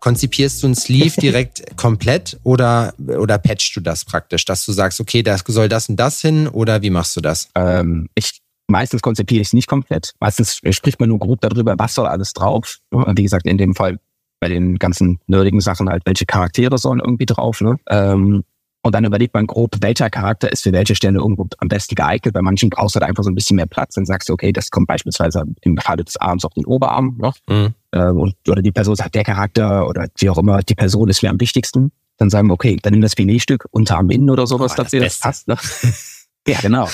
Konzipierst 0.00 0.62
du 0.62 0.68
ein 0.68 0.74
Sleeve 0.74 1.20
direkt 1.20 1.62
komplett 1.76 2.40
oder, 2.42 2.94
oder 2.98 3.38
patchst 3.38 3.76
du 3.76 3.80
das 3.80 4.04
praktisch, 4.04 4.44
dass 4.44 4.66
du 4.66 4.72
sagst, 4.72 4.98
okay, 5.00 5.22
das 5.22 5.44
soll 5.46 5.68
das 5.68 5.88
und 5.88 5.96
das 5.96 6.20
hin 6.20 6.48
oder 6.48 6.82
wie 6.82 6.90
machst 6.90 7.14
du 7.16 7.20
das? 7.20 7.48
Ähm, 7.54 8.08
ich 8.16 8.39
Meistens 8.70 9.02
konzipiere 9.02 9.40
ich 9.40 9.48
es 9.48 9.52
nicht 9.52 9.68
komplett. 9.68 10.12
Meistens 10.20 10.60
spricht 10.70 11.00
man 11.00 11.08
nur 11.08 11.18
grob 11.18 11.40
darüber, 11.40 11.74
was 11.78 11.94
soll 11.94 12.06
alles 12.06 12.32
drauf. 12.32 12.78
Wie 12.90 13.22
gesagt, 13.22 13.46
in 13.46 13.58
dem 13.58 13.74
Fall 13.74 13.98
bei 14.38 14.48
den 14.48 14.76
ganzen 14.76 15.20
nerdigen 15.26 15.60
Sachen 15.60 15.88
halt, 15.88 16.02
welche 16.06 16.24
Charaktere 16.24 16.78
sollen 16.78 17.00
irgendwie 17.00 17.26
drauf. 17.26 17.60
Ne? 17.60 17.76
Ähm, 17.88 18.44
und 18.82 18.94
dann 18.94 19.04
überlegt 19.04 19.34
man 19.34 19.46
grob, 19.46 19.76
welcher 19.80 20.08
Charakter 20.08 20.50
ist 20.50 20.62
für 20.62 20.72
welche 20.72 20.94
Stelle 20.94 21.18
irgendwo 21.18 21.46
am 21.58 21.68
besten 21.68 21.94
geeignet. 21.94 22.32
Bei 22.32 22.40
manchen 22.40 22.70
brauchst 22.70 22.94
du 22.94 23.00
halt 23.00 23.08
einfach 23.08 23.24
so 23.24 23.30
ein 23.30 23.34
bisschen 23.34 23.56
mehr 23.56 23.66
Platz. 23.66 23.94
Dann 23.94 24.06
sagst 24.06 24.28
du, 24.28 24.32
okay, 24.32 24.52
das 24.52 24.70
kommt 24.70 24.86
beispielsweise 24.86 25.44
im 25.60 25.76
Falle 25.76 26.04
des 26.04 26.16
Arms 26.16 26.46
auf 26.46 26.54
den 26.54 26.64
Oberarm. 26.64 27.18
Ne? 27.20 27.32
Mhm. 27.48 27.74
Ähm, 27.92 28.18
und, 28.18 28.34
oder 28.48 28.62
die 28.62 28.72
Person 28.72 28.96
sagt, 28.96 29.14
der 29.14 29.24
Charakter 29.24 29.86
oder 29.86 30.08
wie 30.16 30.30
auch 30.30 30.38
immer, 30.38 30.62
die 30.62 30.74
Person 30.74 31.08
ist 31.10 31.22
mir 31.22 31.28
am 31.28 31.40
wichtigsten. 31.40 31.92
Dann 32.16 32.30
sagen 32.30 32.48
wir, 32.48 32.54
okay, 32.54 32.78
dann 32.82 32.92
nimm 32.92 33.02
das 33.02 33.14
Filetstück 33.14 33.66
unter 33.70 33.96
Arm 33.96 34.08
innen 34.10 34.30
oder 34.30 34.46
sowas, 34.46 34.74
dass 34.74 34.90
dir 34.90 35.00
das 35.00 35.18
passt. 35.18 35.48
Ne? 35.48 35.58
ja, 36.46 36.58
genau. 36.62 36.88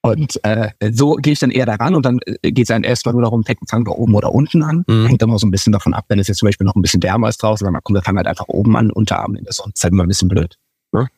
Und 0.00 0.38
äh, 0.44 0.70
so 0.92 1.14
gehe 1.14 1.32
ich 1.32 1.40
dann 1.40 1.50
eher 1.50 1.66
daran 1.66 1.94
und 1.94 2.06
dann 2.06 2.20
äh, 2.24 2.52
geht 2.52 2.64
es 2.64 2.68
dann 2.68 2.84
erstmal 2.84 3.14
nur 3.14 3.22
darum, 3.22 3.44
fängt 3.44 3.58
fangen 3.68 3.86
wir 3.86 3.98
oben 3.98 4.14
oder 4.14 4.32
unten 4.32 4.62
an. 4.62 4.84
Mhm. 4.86 5.06
Hängt 5.06 5.22
immer 5.22 5.38
so 5.38 5.46
ein 5.46 5.50
bisschen 5.50 5.72
davon 5.72 5.92
ab, 5.92 6.04
wenn 6.08 6.18
es 6.18 6.28
jetzt 6.28 6.38
zum 6.38 6.46
Beispiel 6.46 6.66
noch 6.66 6.76
ein 6.76 6.82
bisschen 6.82 7.02
wärmer 7.02 7.28
ist 7.28 7.42
draußen, 7.42 7.64
dann 7.64 7.74
kommt, 7.82 7.96
wir 7.96 8.02
fangen 8.02 8.18
halt 8.18 8.28
einfach 8.28 8.48
oben 8.48 8.76
an, 8.76 8.90
Unterarm 8.90 9.34
in 9.34 9.44
der 9.44 9.52
Sonne. 9.52 9.72
ist 9.74 9.82
halt 9.82 9.92
immer 9.92 10.04
ein 10.04 10.08
bisschen 10.08 10.28
blöd. 10.28 10.56
Ne? 10.92 11.08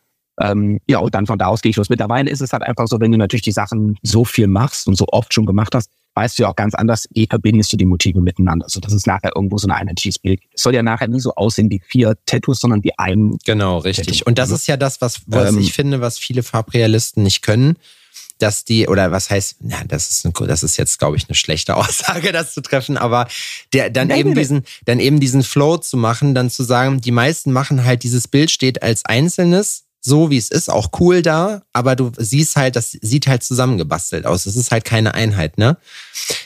Ähm, 0.40 0.80
ja, 0.88 0.98
und 0.98 1.14
dann 1.14 1.26
von 1.26 1.38
da 1.38 1.46
aus 1.46 1.60
gehe 1.60 1.70
ich 1.70 1.76
los. 1.76 1.90
Mittlerweile 1.90 2.30
ist 2.30 2.40
es 2.40 2.52
halt 2.54 2.62
einfach 2.62 2.86
so, 2.88 2.98
wenn 3.00 3.12
du 3.12 3.18
natürlich 3.18 3.42
die 3.42 3.52
Sachen 3.52 3.98
so 4.02 4.24
viel 4.24 4.46
machst 4.46 4.88
und 4.88 4.96
so 4.96 5.06
oft 5.08 5.34
schon 5.34 5.44
gemacht 5.44 5.74
hast, 5.74 5.90
weißt 6.14 6.38
du 6.38 6.44
ja 6.44 6.48
auch 6.48 6.56
ganz 6.56 6.74
anders, 6.74 7.06
wie 7.12 7.26
verbindest 7.28 7.72
du 7.72 7.76
die 7.76 7.84
Motive 7.84 8.20
miteinander, 8.22 8.66
so 8.68 8.80
dass 8.80 8.94
es 8.94 9.06
nachher 9.06 9.32
irgendwo 9.36 9.58
so 9.58 9.68
ein 9.68 9.72
einheitliches 9.72 10.18
Bild 10.18 10.40
gibt. 10.40 10.54
Es 10.54 10.62
soll 10.62 10.74
ja 10.74 10.82
nachher 10.82 11.08
nie 11.08 11.20
so 11.20 11.34
aussehen 11.34 11.70
wie 11.70 11.80
vier 11.84 12.16
Tattoos, 12.24 12.60
sondern 12.60 12.82
wie 12.82 12.98
ein. 12.98 13.36
Genau, 13.44 13.78
richtig. 13.78 14.06
Tattoo. 14.18 14.28
Und 14.30 14.38
das 14.38 14.50
ist 14.50 14.66
ja 14.66 14.78
das, 14.78 15.02
was, 15.02 15.20
was 15.26 15.50
ähm, 15.50 15.58
ich 15.58 15.74
finde, 15.74 16.00
was 16.00 16.18
viele 16.18 16.42
Farbrealisten 16.42 17.22
nicht 17.22 17.42
können 17.42 17.76
dass 18.42 18.64
die, 18.64 18.88
oder 18.88 19.10
was 19.10 19.30
heißt, 19.30 19.56
ja, 19.64 19.78
das 19.86 20.10
ist, 20.10 20.26
ein, 20.26 20.32
das 20.46 20.62
ist 20.62 20.76
jetzt, 20.76 20.98
glaube 20.98 21.16
ich, 21.16 21.28
eine 21.28 21.34
schlechte 21.34 21.76
Aussage, 21.76 22.32
das 22.32 22.54
zu 22.54 22.62
treffen, 22.62 22.96
aber 22.96 23.28
der, 23.72 23.90
dann 23.90 24.08
Nein, 24.08 24.20
eben 24.20 24.34
diesen, 24.34 24.64
dann 24.84 25.00
eben 25.00 25.20
diesen 25.20 25.42
Flow 25.42 25.78
zu 25.78 25.96
machen, 25.96 26.34
dann 26.34 26.50
zu 26.50 26.62
sagen, 26.62 27.00
die 27.00 27.12
meisten 27.12 27.52
machen 27.52 27.84
halt, 27.84 28.02
dieses 28.02 28.28
Bild 28.28 28.50
steht 28.50 28.82
als 28.82 29.04
einzelnes 29.04 29.84
so 30.02 30.30
wie 30.30 30.38
es 30.38 30.50
ist, 30.50 30.70
auch 30.70 30.88
cool 30.98 31.20
da, 31.20 31.62
aber 31.72 31.94
du 31.94 32.10
siehst 32.16 32.56
halt, 32.56 32.74
das 32.74 32.92
sieht 32.92 33.26
halt 33.26 33.42
zusammengebastelt 33.42 34.24
aus. 34.24 34.46
Es 34.46 34.56
ist 34.56 34.70
halt 34.70 34.84
keine 34.84 35.14
Einheit, 35.14 35.58
ne? 35.58 35.76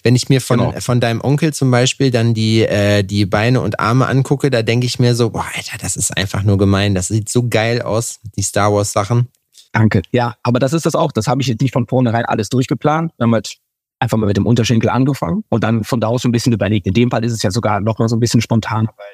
Wenn 0.02 0.16
ich 0.16 0.28
mir 0.28 0.40
von, 0.40 0.59
genau. 0.59 0.80
von 0.80 1.00
deinem 1.00 1.20
Onkel 1.20 1.54
zum 1.54 1.70
Beispiel 1.70 2.11
dann 2.11 2.35
die, 2.35 2.62
äh, 2.62 3.04
die 3.04 3.26
Beine 3.26 3.61
und 3.61 3.78
Arme 3.78 4.07
angucke, 4.07 4.50
da 4.50 4.62
denke 4.62 4.87
ich 4.87 4.98
mir 4.98 5.14
so, 5.14 5.30
boah, 5.30 5.46
Alter, 5.54 5.78
das 5.80 5.96
ist 5.96 6.16
einfach 6.16 6.42
nur 6.42 6.59
gemein. 6.59 6.94
Das 6.94 7.09
sieht 7.09 7.28
so 7.28 7.48
geil 7.48 7.80
aus, 7.80 8.18
die 8.37 8.42
Star 8.42 8.72
Wars 8.72 8.92
Sachen. 8.92 9.28
Danke. 9.74 10.02
Ja, 10.12 10.37
aber 10.44 10.60
das 10.60 10.72
ist 10.72 10.87
das 10.87 10.94
auch. 10.94 11.10
Das 11.10 11.26
habe 11.26 11.42
ich 11.42 11.48
jetzt 11.48 11.60
nicht 11.60 11.72
von 11.72 11.87
vornherein 11.88 12.24
alles 12.24 12.48
durchgeplant. 12.48 13.12
Wir 13.18 13.24
haben 13.24 13.34
halt 13.34 13.56
einfach 13.98 14.16
mal 14.16 14.26
mit 14.26 14.37
dem 14.37 14.46
Unterschenkel 14.46 14.88
angefangen 14.88 15.44
und 15.48 15.64
dann 15.64 15.82
von 15.82 16.00
da 16.00 16.06
aus 16.06 16.22
so 16.22 16.28
ein 16.28 16.32
bisschen 16.32 16.52
überlegt. 16.52 16.87
In 16.87 16.94
dem 16.94 17.10
Fall 17.10 17.24
ist 17.24 17.32
es 17.32 17.42
ja 17.42 17.50
sogar 17.50 17.80
noch 17.80 17.98
mal 17.98 18.08
so 18.08 18.16
ein 18.16 18.20
bisschen 18.20 18.40
spontan, 18.40 18.87
weil 18.87 19.06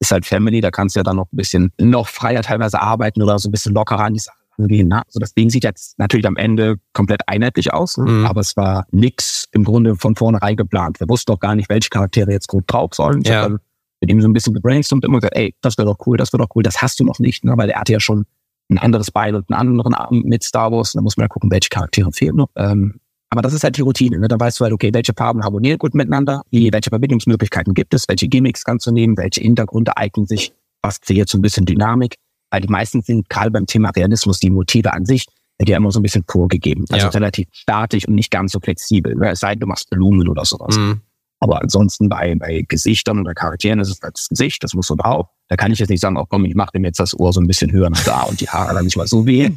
ist 0.00 0.10
halt 0.10 0.26
Family, 0.26 0.60
da 0.60 0.70
kannst 0.70 0.96
du 0.96 1.00
ja 1.00 1.04
dann 1.04 1.16
noch 1.16 1.32
ein 1.32 1.36
bisschen 1.36 1.72
noch 1.80 2.08
freier 2.08 2.42
teilweise 2.42 2.80
arbeiten 2.80 3.22
oder 3.22 3.38
so 3.38 3.48
ein 3.48 3.52
bisschen 3.52 3.72
lockerer 3.72 4.04
an 4.04 4.14
die 4.14 4.20
Sachen 4.20 4.42
angehen. 4.58 4.88
Ne? 4.88 5.02
Also 5.06 5.20
das 5.20 5.32
Ding 5.32 5.48
sieht 5.48 5.64
jetzt 5.64 5.98
natürlich 5.98 6.26
am 6.26 6.36
Ende 6.36 6.76
komplett 6.92 7.22
einheitlich 7.28 7.72
aus, 7.72 7.96
ne? 7.96 8.10
mhm. 8.10 8.26
aber 8.26 8.40
es 8.40 8.56
war 8.56 8.86
nix 8.90 9.46
im 9.52 9.64
Grunde 9.64 9.94
von 9.94 10.16
vornherein 10.16 10.56
geplant. 10.56 11.00
Wir 11.00 11.08
wussten 11.08 11.32
doch 11.32 11.40
gar 11.40 11.54
nicht, 11.54 11.70
welche 11.70 11.88
Charaktere 11.88 12.32
jetzt 12.32 12.48
gut 12.48 12.64
drauf 12.66 12.94
sollen. 12.94 13.22
Ja. 13.22 13.48
mit 13.48 14.10
ihm 14.10 14.20
so 14.20 14.28
ein 14.28 14.32
bisschen 14.32 14.52
gebrainstormt 14.52 15.04
und 15.04 15.10
immer 15.10 15.20
gesagt, 15.20 15.36
ey, 15.36 15.54
das 15.60 15.78
wäre 15.78 15.86
doch 15.86 16.04
cool, 16.06 16.16
das 16.16 16.32
wäre 16.32 16.42
doch 16.42 16.50
cool, 16.56 16.64
das 16.64 16.82
hast 16.82 16.98
du 16.98 17.04
noch 17.04 17.20
nicht, 17.20 17.44
ne? 17.44 17.54
weil 17.56 17.70
er 17.70 17.80
hatte 17.80 17.92
ja 17.92 18.00
schon 18.00 18.26
ein 18.72 18.78
anderes 18.78 19.10
Bein 19.10 19.34
und 19.34 19.50
einen 19.50 19.58
anderen 19.58 19.94
Arm 19.94 20.22
mit 20.24 20.42
Star 20.42 20.72
Wars. 20.72 20.92
Da 20.92 21.00
muss 21.00 21.16
man 21.16 21.24
ja 21.24 21.28
gucken, 21.28 21.50
welche 21.50 21.68
Charaktere 21.68 22.12
fehlen 22.12 22.36
noch. 22.36 22.48
Ähm, 22.56 23.00
aber 23.30 23.40
das 23.40 23.54
ist 23.54 23.64
halt 23.64 23.78
die 23.78 23.82
Routine. 23.82 24.18
Ne? 24.18 24.28
Da 24.28 24.38
weißt 24.38 24.60
du 24.60 24.64
halt, 24.64 24.74
okay, 24.74 24.90
welche 24.92 25.14
Farben 25.16 25.42
harmonieren 25.42 25.78
gut 25.78 25.94
miteinander, 25.94 26.42
welche 26.50 26.90
Verbindungsmöglichkeiten 26.90 27.72
gibt 27.72 27.94
es, 27.94 28.06
welche 28.06 28.28
Gimmicks 28.28 28.62
kannst 28.62 28.86
du 28.86 28.92
nehmen, 28.92 29.16
welche 29.16 29.40
Hintergründe 29.40 29.96
eignen 29.96 30.26
sich, 30.26 30.52
was 30.82 31.00
kreiert 31.00 31.30
so 31.30 31.38
ein 31.38 31.42
bisschen 31.42 31.64
Dynamik. 31.64 32.16
Weil 32.50 32.60
die 32.60 32.68
meisten 32.68 33.00
sind 33.00 33.30
gerade 33.30 33.50
beim 33.50 33.64
Thema 33.64 33.88
Realismus 33.90 34.38
die 34.38 34.50
Motive 34.50 34.92
an 34.92 35.06
sich, 35.06 35.24
die 35.58 35.70
ja 35.70 35.78
immer 35.78 35.90
so 35.90 36.00
ein 36.00 36.02
bisschen 36.02 36.24
vorgegeben. 36.28 36.84
Also 36.90 37.06
ja. 37.06 37.10
relativ 37.10 37.48
statisch 37.52 38.06
und 38.06 38.14
nicht 38.14 38.30
ganz 38.30 38.52
so 38.52 38.60
flexibel. 38.60 39.14
Ne? 39.14 39.30
Es 39.30 39.40
sei 39.40 39.52
denn, 39.52 39.60
du 39.60 39.66
machst 39.66 39.88
Blumen 39.88 40.28
oder 40.28 40.44
sowas. 40.44 40.76
Mhm. 40.76 41.00
Aber 41.42 41.60
ansonsten 41.60 42.08
bei, 42.08 42.36
bei 42.36 42.64
Gesichtern 42.68 43.18
oder 43.18 43.34
Charakteren 43.34 43.80
ist 43.80 43.88
es 43.88 44.00
halt 44.00 44.16
das 44.16 44.28
Gesicht, 44.28 44.62
das 44.62 44.74
muss 44.74 44.86
so 44.86 44.94
drauf. 44.94 45.26
Da 45.48 45.56
kann 45.56 45.72
ich 45.72 45.80
jetzt 45.80 45.88
nicht 45.88 46.00
sagen, 46.00 46.16
oh 46.16 46.24
komm, 46.28 46.44
ich 46.44 46.54
mache 46.54 46.70
dem 46.72 46.84
jetzt 46.84 47.00
das 47.00 47.18
Ohr 47.18 47.32
so 47.32 47.40
ein 47.40 47.48
bisschen 47.48 47.72
höher 47.72 47.90
nach 47.90 48.04
da 48.04 48.22
und 48.22 48.40
die 48.40 48.48
Haare 48.48 48.74
dann 48.74 48.84
nicht 48.84 48.96
mal 48.96 49.08
so 49.08 49.26
weh. 49.26 49.50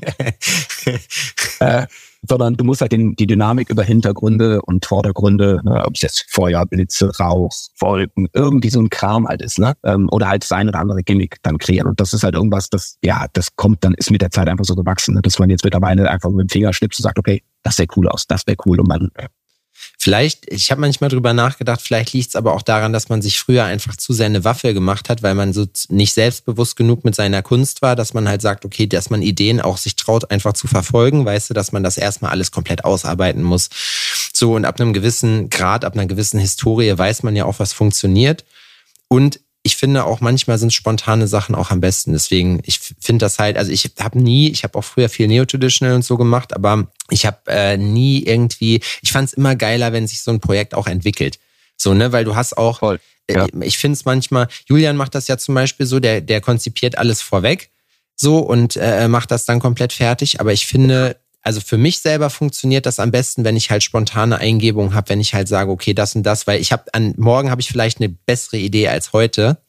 äh, 1.60 1.86
sondern 2.28 2.56
du 2.56 2.64
musst 2.64 2.82
halt 2.82 2.92
den, 2.92 3.16
die 3.16 3.28
Dynamik 3.28 3.70
über 3.70 3.84
Hintergründe 3.84 4.64
und 4.64 4.84
Vordergründe, 4.84 5.62
ne, 5.64 5.84
ob 5.86 5.94
es 5.94 6.02
jetzt 6.02 6.26
Feuer, 6.28 6.66
Blitze, 6.66 7.16
Rauch, 7.20 7.54
Wolken, 7.80 8.30
irgendwie 8.34 8.72
so 8.72 8.80
ein 8.80 8.90
Kram 8.90 9.28
halt 9.28 9.44
ist, 9.44 9.60
ne? 9.60 9.74
Ähm, 9.84 10.10
oder 10.12 10.28
halt 10.28 10.42
das 10.42 10.52
eine 10.52 10.72
oder 10.72 10.80
andere 10.80 11.04
Gimmick 11.04 11.38
dann 11.44 11.60
kreieren. 11.60 11.88
Und 11.88 12.00
das 12.00 12.14
ist 12.14 12.24
halt 12.24 12.34
irgendwas, 12.34 12.72
das, 12.72 12.98
ja, 13.04 13.28
das 13.34 13.56
kommt 13.56 13.84
dann, 13.84 13.94
ist 13.94 14.10
mit 14.10 14.24
der 14.24 14.32
Zeit 14.32 14.48
einfach 14.48 14.66
so 14.66 14.74
gewachsen, 14.74 15.14
ne? 15.14 15.22
dass 15.22 15.38
man 15.38 15.52
jetzt 15.52 15.64
mittlerweile 15.64 16.10
einfach 16.10 16.32
mit 16.32 16.50
dem 16.50 16.50
Finger 16.50 16.74
schnipst 16.74 17.00
und 17.00 17.04
sagt, 17.04 17.20
okay, 17.20 17.44
das 17.62 17.76
sähe 17.76 17.88
cool 17.96 18.08
aus, 18.10 18.26
das 18.26 18.48
wäre 18.48 18.58
cool 18.66 18.80
und 18.80 18.88
man 18.88 19.12
Vielleicht, 19.98 20.52
ich 20.52 20.72
habe 20.72 20.82
manchmal 20.82 21.10
drüber 21.10 21.34
nachgedacht, 21.34 21.82
vielleicht 21.82 22.14
liegt 22.14 22.30
es 22.30 22.36
aber 22.36 22.54
auch 22.54 22.62
daran, 22.62 22.94
dass 22.94 23.10
man 23.10 23.22
sich 23.22 23.40
früher 23.40 23.64
einfach 23.64 23.96
zu 23.96 24.14
sehr 24.14 24.28
eine 24.28 24.44
Waffe 24.44 24.74
gemacht 24.74 25.10
hat, 25.10 25.24
weil 25.24 25.36
man 25.36 25.54
so 25.54 25.66
nicht 25.90 26.14
selbstbewusst 26.14 26.76
genug 26.76 27.04
mit 27.04 27.16
seiner 27.16 27.42
Kunst 27.42 27.82
war, 27.82 27.96
dass 27.96 28.14
man 28.14 28.28
halt 28.28 28.42
sagt, 28.42 28.66
okay, 28.66 28.88
dass 28.88 29.10
man 29.10 29.22
Ideen 29.22 29.62
auch 29.62 29.78
sich 29.78 29.96
traut, 29.96 30.32
einfach 30.32 30.54
zu 30.54 30.68
verfolgen, 30.68 31.26
weißt 31.26 31.50
du, 31.50 31.54
dass 31.54 31.72
man 31.72 31.84
das 31.84 31.98
erstmal 31.98 32.32
alles 32.32 32.52
komplett 32.52 32.86
ausarbeiten 32.86 33.44
muss. 33.44 33.70
So, 34.34 34.56
und 34.56 34.66
ab 34.66 34.80
einem 34.80 34.94
gewissen 34.94 35.50
Grad, 35.50 35.86
ab 35.86 35.94
einer 35.94 36.06
gewissen 36.06 36.40
Historie 36.40 36.98
weiß 36.98 37.24
man 37.24 37.36
ja 37.36 37.46
auch, 37.46 37.60
was 37.60 37.74
funktioniert. 37.74 38.46
Und 39.08 39.40
ich 39.66 39.78
finde 39.78 40.06
auch 40.06 40.22
manchmal 40.22 40.60
sind 40.60 40.74
spontane 40.74 41.28
Sachen 41.28 41.56
auch 41.56 41.72
am 41.72 41.82
besten. 41.82 42.14
Deswegen, 42.14 42.62
ich 42.66 42.80
finde 43.00 43.26
das 43.26 43.40
halt, 43.40 43.58
also 43.58 43.72
ich 43.72 43.90
habe 44.00 44.22
nie, 44.22 44.52
ich 44.52 44.64
habe 44.64 44.78
auch 44.78 44.84
früher 44.84 45.10
viel 45.10 45.28
Neo-Traditional 45.28 45.96
und 45.96 46.06
so 46.06 46.18
gemacht, 46.18 46.56
aber 46.56 46.88
ich 47.10 47.26
habe 47.26 47.40
äh, 47.48 47.76
nie 47.76 48.22
irgendwie, 48.24 48.80
ich 49.02 49.12
fand 49.12 49.30
es 49.30 49.34
immer 49.34 49.56
geiler, 49.56 49.92
wenn 49.92 50.06
sich 50.06 50.22
so 50.22 50.30
ein 50.30 50.40
Projekt 50.40 50.76
auch 50.76 50.86
entwickelt. 50.86 51.40
So, 51.78 51.96
ne, 51.96 52.12
weil 52.12 52.26
du 52.26 52.36
hast 52.36 52.56
auch, 52.60 52.78
Voll, 52.78 53.00
äh, 53.26 53.34
ja. 53.34 53.46
äh, 53.46 53.66
ich 53.66 53.80
finde 53.80 53.96
es 53.96 54.06
manchmal, 54.06 54.48
Julian 54.68 54.98
macht 54.98 55.16
das 55.16 55.28
ja 55.28 55.40
zum 55.40 55.56
Beispiel 55.56 55.88
so, 55.88 56.00
der, 56.00 56.22
der 56.22 56.42
konzipiert 56.42 57.00
alles 57.00 57.24
vorweg 57.24 57.72
so 58.16 58.38
und 58.38 58.78
äh, 58.78 59.08
macht 59.08 59.32
das 59.32 59.46
dann 59.46 59.60
komplett 59.60 59.94
fertig. 59.94 60.40
Aber 60.40 60.54
ich 60.54 60.68
finde, 60.68 61.18
also 61.46 61.62
für 61.62 61.78
mich 61.78 62.00
selber 62.00 62.32
funktioniert 62.32 62.88
das 62.88 63.00
am 63.00 63.12
besten, 63.12 63.44
wenn 63.44 63.56
ich 63.56 63.70
halt 63.70 63.84
spontane 63.84 64.40
Eingebungen 64.40 64.96
habe, 64.96 65.10
wenn 65.10 65.22
ich 65.22 65.36
halt 65.36 65.48
sage, 65.48 65.70
okay, 65.70 65.94
das 65.94 66.16
und 66.16 66.24
das, 66.24 66.48
weil 66.48 66.60
ich 66.60 66.72
habe 66.72 66.92
an 66.94 67.14
morgen 67.18 67.52
habe 67.52 67.62
ich 67.62 67.68
vielleicht 67.68 68.00
eine 68.00 68.10
bessere 68.10 68.58
Idee 68.58 68.88
als 68.88 69.14
heute. 69.14 69.60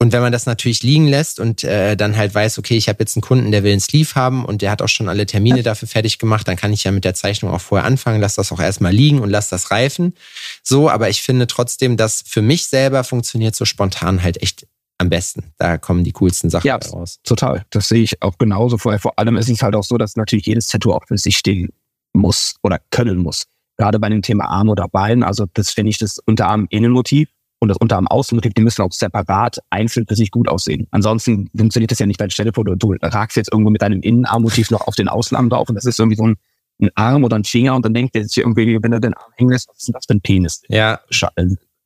Und 0.00 0.12
wenn 0.12 0.22
man 0.22 0.32
das 0.32 0.46
natürlich 0.46 0.82
liegen 0.82 1.06
lässt 1.06 1.40
und 1.40 1.62
äh, 1.62 1.94
dann 1.96 2.16
halt 2.16 2.34
weiß, 2.34 2.58
okay, 2.58 2.76
ich 2.76 2.88
habe 2.88 3.00
jetzt 3.00 3.16
einen 3.16 3.22
Kunden, 3.22 3.50
der 3.50 3.64
will 3.64 3.72
einen 3.72 3.80
Sleeve 3.80 4.14
haben 4.14 4.46
und 4.46 4.62
der 4.62 4.70
hat 4.70 4.80
auch 4.80 4.88
schon 4.88 5.08
alle 5.10 5.26
Termine 5.26 5.62
dafür 5.62 5.88
fertig 5.88 6.18
gemacht, 6.18 6.48
dann 6.48 6.56
kann 6.56 6.72
ich 6.72 6.84
ja 6.84 6.92
mit 6.92 7.04
der 7.04 7.14
Zeichnung 7.14 7.52
auch 7.52 7.60
vorher 7.60 7.84
anfangen, 7.84 8.20
lass 8.20 8.36
das 8.36 8.50
auch 8.50 8.60
erstmal 8.60 8.92
liegen 8.92 9.18
und 9.20 9.28
lass 9.28 9.48
das 9.48 9.70
reifen. 9.70 10.14
So, 10.62 10.88
aber 10.88 11.10
ich 11.10 11.20
finde 11.20 11.48
trotzdem, 11.48 11.98
dass 11.98 12.24
für 12.26 12.42
mich 12.42 12.66
selber 12.66 13.04
funktioniert 13.04 13.56
so 13.56 13.66
spontan 13.66 14.22
halt 14.22 14.40
echt 14.40 14.66
am 14.98 15.08
besten. 15.08 15.52
Da 15.58 15.78
kommen 15.78 16.04
die 16.04 16.12
coolsten 16.12 16.50
Sachen 16.50 16.66
ja, 16.66 16.76
raus. 16.76 17.20
Total. 17.22 17.64
Das 17.70 17.88
sehe 17.88 18.02
ich 18.02 18.20
auch 18.22 18.36
genauso. 18.36 18.78
Vor, 18.78 18.98
vor 18.98 19.18
allem 19.18 19.36
ist 19.36 19.48
es 19.48 19.62
halt 19.62 19.74
auch 19.74 19.84
so, 19.84 19.96
dass 19.96 20.16
natürlich 20.16 20.46
jedes 20.46 20.66
Tattoo 20.66 20.92
auch 20.92 21.06
für 21.06 21.16
sich 21.16 21.38
stehen 21.38 21.70
muss 22.12 22.56
oder 22.62 22.80
können 22.90 23.18
muss. 23.18 23.46
Gerade 23.76 24.00
bei 24.00 24.08
dem 24.08 24.22
Thema 24.22 24.46
Arm 24.46 24.68
oder 24.68 24.88
Bein. 24.88 25.22
Also 25.22 25.46
das 25.54 25.70
finde 25.70 25.90
ich 25.90 25.98
das 25.98 26.18
Unterarm-Innenmotiv 26.18 27.28
und 27.60 27.68
das 27.68 27.76
Unterarm-Außenmotiv, 27.78 28.54
die 28.54 28.62
müssen 28.62 28.82
auch 28.82 28.92
separat 28.92 29.58
einzeln 29.70 30.06
für 30.06 30.16
sich 30.16 30.30
gut 30.30 30.48
aussehen. 30.48 30.86
Ansonsten 30.90 31.48
funktioniert 31.56 31.90
das 31.90 31.98
ja 31.98 32.06
nicht, 32.06 32.20
weil 32.20 32.30
stell 32.30 32.46
dir 32.46 32.52
vor, 32.52 32.64
du, 32.64 32.74
du 32.74 32.94
ragst 33.00 33.36
jetzt 33.36 33.52
irgendwo 33.52 33.70
mit 33.70 33.82
deinem 33.82 34.00
Innenarmmotiv 34.00 34.70
noch 34.70 34.86
auf 34.86 34.94
den 34.94 35.08
Außenarm 35.08 35.48
drauf 35.48 35.68
und 35.68 35.76
das 35.76 35.84
ist 35.84 35.98
irgendwie 35.98 36.16
so 36.16 36.26
ein, 36.26 36.36
ein 36.80 36.90
Arm 36.94 37.24
oder 37.24 37.36
ein 37.36 37.44
Finger 37.44 37.74
und 37.74 37.84
dann 37.84 37.94
denkt 37.94 38.14
der 38.14 38.24
sich 38.24 38.38
irgendwie, 38.38 38.78
wenn 38.80 38.90
du 38.90 39.00
den 39.00 39.14
Arm 39.14 39.32
hängen 39.36 39.50
lässt, 39.50 39.68
was 39.68 39.78
ist 39.78 39.88
denn 39.88 39.92
das 39.92 40.06
für 40.06 40.14
ein 40.14 40.20
Penis? 40.20 40.62
Ja. 40.68 41.00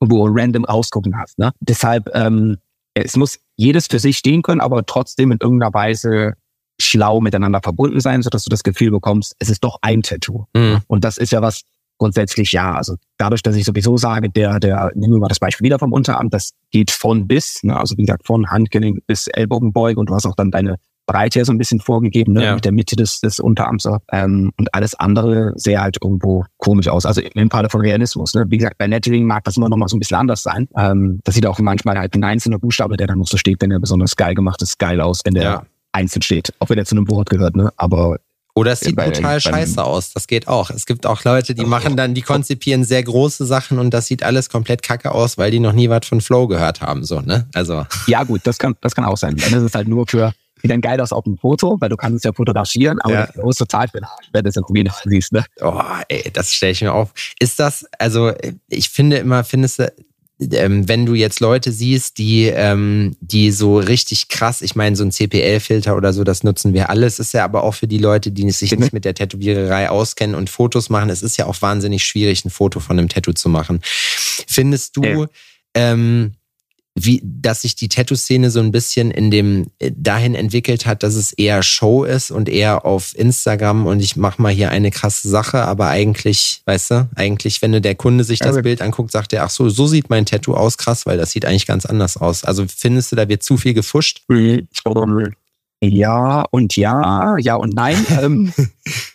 Wo 0.01 0.27
du 0.27 0.33
random 0.35 0.65
rausgucken 0.65 1.17
hast. 1.19 1.39
Ne? 1.39 1.53
Deshalb 1.61 2.11
ähm, 2.15 2.59
es 2.95 3.17
muss 3.17 3.39
jedes 3.57 3.87
für 3.87 3.99
sich 3.99 4.19
stehen 4.19 4.43
können, 4.43 4.61
aber 4.61 4.85
trotzdem 4.85 5.33
in 5.33 5.39
irgendeiner 5.41 5.73
Weise 5.73 6.35
schlau 6.81 7.21
miteinander 7.21 7.61
verbunden 7.63 8.01
sein, 8.01 8.23
sodass 8.23 8.45
du 8.45 8.51
das 8.51 8.63
Gefühl 8.63 8.91
bekommst, 8.91 9.35
es 9.39 9.51
ist 9.51 9.63
doch 9.63 9.79
ein 9.83 10.03
Tattoo. 10.03 10.47
Mhm. 10.55 10.81
Und 10.87 11.05
das 11.05 11.17
ist 11.17 11.33
ja 11.33 11.43
was 11.43 11.63
grundsätzlich 11.99 12.53
ja. 12.53 12.75
Also 12.75 12.97
dadurch, 13.19 13.43
dass 13.43 13.55
ich 13.55 13.65
sowieso 13.65 13.97
sage, 13.97 14.29
der, 14.29 14.59
der, 14.59 14.91
nehmen 14.95 15.15
wir 15.15 15.21
mal 15.21 15.29
das 15.29 15.39
Beispiel 15.39 15.65
wieder 15.65 15.79
vom 15.79 15.93
Unterarm, 15.93 16.31
das 16.31 16.53
geht 16.71 16.91
von 16.91 17.29
bis, 17.29 17.63
ne? 17.63 17.79
also 17.79 17.97
wie 17.97 18.03
gesagt, 18.05 18.27
von 18.27 18.51
Handgelenk 18.51 19.07
bis 19.07 19.29
Ellbogenbeug 19.29 19.97
und 19.99 20.11
du 20.11 20.15
hast 20.15 20.27
auch 20.27 20.35
dann 20.35 20.51
deine 20.51 20.77
Breite 21.07 21.41
ja 21.41 21.45
so 21.45 21.53
ein 21.53 21.59
bisschen 21.59 21.81
vorgegeben, 21.81 22.33
ne? 22.33 22.45
Ja. 22.45 22.55
mit 22.55 22.65
der 22.65 22.73
Mitte 22.73 22.97
des, 22.97 23.21
des 23.21 23.41
Unterarms. 23.41 23.89
Ähm, 24.13 24.53
und 24.57 24.75
alles 24.75 24.95
andere 24.95 25.53
sähe 25.57 25.81
halt 25.81 25.99
irgendwo 26.03 26.45
komisch 26.59 26.89
aus. 26.89 27.07
Also 27.07 27.21
im 27.21 27.51
Falle 27.51 27.69
von 27.71 27.81
Realismus. 27.81 28.35
Ne? 28.35 28.45
Wie 28.49 28.59
gesagt, 28.59 28.79
bei 28.79 28.87
Lettering 28.87 29.25
mag 29.27 29.45
das 29.45 29.57
immer 29.57 29.69
noch 29.69 29.77
mal 29.77 29.89
so 29.89 29.97
ein 29.97 29.99
bisschen 29.99 30.17
anders 30.17 30.43
sein. 30.43 30.69
Ähm, 30.77 31.21
das 31.25 31.35
sieht 31.35 31.47
auch 31.47 31.59
manchmal 31.59 31.99
halt 31.99 32.15
ein 32.15 32.25
einzelner 32.25 32.59
Buchstabe, 32.59 32.97
der 32.97 33.07
dann 33.07 33.19
noch 33.19 33.29
so 33.29 33.37
steht, 33.37 33.61
wenn 33.61 33.71
er 33.71 33.81
besonders 33.81 34.17
geil 34.17 34.35
gemacht 34.35 34.63
ist, 34.63 34.79
geil 34.79 35.01
aus, 35.01 35.23
wenn 35.25 35.35
der 35.35 35.43
ja. 35.43 35.63
einzeln 35.93 36.23
steht. 36.23 36.53
Auch 36.61 36.71
wenn 36.71 36.79
er 36.79 36.85
zu 36.85 36.95
einem 36.95 37.09
Wort 37.09 37.31
gehört, 37.31 37.57
ne? 37.57 37.73
Aber 37.77 38.19
oder 38.55 38.73
es 38.73 38.81
sieht 38.81 38.97
bei, 38.97 39.07
brutal 39.07 39.37
bei, 39.37 39.41
scheiße 39.41 39.83
aus. 39.83 40.13
Das 40.13 40.27
geht 40.27 40.47
auch. 40.47 40.69
Es 40.69 40.85
gibt 40.85 41.07
auch 41.07 41.25
Leute, 41.25 41.55
die 41.55 41.65
machen 41.65 41.97
dann, 41.97 42.13
die 42.13 42.21
konzipieren 42.21 42.85
sehr 42.85 43.03
große 43.03 43.47
Sachen 43.47 43.79
und 43.79 43.95
das 43.95 44.07
sieht 44.07 44.23
alles 44.23 44.51
komplett 44.51 44.83
kacke 44.83 45.13
aus, 45.13 45.39
weil 45.39 45.51
die 45.51 45.59
noch 45.59 45.73
nie 45.73 45.89
was 45.89 46.07
von 46.07 46.21
Flow 46.21 46.47
gehört 46.49 46.83
haben, 46.83 47.03
so, 47.03 47.21
ne? 47.21 47.47
Also. 47.55 47.87
Ja, 48.07 48.25
gut, 48.25 48.43
das 48.45 48.59
kann, 48.59 48.77
das 48.83 48.95
kann 48.95 49.07
auch 49.07 49.17
sein. 49.17 49.37
Dann 49.37 49.55
ist 49.55 49.63
es 49.63 49.75
halt 49.75 49.89
nur 49.89 50.07
für, 50.07 50.35
sieht 50.63 50.71
dann 50.71 50.81
geil 50.81 51.01
aus 51.01 51.13
auf 51.13 51.25
dem 51.25 51.37
Foto, 51.37 51.77
weil 51.81 51.89
du 51.89 51.97
kannst 51.97 52.19
es 52.19 52.23
ja 52.25 52.33
fotografieren, 52.33 53.01
aber 53.01 53.15
ja. 53.15 53.27
du 53.27 53.43
musst 53.43 53.59
total 53.59 53.89
für 53.89 53.99
den 53.99 54.05
Arsch, 54.05 54.29
wenn 54.33 54.45
du 54.45 54.51
es 54.51 54.57
in 54.57 54.91
siehst, 55.05 55.33
ne? 55.33 55.45
Oh, 55.61 55.83
ey, 56.09 56.31
das 56.33 56.53
stelle 56.53 56.73
ich 56.73 56.81
mir 56.81 56.93
auf. 56.93 57.13
Ist 57.39 57.59
das, 57.59 57.85
also, 57.99 58.33
ich 58.69 58.89
finde 58.89 59.19
immer, 59.19 59.45
findest 59.45 59.81
du, 59.81 59.93
ähm, 60.53 60.89
wenn 60.89 61.07
du 61.07 61.15
jetzt 61.15 61.41
Leute 61.41 61.73
siehst, 61.73 62.19
die, 62.19 62.47
ähm, 62.47 63.17
die 63.21 63.51
so 63.51 63.79
richtig 63.79 64.29
krass, 64.29 64.63
ich 64.63 64.75
meine, 64.75 64.97
so 64.97 65.05
ein 65.05 65.13
CPL-Filter 65.13 65.97
oder 65.97 66.13
so, 66.13 66.25
das 66.25 66.43
nutzen 66.43 66.75
wir 66.75 66.91
alles. 66.91 67.19
Ist 67.19 67.33
ja 67.33 67.45
aber 67.45 67.63
auch 67.63 67.75
für 67.75 67.87
die 67.87 67.99
Leute, 67.99 68.31
die 68.31 68.51
sich 68.51 68.77
nicht 68.77 68.93
mit 68.93 69.05
der 69.05 69.15
Tätowiererei 69.15 69.91
auskennen 69.91 70.35
und 70.35 70.51
Fotos 70.51 70.91
machen. 70.91 71.11
Es 71.11 71.23
ist 71.23 71.37
ja 71.37 71.47
auch 71.47 71.61
wahnsinnig 71.63 72.05
schwierig, 72.05 72.45
ein 72.45 72.51
Foto 72.51 72.81
von 72.81 72.99
einem 72.99 73.09
Tattoo 73.09 73.33
zu 73.33 73.49
machen. 73.49 73.81
Findest 73.85 74.97
du, 74.97 75.05
ja. 75.05 75.27
ähm, 75.75 76.33
wie, 76.95 77.23
dass 77.25 77.63
sich 77.63 77.75
die 77.75 77.89
Tattoo-Szene 77.89 78.51
so 78.51 78.61
ein 78.61 78.71
bisschen 78.71 79.11
in 79.11 79.31
dem 79.31 79.69
äh, 79.79 79.91
dahin 79.95 80.35
entwickelt 80.35 80.85
hat, 80.85 81.03
dass 81.03 81.15
es 81.15 81.33
eher 81.33 81.63
Show 81.63 82.05
ist 82.05 82.31
und 82.31 82.49
eher 82.49 82.85
auf 82.85 83.17
Instagram 83.19 83.87
und 83.87 84.01
ich 84.01 84.17
mach 84.17 84.39
mal 84.39 84.53
hier 84.53 84.71
eine 84.71 84.91
krasse 84.91 85.29
Sache, 85.29 85.63
aber 85.63 85.89
eigentlich, 85.89 86.63
weißt 86.67 86.91
du, 86.91 87.09
eigentlich, 87.15 87.63
wenn 87.63 87.81
der 87.81 87.95
Kunde 87.95 88.25
sich 88.25 88.41
das 88.41 88.57
ja, 88.57 88.63
Bild 88.63 88.83
anguckt, 88.83 89.11
sagt 89.11 89.33
er, 89.33 89.45
ach 89.45 89.51
so, 89.51 89.71
so 89.71 89.87
sieht 89.87 90.11
mein 90.11 90.27
Tattoo 90.27 90.55
aus, 90.55 90.77
krass, 90.77 91.07
weil 91.07 91.17
das 91.17 91.31
sieht 91.31 91.47
eigentlich 91.47 91.67
ganz 91.67 91.87
anders 91.87 92.19
aus. 92.19 92.45
Also 92.45 92.67
findest 92.69 93.13
du, 93.13 93.17
da 93.17 93.29
wird 93.29 93.43
zu 93.43 93.57
viel 93.57 93.73
gefuscht? 93.75 94.23
Ja 95.81 96.45
und 96.51 96.77
ja, 96.77 97.37
ja 97.39 97.55
und 97.55 97.75
nein. 97.75 98.53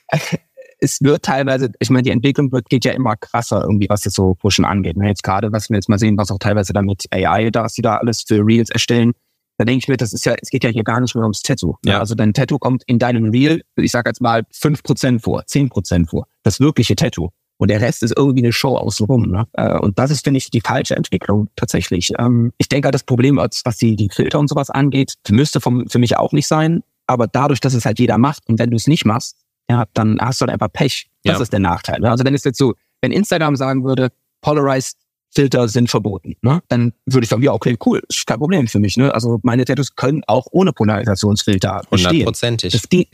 Es 0.80 1.02
wird 1.02 1.24
teilweise, 1.24 1.72
ich 1.80 1.90
meine, 1.90 2.04
die 2.04 2.12
Entwicklung 2.12 2.52
wird, 2.52 2.70
geht 2.70 2.86
ja 2.86 2.92
immer 2.92 3.16
krasser 3.16 3.64
irgendwie, 3.64 3.90
was 3.90 4.06
jetzt 4.06 4.16
so 4.16 4.36
Pushen 4.36 4.66
angeht. 4.66 4.98
Ne? 4.98 5.08
Jetzt 5.08 5.24
gerade, 5.24 5.52
was 5.52 5.70
wir 5.70 5.78
jetzt 5.78 5.90
mal 5.90 5.98
sehen, 5.98 6.18
was 6.18 6.32
auch 6.32 6.40
teilweise 6.40 6.74
dann 6.74 6.86
mit 6.86 7.06
AI 7.12 7.50
da, 7.50 7.64
was 7.64 7.74
die 7.74 7.82
da 7.82 7.98
alles 7.98 8.24
für 8.28 8.46
Reels 8.46 8.70
erstellen, 8.70 9.14
da 9.58 9.66
denke 9.66 9.80
ich 9.80 9.88
mir, 9.88 9.98
das 9.98 10.14
ist 10.14 10.26
ja, 10.26 10.36
es 10.40 10.50
geht 10.50 10.64
ja 10.64 10.70
hier 10.70 10.84
gar 10.84 11.00
nicht 11.02 11.16
mehr 11.16 11.24
ums 11.24 11.42
Tattoo. 11.42 11.78
Ne? 11.84 11.94
Ja. 11.94 12.00
Also 12.00 12.14
dein 12.14 12.34
Tattoo 12.34 12.60
kommt 12.60 12.84
in 12.86 13.00
deinem 13.00 13.32
Reel, 13.32 13.64
ich 13.76 13.92
sage 13.92 14.10
jetzt 14.10 14.22
mal, 14.22 14.44
fünf 14.52 14.84
Prozent 14.84 15.24
vor, 15.24 15.46
zehn 15.48 15.70
Prozent 15.70 16.10
vor. 16.10 16.28
Das 16.44 16.60
wirkliche 16.60 16.96
Tattoo. 16.96 17.30
Und 17.58 17.72
der 17.72 17.82
Rest 17.82 18.04
ist 18.04 18.14
irgendwie 18.16 18.44
eine 18.44 18.54
Show 18.54 18.76
außenrum. 18.78 19.32
Ne? 19.32 19.48
Äh, 19.54 19.80
und 19.80 19.98
das 19.98 20.12
ist, 20.12 20.24
finde 20.24 20.38
ich, 20.38 20.52
die 20.52 20.62
falsche 20.62 20.96
Entwicklung 20.96 21.50
tatsächlich. 21.56 22.12
Ähm, 22.20 22.54
ich 22.60 22.70
denke, 22.70 22.92
das 22.92 23.04
Problem, 23.04 23.38
was 23.38 23.78
die, 23.78 23.96
die 23.96 24.10
Filter 24.14 24.40
und 24.40 24.48
sowas 24.48 24.70
angeht, 24.70 25.16
müsste 25.30 25.60
vom, 25.60 25.88
für 25.88 25.98
mich 25.98 26.18
auch 26.18 26.34
nicht 26.34 26.48
sein. 26.48 26.84
Aber 27.08 27.26
dadurch, 27.26 27.60
dass 27.60 27.74
es 27.74 27.86
halt 27.86 28.00
jeder 28.00 28.20
macht 28.20 28.48
und 28.48 28.60
wenn 28.60 28.70
du 28.70 28.76
es 28.76 28.86
nicht 28.86 29.06
machst, 29.06 29.38
ja, 29.70 29.86
dann 29.94 30.18
hast 30.20 30.42
du 30.42 30.44
halt 30.44 30.54
einfach 30.54 30.72
Pech. 30.72 31.10
Das 31.24 31.38
ja. 31.38 31.42
ist 31.42 31.54
der 31.54 31.60
Nachteil. 31.60 32.00
Ne? 32.00 32.10
Also 32.10 32.24
wenn 32.24 32.34
es 32.34 32.44
jetzt 32.44 32.58
so, 32.58 32.74
wenn 33.02 33.12
Instagram 33.12 33.56
sagen 33.56 33.84
würde, 33.84 34.10
Polarized 34.42 34.98
Filter 35.30 35.68
sind 35.68 35.90
verboten, 35.90 36.36
ne? 36.42 36.62
dann 36.70 36.94
würde 37.06 37.26
ich 37.26 37.30
sagen, 37.30 37.44
ja, 37.44 37.52
okay, 37.52 37.78
cool, 37.86 38.02
ist 38.08 38.26
kein 38.26 38.40
Problem 38.40 38.68
für 38.68 38.80
mich. 38.80 38.96
Ne? 38.98 39.14
Also 39.14 39.40
meine 39.44 39.66
Tattoos 39.66 39.96
können 39.96 40.24
auch 40.26 40.48
ohne 40.52 40.72
Polarisationsfilter 40.72 41.82
bestehen. 41.90 42.12
Hundertprozentig. 42.12 42.74
Es 42.74 42.88
geht, 42.88 43.10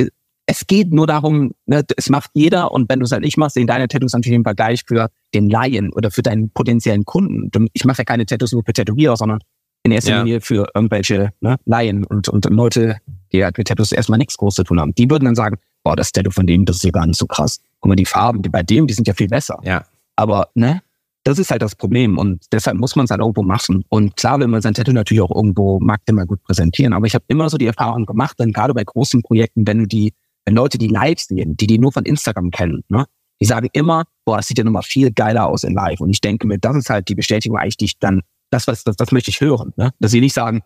es 0.45 0.67
geht 0.67 0.93
nur 0.93 1.07
darum, 1.07 1.53
ne, 1.65 1.83
es 1.97 2.09
macht 2.09 2.31
jeder 2.33 2.71
und 2.71 2.89
wenn 2.89 2.99
du 2.99 3.05
es 3.05 3.11
halt 3.11 3.23
nicht 3.23 3.37
machst, 3.37 3.55
sehen 3.55 3.67
deine 3.67 3.87
Tattoos 3.87 4.13
natürlich 4.13 4.35
im 4.35 4.43
Vergleich 4.43 4.83
für 4.85 5.09
den 5.33 5.49
Laien 5.49 5.91
oder 5.93 6.11
für 6.11 6.21
deinen 6.21 6.49
potenziellen 6.51 7.05
Kunden. 7.05 7.49
Ich 7.73 7.85
mache 7.85 7.99
ja 7.99 8.03
keine 8.03 8.25
Tattoos 8.25 8.51
nur 8.51 8.63
für 8.63 8.73
Tätowierer, 8.73 9.17
sondern 9.17 9.39
in 9.83 9.91
erster 9.91 10.11
ja. 10.11 10.23
Linie 10.23 10.41
für 10.41 10.67
irgendwelche 10.73 11.31
ne, 11.41 11.57
Laien 11.65 12.05
und, 12.05 12.29
und 12.29 12.45
Leute, 12.45 12.97
die 13.31 13.43
halt 13.43 13.57
mit 13.57 13.67
Tattoos 13.67 13.91
erstmal 13.91 14.19
nichts 14.19 14.37
groß 14.37 14.55
zu 14.55 14.63
tun 14.63 14.79
haben. 14.79 14.93
Die 14.95 15.09
würden 15.09 15.25
dann 15.25 15.35
sagen, 15.35 15.57
boah, 15.83 15.95
das 15.95 16.11
Tattoo 16.11 16.31
von 16.31 16.47
dem, 16.47 16.65
das 16.65 16.77
ist 16.77 16.83
ja 16.83 16.91
gar 16.91 17.05
nicht 17.05 17.19
so 17.19 17.25
krass. 17.25 17.59
Guck 17.79 17.89
mal, 17.89 17.95
die 17.95 18.05
Farben, 18.05 18.41
die 18.41 18.49
bei 18.49 18.63
dem, 18.63 18.87
die 18.87 18.93
sind 18.93 19.07
ja 19.07 19.13
viel 19.13 19.27
besser. 19.27 19.59
Ja. 19.63 19.85
Aber, 20.15 20.49
ne, 20.55 20.81
das 21.23 21.39
ist 21.39 21.51
halt 21.51 21.61
das 21.61 21.75
Problem 21.75 22.17
und 22.17 22.45
deshalb 22.51 22.77
muss 22.77 22.95
man 22.95 23.05
es 23.05 23.11
halt 23.11 23.21
irgendwo 23.21 23.43
machen. 23.43 23.83
Und 23.89 24.15
klar 24.17 24.39
will 24.39 24.47
man 24.47 24.61
sein 24.61 24.73
Tattoo 24.73 24.91
natürlich 24.91 25.21
auch 25.21 25.33
irgendwo 25.33 25.79
maximal 25.79 26.25
gut 26.25 26.43
präsentieren, 26.43 26.93
aber 26.93 27.07
ich 27.07 27.15
habe 27.15 27.25
immer 27.27 27.49
so 27.49 27.57
die 27.57 27.67
Erfahrung 27.67 28.05
gemacht, 28.05 28.39
dann 28.39 28.51
gerade 28.51 28.73
bei 28.73 28.83
großen 28.83 29.21
Projekten, 29.21 29.65
wenn 29.65 29.79
du 29.79 29.87
die, 29.87 30.13
wenn 30.45 30.55
Leute 30.55 30.77
die 30.77 30.89
live 30.89 31.19
sehen, 31.19 31.55
die 31.55 31.67
die 31.67 31.79
nur 31.79 31.91
von 31.91 32.03
Instagram 32.03 32.51
kennen, 32.51 32.83
ne, 32.89 33.05
die 33.39 33.45
sagen 33.45 33.69
immer, 33.73 34.03
boah, 34.25 34.37
das 34.37 34.47
sieht 34.47 34.57
ja 34.57 34.63
nochmal 34.63 34.83
viel 34.83 35.11
geiler 35.11 35.47
aus 35.47 35.63
in 35.63 35.73
live. 35.73 36.01
Und 36.01 36.09
ich 36.09 36.21
denke 36.21 36.47
mir, 36.47 36.57
das 36.59 36.75
ist 36.75 36.89
halt 36.89 37.07
die 37.07 37.15
Bestätigung 37.15 37.57
eigentlich, 37.57 37.77
die 37.77 37.85
ich 37.85 37.99
dann, 37.99 38.21
das, 38.49 38.67
was, 38.67 38.83
das, 38.83 38.95
das 38.95 39.11
möchte 39.11 39.31
ich 39.31 39.41
hören, 39.41 39.73
ne? 39.77 39.91
Dass 39.99 40.11
sie 40.11 40.21
nicht 40.21 40.33
sagen, 40.33 40.61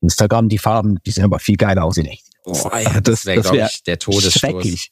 Instagram, 0.00 0.48
die 0.48 0.58
Farben, 0.58 0.98
die 1.04 1.10
sehen 1.10 1.24
aber 1.24 1.38
viel 1.38 1.56
geiler 1.56 1.84
aus 1.84 1.98
in 1.98 2.06
echt. 2.06 2.29
Boah, 2.44 3.00
das, 3.02 3.26
wäre, 3.26 3.40
glaube 3.40 3.68
ich, 3.70 3.82
der 3.82 3.98
Todesstoß. 3.98 4.90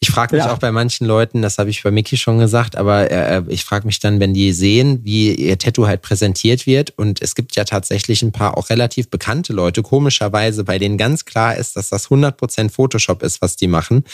Ich 0.00 0.10
frage 0.10 0.36
mich 0.36 0.44
ja. 0.44 0.52
auch 0.52 0.58
bei 0.58 0.72
manchen 0.72 1.06
Leuten, 1.06 1.40
das 1.40 1.56
habe 1.56 1.70
ich 1.70 1.82
bei 1.82 1.90
Mickey 1.90 2.18
schon 2.18 2.38
gesagt, 2.38 2.76
aber 2.76 3.10
äh, 3.10 3.42
ich 3.48 3.64
frage 3.64 3.86
mich 3.86 3.98
dann, 3.98 4.20
wenn 4.20 4.34
die 4.34 4.52
sehen, 4.52 5.00
wie 5.04 5.32
ihr 5.34 5.58
Tattoo 5.58 5.86
halt 5.86 6.02
präsentiert 6.02 6.66
wird 6.66 6.92
und 6.98 7.22
es 7.22 7.34
gibt 7.34 7.56
ja 7.56 7.64
tatsächlich 7.64 8.22
ein 8.22 8.30
paar 8.30 8.58
auch 8.58 8.68
relativ 8.68 9.08
bekannte 9.08 9.54
Leute, 9.54 9.82
komischerweise, 9.82 10.64
bei 10.64 10.78
denen 10.78 10.98
ganz 10.98 11.24
klar 11.24 11.56
ist, 11.56 11.76
dass 11.76 11.88
das 11.88 12.08
100% 12.08 12.70
Photoshop 12.70 13.22
ist, 13.22 13.40
was 13.40 13.56
die 13.56 13.68
machen. 13.68 14.04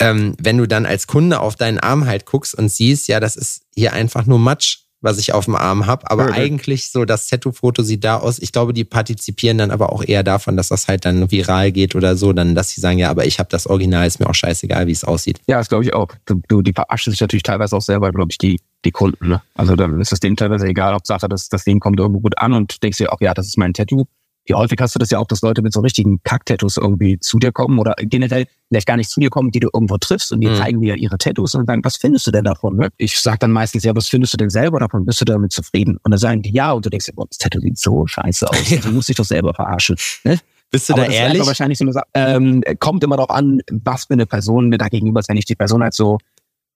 Ähm, 0.00 0.34
wenn 0.40 0.58
du 0.58 0.66
dann 0.66 0.86
als 0.86 1.06
Kunde 1.06 1.38
auf 1.38 1.54
deinen 1.54 1.78
Arm 1.78 2.06
halt 2.06 2.26
guckst 2.26 2.56
und 2.56 2.68
siehst, 2.68 3.06
ja, 3.06 3.20
das 3.20 3.36
ist 3.36 3.62
hier 3.76 3.92
einfach 3.92 4.26
nur 4.26 4.40
Matsch, 4.40 4.78
was 5.02 5.18
ich 5.18 5.34
auf 5.34 5.44
dem 5.44 5.56
Arm 5.56 5.86
habe. 5.86 6.10
Aber 6.10 6.28
mhm. 6.28 6.32
eigentlich 6.32 6.90
so 6.90 7.04
das 7.04 7.26
Tattoo-Foto 7.26 7.82
sieht 7.82 8.04
da 8.04 8.18
aus. 8.18 8.38
Ich 8.38 8.52
glaube, 8.52 8.72
die 8.72 8.84
partizipieren 8.84 9.58
dann 9.58 9.70
aber 9.70 9.92
auch 9.92 10.04
eher 10.04 10.22
davon, 10.22 10.56
dass 10.56 10.68
das 10.68 10.88
halt 10.88 11.04
dann 11.04 11.30
viral 11.30 11.72
geht 11.72 11.94
oder 11.94 12.16
so, 12.16 12.32
dann, 12.32 12.54
dass 12.54 12.70
sie 12.70 12.80
sagen, 12.80 12.98
ja, 12.98 13.10
aber 13.10 13.26
ich 13.26 13.38
habe 13.38 13.48
das 13.50 13.66
Original, 13.66 14.06
ist 14.06 14.20
mir 14.20 14.30
auch 14.30 14.34
scheißegal, 14.34 14.86
wie 14.86 14.92
es 14.92 15.04
aussieht. 15.04 15.40
Ja, 15.46 15.58
das 15.58 15.68
glaube 15.68 15.84
ich 15.84 15.92
auch. 15.92 16.08
Du, 16.26 16.62
die 16.62 16.72
verarschen 16.72 17.10
sich 17.10 17.20
natürlich 17.20 17.42
teilweise 17.42 17.76
auch 17.76 17.82
selber, 17.82 18.10
glaube 18.12 18.30
ich, 18.30 18.38
die, 18.38 18.60
die 18.84 18.90
Kunden. 18.90 19.28
Ne? 19.28 19.42
Also 19.54 19.76
dann 19.76 20.00
ist 20.00 20.12
es 20.12 20.20
denen 20.20 20.36
teilweise 20.36 20.66
egal, 20.66 20.94
ob 20.94 21.06
Sache, 21.06 21.28
das, 21.28 21.48
das 21.48 21.64
Ding 21.64 21.80
kommt 21.80 21.98
irgendwo 21.98 22.20
gut 22.20 22.38
an 22.38 22.52
und 22.52 22.82
denkst 22.82 22.98
dir 22.98 23.12
auch, 23.12 23.20
ja, 23.20 23.34
das 23.34 23.48
ist 23.48 23.58
mein 23.58 23.74
Tattoo 23.74 24.06
wie 24.46 24.54
häufig 24.54 24.78
hast 24.80 24.94
du 24.94 24.98
das 24.98 25.10
ja 25.10 25.18
auch, 25.18 25.26
dass 25.26 25.42
Leute 25.42 25.62
mit 25.62 25.72
so 25.72 25.80
richtigen 25.80 26.20
Kack-Tattoos 26.24 26.76
irgendwie 26.76 27.18
zu 27.18 27.38
dir 27.38 27.52
kommen 27.52 27.78
oder 27.78 27.94
generell 27.98 28.46
vielleicht 28.68 28.86
gar 28.86 28.96
nicht 28.96 29.10
zu 29.10 29.20
dir 29.20 29.30
kommen, 29.30 29.50
die 29.50 29.60
du 29.60 29.68
irgendwo 29.72 29.98
triffst 29.98 30.32
und 30.32 30.40
die 30.40 30.48
mhm. 30.48 30.56
zeigen 30.56 30.80
dir 30.80 30.96
ihre 30.96 31.18
Tattoos 31.18 31.54
und 31.54 31.66
sagen, 31.66 31.84
was 31.84 31.96
findest 31.96 32.26
du 32.26 32.30
denn 32.30 32.44
davon? 32.44 32.76
Ne? 32.76 32.88
Ich 32.96 33.20
sag 33.20 33.40
dann 33.40 33.52
meistens, 33.52 33.84
ja, 33.84 33.94
was 33.94 34.08
findest 34.08 34.32
du 34.32 34.36
denn 34.38 34.50
selber 34.50 34.80
davon? 34.80 35.06
Bist 35.06 35.20
du 35.20 35.24
damit 35.24 35.52
zufrieden? 35.52 35.98
Und 36.02 36.10
dann 36.10 36.18
sagen 36.18 36.42
die 36.42 36.52
ja 36.52 36.72
und 36.72 36.84
du 36.84 36.90
denkst, 36.90 37.10
boah, 37.14 37.26
das 37.28 37.38
Tattoo 37.38 37.60
sieht 37.60 37.78
so 37.78 38.06
scheiße 38.06 38.48
aus. 38.48 38.56
Ja. 38.72 38.78
Du 38.78 38.90
musst 38.90 39.08
dich 39.08 39.16
doch 39.16 39.24
selber 39.24 39.52
verarschen. 39.52 39.96
Ne? 40.24 40.38
Bist 40.70 40.88
du 40.88 40.94
aber 40.94 41.04
da 41.04 41.12
ehrlich? 41.12 41.46
wahrscheinlich 41.46 41.76
so 41.76 41.84
eine, 41.84 42.02
ähm, 42.14 42.64
kommt 42.78 43.04
immer 43.04 43.16
darauf 43.16 43.30
an, 43.30 43.60
was 43.70 44.06
für 44.06 44.14
eine 44.14 44.24
Person 44.24 44.70
mir 44.70 44.78
da 44.78 44.88
gegenüber 44.88 45.20
ist, 45.20 45.28
wenn 45.28 45.36
ich 45.36 45.44
die 45.44 45.54
Person 45.54 45.82
halt 45.82 45.92
so 45.92 46.18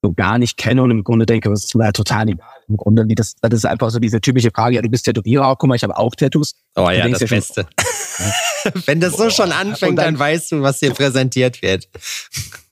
so 0.03 0.13
gar 0.13 0.39
nicht 0.39 0.57
kenne 0.57 0.83
und 0.83 0.91
im 0.91 1.05
Grunde 1.05 1.27
denke, 1.27 1.49
das 1.49 1.65
ist 1.65 1.75
mir 1.75 1.93
total 1.93 2.29
egal. 2.29 2.49
Im 2.69 2.77
Grunde, 2.77 3.07
das, 3.15 3.35
das 3.41 3.55
ist 3.55 3.67
einfach 3.67 3.91
so 3.91 3.99
diese 3.99 4.21
typische 4.21 4.51
Frage, 4.51 4.77
ja, 4.77 4.83
du 4.83 4.89
bist 4.89 5.05
Tätowierer, 5.05 5.57
guck 5.57 5.69
mal, 5.69 5.75
ich 5.75 5.83
habe 5.83 5.97
auch 5.97 6.15
Tattoos. 6.15 6.55
Oh 6.75 6.91
ja, 6.91 7.09
das 7.09 7.25
Beste. 7.25 7.67
Schon, 8.63 8.83
Wenn 8.87 9.01
das 9.01 9.17
so 9.17 9.31
schon 9.31 9.53
anfängt, 9.53 9.99
dann, 9.99 10.15
dann, 10.15 10.19
weißt 10.19 10.53
du, 10.53 10.63
was 10.63 10.81
dir 10.81 10.93
präsentiert 10.93 11.61
wird. 11.63 11.89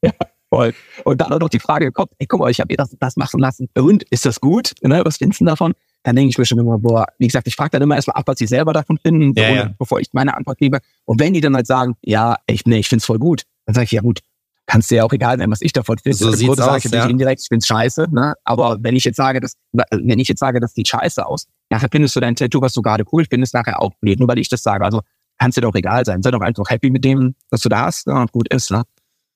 ja, 0.03 0.11
voll. 0.49 0.75
Und 1.05 1.21
dann 1.21 1.33
auch 1.33 1.39
noch 1.39 1.49
die 1.49 1.61
Frage 1.61 1.93
kommt, 1.93 2.11
ey, 2.19 2.27
guck 2.27 2.41
mal, 2.41 2.51
ich 2.51 2.61
habe 2.61 2.73
mir 2.73 2.77
das, 2.77 2.97
das 2.99 3.17
machen 3.17 3.41
lassen. 3.41 3.69
Und, 3.77 4.05
ist 4.05 4.25
das 4.25 4.41
gut? 4.41 4.73
Ne, 4.83 5.03
was 5.05 5.19
findest 5.19 5.41
du 5.41 5.45
davon? 5.45 5.75
Dann 6.03 6.17
denke 6.17 6.31
ich 6.31 6.39
mir 6.39 6.45
schon 6.45 6.59
immer, 6.59 6.79
boah, 6.79 7.07
wie 7.19 7.27
gesagt, 7.27 7.47
ich 7.47 7.57
frage 7.57 7.71
dann 7.71 7.83
immer 7.83 7.95
erstmal 7.95 8.17
ab, 8.17 8.25
was 8.27 8.39
sie 8.39 8.47
selber 8.47 8.73
davon 8.73 8.99
finden, 8.99 9.33
ja, 9.37 9.49
ja. 9.51 9.75
bevor 9.79 10.01
ich 10.01 10.09
meine 10.13 10.37
Antwort 10.37 10.59
gebe. 10.59 10.79
Und 11.05 11.21
wenn 11.21 11.33
die 11.33 11.41
dann 11.41 11.55
halt 11.55 11.67
sagen, 11.67 11.97
ja, 12.03 12.37
ich, 12.47 12.65
nee, 12.67 12.79
ich 12.79 12.89
find's 12.89 13.05
voll 13.05 13.19
gut, 13.19 13.45
dann 13.67 13.75
sage 13.75 13.85
ich, 13.85 13.93
ja 13.93 14.03
gut, 14.03 14.21
kannst 14.67 14.91
dir 14.91 14.97
ja 14.97 15.05
auch 15.05 15.13
egal 15.13 15.39
sein, 15.39 15.51
was 15.51 15.61
ich 15.61 15.73
davon 15.73 15.99
finde. 15.99 16.17
So 16.17 16.33
sieht's 16.33 16.59
aus, 16.59 16.67
sage 16.67 16.83
ich 16.85 16.93
ja. 16.93 17.07
indirekt, 17.07 17.43
ich 17.43 17.49
find's 17.49 17.67
scheiße, 17.67 18.07
ne? 18.11 18.35
Aber 18.45 18.79
wenn 18.81 18.97
ich 18.97 19.05
jetzt 19.05 19.17
sage, 19.17 19.41
dass, 19.41 19.55
wenn 19.73 20.19
ich 20.19 20.29
jetzt 20.29 20.41
sage, 20.41 20.61
das 20.61 20.75
sieht 20.75 20.89
scheiße 20.89 21.25
aus, 21.27 21.47
nachher 21.71 21.89
findest 21.91 22.17
du 22.17 22.21
dein 22.21 22.37
Tattoo, 22.37 22.61
was 22.61 22.73
du 22.73 22.83
gerade 22.83 23.05
cool 23.13 23.25
findest, 23.29 23.55
nachher 23.55 23.81
auch 23.81 23.93
blöd, 24.01 24.19
nur 24.19 24.29
weil 24.29 24.39
ich 24.39 24.49
das 24.49 24.63
sage. 24.63 24.85
Also 24.85 25.03
kannst 25.39 25.57
dir 25.57 25.63
doch 25.63 25.75
egal 25.75 26.05
sein. 26.05 26.23
Sei 26.23 26.31
doch 26.31 26.41
einfach 26.41 26.69
happy 26.71 26.91
mit 26.91 27.05
dem, 27.05 27.35
was 27.51 27.61
du 27.61 27.69
da 27.69 27.87
hast, 27.87 28.07
ne? 28.07 28.15
und 28.15 28.33
gut 28.33 28.53
ist, 28.53 28.71
ne? 28.71 28.85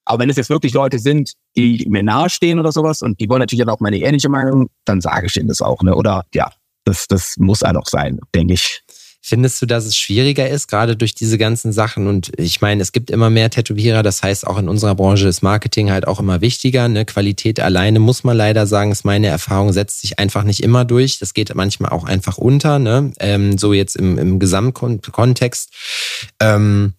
Aber 0.05 0.21
wenn 0.21 0.31
es 0.31 0.37
jetzt 0.37 0.49
wirklich 0.49 0.73
Leute 0.73 0.99
sind, 0.99 1.35
die 1.55 1.85
mir 1.87 2.03
nahestehen 2.03 2.59
oder 2.59 2.73
sowas 2.73 3.03
und 3.03 3.21
die 3.21 3.29
wollen 3.29 3.41
natürlich 3.41 3.65
dann 3.67 3.75
auch 3.75 3.81
meine 3.81 3.99
ehrliche 3.99 4.31
Meinung, 4.31 4.71
dann 4.87 5.03
sage 5.03 5.27
ich 5.27 5.37
ihnen 5.37 5.49
das 5.49 5.61
auch, 5.61 5.83
ne? 5.83 5.95
Oder 5.95 6.25
ja, 6.33 6.51
das, 6.85 7.07
das 7.09 7.37
muss 7.37 7.61
halt 7.61 7.77
auch 7.77 7.87
sein, 7.87 8.19
denke 8.35 8.55
ich. 8.55 8.83
Findest 9.21 9.61
du, 9.61 9.67
dass 9.67 9.85
es 9.85 9.97
schwieriger 9.97 10.49
ist, 10.49 10.69
gerade 10.69 10.97
durch 10.97 11.15
diese 11.15 11.39
ganzen 11.39 11.73
Sachen? 11.73 12.07
Und 12.07 12.31
ich 12.39 12.61
meine, 12.61 12.81
es 12.81 12.93
gibt 12.93 13.11
immer 13.11 13.31
mehr 13.31 13.51
Tätowierer, 13.51 14.03
das 14.03 14.23
heißt, 14.23 14.47
auch 14.47 14.59
in 14.59 14.69
unserer 14.69 14.95
Branche 14.95 15.27
ist 15.29 15.43
Marketing 15.43 15.91
halt 15.91 16.07
auch 16.07 16.21
immer 16.21 16.41
wichtiger. 16.41 16.89
Ne? 16.89 17.05
Qualität 17.05 17.59
alleine, 17.61 17.99
muss 17.99 18.23
man 18.23 18.37
leider 18.37 18.67
sagen, 18.67 18.93
ist 18.93 19.05
meine 19.05 19.27
Erfahrung, 19.27 19.73
setzt 19.73 20.01
sich 20.01 20.19
einfach 20.19 20.45
nicht 20.45 20.63
immer 20.63 20.85
durch. 20.85 21.19
Das 21.19 21.35
geht 21.35 21.55
manchmal 21.55 21.91
auch 21.91 22.05
einfach 22.05 22.39
unter, 22.39 22.79
ne? 22.79 23.13
Ähm, 23.19 23.59
so 23.59 23.73
jetzt 23.73 23.97
im, 23.97 24.19
im 24.19 24.39
Gesamtkontext. 24.39 25.73
Ähm, 26.41 26.95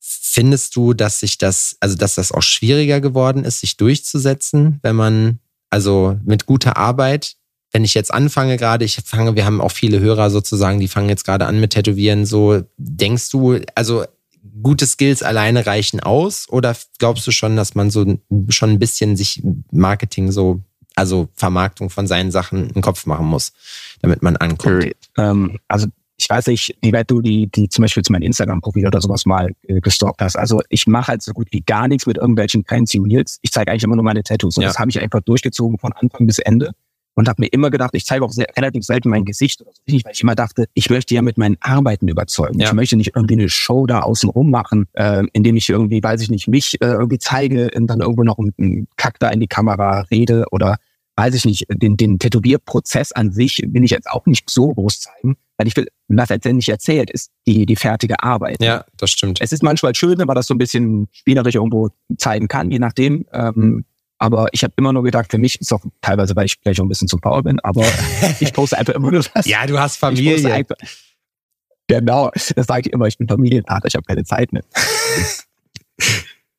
findest 0.00 0.76
du, 0.76 0.94
dass 0.94 1.20
sich 1.20 1.36
das, 1.36 1.76
also 1.80 1.96
dass 1.96 2.14
das 2.14 2.32
auch 2.32 2.42
schwieriger 2.42 3.00
geworden 3.00 3.44
ist, 3.44 3.60
sich 3.60 3.76
durchzusetzen, 3.76 4.78
wenn 4.82 4.96
man 4.96 5.38
also 5.70 6.18
mit 6.24 6.46
guter 6.46 6.76
Arbeit 6.76 7.37
wenn 7.78 7.84
ich 7.84 7.94
jetzt 7.94 8.12
anfange 8.12 8.56
gerade, 8.56 8.84
ich 8.84 8.98
fange, 9.04 9.36
wir 9.36 9.46
haben 9.46 9.60
auch 9.60 9.70
viele 9.70 10.00
Hörer 10.00 10.30
sozusagen, 10.30 10.80
die 10.80 10.88
fangen 10.88 11.08
jetzt 11.08 11.24
gerade 11.24 11.46
an 11.46 11.60
mit 11.60 11.74
Tätowieren, 11.74 12.26
so 12.26 12.62
denkst 12.76 13.30
du, 13.30 13.60
also 13.76 14.04
gute 14.64 14.84
Skills 14.84 15.22
alleine 15.22 15.64
reichen 15.64 16.00
aus 16.00 16.48
oder 16.48 16.74
glaubst 16.98 17.24
du 17.28 17.30
schon, 17.30 17.54
dass 17.54 17.76
man 17.76 17.92
so 17.92 18.18
schon 18.48 18.70
ein 18.70 18.80
bisschen 18.80 19.16
sich 19.16 19.44
Marketing 19.70 20.32
so, 20.32 20.60
also 20.96 21.28
Vermarktung 21.34 21.88
von 21.88 22.08
seinen 22.08 22.32
Sachen 22.32 22.70
im 22.70 22.82
Kopf 22.82 23.06
machen 23.06 23.26
muss, 23.26 23.52
damit 24.02 24.24
man 24.24 24.36
ankommt? 24.36 24.90
Ähm, 25.16 25.60
also 25.68 25.86
ich 26.16 26.28
weiß 26.28 26.48
nicht, 26.48 26.76
wie 26.82 26.92
weit 26.92 27.08
du 27.08 27.20
die, 27.20 27.46
die 27.46 27.68
zum 27.68 27.82
Beispiel 27.82 28.02
zu 28.02 28.10
meinem 28.10 28.22
Instagram-Profil 28.22 28.88
oder 28.88 29.00
sowas 29.00 29.24
mal 29.24 29.52
äh, 29.68 29.80
gestalkt 29.80 30.20
hast. 30.20 30.34
Also 30.34 30.62
ich 30.68 30.88
mache 30.88 31.12
halt 31.12 31.22
so 31.22 31.32
gut 31.32 31.46
wie 31.52 31.60
gar 31.60 31.86
nichts 31.86 32.06
mit 32.06 32.16
irgendwelchen 32.16 32.64
fancy 32.64 32.98
Reels. 32.98 33.38
Ich 33.42 33.52
zeige 33.52 33.70
eigentlich 33.70 33.84
immer 33.84 33.94
nur 33.94 34.04
meine 34.04 34.24
Tattoos. 34.24 34.56
Und 34.56 34.64
ja. 34.64 34.68
das 34.68 34.80
habe 34.80 34.90
ich 34.90 35.00
einfach 35.00 35.20
durchgezogen 35.20 35.78
von 35.78 35.92
Anfang 35.92 36.26
bis 36.26 36.40
Ende 36.40 36.72
und 37.18 37.28
habe 37.28 37.42
mir 37.42 37.48
immer 37.48 37.68
gedacht, 37.70 37.90
ich 37.94 38.06
zeige 38.06 38.24
auch 38.24 38.30
sehr, 38.30 38.46
relativ 38.56 38.84
selten 38.84 39.08
mein 39.08 39.24
Gesicht 39.24 39.60
oder 39.60 39.72
so, 39.72 39.82
weil 40.04 40.12
ich 40.12 40.22
immer 40.22 40.36
dachte, 40.36 40.66
ich 40.74 40.88
möchte 40.88 41.16
ja 41.16 41.20
mit 41.20 41.36
meinen 41.36 41.56
Arbeiten 41.58 42.06
überzeugen. 42.06 42.60
Ja. 42.60 42.68
Ich 42.68 42.72
möchte 42.72 42.94
nicht 42.94 43.16
irgendwie 43.16 43.34
eine 43.34 43.48
Show 43.48 43.86
da 43.86 44.02
außen 44.02 44.30
rum 44.30 44.52
machen, 44.52 44.86
äh, 44.92 45.24
indem 45.32 45.56
ich 45.56 45.68
irgendwie, 45.68 46.00
weiß 46.00 46.22
ich 46.22 46.30
nicht, 46.30 46.46
mich 46.46 46.80
äh, 46.80 46.86
irgendwie 46.86 47.18
zeige 47.18 47.72
und 47.74 47.88
dann 47.88 48.02
irgendwo 48.02 48.22
noch 48.22 48.38
einen 48.38 48.86
Kack 48.96 49.18
da 49.18 49.30
in 49.30 49.40
die 49.40 49.48
Kamera 49.48 50.02
rede 50.12 50.44
oder 50.52 50.76
weiß 51.16 51.34
ich 51.34 51.44
nicht, 51.44 51.66
den, 51.68 51.96
den 51.96 52.20
Tätowierprozess 52.20 53.10
an 53.10 53.32
sich 53.32 53.64
will 53.66 53.82
ich 53.82 53.90
jetzt 53.90 54.08
auch 54.08 54.24
nicht 54.26 54.48
so 54.48 54.72
groß 54.72 55.00
zeigen, 55.00 55.36
weil 55.56 55.66
ich 55.66 55.76
will, 55.76 55.88
was 56.06 56.28
letztendlich 56.28 56.68
erzählt, 56.68 57.10
ist 57.10 57.32
die, 57.48 57.66
die 57.66 57.74
fertige 57.74 58.22
Arbeit. 58.22 58.62
Ja, 58.62 58.84
das 58.96 59.10
stimmt. 59.10 59.40
Es 59.40 59.50
ist 59.50 59.64
manchmal 59.64 59.96
schön, 59.96 60.18
wenn 60.18 60.28
man 60.28 60.36
das 60.36 60.46
so 60.46 60.54
ein 60.54 60.58
bisschen 60.58 61.08
spielerisch 61.10 61.56
irgendwo 61.56 61.88
zeigen 62.16 62.46
kann, 62.46 62.70
je 62.70 62.78
nachdem. 62.78 63.26
Ähm, 63.32 63.84
aber 64.18 64.48
ich 64.52 64.62
habe 64.64 64.72
immer 64.76 64.92
nur 64.92 65.02
gedacht, 65.02 65.30
für 65.30 65.38
mich 65.38 65.60
ist 65.60 65.72
auch 65.72 65.82
teilweise, 66.00 66.34
weil 66.36 66.46
ich 66.46 66.56
vielleicht 66.60 66.80
auch 66.80 66.84
ein 66.84 66.88
bisschen 66.88 67.08
zu 67.08 67.18
faul 67.18 67.42
bin, 67.42 67.60
aber 67.60 67.84
ich 68.40 68.52
poste 68.52 68.78
einfach 68.78 68.94
immer 68.94 69.10
nur 69.10 69.22
das. 69.22 69.46
Ja, 69.46 69.66
du 69.66 69.78
hast 69.78 69.96
Familie. 69.96 70.52
Einfach, 70.52 70.76
genau, 71.86 72.30
das 72.32 72.66
sage 72.66 72.82
ich 72.86 72.92
immer, 72.92 73.06
ich 73.06 73.18
bin 73.18 73.28
Familienvater, 73.28 73.88
ich 73.88 73.94
habe 73.94 74.04
keine 74.04 74.24
Zeit 74.24 74.52
mehr. 74.52 74.64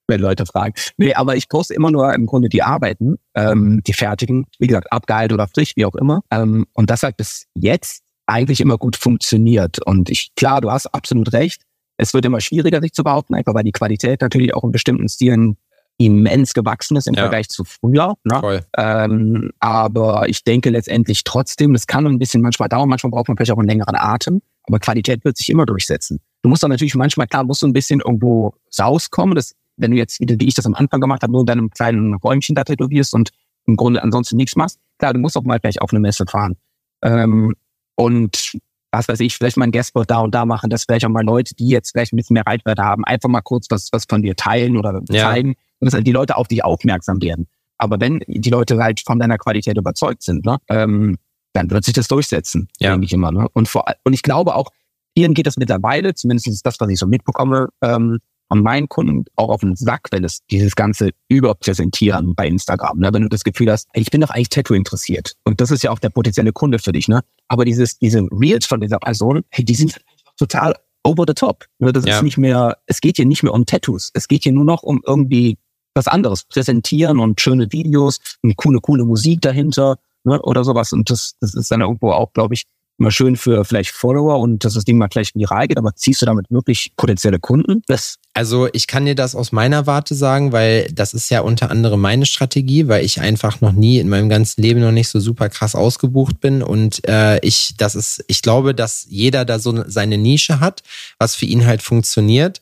wenn 0.10 0.20
Leute 0.20 0.45
fragen. 0.45 0.74
Nee, 0.97 1.14
aber 1.14 1.36
ich 1.36 1.47
poste 1.47 1.74
immer 1.74 1.91
nur 1.91 2.14
im 2.14 2.26
Grunde 2.26 2.49
die 2.49 2.64
Arbeiten, 2.64 3.18
ähm, 3.36 3.82
die 3.86 3.93
fertigen, 3.93 4.47
wie 4.57 4.68
gesagt, 4.68 4.91
abgeheilt 4.91 5.32
oder 5.32 5.47
frisch, 5.47 5.74
wie 5.76 5.86
auch 5.86 5.95
immer. 5.95 6.22
Ähm, 6.32 6.66
und 6.74 6.89
das 6.89 7.03
hat 7.03 7.16
bis 7.16 7.45
jetzt 7.53 8.03
eigentlich 8.26 8.60
immer 8.60 8.78
gut 8.78 8.95
funktioniert. 8.97 9.86
Und 9.86 10.10
ich, 10.10 10.32
klar, 10.36 10.62
du 10.62 10.72
hast 10.72 10.88
absolut 10.88 11.32
recht. 11.32 11.62
Es 11.97 12.14
wird 12.14 12.26
immer 12.26 12.41
schwieriger, 12.41 12.82
sich 12.82 12.93
zu 12.93 13.03
behaupten, 13.03 13.36
einfach 13.36 13.53
weil 13.53 13.64
die 13.64 13.72
Qualität 13.72 14.22
natürlich 14.22 14.53
auch 14.53 14.64
in 14.64 14.72
bestimmten 14.72 15.07
Stilen 15.07 15.57
immens 16.00 16.54
gewachsen 16.54 16.97
ist 16.97 17.08
im 17.08 17.14
ja. 17.14 17.24
Vergleich 17.24 17.50
zu 17.50 17.64
früher. 17.64 18.16
Ne? 18.24 18.62
Ähm, 18.78 19.52
aber 19.60 20.28
ich 20.28 20.43
denke 20.43 20.70
letztendlich 20.70 21.24
trotzdem, 21.24 21.74
das 21.74 21.88
kann 21.88 22.08
ein 22.08 22.18
bisschen 22.18 22.41
manchmal 22.41 22.70
dauern, 22.70 22.89
manchmal 22.89 23.12
braucht 23.12 23.28
man 23.28 23.38
vielleicht 23.38 23.52
auch 23.52 23.60
einen 23.60 23.68
längeren 23.68 23.95
Atem, 23.95 24.41
aber 24.64 24.80
Qualität 24.80 25.26
wird 25.26 25.38
sich 25.38 25.50
immer 25.50 25.66
durchsetzen. 25.66 26.20
Du 26.41 26.50
musst 26.50 26.64
dann 26.64 26.72
natürlich 26.72 26.95
manchmal, 26.95 27.28
klar, 27.28 27.43
musst 27.43 27.62
du 27.62 27.68
ein 27.68 27.74
bisschen 27.74 28.00
irgendwo 28.00 28.54
rauskommen. 28.80 29.36
Das 29.36 29.54
wenn 29.80 29.91
du 29.91 29.97
jetzt, 29.97 30.20
wie 30.20 30.47
ich 30.47 30.54
das 30.54 30.66
am 30.66 30.76
Anfang 30.76 31.00
gemacht 31.00 31.24
habe, 31.24 31.32
nur 31.32 31.41
in 31.41 31.47
deinem 31.47 31.70
kleinen 31.70 32.14
Räumchen 32.16 32.56
da 32.56 32.64
tätowierst 32.64 33.14
und 33.14 33.32
im 33.66 33.76
Grunde 33.76 34.04
ansonsten 34.04 34.36
nichts 34.36 34.56
machst, 34.56 34.80
klar, 34.97 35.14
du 35.14 35.20
musst 35.20 35.38
auch 35.38 35.43
mal 35.43 35.60
gleich 35.60 35.82
auf 35.82 35.91
eine 35.91 36.00
Messe 36.00 36.26
fahren. 36.26 36.58
Ähm, 37.02 37.56
und 37.95 38.58
was 38.91 39.08
weiß 39.08 39.20
ich, 39.22 39.36
vielleicht 39.38 39.58
mal 39.58 39.66
ein 39.66 39.72
Guestboard 39.72 40.10
da 40.10 40.20
und 40.20 40.34
da 40.34 40.45
machen, 40.45 40.70
dass 40.70 40.84
vielleicht 40.84 41.06
auch 41.06 41.10
mal 41.10 41.24
Leute, 41.24 41.56
die 41.56 41.70
jetzt 41.70 41.91
vielleicht 41.91 42.14
ein 42.14 42.18
bisschen 42.18 42.34
mehr 42.34 42.45
Reichweite 42.45 42.84
haben, 42.84 43.06
einfach 43.06 43.30
mal 43.30 43.41
kurz 43.41 43.68
was, 43.70 43.89
was 43.91 44.06
von 44.10 44.22
dir 44.22 44.36
teilen 44.36 44.78
oder 44.78 45.02
ja. 45.10 45.30
zeigen 45.30 45.50
und 45.50 45.58
dass 45.80 45.94
halt 45.94 46.08
die 46.08 46.12
Leute 46.12 46.36
auf 46.38 46.48
dich 46.48 46.64
aufmerksam 46.64 47.22
werden. 47.22 47.48
Aber 47.78 48.00
wenn 48.00 48.20
die 48.28 48.50
Leute 48.50 48.78
halt 48.78 49.02
von 49.06 49.20
deiner 49.20 49.38
Qualität 49.38 49.78
überzeugt 49.78 50.24
sind, 50.24 50.46
ne, 50.46 50.58
ähm, 50.68 51.18
dann 51.54 51.72
wird 51.72 51.86
sich 51.86 51.94
das 51.94 52.08
durchsetzen, 52.08 52.68
ja. 52.80 52.92
denke 52.92 53.06
ich 53.06 53.14
immer. 53.14 53.32
Ne? 53.32 53.48
Und, 53.54 53.68
vor, 53.68 53.86
und 54.04 54.14
ich 54.14 54.22
glaube 54.22 54.56
auch, 54.56 54.70
vielen 55.18 55.34
geht 55.34 55.48
das 55.48 55.58
mittlerweile, 55.58 56.14
zumindest 56.14 56.48
ist 56.48 56.66
das, 56.66 56.80
was 56.80 56.90
ich 56.90 57.00
so 57.00 57.08
mitbekomme, 57.08 57.70
ähm, 57.82 58.20
von 58.50 58.64
meinen 58.64 58.90
Kunden 58.90 59.26
auch 59.36 59.50
auf 59.50 59.62
den 59.62 59.76
Sack, 59.76 60.08
wenn 60.12 60.24
es 60.24 60.40
dieses 60.48 60.76
ganze 60.76 61.12
Überpräsentieren 61.28 62.34
bei 62.34 62.48
Instagram, 62.48 62.98
ne? 62.98 63.14
wenn 63.14 63.22
du 63.22 63.30
das 63.30 63.44
Gefühl 63.44 63.72
hast, 63.72 63.88
ich 63.94 64.10
bin 64.10 64.22
doch 64.22 64.32
eigentlich 64.32 64.50
Tattoo 64.50 64.74
interessiert. 64.74 65.36
Und 65.44 65.62
das 65.62 65.72
ist 65.72 65.84
ja 65.84 65.92
auch 65.92 66.00
der 66.00 66.10
potenzielle 66.10 66.52
Kunde 66.52 66.80
für 66.80 66.92
dich, 66.92 67.08
ne? 67.08 67.22
Aber 67.48 67.64
dieses, 67.64 68.00
diese 68.00 68.28
Reels 68.32 68.66
von 68.66 68.82
dieser 68.82 68.98
Person, 68.98 69.44
hey, 69.50 69.64
die 69.64 69.76
sind 69.76 70.02
total 70.38 70.74
over 71.04 71.26
the 71.28 71.34
top. 71.34 71.66
Ne? 71.78 71.94
Das 71.94 72.06
ja. 72.06 72.18
ist 72.18 72.24
nicht 72.24 72.38
mehr, 72.38 72.78
es 72.88 73.02
geht 73.02 73.18
hier 73.18 73.26
nicht 73.26 73.44
mehr 73.44 73.54
um 73.54 73.66
Tattoos. 73.66 74.10
Es 74.14 74.28
geht 74.28 74.44
hier 74.44 74.52
nur 74.52 74.66
noch 74.66 74.84
um 74.84 75.02
irgendwie 75.06 75.58
was 76.00 76.08
anderes. 76.08 76.45
Präsentieren 76.45 77.20
und 77.20 77.39
schöne 77.41 77.72
Videos 77.72 78.20
und 78.41 78.56
coole, 78.56 78.80
coole 78.80 79.06
Musik 79.06 79.41
dahinter, 79.41 79.97
ne? 80.24 80.41
oder 80.41 80.64
sowas. 80.64 80.93
Und 80.93 81.10
das, 81.10 81.34
das 81.39 81.54
ist 81.54 81.70
dann 81.70 81.82
irgendwo 81.82 82.12
auch, 82.12 82.34
glaube 82.34 82.54
ich, 82.54 82.64
immer 83.00 83.12
schön 83.12 83.38
für 83.38 83.64
vielleicht 83.64 83.91
Follower 83.91 84.39
und 84.39 84.66
dass 84.66 84.74
das 84.74 84.84
Ding 84.84 84.97
mal 84.97 85.08
gleich 85.08 85.34
viral 85.34 85.68
geht, 85.68 85.78
aber 85.78 85.95
ziehst 85.95 86.22
du 86.22 86.26
damit 86.26 86.47
wirklich 86.50 86.91
potenzielle 86.97 87.39
Kunden? 87.39 87.82
Das 87.88 88.18
also 88.34 88.70
ich 88.72 88.88
kann 88.88 89.06
dir 89.06 89.16
das 89.16 89.36
aus 89.36 89.52
meiner 89.52 89.88
Warte 89.88 90.16
sagen, 90.16 90.52
weil 90.52 90.88
das 90.93 91.14
ist 91.14 91.30
ja 91.30 91.41
unter 91.41 91.72
anderem 91.72 92.00
meine 92.00 92.26
Strategie, 92.26 92.88
weil 92.88 93.04
ich 93.04 93.20
einfach 93.20 93.60
noch 93.60 93.72
nie 93.72 94.00
in 94.00 94.08
meinem 94.08 94.30
ganzen 94.30 94.62
Leben 94.62 94.82
noch 94.82 94.91
nicht 94.91 95.10
so 95.10 95.20
super 95.20 95.50
krass 95.50 95.76
ausgebucht 95.76 96.39
bin 96.39 96.62
und 96.62 97.08
äh, 97.08 97.39
ich 97.39 97.74
das 97.78 97.95
ist 97.95 98.24
ich 98.28 98.41
glaube, 98.41 98.76
dass 98.76 99.06
jeder 99.10 99.45
da 99.45 99.60
so 99.60 99.84
seine 99.88 100.18
Nische 100.18 100.60
hat, 100.60 100.84
was 101.18 101.36
für 101.36 101.45
ihn 101.45 101.66
halt 101.66 101.82
funktioniert. 101.82 102.62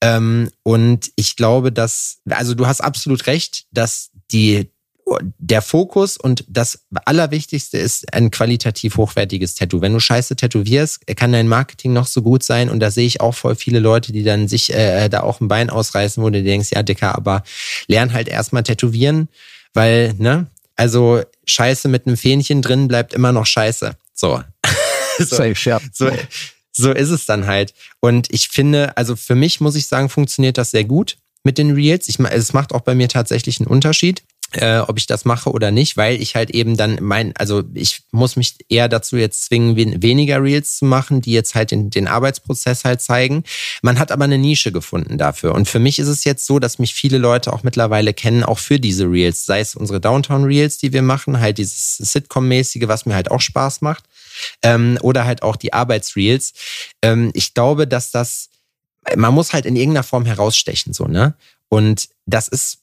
Ähm, 0.00 0.50
und 0.62 1.10
ich 1.16 1.36
glaube, 1.36 1.72
dass 1.72 2.18
also 2.28 2.54
du 2.54 2.66
hast 2.66 2.80
absolut 2.80 3.26
recht, 3.26 3.66
dass 3.70 4.10
die 4.32 4.70
der 5.38 5.62
Fokus 5.62 6.16
und 6.16 6.44
das 6.48 6.84
Allerwichtigste 7.04 7.78
ist 7.78 8.12
ein 8.14 8.30
qualitativ 8.30 8.96
hochwertiges 8.96 9.54
Tattoo. 9.54 9.80
Wenn 9.80 9.92
du 9.92 10.00
scheiße 10.00 10.36
tätowierst, 10.36 11.06
kann 11.16 11.32
dein 11.32 11.48
Marketing 11.48 11.92
noch 11.92 12.06
so 12.06 12.22
gut 12.22 12.42
sein 12.42 12.70
und 12.70 12.80
da 12.80 12.90
sehe 12.90 13.06
ich 13.06 13.20
auch 13.20 13.34
voll 13.34 13.56
viele 13.56 13.80
Leute, 13.80 14.12
die 14.12 14.22
dann 14.22 14.46
sich 14.46 14.72
äh, 14.72 15.08
da 15.08 15.22
auch 15.22 15.40
ein 15.40 15.48
Bein 15.48 15.70
ausreißen, 15.70 16.22
wo 16.22 16.30
du 16.30 16.42
denkst, 16.42 16.68
ja 16.72 16.82
Dicker, 16.82 17.16
aber 17.16 17.42
lern 17.88 18.12
halt 18.12 18.28
erstmal 18.28 18.62
tätowieren, 18.62 19.28
weil, 19.74 20.14
ne, 20.18 20.46
also 20.76 21.22
Scheiße 21.46 21.88
mit 21.88 22.06
einem 22.06 22.16
Fähnchen 22.16 22.62
drin 22.62 22.88
bleibt 22.88 23.12
immer 23.12 23.32
noch 23.32 23.46
Scheiße. 23.46 23.96
So. 24.14 24.42
so, 25.18 25.36
Safe, 25.36 25.54
ja. 25.64 25.80
so, 25.92 26.10
so 26.72 26.92
ist 26.92 27.10
es 27.10 27.26
dann 27.26 27.46
halt. 27.46 27.74
Und 28.00 28.28
ich 28.30 28.48
finde, 28.48 28.96
also 28.96 29.16
für 29.16 29.34
mich 29.34 29.60
muss 29.60 29.76
ich 29.76 29.86
sagen, 29.86 30.08
funktioniert 30.08 30.58
das 30.58 30.70
sehr 30.70 30.84
gut 30.84 31.16
mit 31.42 31.58
den 31.58 31.72
Reels. 31.72 32.08
Ich, 32.08 32.18
es 32.18 32.52
macht 32.52 32.72
auch 32.72 32.82
bei 32.82 32.94
mir 32.94 33.08
tatsächlich 33.08 33.60
einen 33.60 33.68
Unterschied 33.68 34.22
äh, 34.52 34.78
ob 34.78 34.98
ich 34.98 35.06
das 35.06 35.24
mache 35.24 35.50
oder 35.50 35.70
nicht, 35.70 35.96
weil 35.96 36.20
ich 36.20 36.34
halt 36.34 36.50
eben 36.50 36.76
dann 36.76 36.98
mein, 37.00 37.36
also 37.36 37.62
ich 37.74 38.02
muss 38.10 38.36
mich 38.36 38.56
eher 38.68 38.88
dazu 38.88 39.16
jetzt 39.16 39.44
zwingen, 39.44 39.76
wen, 39.76 40.02
weniger 40.02 40.42
Reels 40.42 40.78
zu 40.78 40.84
machen, 40.84 41.20
die 41.20 41.32
jetzt 41.32 41.54
halt 41.54 41.70
den, 41.70 41.90
den 41.90 42.08
Arbeitsprozess 42.08 42.84
halt 42.84 43.00
zeigen. 43.00 43.44
Man 43.82 43.98
hat 43.98 44.10
aber 44.10 44.24
eine 44.24 44.38
Nische 44.38 44.72
gefunden 44.72 45.18
dafür. 45.18 45.54
Und 45.54 45.68
für 45.68 45.78
mich 45.78 45.98
ist 45.98 46.08
es 46.08 46.24
jetzt 46.24 46.46
so, 46.46 46.58
dass 46.58 46.78
mich 46.78 46.94
viele 46.94 47.18
Leute 47.18 47.52
auch 47.52 47.62
mittlerweile 47.62 48.12
kennen, 48.12 48.42
auch 48.42 48.58
für 48.58 48.80
diese 48.80 49.04
Reels, 49.04 49.46
sei 49.46 49.60
es 49.60 49.76
unsere 49.76 50.00
Downtown 50.00 50.44
Reels, 50.44 50.78
die 50.78 50.92
wir 50.92 51.02
machen, 51.02 51.38
halt 51.38 51.58
dieses 51.58 51.98
Sitcom-mäßige, 51.98 52.88
was 52.88 53.06
mir 53.06 53.14
halt 53.14 53.30
auch 53.30 53.40
Spaß 53.40 53.82
macht, 53.82 54.04
ähm, 54.62 54.98
oder 55.02 55.24
halt 55.24 55.42
auch 55.42 55.56
die 55.56 55.72
Arbeitsreels. 55.72 56.52
Ähm, 57.02 57.30
ich 57.34 57.54
glaube, 57.54 57.86
dass 57.86 58.10
das 58.10 58.50
man 59.16 59.34
muss 59.34 59.52
halt 59.52 59.66
in 59.66 59.76
irgendeiner 59.76 60.04
Form 60.04 60.26
herausstechen, 60.26 60.92
so, 60.92 61.06
ne? 61.06 61.34
Und 61.68 62.08
das 62.26 62.48
ist 62.48 62.80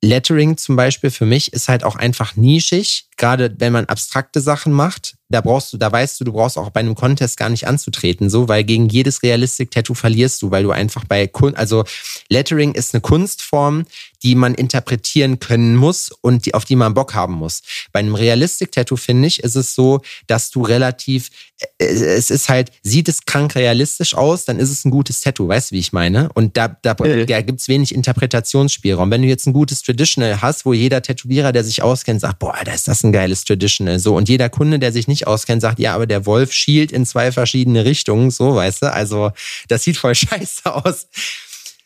Lettering 0.00 0.56
zum 0.56 0.76
Beispiel 0.76 1.10
für 1.10 1.26
mich 1.26 1.52
ist 1.52 1.68
halt 1.68 1.82
auch 1.82 1.96
einfach 1.96 2.36
nischig, 2.36 3.08
gerade 3.16 3.54
wenn 3.58 3.72
man 3.72 3.86
abstrakte 3.86 4.40
Sachen 4.40 4.72
macht. 4.72 5.16
Da 5.30 5.40
brauchst 5.40 5.72
du, 5.72 5.76
da 5.76 5.92
weißt 5.92 6.20
du, 6.20 6.24
du 6.24 6.32
brauchst 6.32 6.56
auch 6.56 6.70
bei 6.70 6.80
einem 6.80 6.94
Contest 6.94 7.36
gar 7.36 7.50
nicht 7.50 7.66
anzutreten, 7.66 8.30
so, 8.30 8.48
weil 8.48 8.64
gegen 8.64 8.88
jedes 8.88 9.22
Realistic-Tattoo 9.22 9.94
verlierst 9.94 10.40
du, 10.40 10.50
weil 10.50 10.62
du 10.62 10.70
einfach 10.70 11.04
bei 11.04 11.26
Kun 11.26 11.54
also 11.54 11.84
Lettering 12.30 12.72
ist 12.72 12.94
eine 12.94 13.00
Kunstform, 13.02 13.84
die 14.22 14.34
man 14.34 14.54
interpretieren 14.54 15.38
können 15.38 15.76
muss 15.76 16.10
und 16.22 16.46
die, 16.46 16.54
auf 16.54 16.64
die 16.64 16.76
man 16.76 16.94
Bock 16.94 17.14
haben 17.14 17.34
muss. 17.34 17.62
Bei 17.92 18.00
einem 18.00 18.14
Realistic-Tattoo, 18.14 18.96
finde 18.96 19.28
ich, 19.28 19.42
ist 19.42 19.54
es 19.54 19.74
so, 19.74 20.00
dass 20.26 20.50
du 20.50 20.62
relativ, 20.62 21.30
äh, 21.78 21.84
es 21.84 22.30
ist 22.30 22.48
halt, 22.48 22.72
sieht 22.82 23.08
es 23.08 23.24
krank 23.24 23.54
realistisch 23.54 24.14
aus, 24.14 24.44
dann 24.44 24.58
ist 24.58 24.70
es 24.70 24.84
ein 24.84 24.90
gutes 24.90 25.20
Tattoo, 25.20 25.46
weißt 25.48 25.70
du, 25.70 25.74
wie 25.76 25.80
ich 25.80 25.92
meine? 25.92 26.30
Und 26.34 26.56
da, 26.56 26.68
da, 26.68 26.92
äh. 27.04 27.26
da 27.26 27.40
gibt's 27.42 27.68
wenig 27.68 27.94
Interpretationsspielraum. 27.94 29.10
Wenn 29.10 29.22
du 29.22 29.28
jetzt 29.28 29.46
ein 29.46 29.52
gutes 29.52 29.82
Traditional 29.82 30.42
hast, 30.42 30.64
wo 30.64 30.72
jeder 30.72 31.02
Tätowierer, 31.02 31.52
der 31.52 31.64
sich 31.64 31.82
auskennt, 31.82 32.20
sagt, 32.20 32.38
boah, 32.38 32.56
da 32.64 32.72
ist 32.72 32.88
das 32.88 33.04
ein 33.04 33.12
geiles 33.12 33.44
Traditional, 33.44 33.98
so. 33.98 34.16
Und 34.16 34.28
jeder 34.28 34.48
Kunde, 34.48 34.78
der 34.78 34.92
sich 34.92 35.06
nicht 35.06 35.17
auskennt, 35.26 35.62
sagt, 35.62 35.78
ja, 35.78 35.94
aber 35.94 36.06
der 36.06 36.26
Wolf 36.26 36.52
schielt 36.52 36.92
in 36.92 37.04
zwei 37.06 37.32
verschiedene 37.32 37.84
Richtungen, 37.84 38.30
so, 38.30 38.54
weißt 38.54 38.82
du? 38.82 38.92
Also, 38.92 39.32
das 39.68 39.82
sieht 39.82 39.96
voll 39.96 40.14
scheiße 40.14 40.72
aus. 40.72 41.08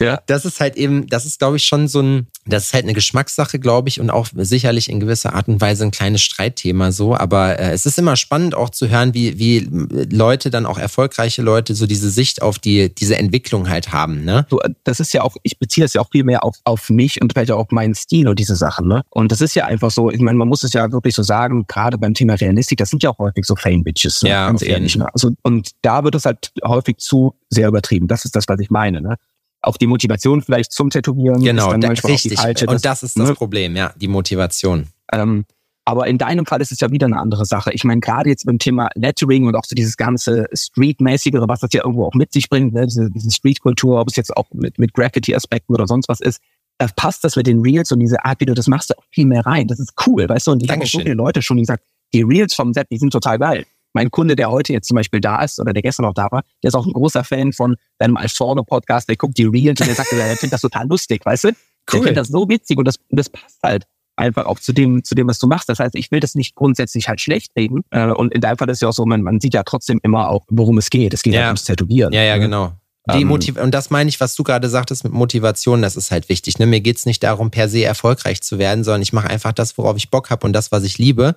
Ja. 0.02 0.20
Das 0.26 0.44
ist 0.44 0.60
halt 0.60 0.76
eben, 0.76 1.06
das 1.06 1.24
ist, 1.24 1.38
glaube 1.38 1.56
ich, 1.56 1.64
schon 1.64 1.88
so 1.88 2.00
ein, 2.00 2.26
das 2.46 2.66
ist 2.66 2.74
halt 2.74 2.84
eine 2.84 2.94
Geschmackssache, 2.94 3.58
glaube 3.58 3.88
ich, 3.88 4.00
und 4.00 4.10
auch 4.10 4.28
sicherlich 4.34 4.90
in 4.90 5.00
gewisser 5.00 5.34
Art 5.34 5.48
und 5.48 5.60
Weise 5.60 5.84
ein 5.84 5.90
kleines 5.90 6.22
Streitthema 6.22 6.92
so. 6.92 7.14
Aber 7.16 7.58
äh, 7.58 7.72
es 7.72 7.86
ist 7.86 7.98
immer 7.98 8.16
spannend 8.16 8.54
auch 8.54 8.70
zu 8.70 8.88
hören, 8.88 9.14
wie, 9.14 9.38
wie 9.38 9.68
Leute 10.10 10.50
dann 10.50 10.66
auch 10.66 10.78
erfolgreiche 10.78 11.42
Leute 11.42 11.74
so 11.74 11.86
diese 11.86 12.10
Sicht 12.10 12.42
auf 12.42 12.58
die, 12.58 12.94
diese 12.94 13.16
Entwicklung 13.16 13.68
halt 13.68 13.92
haben. 13.92 14.24
Ne? 14.24 14.46
So, 14.50 14.60
das 14.84 15.00
ist 15.00 15.12
ja 15.14 15.22
auch, 15.22 15.36
ich 15.42 15.58
beziehe 15.58 15.84
das 15.84 15.94
ja 15.94 16.00
auch 16.00 16.10
viel 16.10 16.24
mehr 16.24 16.44
auf, 16.44 16.56
auf 16.64 16.90
mich 16.90 17.20
und 17.22 17.32
vielleicht 17.32 17.50
auch 17.50 17.58
auf 17.58 17.70
meinen 17.70 17.94
Stil 17.94 18.28
und 18.28 18.38
diese 18.38 18.56
Sachen. 18.56 18.88
Ne? 18.88 19.02
Und 19.10 19.30
das 19.30 19.40
ist 19.40 19.54
ja 19.54 19.66
einfach 19.66 19.90
so, 19.90 20.10
ich 20.10 20.20
meine, 20.20 20.38
man 20.38 20.48
muss 20.48 20.64
es 20.64 20.72
ja 20.72 20.90
wirklich 20.90 21.14
so 21.14 21.22
sagen, 21.22 21.64
gerade 21.68 21.98
beim 21.98 22.14
Thema 22.14 22.34
Realistik, 22.34 22.78
das 22.78 22.90
sind 22.90 23.02
ja 23.02 23.10
auch 23.10 23.18
häufig 23.18 23.44
so 23.44 23.56
Fame-Bitches, 23.56 24.22
ne? 24.22 24.30
ja, 24.30 24.46
ganz 24.46 24.62
ehrlich. 24.62 24.96
Ne? 24.96 25.06
Also, 25.12 25.30
und 25.42 25.70
da 25.82 26.04
wird 26.04 26.14
es 26.14 26.24
halt 26.24 26.52
häufig 26.64 26.98
zu 26.98 27.34
sehr 27.48 27.68
übertrieben. 27.68 28.08
Das 28.08 28.24
ist 28.24 28.34
das, 28.34 28.48
was 28.48 28.58
ich 28.60 28.70
meine. 28.70 29.00
Ne? 29.00 29.16
Auch 29.62 29.76
die 29.76 29.86
Motivation 29.86 30.42
vielleicht 30.42 30.72
zum 30.72 30.90
Tätowieren 30.90 31.42
genau, 31.42 31.70
manchmal 31.70 32.12
richtig. 32.12 32.32
die 32.32 32.36
falsche. 32.36 32.66
Und 32.66 32.84
das 32.84 33.02
ist 33.02 33.18
das 33.18 33.28
ne? 33.28 33.34
Problem, 33.34 33.76
ja, 33.76 33.92
die 33.96 34.08
Motivation. 34.08 34.88
Ähm, 35.12 35.44
aber 35.84 36.06
in 36.06 36.18
deinem 36.18 36.46
Fall 36.46 36.60
ist 36.60 36.70
es 36.70 36.80
ja 36.80 36.90
wieder 36.90 37.06
eine 37.06 37.18
andere 37.18 37.44
Sache. 37.44 37.72
Ich 37.72 37.82
meine, 37.82 38.00
gerade 38.00 38.28
jetzt 38.28 38.46
beim 38.46 38.58
Thema 38.58 38.88
Lettering 38.94 39.46
und 39.46 39.56
auch 39.56 39.64
so 39.64 39.74
dieses 39.74 39.96
ganze 39.96 40.46
Street-mäßigere, 40.52 41.48
was 41.48 41.60
das 41.60 41.72
ja 41.72 41.80
irgendwo 41.82 42.06
auch 42.06 42.14
mit 42.14 42.32
sich 42.32 42.48
bringt, 42.48 42.72
ne? 42.72 42.86
diese, 42.86 43.10
diese 43.10 43.30
Street-Kultur, 43.30 44.00
ob 44.00 44.08
es 44.08 44.16
jetzt 44.16 44.36
auch 44.36 44.46
mit, 44.52 44.78
mit 44.78 44.94
Graffiti-Aspekten 44.94 45.74
oder 45.74 45.86
sonst 45.86 46.08
was 46.08 46.20
ist, 46.20 46.40
da 46.78 46.86
passt 46.94 47.24
das 47.24 47.36
mit 47.36 47.46
den 47.46 47.60
Reels 47.60 47.90
und 47.92 48.00
diese 48.00 48.24
Art, 48.24 48.40
wie 48.40 48.46
du 48.46 48.54
das 48.54 48.68
machst, 48.68 48.96
auch 48.96 49.04
viel 49.10 49.26
mehr 49.26 49.44
rein. 49.44 49.66
Das 49.66 49.80
ist 49.80 49.92
cool, 50.06 50.28
weißt 50.28 50.46
du? 50.46 50.52
Und 50.52 50.62
ich 50.62 50.70
habe 50.70 50.86
so 50.86 50.98
viele 51.00 51.14
Leute 51.14 51.42
schon 51.42 51.58
gesagt, 51.58 51.84
die 52.14 52.22
Reels 52.22 52.54
vom 52.54 52.72
Set, 52.72 52.86
die 52.90 52.98
sind 52.98 53.12
total 53.12 53.38
geil 53.38 53.66
mein 53.92 54.10
Kunde, 54.10 54.36
der 54.36 54.50
heute 54.50 54.72
jetzt 54.72 54.88
zum 54.88 54.96
Beispiel 54.96 55.20
da 55.20 55.42
ist 55.42 55.60
oder 55.60 55.72
der 55.72 55.82
gestern 55.82 56.06
noch 56.06 56.14
da 56.14 56.28
war, 56.30 56.42
der 56.62 56.68
ist 56.68 56.74
auch 56.74 56.86
ein 56.86 56.92
großer 56.92 57.24
Fan 57.24 57.52
von 57.52 57.76
deinem 57.98 58.16
Alforno-Podcast, 58.16 59.08
der 59.08 59.16
guckt 59.16 59.38
die 59.38 59.44
Reels 59.44 59.80
und 59.80 59.86
der 59.86 59.94
sagt, 59.94 60.12
er 60.12 60.36
findet 60.36 60.54
das 60.54 60.60
total 60.60 60.86
lustig, 60.88 61.24
weißt 61.24 61.44
du? 61.44 61.48
Cool. 61.48 61.54
Der 61.92 62.00
findet 62.00 62.16
das 62.18 62.28
so 62.28 62.48
witzig 62.48 62.78
und 62.78 62.86
das, 62.86 62.96
das 63.10 63.28
passt 63.28 63.58
halt 63.62 63.86
einfach 64.16 64.46
auch 64.46 64.58
zu 64.58 64.72
dem, 64.72 65.04
zu 65.04 65.14
dem, 65.14 65.28
was 65.28 65.38
du 65.38 65.46
machst. 65.46 65.68
Das 65.68 65.78
heißt, 65.78 65.94
ich 65.94 66.10
will 66.10 66.20
das 66.20 66.34
nicht 66.34 66.54
grundsätzlich 66.54 67.08
halt 67.08 67.20
schlecht 67.20 67.52
reden. 67.56 67.82
Äh, 67.90 68.08
und 68.08 68.32
in 68.32 68.40
deinem 68.40 68.58
Fall 68.58 68.68
ist 68.68 68.82
ja 68.82 68.88
auch 68.88 68.92
so, 68.92 69.04
man, 69.06 69.22
man 69.22 69.40
sieht 69.40 69.54
ja 69.54 69.62
trotzdem 69.62 70.00
immer 70.02 70.28
auch, 70.28 70.44
worum 70.48 70.78
es 70.78 70.90
geht. 70.90 71.14
Es 71.14 71.22
geht 71.22 71.34
ja, 71.34 71.46
ums 71.46 71.64
Tätowieren. 71.64 72.12
Ja, 72.12 72.22
ja, 72.22 72.36
ne? 72.36 72.42
genau. 72.42 72.72
Die 73.10 73.22
ähm, 73.22 73.28
Motiv 73.28 73.56
und 73.56 73.72
das 73.72 73.90
meine 73.90 74.08
ich, 74.08 74.20
was 74.20 74.36
du 74.36 74.44
gerade 74.44 74.68
sagtest 74.68 75.02
mit 75.02 75.12
Motivation, 75.12 75.82
das 75.82 75.96
ist 75.96 76.12
halt 76.12 76.28
wichtig. 76.28 76.60
Ne? 76.60 76.66
Mir 76.66 76.80
geht's 76.80 77.04
nicht 77.04 77.22
darum, 77.24 77.50
per 77.50 77.68
se 77.68 77.82
erfolgreich 77.82 78.42
zu 78.42 78.58
werden, 78.58 78.84
sondern 78.84 79.02
ich 79.02 79.12
mache 79.12 79.28
einfach 79.28 79.50
das, 79.50 79.76
worauf 79.76 79.96
ich 79.96 80.10
Bock 80.10 80.30
habe 80.30 80.46
und 80.46 80.52
das, 80.52 80.70
was 80.70 80.84
ich 80.84 80.98
liebe. 80.98 81.34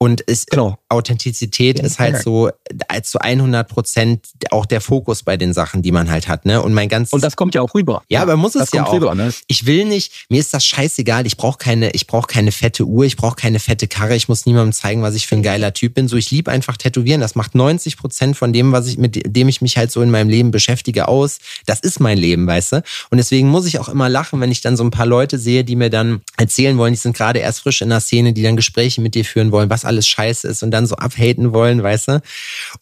Und 0.00 0.20
ist, 0.20 0.50
genau. 0.50 0.78
Authentizität 0.88 1.80
ja, 1.80 1.84
ist 1.84 1.98
halt 1.98 2.22
so 2.22 2.50
als 2.86 3.10
zu 3.10 3.18
100 3.18 3.68
Prozent 3.68 4.26
auch 4.50 4.64
der 4.64 4.80
Fokus 4.80 5.24
bei 5.24 5.36
den 5.36 5.52
Sachen, 5.52 5.82
die 5.82 5.90
man 5.90 6.08
halt 6.08 6.28
hat, 6.28 6.46
ne? 6.46 6.62
Und 6.62 6.72
mein 6.72 6.88
ganzes 6.88 7.12
und 7.12 7.24
das 7.24 7.34
kommt 7.34 7.56
ja 7.56 7.62
auch 7.62 7.74
rüber. 7.74 8.02
Ja, 8.08 8.22
aber 8.22 8.36
muss 8.36 8.54
es 8.54 8.70
ja 8.70 8.84
auch. 8.84 8.92
Rüber, 8.92 9.16
ne? 9.16 9.32
Ich 9.48 9.66
will 9.66 9.84
nicht. 9.84 10.26
Mir 10.28 10.38
ist 10.38 10.54
das 10.54 10.64
scheißegal. 10.64 11.26
Ich 11.26 11.36
brauche 11.36 11.58
keine. 11.58 11.90
Ich 11.90 12.06
brauche 12.06 12.28
keine 12.28 12.52
fette 12.52 12.84
Uhr. 12.84 13.06
Ich 13.06 13.16
brauche 13.16 13.34
keine 13.34 13.58
fette 13.58 13.88
Karre. 13.88 14.14
Ich 14.14 14.28
muss 14.28 14.46
niemandem 14.46 14.72
zeigen, 14.72 15.02
was 15.02 15.16
ich 15.16 15.26
für 15.26 15.34
ein 15.34 15.42
geiler 15.42 15.72
Typ 15.72 15.94
bin. 15.94 16.06
So, 16.06 16.16
ich 16.16 16.30
liebe 16.30 16.50
einfach 16.52 16.76
Tätowieren. 16.76 17.20
Das 17.20 17.34
macht 17.34 17.56
90 17.56 17.96
Prozent 17.96 18.36
von 18.36 18.52
dem, 18.52 18.70
was 18.70 18.86
ich 18.86 18.98
mit 18.98 19.20
dem 19.36 19.48
ich 19.48 19.60
mich 19.62 19.76
halt 19.76 19.90
so 19.90 20.00
in 20.00 20.10
meinem 20.10 20.28
Leben 20.28 20.52
beschäftige, 20.52 21.08
aus. 21.08 21.38
Das 21.66 21.80
ist 21.80 21.98
mein 21.98 22.18
Leben, 22.18 22.46
weißt 22.46 22.72
du. 22.72 22.82
Und 23.10 23.18
deswegen 23.18 23.48
muss 23.48 23.66
ich 23.66 23.80
auch 23.80 23.88
immer 23.88 24.08
lachen, 24.08 24.40
wenn 24.40 24.52
ich 24.52 24.60
dann 24.60 24.76
so 24.76 24.84
ein 24.84 24.92
paar 24.92 25.06
Leute 25.06 25.38
sehe, 25.38 25.64
die 25.64 25.74
mir 25.74 25.90
dann 25.90 26.20
erzählen 26.36 26.78
wollen, 26.78 26.92
die 26.92 26.98
sind 26.98 27.16
gerade 27.16 27.40
erst 27.40 27.60
frisch 27.60 27.82
in 27.82 27.88
der 27.88 28.00
Szene, 28.00 28.32
die 28.32 28.42
dann 28.42 28.54
Gespräche 28.54 29.00
mit 29.00 29.16
dir 29.16 29.24
führen 29.24 29.50
wollen, 29.50 29.70
was 29.70 29.87
alles 29.88 30.06
scheiße 30.06 30.46
ist 30.46 30.62
und 30.62 30.70
dann 30.70 30.86
so 30.86 30.94
abhaten 30.94 31.52
wollen, 31.52 31.82
weißt 31.82 32.08
du? 32.08 32.22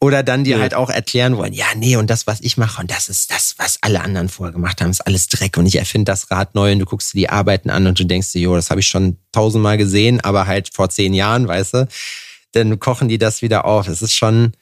Oder 0.01 0.23
dann 0.23 0.45
dir 0.45 0.57
ja. 0.57 0.63
halt 0.63 0.75
auch 0.75 0.91
erklären 0.91 1.37
wollen, 1.37 1.55
ja, 1.55 1.67
nee, 1.77 1.97
und 1.97 2.11
das, 2.11 2.27
was 2.27 2.41
ich 2.41 2.59
mache, 2.59 2.83
und 2.83 2.91
das 2.91 3.09
ist 3.09 3.31
das, 3.31 3.55
was 3.57 3.79
alle 3.81 4.03
anderen 4.03 4.29
vorher 4.29 4.53
gemacht 4.53 4.81
haben, 4.81 4.91
ist 4.91 5.07
alles 5.07 5.29
Dreck 5.29 5.57
und 5.57 5.67
ich 5.67 5.77
erfinde 5.77 6.11
das 6.11 6.31
Rad 6.31 6.55
neu 6.55 6.73
und 6.73 6.81
du 6.81 6.85
guckst 6.85 7.15
dir 7.15 7.19
die 7.19 7.31
Arbeiten 7.31 7.71
an 7.71 7.87
und 7.87 7.99
du 7.99 8.05
denkst 8.05 8.33
dir, 8.33 8.43
jo, 8.43 8.55
das 8.55 8.69
habe 8.71 8.81
ich 8.81 8.89
schon 8.89 9.17
tausendmal 9.33 9.79
gesehen, 9.79 10.21
aber 10.21 10.47
halt 10.47 10.71
vor 10.75 10.91
zehn 10.91 11.15
Jahren, 11.15 11.49
weißt 11.49 11.75
du? 11.75 11.89
Dann 12.53 12.79
kochen 12.79 13.09
die 13.09 13.19
das 13.19 13.43
wieder 13.43 13.65
auf. 13.65 13.89
Es 13.89 14.03
ist 14.03 14.15
schon, 14.15 14.53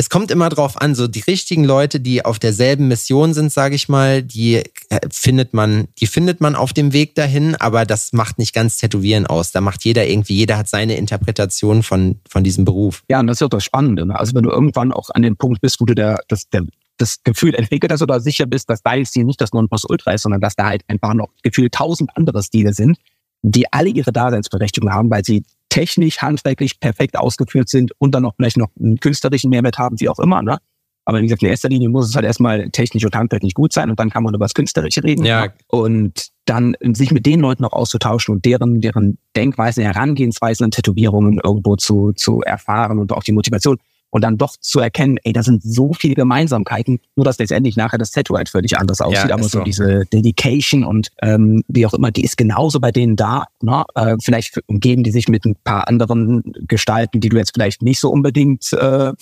es 0.00 0.10
kommt 0.10 0.30
immer 0.30 0.48
drauf 0.48 0.80
an, 0.80 0.94
so 0.94 1.08
die 1.08 1.20
richtigen 1.20 1.64
Leute, 1.64 1.98
die 1.98 2.24
auf 2.24 2.38
derselben 2.38 2.86
Mission 2.86 3.34
sind, 3.34 3.52
sage 3.52 3.74
ich 3.74 3.88
mal, 3.88 4.22
die 4.22 4.62
äh, 4.90 5.00
findet 5.10 5.54
man, 5.54 5.88
die 5.98 6.06
findet 6.06 6.40
man 6.40 6.54
auf 6.54 6.72
dem 6.72 6.92
Weg 6.92 7.16
dahin, 7.16 7.56
aber 7.56 7.84
das 7.84 8.12
macht 8.12 8.38
nicht 8.38 8.54
ganz 8.54 8.76
Tätowieren 8.76 9.26
aus. 9.26 9.50
Da 9.50 9.60
macht 9.60 9.84
jeder 9.84 10.06
irgendwie, 10.06 10.34
jeder 10.34 10.56
hat 10.56 10.68
seine 10.68 10.96
Interpretation 10.96 11.82
von, 11.82 12.20
von 12.28 12.44
diesem 12.44 12.64
Beruf. 12.64 13.02
Ja, 13.10 13.18
und 13.18 13.26
das 13.26 13.38
ist 13.38 13.40
ja 13.40 13.48
das 13.48 13.64
Spannende. 13.64 14.06
Ne? 14.06 14.16
Also 14.16 14.36
wenn 14.36 14.44
du 14.44 14.50
irgendwann 14.50 14.92
auch 14.92 15.10
an 15.10 15.22
den 15.22 15.36
Punkt 15.36 15.60
bist, 15.60 15.80
wo 15.80 15.84
du 15.84 15.96
der, 15.96 16.20
das, 16.28 16.48
der, 16.48 16.62
das 16.96 17.24
Gefühl 17.24 17.56
entwickelt 17.56 17.90
hast 17.90 18.00
oder 18.00 18.20
sicher 18.20 18.46
bist, 18.46 18.70
dass 18.70 18.82
dein 18.82 19.04
Stil 19.04 19.24
nicht 19.24 19.40
das 19.40 19.52
Nonplusultra 19.52 20.12
ist, 20.12 20.22
sondern 20.22 20.40
dass 20.40 20.54
da 20.54 20.66
halt 20.66 20.84
einfach 20.86 21.14
noch 21.14 21.30
gefühlt 21.42 21.74
tausend 21.74 22.10
andere 22.14 22.40
Stile 22.44 22.72
sind, 22.72 22.98
die 23.42 23.72
alle 23.72 23.88
ihre 23.88 24.12
Daseinsberechtigung 24.12 24.92
haben, 24.92 25.10
weil 25.10 25.24
sie 25.24 25.42
technisch, 25.68 26.18
handwerklich 26.18 26.80
perfekt 26.80 27.18
ausgeführt 27.18 27.68
sind 27.68 27.92
und 27.98 28.14
dann 28.14 28.22
noch 28.22 28.34
vielleicht 28.36 28.56
noch 28.56 28.70
einen 28.78 28.98
künstlerischen 28.98 29.50
Mehrwert 29.50 29.78
haben, 29.78 30.00
wie 30.00 30.08
auch 30.08 30.18
immer. 30.18 30.42
Ne? 30.42 30.58
Aber 31.04 31.20
wie 31.20 31.22
gesagt, 31.22 31.42
in 31.42 31.48
erster 31.48 31.70
Linie 31.70 31.88
muss 31.88 32.06
es 32.06 32.14
halt 32.14 32.26
erstmal 32.26 32.68
technisch 32.68 33.02
und 33.02 33.16
handwerklich 33.16 33.54
gut 33.54 33.72
sein 33.72 33.88
und 33.88 33.98
dann 33.98 34.10
kann 34.10 34.22
man 34.22 34.34
über 34.34 34.44
das 34.44 34.52
Künstlerische 34.52 35.02
reden. 35.02 35.24
Ja. 35.24 35.48
Und 35.68 36.28
dann 36.44 36.74
sich 36.92 37.12
mit 37.12 37.24
den 37.24 37.40
Leuten 37.40 37.62
noch 37.62 37.72
auszutauschen 37.72 38.34
und 38.34 38.44
deren, 38.44 38.82
deren 38.82 39.16
Denkweisen, 39.34 39.82
Herangehensweisen 39.82 40.64
an 40.64 40.70
Tätowierungen 40.70 41.40
irgendwo 41.42 41.76
zu, 41.76 42.12
zu 42.12 42.42
erfahren 42.42 42.98
und 42.98 43.12
auch 43.12 43.22
die 43.22 43.32
Motivation 43.32 43.78
und 44.10 44.22
dann 44.22 44.38
doch 44.38 44.56
zu 44.60 44.80
erkennen, 44.80 45.18
ey, 45.22 45.32
da 45.32 45.42
sind 45.42 45.62
so 45.62 45.92
viele 45.92 46.14
Gemeinsamkeiten, 46.14 47.00
nur 47.16 47.24
dass 47.24 47.38
letztendlich 47.38 47.76
nachher 47.76 47.98
das 47.98 48.10
Tattoo 48.10 48.36
halt 48.36 48.48
völlig 48.48 48.78
anders 48.78 49.00
aussieht. 49.00 49.28
Ja, 49.28 49.34
aber 49.34 49.42
so, 49.42 49.58
so 49.58 49.64
diese 49.64 50.04
Dedication 50.06 50.84
und 50.84 51.10
ähm, 51.22 51.62
wie 51.68 51.86
auch 51.86 51.94
immer, 51.94 52.10
die 52.10 52.24
ist 52.24 52.36
genauso 52.36 52.80
bei 52.80 52.90
denen 52.90 53.16
da. 53.16 53.46
Ne? 53.62 53.84
Äh, 53.94 54.16
vielleicht 54.22 54.60
umgeben 54.66 55.02
die 55.02 55.10
sich 55.10 55.28
mit 55.28 55.44
ein 55.44 55.56
paar 55.62 55.88
anderen 55.88 56.42
Gestalten, 56.66 57.20
die 57.20 57.28
du 57.28 57.36
jetzt 57.36 57.52
vielleicht 57.54 57.82
nicht 57.82 58.00
so 58.00 58.10
unbedingt, 58.10 58.72
äh, 58.72 59.12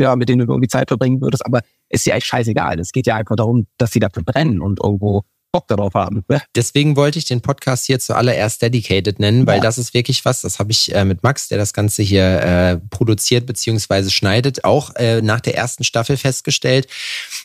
ja, 0.00 0.16
mit 0.16 0.28
denen 0.28 0.46
du 0.46 0.52
irgendwie 0.52 0.68
Zeit 0.68 0.88
verbringen 0.88 1.20
würdest, 1.20 1.44
aber 1.44 1.60
ist 1.90 2.06
ja 2.06 2.14
eigentlich 2.14 2.24
scheißegal. 2.24 2.78
Es 2.78 2.92
geht 2.92 3.06
ja 3.06 3.16
einfach 3.16 3.36
darum, 3.36 3.66
dass 3.76 3.92
sie 3.92 4.00
dafür 4.00 4.22
brennen 4.22 4.60
und 4.60 4.80
irgendwo 4.82 5.24
Bock 5.52 5.66
darauf 5.68 5.94
haben. 5.94 6.24
Deswegen 6.54 6.96
wollte 6.96 7.18
ich 7.18 7.24
den 7.24 7.40
Podcast 7.40 7.86
hier 7.86 7.98
zuallererst 7.98 8.62
Dedicated 8.62 9.18
nennen, 9.18 9.46
weil 9.46 9.56
ja. 9.56 9.62
das 9.62 9.78
ist 9.78 9.94
wirklich 9.94 10.24
was, 10.24 10.42
das 10.42 10.58
habe 10.58 10.70
ich 10.70 10.94
äh, 10.94 11.04
mit 11.04 11.22
Max, 11.22 11.48
der 11.48 11.58
das 11.58 11.72
Ganze 11.72 12.02
hier 12.02 12.24
äh, 12.24 12.76
produziert 12.90 13.46
bzw. 13.46 14.10
schneidet, 14.10 14.64
auch 14.64 14.94
äh, 14.96 15.22
nach 15.22 15.40
der 15.40 15.56
ersten 15.56 15.84
Staffel 15.84 16.16
festgestellt. 16.16 16.86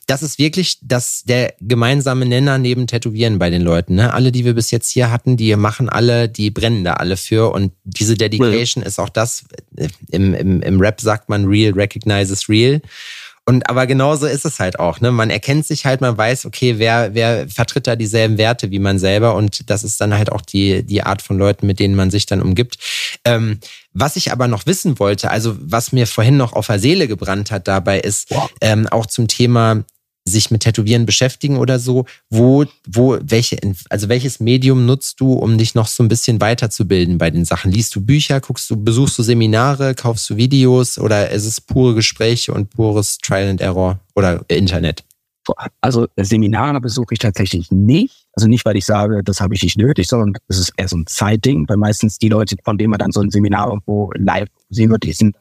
Das 0.07 0.21
ist 0.21 0.37
wirklich 0.37 0.77
das, 0.81 1.23
der 1.23 1.55
gemeinsame 1.59 2.25
Nenner 2.25 2.57
neben 2.57 2.87
Tätowieren 2.87 3.39
bei 3.39 3.49
den 3.49 3.61
Leuten. 3.61 3.95
Ne? 3.95 4.13
Alle, 4.13 4.31
die 4.31 4.45
wir 4.45 4.53
bis 4.53 4.71
jetzt 4.71 4.89
hier 4.91 5.11
hatten, 5.11 5.37
die 5.37 5.55
machen 5.55 5.89
alle, 5.89 6.29
die 6.29 6.51
brennen 6.51 6.83
da 6.83 6.93
alle 6.93 7.17
für 7.17 7.51
und 7.53 7.73
diese 7.83 8.15
Dedication 8.15 8.83
ja. 8.83 8.87
ist 8.87 8.99
auch 8.99 9.09
das, 9.09 9.45
äh, 9.77 9.89
im, 10.11 10.33
im, 10.33 10.61
im 10.61 10.79
Rap 10.79 11.01
sagt 11.01 11.29
man 11.29 11.45
real 11.45 11.73
recognizes 11.73 12.49
real. 12.49 12.81
Und 13.47 13.69
aber 13.69 13.85
genauso 13.85 14.25
ist 14.25 14.43
es 14.43 14.59
halt 14.59 14.79
auch. 14.79 15.01
Ne? 15.01 15.11
Man 15.11 15.29
erkennt 15.29 15.67
sich 15.67 15.85
halt, 15.85 16.01
man 16.01 16.17
weiß, 16.17 16.45
okay, 16.47 16.79
wer, 16.79 17.13
wer 17.13 17.47
vertritt 17.47 17.85
da 17.85 17.95
dieselben 17.95 18.39
Werte 18.39 18.71
wie 18.71 18.79
man 18.79 18.97
selber 18.97 19.35
und 19.35 19.69
das 19.69 19.83
ist 19.83 20.01
dann 20.01 20.15
halt 20.15 20.31
auch 20.31 20.41
die, 20.41 20.83
die 20.83 21.03
Art 21.03 21.21
von 21.21 21.37
Leuten, 21.37 21.67
mit 21.67 21.79
denen 21.79 21.95
man 21.95 22.09
sich 22.09 22.25
dann 22.25 22.41
umgibt. 22.41 22.77
Ähm, 23.23 23.59
was 23.93 24.15
ich 24.15 24.31
aber 24.31 24.47
noch 24.47 24.65
wissen 24.65 24.97
wollte, 24.97 25.29
also 25.29 25.55
was 25.59 25.91
mir 25.91 26.07
vorhin 26.07 26.37
noch 26.37 26.53
auf 26.53 26.67
der 26.67 26.79
Seele 26.79 27.07
gebrannt 27.07 27.51
hat 27.51 27.67
dabei, 27.67 27.99
ist 27.99 28.33
ähm, 28.61 28.87
auch 28.87 29.05
zum 29.05 29.27
Thema 29.27 29.83
sich 30.27 30.49
mit 30.49 30.63
Tätowieren 30.63 31.05
beschäftigen 31.05 31.57
oder 31.57 31.79
so, 31.79 32.05
wo, 32.29 32.65
wo, 32.87 33.17
welche, 33.21 33.57
also 33.89 34.09
welches 34.09 34.39
Medium 34.39 34.85
nutzt 34.85 35.19
du, 35.19 35.33
um 35.33 35.57
dich 35.57 35.75
noch 35.75 35.87
so 35.87 36.03
ein 36.03 36.07
bisschen 36.07 36.41
weiterzubilden 36.41 37.17
bei 37.17 37.29
den 37.29 37.45
Sachen? 37.45 37.71
Liest 37.71 37.95
du 37.95 38.01
Bücher, 38.01 38.41
guckst 38.41 38.69
du, 38.69 38.75
besuchst 38.75 39.17
du 39.19 39.23
Seminare, 39.23 39.93
kaufst 39.93 40.29
du 40.29 40.35
Videos 40.35 40.97
oder 40.97 41.29
ist 41.29 41.45
es 41.45 41.61
pure 41.61 41.93
Gespräche 41.93 42.53
und 42.53 42.71
pures 42.71 43.19
Trial 43.19 43.49
and 43.49 43.61
Error 43.61 43.99
oder 44.15 44.43
Internet? 44.47 45.03
Also 45.79 46.07
Seminare 46.17 46.81
besuche 46.81 47.13
ich 47.13 47.19
tatsächlich 47.19 47.71
nicht. 47.71 48.25
Also 48.33 48.47
nicht, 48.47 48.65
weil 48.65 48.75
ich 48.75 48.85
sage, 48.85 49.23
das 49.23 49.39
habe 49.39 49.53
ich 49.53 49.63
nicht 49.63 49.77
nötig, 49.77 50.07
sondern 50.07 50.33
es 50.47 50.57
ist 50.57 50.73
eher 50.75 50.87
so 50.87 50.97
ein 50.97 51.05
Zeitding, 51.05 51.69
weil 51.69 51.77
meistens 51.77 52.17
die 52.17 52.29
Leute, 52.29 52.55
von 52.63 52.77
denen 52.77 52.89
man 52.89 52.99
dann 52.99 53.11
so 53.11 53.21
ein 53.21 53.29
Seminar 53.29 53.67
irgendwo 53.67 54.11
live 54.15 54.49
sehen 54.69 54.89
wird, 54.89 55.03
die 55.03 55.13
sind 55.13 55.35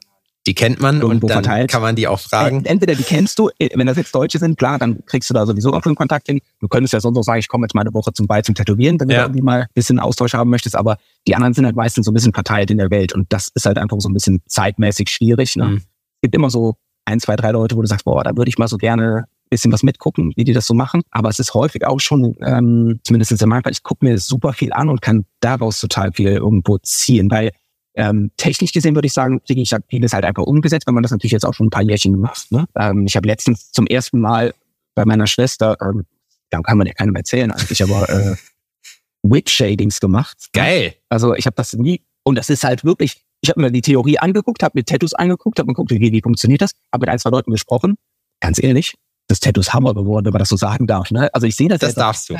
die 0.47 0.53
kennt 0.53 0.79
man 0.79 1.01
und 1.01 1.23
dann 1.23 1.43
verteilt. 1.43 1.71
kann 1.71 1.81
man 1.81 1.95
die 1.95 2.07
auch 2.07 2.19
fragen. 2.19 2.65
Entweder 2.65 2.93
die 2.93 3.03
kennst 3.03 3.39
du, 3.39 3.49
äh, 3.57 3.69
wenn 3.73 3.87
das 3.87 3.97
jetzt 3.97 4.13
Deutsche 4.13 4.37
sind, 4.37 4.57
klar, 4.57 4.77
dann 4.77 5.03
kriegst 5.05 5.29
du 5.29 5.33
da 5.33 5.45
sowieso 5.45 5.73
auch 5.73 5.83
einen 5.85 5.95
Kontakt 5.95 6.27
hin. 6.27 6.39
Du 6.59 6.67
könntest 6.67 6.93
ja 6.93 6.99
sonst 6.99 7.17
auch 7.17 7.23
sagen, 7.23 7.39
ich 7.39 7.47
komme 7.47 7.65
jetzt 7.65 7.73
mal 7.73 7.81
eine 7.81 7.93
Woche 7.93 8.13
zum 8.13 8.27
Ball 8.27 8.43
zum 8.43 8.53
Tätowieren, 8.53 8.99
wenn 8.99 9.09
ja. 9.09 9.17
du 9.17 9.23
irgendwie 9.23 9.41
mal 9.41 9.61
ein 9.61 9.67
bisschen 9.73 9.99
Austausch 9.99 10.33
haben 10.33 10.49
möchtest. 10.49 10.75
Aber 10.75 10.97
die 11.27 11.35
anderen 11.35 11.53
sind 11.53 11.65
halt 11.65 11.75
meistens 11.75 12.05
so 12.05 12.11
ein 12.11 12.13
bisschen 12.13 12.33
verteilt 12.33 12.69
in 12.69 12.77
der 12.77 12.91
Welt 12.91 13.13
und 13.13 13.31
das 13.33 13.49
ist 13.55 13.65
halt 13.65 13.77
einfach 13.77 13.97
so 13.99 14.07
ein 14.07 14.13
bisschen 14.13 14.41
zeitmäßig 14.45 15.09
schwierig. 15.09 15.55
Ne? 15.55 15.65
Mhm. 15.65 15.75
Es 15.77 16.21
gibt 16.21 16.35
immer 16.35 16.49
so 16.49 16.75
ein, 17.05 17.19
zwei, 17.19 17.35
drei 17.35 17.51
Leute, 17.51 17.75
wo 17.75 17.81
du 17.81 17.87
sagst, 17.87 18.05
boah, 18.05 18.23
da 18.23 18.35
würde 18.35 18.49
ich 18.49 18.57
mal 18.57 18.67
so 18.67 18.77
gerne 18.77 19.25
ein 19.25 19.49
bisschen 19.49 19.71
was 19.71 19.83
mitgucken, 19.83 20.33
wie 20.35 20.43
die 20.43 20.53
das 20.53 20.67
so 20.67 20.73
machen. 20.73 21.01
Aber 21.11 21.29
es 21.29 21.39
ist 21.39 21.53
häufig 21.53 21.85
auch 21.85 21.99
schon, 21.99 22.35
ähm, 22.41 22.99
zumindest 23.03 23.31
in 23.31 23.49
meinem 23.49 23.63
Fall, 23.63 23.71
ich 23.71 23.83
gucke 23.83 24.05
mir 24.05 24.17
super 24.19 24.53
viel 24.53 24.73
an 24.73 24.89
und 24.89 25.01
kann 25.01 25.25
daraus 25.39 25.79
total 25.79 26.11
viel 26.11 26.29
irgendwo 26.29 26.77
ziehen, 26.79 27.29
weil 27.31 27.51
ähm, 27.95 28.31
technisch 28.37 28.73
gesehen 28.73 28.95
würde 28.95 29.07
ich 29.07 29.13
sagen, 29.13 29.41
ich 29.47 29.73
vieles 29.89 30.13
halt 30.13 30.25
einfach 30.25 30.43
umgesetzt, 30.43 30.87
wenn 30.87 30.93
man 30.93 31.03
das 31.03 31.11
natürlich 31.11 31.31
jetzt 31.31 31.45
auch 31.45 31.53
schon 31.53 31.67
ein 31.67 31.71
paar 31.71 31.83
Jährchen 31.83 32.19
macht. 32.19 32.51
Ne? 32.51 32.65
Ähm, 32.75 33.05
ich 33.07 33.15
habe 33.15 33.27
letztens 33.27 33.71
zum 33.71 33.87
ersten 33.87 34.19
Mal 34.19 34.53
bei 34.95 35.05
meiner 35.05 35.27
Schwester, 35.27 35.77
ähm, 35.81 36.05
da 36.49 36.61
kann 36.61 36.77
man 36.77 36.87
ja 36.87 36.93
keinem 36.93 37.15
erzählen 37.15 37.51
eigentlich, 37.51 37.81
aber 37.81 38.09
äh, 38.09 38.35
Witch-Shadings 39.23 39.99
gemacht. 39.99 40.49
Geil. 40.53 40.95
Also 41.09 41.35
ich 41.35 41.45
habe 41.45 41.55
das 41.55 41.73
nie, 41.73 42.01
und 42.23 42.35
das 42.35 42.49
ist 42.49 42.63
halt 42.63 42.83
wirklich, 42.83 43.23
ich 43.41 43.49
habe 43.49 43.61
mir 43.61 43.71
die 43.71 43.81
Theorie 43.81 44.19
angeguckt, 44.19 44.63
habe 44.63 44.77
mir 44.77 44.83
Tattoos 44.83 45.13
angeguckt, 45.13 45.59
habe 45.59 45.67
mir 45.67 45.73
geguckt, 45.73 45.91
wie, 45.91 45.99
wie 45.99 46.21
funktioniert 46.21 46.61
das, 46.61 46.71
habe 46.91 47.03
mit 47.03 47.09
ein, 47.09 47.19
zwei 47.19 47.29
Leuten 47.29 47.51
gesprochen. 47.51 47.95
Ganz 48.41 48.61
ehrlich, 48.61 48.95
das 49.27 49.39
Tattoo 49.39 49.61
ist 49.61 49.73
Hammer 49.73 49.93
geworden, 49.93 50.25
wenn 50.25 50.33
man 50.33 50.39
das 50.39 50.49
so 50.49 50.57
sagen 50.57 50.87
darf. 50.87 51.11
Ne? 51.11 51.33
Also 51.33 51.47
ich 51.47 51.55
sehe 51.55 51.69
das. 51.69 51.79
Das 51.79 51.95
darfst 51.95 52.29
du. 52.29 52.35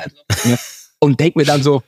Und 0.99 1.19
denk 1.19 1.35
mir 1.35 1.45
dann 1.45 1.63
so, 1.63 1.83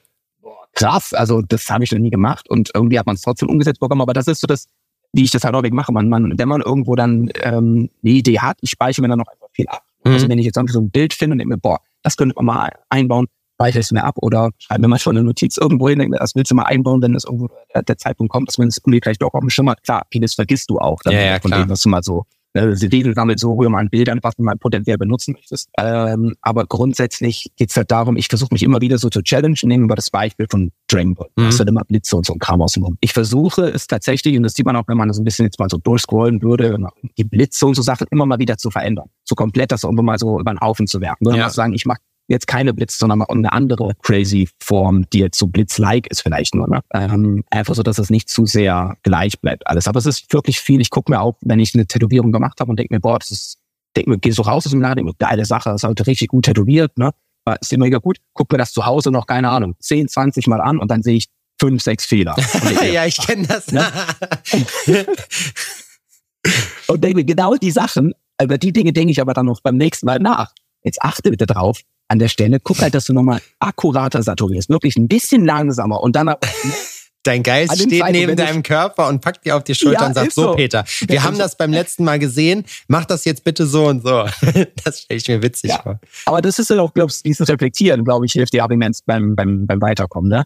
krass, 0.78 1.14
also 1.14 1.42
das 1.42 1.70
habe 1.70 1.84
ich 1.84 1.92
noch 1.92 2.00
nie 2.00 2.12
gemacht 2.12 2.50
und 2.50 2.70
irgendwie 2.74 3.00
hat 3.00 3.08
man 3.08 3.16
es 3.16 3.22
trotzdem 3.22 3.50
umgesetzt 3.50 3.80
bekommen, 3.80 4.02
aber 4.02 4.14
das 4.14 4.28
ist 4.28 4.42
so 4.42 4.48
das, 4.48 4.68
wie 5.12 5.24
ich 5.24 5.32
das 5.32 5.44
halt 5.44 5.56
häufig 5.56 5.74
mache. 5.74 5.92
Man, 5.92 6.08
man, 6.08 6.38
wenn 6.38 6.48
man 6.48 6.62
irgendwo 6.62 6.96
dann 6.96 7.32
ähm, 7.42 7.90
eine 8.04 8.14
Idee 8.14 8.40
hat, 8.40 8.58
ich 8.62 8.70
speichere 8.70 9.02
mir 9.02 9.08
dann 9.08 9.20
noch 9.20 9.28
einfach 9.28 9.48
viel 9.54 9.68
ab. 9.68 9.84
Mhm. 10.06 10.12
Also 10.12 10.30
wenn 10.30 10.38
ich 10.38 10.46
jetzt 10.46 10.60
so 10.68 10.80
ein 10.80 10.92
Bild 10.92 11.14
finde 11.14 11.34
und 11.34 11.40
denke 11.40 11.56
mir, 11.56 11.58
boah, 11.58 11.80
das 12.04 12.16
könnte 12.16 12.36
man 12.36 12.46
mal 12.46 12.72
einbauen, 12.90 13.26
speichere 13.56 13.80
ich 13.80 13.88
es 13.88 13.92
mir 13.92 14.04
ab 14.04 14.16
oder 14.18 14.52
schreibe 14.60 14.82
mir 14.82 14.88
mal 14.88 15.00
schon 15.00 15.18
eine 15.18 15.26
Notiz 15.26 15.58
irgendwo 15.58 15.90
hin, 15.90 15.98
denke 15.98 16.12
mir, 16.12 16.20
das 16.20 16.36
willst 16.36 16.52
du 16.52 16.56
mal 16.56 16.64
einbauen, 16.64 17.02
wenn 17.02 17.16
es 17.16 17.24
irgendwo 17.24 17.50
der, 17.74 17.82
der 17.82 17.98
Zeitpunkt 17.98 18.32
kommt, 18.32 18.48
dass 18.48 18.60
man 18.60 18.68
es 18.68 18.78
irgendwie 18.78 19.00
vielleicht 19.02 19.24
doch 19.24 19.34
auf 19.34 19.40
dem 19.40 19.50
Schimmer, 19.50 19.76
klar, 19.78 20.06
vieles 20.12 20.36
vergisst 20.36 20.70
du 20.70 20.78
auch, 20.78 21.00
dann 21.04 21.14
ja, 21.14 21.22
ja, 21.22 21.40
von 21.40 21.50
klar. 21.50 21.66
dem, 21.66 21.70
was 21.70 21.82
du 21.82 21.90
mal 21.90 22.04
so 22.04 22.26
sie 22.74 22.88
regeln 22.88 23.16
damit 23.16 23.40
so, 23.40 23.54
rühr 23.54 23.70
mal 23.70 23.80
ein 23.80 23.90
Bild 23.90 24.10
an, 24.10 24.20
was 24.22 24.36
du 24.36 24.44
mal 24.44 24.56
potenziell 24.56 24.98
benutzen 24.98 25.34
möchtest. 25.34 25.70
Ähm, 25.78 26.36
aber 26.42 26.66
grundsätzlich 26.66 27.52
geht's 27.56 27.76
halt 27.76 27.92
darum, 27.92 28.18
ich 28.18 28.28
versuche 28.28 28.54
mich 28.54 28.64
immer 28.64 28.82
wieder 28.82 28.98
so 28.98 29.10
zu 29.10 29.22
challengen. 29.22 29.58
Nehmen 29.64 29.90
wir 29.90 29.96
das 29.96 30.10
Beispiel 30.10 30.48
von 30.50 30.72
Dragon 30.88 31.16
Ball. 31.16 31.30
Mhm. 31.36 31.46
Das 31.46 31.60
wird 31.60 31.70
immer 31.70 31.84
Blitze 31.84 32.16
und 32.16 32.26
so 32.26 32.34
ein 32.34 32.40
Kram 32.40 32.62
aus 32.62 32.74
dem 32.74 32.84
Mund. 32.84 32.98
Ich 33.02 33.14
versuche 33.14 33.64
es 33.64 33.88
tatsächlich, 33.88 34.38
und 34.38 34.44
das 34.44 34.54
sieht 34.54 34.66
man 34.66 34.76
auch, 34.76 34.88
wenn 34.88 34.98
man 34.98 35.12
so 35.14 35.22
ein 35.22 35.26
bisschen 35.26 35.46
jetzt 35.46 35.60
mal 35.60 35.70
so 35.70 35.78
durchscrollen 35.78 36.42
würde, 36.42 36.78
die 37.18 37.24
Blitze 37.24 37.66
und 37.66 37.76
so 37.76 37.82
Sachen 37.82 38.08
immer 38.12 38.26
mal 38.26 38.40
wieder 38.40 38.58
zu 38.58 38.72
verändern. 38.72 39.10
So 39.24 39.36
komplett 39.36 39.72
das 39.72 39.84
irgendwo 39.84 40.04
mal 40.04 40.18
so 40.18 40.40
über 40.40 40.54
den 40.54 40.60
Haufen 40.60 40.88
zu 40.88 41.02
werfen. 41.02 41.26
Würde 41.26 41.38
ja. 41.38 41.46
man 41.46 41.52
sagen, 41.52 41.74
ich 41.74 41.86
mach 41.86 41.98
jetzt 42.28 42.48
keine 42.48 42.74
Blitz, 42.74 42.98
sondern 42.98 43.20
mal 43.20 43.26
eine 43.30 43.52
andere 43.52 43.94
crazy 44.02 44.50
Form, 44.60 45.10
die 45.12 45.20
jetzt 45.20 45.38
so 45.38 45.48
Blitz-like 45.48 46.08
ist 46.08 46.22
vielleicht 46.22 46.56
nur. 46.56 46.68
Ne? 46.68 46.82
Ähm, 46.94 47.44
einfach 47.50 47.76
so, 47.76 47.84
dass 47.84 47.98
es 47.98 48.10
nicht 48.10 48.30
zu 48.30 48.46
sehr 48.46 48.98
gleich 49.04 49.40
bleibt 49.40 49.66
alles. 49.68 49.88
Aber 49.88 50.00
es 50.00 50.06
ist 50.06 50.32
wirklich 50.34 50.60
viel. 50.60 50.82
Ich 50.82 50.90
gucke 50.90 51.12
mir 51.12 51.22
auch, 51.22 51.36
wenn 51.42 51.60
ich 51.60 51.74
eine 51.74 51.88
Tätowierung 51.88 52.32
gemacht 52.32 52.60
habe 52.60 52.70
und 52.70 52.78
denke 52.78 52.94
mir, 52.94 53.00
boah, 53.00 53.20
das 53.20 53.32
ist, 53.32 53.58
denk 53.96 54.08
mir, 54.08 54.18
geh 54.18 54.32
so 54.32 54.42
raus 54.42 54.66
aus 54.66 54.72
dem 54.72 54.82
Laden, 54.82 54.98
denk 54.98 55.08
mir, 55.08 55.26
geile 55.26 55.46
Sache, 55.46 55.70
das 55.70 55.84
ist 55.84 55.88
halt 55.88 56.06
richtig 56.06 56.30
gut 56.30 56.46
tätowiert, 56.46 56.98
ne? 56.98 57.12
Ist 57.62 57.72
immer 57.72 57.86
mega 57.86 58.00
gut. 58.00 58.18
Guck 58.34 58.52
mir 58.52 58.58
das 58.58 58.74
zu 58.74 58.86
Hause 58.86 59.10
noch, 59.10 59.26
keine 59.26 59.50
Ahnung, 59.50 59.76
10, 59.80 60.10
20 60.10 60.48
Mal 60.48 60.60
an 60.60 60.80
und 60.80 60.92
dann 60.92 61.02
sehe 61.02 61.16
ich 61.16 61.28
fünf, 61.60 61.82
sechs 61.82 62.06
Fehler. 62.06 62.36
ja, 62.92 63.06
ich 63.06 63.18
kenne 63.18 63.48
das. 63.48 63.72
Ne? 63.72 63.86
und 66.88 67.04
denke 67.04 67.16
mir, 67.18 67.24
genau 67.24 67.56
die 67.56 67.72
Sachen, 67.72 68.14
über 68.42 68.58
die 68.58 68.74
Dinge 68.74 68.92
denke 68.92 69.12
ich 69.12 69.22
aber 69.22 69.34
dann 69.34 69.46
noch 69.46 69.62
beim 69.62 69.78
nächsten 69.78 70.06
Mal 70.06 70.20
nach. 70.20 70.52
Jetzt 70.84 71.02
achte 71.02 71.32
bitte 71.32 71.46
drauf, 71.46 71.80
an 72.08 72.20
der 72.20 72.28
Stelle, 72.28 72.60
guck 72.60 72.82
halt, 72.82 72.94
dass 72.94 73.06
du 73.06 73.14
nochmal 73.14 73.42
akkurater 73.60 74.24
saturierst, 74.24 74.70
wirklich 74.70 74.96
ein 74.96 75.08
bisschen 75.08 75.46
langsamer 75.46 76.02
und 76.02 76.16
dann 76.16 76.34
Dein 77.28 77.44
Geist 77.44 77.78
steht 77.78 78.00
Zeit, 78.00 78.14
neben 78.14 78.38
deinem 78.38 78.64
Körper 78.64 79.10
und 79.10 79.20
packt 79.20 79.46
dir 79.46 79.58
auf 79.58 79.64
die 79.66 79.76
Schulter 79.76 80.00
ja, 80.00 80.08
und 80.08 80.14
sagt, 80.14 80.32
so, 80.32 80.44
so, 80.44 80.56
Peter, 80.56 80.86
wir 81.08 81.24
haben 81.24 81.38
das 81.38 81.58
beim 81.58 81.74
letzten 81.74 82.06
Mal 82.06 82.20
gesehen, 82.20 82.64
mach 82.88 83.04
das 83.04 83.26
jetzt 83.26 83.44
bitte 83.44 83.66
so 83.66 83.88
und 83.88 84.02
so. 84.02 84.26
Das 84.86 85.02
stelle 85.02 85.18
ich 85.18 85.28
mir 85.28 85.44
witzig 85.44 85.72
ja. 85.72 85.82
vor. 85.82 86.00
Aber 86.26 86.42
das 86.42 86.58
ist 86.58 86.70
ja 86.70 86.80
auch, 86.80 86.94
glaube 86.94 87.12
ich, 87.12 87.22
dieses 87.24 87.50
Reflektieren, 87.50 88.06
glaube 88.06 88.26
ich, 88.26 88.32
hilft 88.32 88.54
dir 88.54 88.64
Arguments 88.64 89.02
beim, 89.02 89.36
beim, 89.36 89.68
beim 89.68 89.82
Weiterkommen. 89.82 90.30
Ne? 90.30 90.46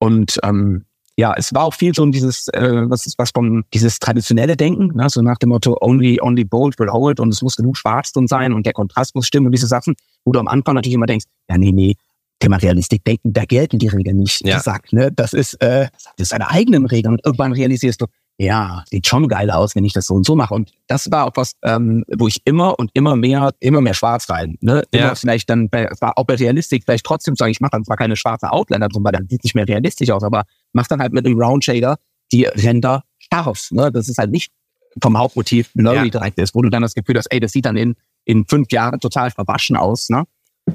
Und 0.00 0.38
ähm, 0.42 0.84
ja, 1.16 1.34
es 1.36 1.52
war 1.52 1.64
auch 1.64 1.74
viel 1.74 1.94
so 1.94 2.06
dieses, 2.06 2.48
äh, 2.48 2.88
was 2.88 3.06
ist 3.06 3.18
was 3.18 3.30
von 3.30 3.64
dieses 3.74 3.98
traditionelle 3.98 4.56
Denken, 4.56 4.96
ne? 4.96 5.08
so 5.10 5.20
nach 5.20 5.38
dem 5.38 5.50
Motto 5.50 5.76
only 5.80 6.20
only 6.20 6.44
bold 6.44 6.78
will 6.78 6.90
hold 6.90 7.20
und 7.20 7.28
es 7.28 7.42
muss 7.42 7.56
genug 7.56 7.76
schwarz 7.76 8.12
drin 8.12 8.26
sein 8.26 8.52
und 8.52 8.64
der 8.64 8.72
Kontrast 8.72 9.14
muss 9.14 9.26
stimmen 9.26 9.46
und 9.46 9.52
diese 9.52 9.66
Sachen, 9.66 9.94
wo 10.24 10.32
du 10.32 10.40
am 10.40 10.48
Anfang 10.48 10.74
natürlich 10.74 10.94
immer 10.94 11.06
denkst, 11.06 11.26
ja 11.50 11.58
nee 11.58 11.72
nee, 11.72 11.96
Thema 12.42 12.56
Realistik 12.56 13.04
denken, 13.04 13.32
da 13.32 13.44
gelten 13.44 13.78
die 13.78 13.88
Regeln 13.88 14.18
nicht. 14.18 14.44
Ja. 14.44 14.56
Gesagt, 14.56 14.92
ne? 14.92 15.12
Das 15.12 15.32
ist, 15.32 15.54
äh, 15.62 15.88
das 16.02 16.14
ist 16.16 16.28
seine 16.30 16.50
eigenen 16.50 16.86
Regeln. 16.86 17.14
Und 17.14 17.24
irgendwann 17.24 17.52
realisierst 17.52 18.00
du, 18.00 18.06
ja, 18.38 18.82
sieht 18.90 19.06
schon 19.06 19.28
geil 19.28 19.50
aus, 19.50 19.76
wenn 19.76 19.84
ich 19.84 19.92
das 19.92 20.06
so 20.06 20.14
und 20.14 20.26
so 20.26 20.34
mache. 20.34 20.52
Und 20.52 20.72
das 20.88 21.10
war 21.12 21.26
auch 21.26 21.32
was, 21.36 21.52
ähm, 21.62 22.04
wo 22.16 22.26
ich 22.26 22.40
immer 22.44 22.78
und 22.78 22.90
immer 22.94 23.14
mehr, 23.14 23.52
immer 23.60 23.80
mehr 23.80 23.94
schwarz 23.94 24.28
rein. 24.28 24.56
Ne? 24.60 24.82
Immer 24.90 25.04
ja. 25.04 25.14
vielleicht 25.14 25.48
dann, 25.50 25.68
bei, 25.68 25.88
war 26.00 26.18
auch 26.18 26.24
bei 26.24 26.34
Realistik, 26.34 26.82
vielleicht 26.84 27.06
trotzdem 27.06 27.36
sagen, 27.36 27.52
ich 27.52 27.60
mache 27.60 27.72
dann 27.72 27.84
zwar 27.84 27.96
keine 27.96 28.16
schwarze 28.16 28.50
Outliner 28.50 28.88
drum, 28.88 29.04
weil 29.04 29.12
dann 29.12 29.28
sieht 29.28 29.44
nicht 29.44 29.54
mehr 29.54 29.68
realistisch 29.68 30.10
aus, 30.10 30.24
aber 30.24 30.42
mach 30.72 30.86
dann 30.86 31.00
halt 31.00 31.12
mit 31.12 31.26
einem 31.26 31.40
Round 31.40 31.64
Shader 31.64 31.98
die 32.32 32.44
Ränder 32.44 33.04
scharf. 33.18 33.70
Ne? 33.70 33.92
Das 33.92 34.08
ist 34.08 34.18
halt 34.18 34.30
nicht 34.30 34.52
vom 35.00 35.16
Hauptmotiv 35.16 35.72
blurry 35.74 35.96
ja. 35.96 36.08
direkt 36.08 36.38
ist, 36.38 36.54
wo 36.54 36.62
du 36.62 36.68
dann 36.68 36.82
das 36.82 36.94
Gefühl 36.94 37.16
hast, 37.16 37.26
ey, 37.26 37.40
das 37.40 37.52
sieht 37.52 37.66
dann 37.66 37.76
in, 37.76 37.94
in 38.24 38.46
fünf 38.46 38.70
Jahren 38.72 39.00
total 39.00 39.30
verwaschen 39.30 39.76
aus. 39.76 40.10
Ne? 40.10 40.24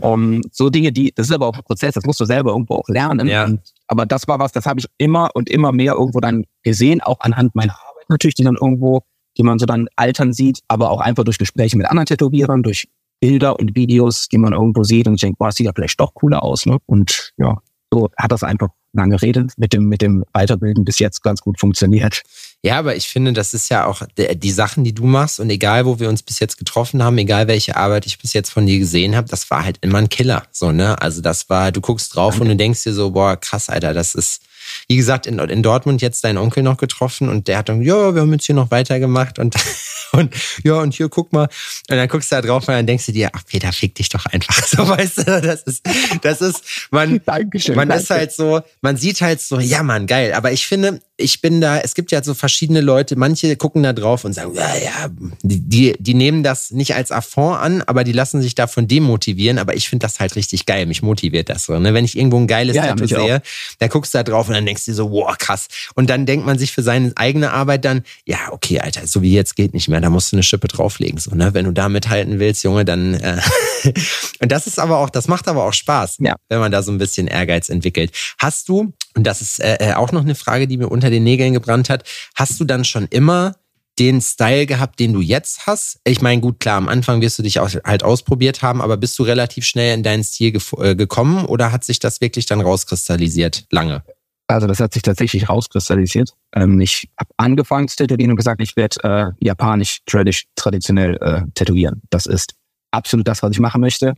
Um, 0.01 0.41
so 0.51 0.69
Dinge, 0.69 0.91
die, 0.91 1.13
das 1.13 1.27
ist 1.27 1.33
aber 1.33 1.47
auch 1.47 1.55
ein 1.55 1.63
Prozess, 1.63 1.93
das 1.93 2.05
musst 2.05 2.19
du 2.19 2.25
selber 2.25 2.51
irgendwo 2.51 2.75
auch 2.75 2.89
lernen. 2.89 3.27
Ja. 3.27 3.45
Und, 3.45 3.61
aber 3.87 4.05
das 4.05 4.27
war 4.27 4.39
was, 4.39 4.51
das 4.51 4.65
habe 4.65 4.79
ich 4.79 4.87
immer 4.97 5.29
und 5.33 5.49
immer 5.49 5.71
mehr 5.71 5.93
irgendwo 5.93 6.19
dann 6.19 6.45
gesehen, 6.63 7.01
auch 7.01 7.19
anhand 7.21 7.55
meiner 7.55 7.73
Arbeit 7.73 8.09
natürlich, 8.09 8.35
die 8.35 8.43
dann 8.43 8.57
irgendwo, 8.59 9.03
die 9.37 9.43
man 9.43 9.59
so 9.59 9.65
dann 9.65 9.87
altern 9.95 10.33
sieht, 10.33 10.59
aber 10.67 10.89
auch 10.89 10.99
einfach 10.99 11.23
durch 11.23 11.37
Gespräche 11.37 11.77
mit 11.77 11.87
anderen 11.87 12.05
Tätowierern, 12.05 12.63
durch 12.63 12.87
Bilder 13.19 13.59
und 13.59 13.75
Videos, 13.75 14.27
die 14.27 14.37
man 14.37 14.53
irgendwo 14.53 14.83
sieht 14.83 15.07
und 15.07 15.21
denkt, 15.21 15.39
boah, 15.39 15.47
das 15.47 15.55
sieht 15.55 15.65
ja 15.65 15.71
vielleicht 15.73 15.99
doch 15.99 16.13
cooler 16.13 16.43
aus. 16.43 16.65
Ne? 16.65 16.77
Und 16.85 17.33
ja, 17.37 17.57
so 17.91 18.09
hat 18.17 18.31
das 18.31 18.43
einfach 18.43 18.69
lange 18.97 19.21
Rede 19.21 19.47
mit 19.55 19.73
dem, 19.73 19.87
mit 19.87 20.01
dem 20.01 20.25
Weiterbilden 20.33 20.83
bis 20.83 20.99
jetzt 20.99 21.23
ganz 21.23 21.41
gut 21.41 21.59
funktioniert. 21.59 22.23
Ja, 22.63 22.79
aber 22.79 22.95
ich 22.95 23.07
finde, 23.07 23.33
das 23.33 23.53
ist 23.53 23.69
ja 23.69 23.85
auch 23.85 24.01
die 24.17 24.51
Sachen, 24.51 24.83
die 24.83 24.93
du 24.93 25.05
machst 25.05 25.39
und 25.39 25.49
egal, 25.49 25.85
wo 25.85 25.99
wir 25.99 26.09
uns 26.09 26.23
bis 26.23 26.39
jetzt 26.39 26.57
getroffen 26.57 27.03
haben, 27.03 27.17
egal 27.17 27.47
welche 27.47 27.77
Arbeit 27.77 28.05
ich 28.05 28.17
bis 28.17 28.33
jetzt 28.33 28.49
von 28.49 28.65
dir 28.65 28.79
gesehen 28.79 29.15
habe, 29.15 29.29
das 29.29 29.49
war 29.51 29.63
halt 29.63 29.77
immer 29.81 29.99
ein 29.99 30.09
Killer. 30.09 30.43
So, 30.51 30.71
ne? 30.71 30.99
Also 31.01 31.21
das 31.21 31.49
war, 31.49 31.71
du 31.71 31.79
guckst 31.79 32.15
drauf 32.15 32.33
Danke. 32.33 32.43
und 32.43 32.49
du 32.49 32.55
denkst 32.57 32.83
dir 32.83 32.93
so, 32.93 33.11
boah, 33.11 33.37
krass, 33.37 33.69
Alter, 33.69 33.93
das 33.93 34.15
ist, 34.15 34.41
wie 34.87 34.95
gesagt, 34.95 35.25
in, 35.25 35.39
in 35.39 35.63
Dortmund 35.63 36.01
jetzt 36.01 36.23
deinen 36.23 36.37
Onkel 36.37 36.63
noch 36.63 36.77
getroffen 36.77 37.29
und 37.29 37.47
der 37.47 37.59
hat 37.59 37.69
dann, 37.69 37.81
ja, 37.81 38.13
wir 38.13 38.21
haben 38.21 38.31
jetzt 38.33 38.45
hier 38.45 38.55
noch 38.55 38.71
weitergemacht 38.71 39.39
und, 39.39 39.55
und 40.11 40.33
ja, 40.63 40.75
und 40.75 40.93
hier 40.93 41.09
guck 41.09 41.33
mal. 41.33 41.49
Und 41.89 41.97
dann 41.97 42.07
guckst 42.07 42.31
du 42.31 42.35
da 42.35 42.41
drauf 42.41 42.67
und 42.67 42.73
dann 42.73 42.87
denkst 42.87 43.05
du 43.05 43.11
dir, 43.11 43.29
ach 43.33 43.43
Peter, 43.45 43.71
fick 43.71 43.95
dich 43.95 44.09
doch 44.09 44.25
einfach. 44.25 44.55
So, 44.67 44.87
weißt 44.87 45.19
du, 45.19 45.41
das 45.41 45.63
ist, 45.63 45.85
das 46.21 46.41
ist, 46.41 46.63
man, 46.91 47.21
Dankeschön, 47.25 47.75
man 47.75 47.87
danke. 47.87 48.03
ist 48.03 48.09
halt 48.09 48.31
so, 48.33 48.61
man 48.81 48.97
sieht 48.97 49.21
halt 49.21 49.39
so, 49.39 49.59
ja, 49.59 49.81
man, 49.81 50.05
geil. 50.07 50.33
Aber 50.33 50.51
ich 50.51 50.67
finde, 50.67 50.99
ich 51.19 51.41
bin 51.41 51.59
da, 51.61 51.79
es 51.79 51.95
gibt 51.95 52.11
ja 52.11 52.23
so 52.23 52.35
verschiedene 52.35 52.79
Leute, 52.79 53.15
manche 53.15 53.55
gucken 53.55 53.81
da 53.81 53.91
drauf 53.91 54.23
und 54.23 54.33
sagen, 54.33 54.53
ja, 54.53 54.75
ja, 54.75 55.09
die, 55.41 55.95
die 55.99 56.13
nehmen 56.13 56.43
das 56.43 56.69
nicht 56.69 56.93
als 56.93 57.11
Affront 57.11 57.59
an, 57.59 57.81
aber 57.81 58.03
die 58.03 58.11
lassen 58.11 58.39
sich 58.41 58.53
davon 58.53 58.87
demotivieren. 58.87 59.57
Aber 59.57 59.75
ich 59.75 59.89
finde 59.89 60.05
das 60.05 60.19
halt 60.19 60.35
richtig 60.35 60.67
geil. 60.67 60.85
Mich 60.85 61.01
motiviert 61.01 61.49
das 61.49 61.63
so. 61.63 61.77
Ne? 61.79 61.95
Wenn 61.95 62.05
ich 62.05 62.15
irgendwo 62.15 62.37
ein 62.37 62.45
geiles 62.45 62.75
ja, 62.75 62.85
Tattoo 62.85 63.05
ja, 63.05 63.19
sehe, 63.19 63.41
dann 63.79 63.89
guckst 63.89 64.13
du 64.13 64.19
da 64.19 64.23
drauf 64.23 64.47
und 64.47 64.53
dann 64.53 64.67
denkst 64.67 64.85
du 64.85 64.93
so, 64.93 65.11
wow, 65.11 65.35
krass. 65.35 65.67
Und 65.95 66.09
dann 66.09 66.27
denkt 66.27 66.45
man 66.45 66.59
sich 66.59 66.71
für 66.71 66.83
seine 66.83 67.11
eigene 67.15 67.51
Arbeit 67.51 67.83
dann, 67.83 68.03
ja, 68.25 68.51
okay, 68.51 68.79
Alter, 68.79 69.07
so 69.07 69.23
wie 69.23 69.33
jetzt 69.33 69.55
geht 69.55 69.73
nicht 69.73 69.87
mehr, 69.87 69.99
da 69.99 70.11
musst 70.11 70.31
du 70.31 70.35
eine 70.35 70.43
Schippe 70.43 70.67
drauflegen. 70.67 71.19
So, 71.19 71.33
ne? 71.33 71.55
Wenn 71.55 71.65
du 71.65 71.71
da 71.71 71.89
mithalten 71.89 72.37
willst, 72.39 72.63
Junge, 72.63 72.85
dann. 72.85 73.15
Äh 73.15 73.39
und 74.39 74.51
das 74.51 74.67
ist 74.67 74.77
aber 74.77 74.97
auch, 74.97 75.09
das 75.09 75.27
macht 75.27 75.47
aber 75.47 75.63
auch 75.63 75.73
Spaß, 75.73 76.17
ja. 76.19 76.35
wenn 76.49 76.59
man 76.59 76.71
da 76.71 76.83
so 76.83 76.91
ein 76.91 76.99
bisschen 76.99 77.27
Ehrgeiz 77.27 77.69
entwickelt. 77.69 78.11
Hast 78.37 78.69
du, 78.69 78.93
und 79.17 79.23
das 79.23 79.41
ist 79.41 79.59
äh, 79.59 79.77
äh, 79.79 79.93
auch 79.93 80.11
noch 80.11 80.21
eine 80.21 80.35
Frage, 80.35 80.67
die 80.67 80.77
mir 80.77 80.89
unter 80.89 81.09
den 81.09 81.23
Nägeln 81.23 81.53
gebrannt 81.53 81.89
hat, 81.89 82.03
hast 82.35 82.59
du 82.59 82.65
dann 82.65 82.85
schon 82.85 83.07
immer 83.09 83.55
den 83.97 84.21
Style 84.21 84.67
gehabt, 84.67 84.99
den 84.99 85.11
du 85.11 85.21
jetzt 85.21 85.65
hast? 85.65 85.99
Ich 86.03 86.21
meine, 86.21 86.39
gut, 86.39 86.59
klar, 86.59 86.77
am 86.77 86.87
Anfang 86.87 87.19
wirst 87.19 87.39
du 87.39 87.43
dich 87.43 87.59
auch 87.59 87.69
halt 87.83 88.03
ausprobiert 88.03 88.61
haben, 88.61 88.79
aber 88.79 88.95
bist 88.95 89.17
du 89.17 89.23
relativ 89.23 89.65
schnell 89.65 89.95
in 89.95 90.03
deinen 90.03 90.23
Stil 90.23 90.55
äh, 90.77 90.95
gekommen 90.95 91.45
oder 91.45 91.71
hat 91.71 91.83
sich 91.83 91.97
das 91.97 92.21
wirklich 92.21 92.45
dann 92.45 92.61
rauskristallisiert 92.61 93.65
lange? 93.71 94.03
Also 94.45 94.67
das 94.67 94.79
hat 94.79 94.93
sich 94.93 95.01
tatsächlich 95.01 95.49
rauskristallisiert. 95.49 96.33
Ähm, 96.55 96.79
ich 96.79 97.09
habe 97.19 97.31
angefangen 97.37 97.87
zu 97.87 97.97
tätowieren 97.97 98.31
und 98.31 98.37
gesagt, 98.37 98.61
ich 98.61 98.77
werde 98.77 99.03
äh, 99.03 99.45
japanisch 99.45 100.01
tradisch, 100.05 100.45
traditionell 100.55 101.17
äh, 101.21 101.41
tätowieren. 101.55 102.03
Das 102.11 102.27
ist 102.27 102.53
absolut 102.91 103.27
das, 103.27 103.41
was 103.41 103.51
ich 103.51 103.59
machen 103.59 103.81
möchte. 103.81 104.13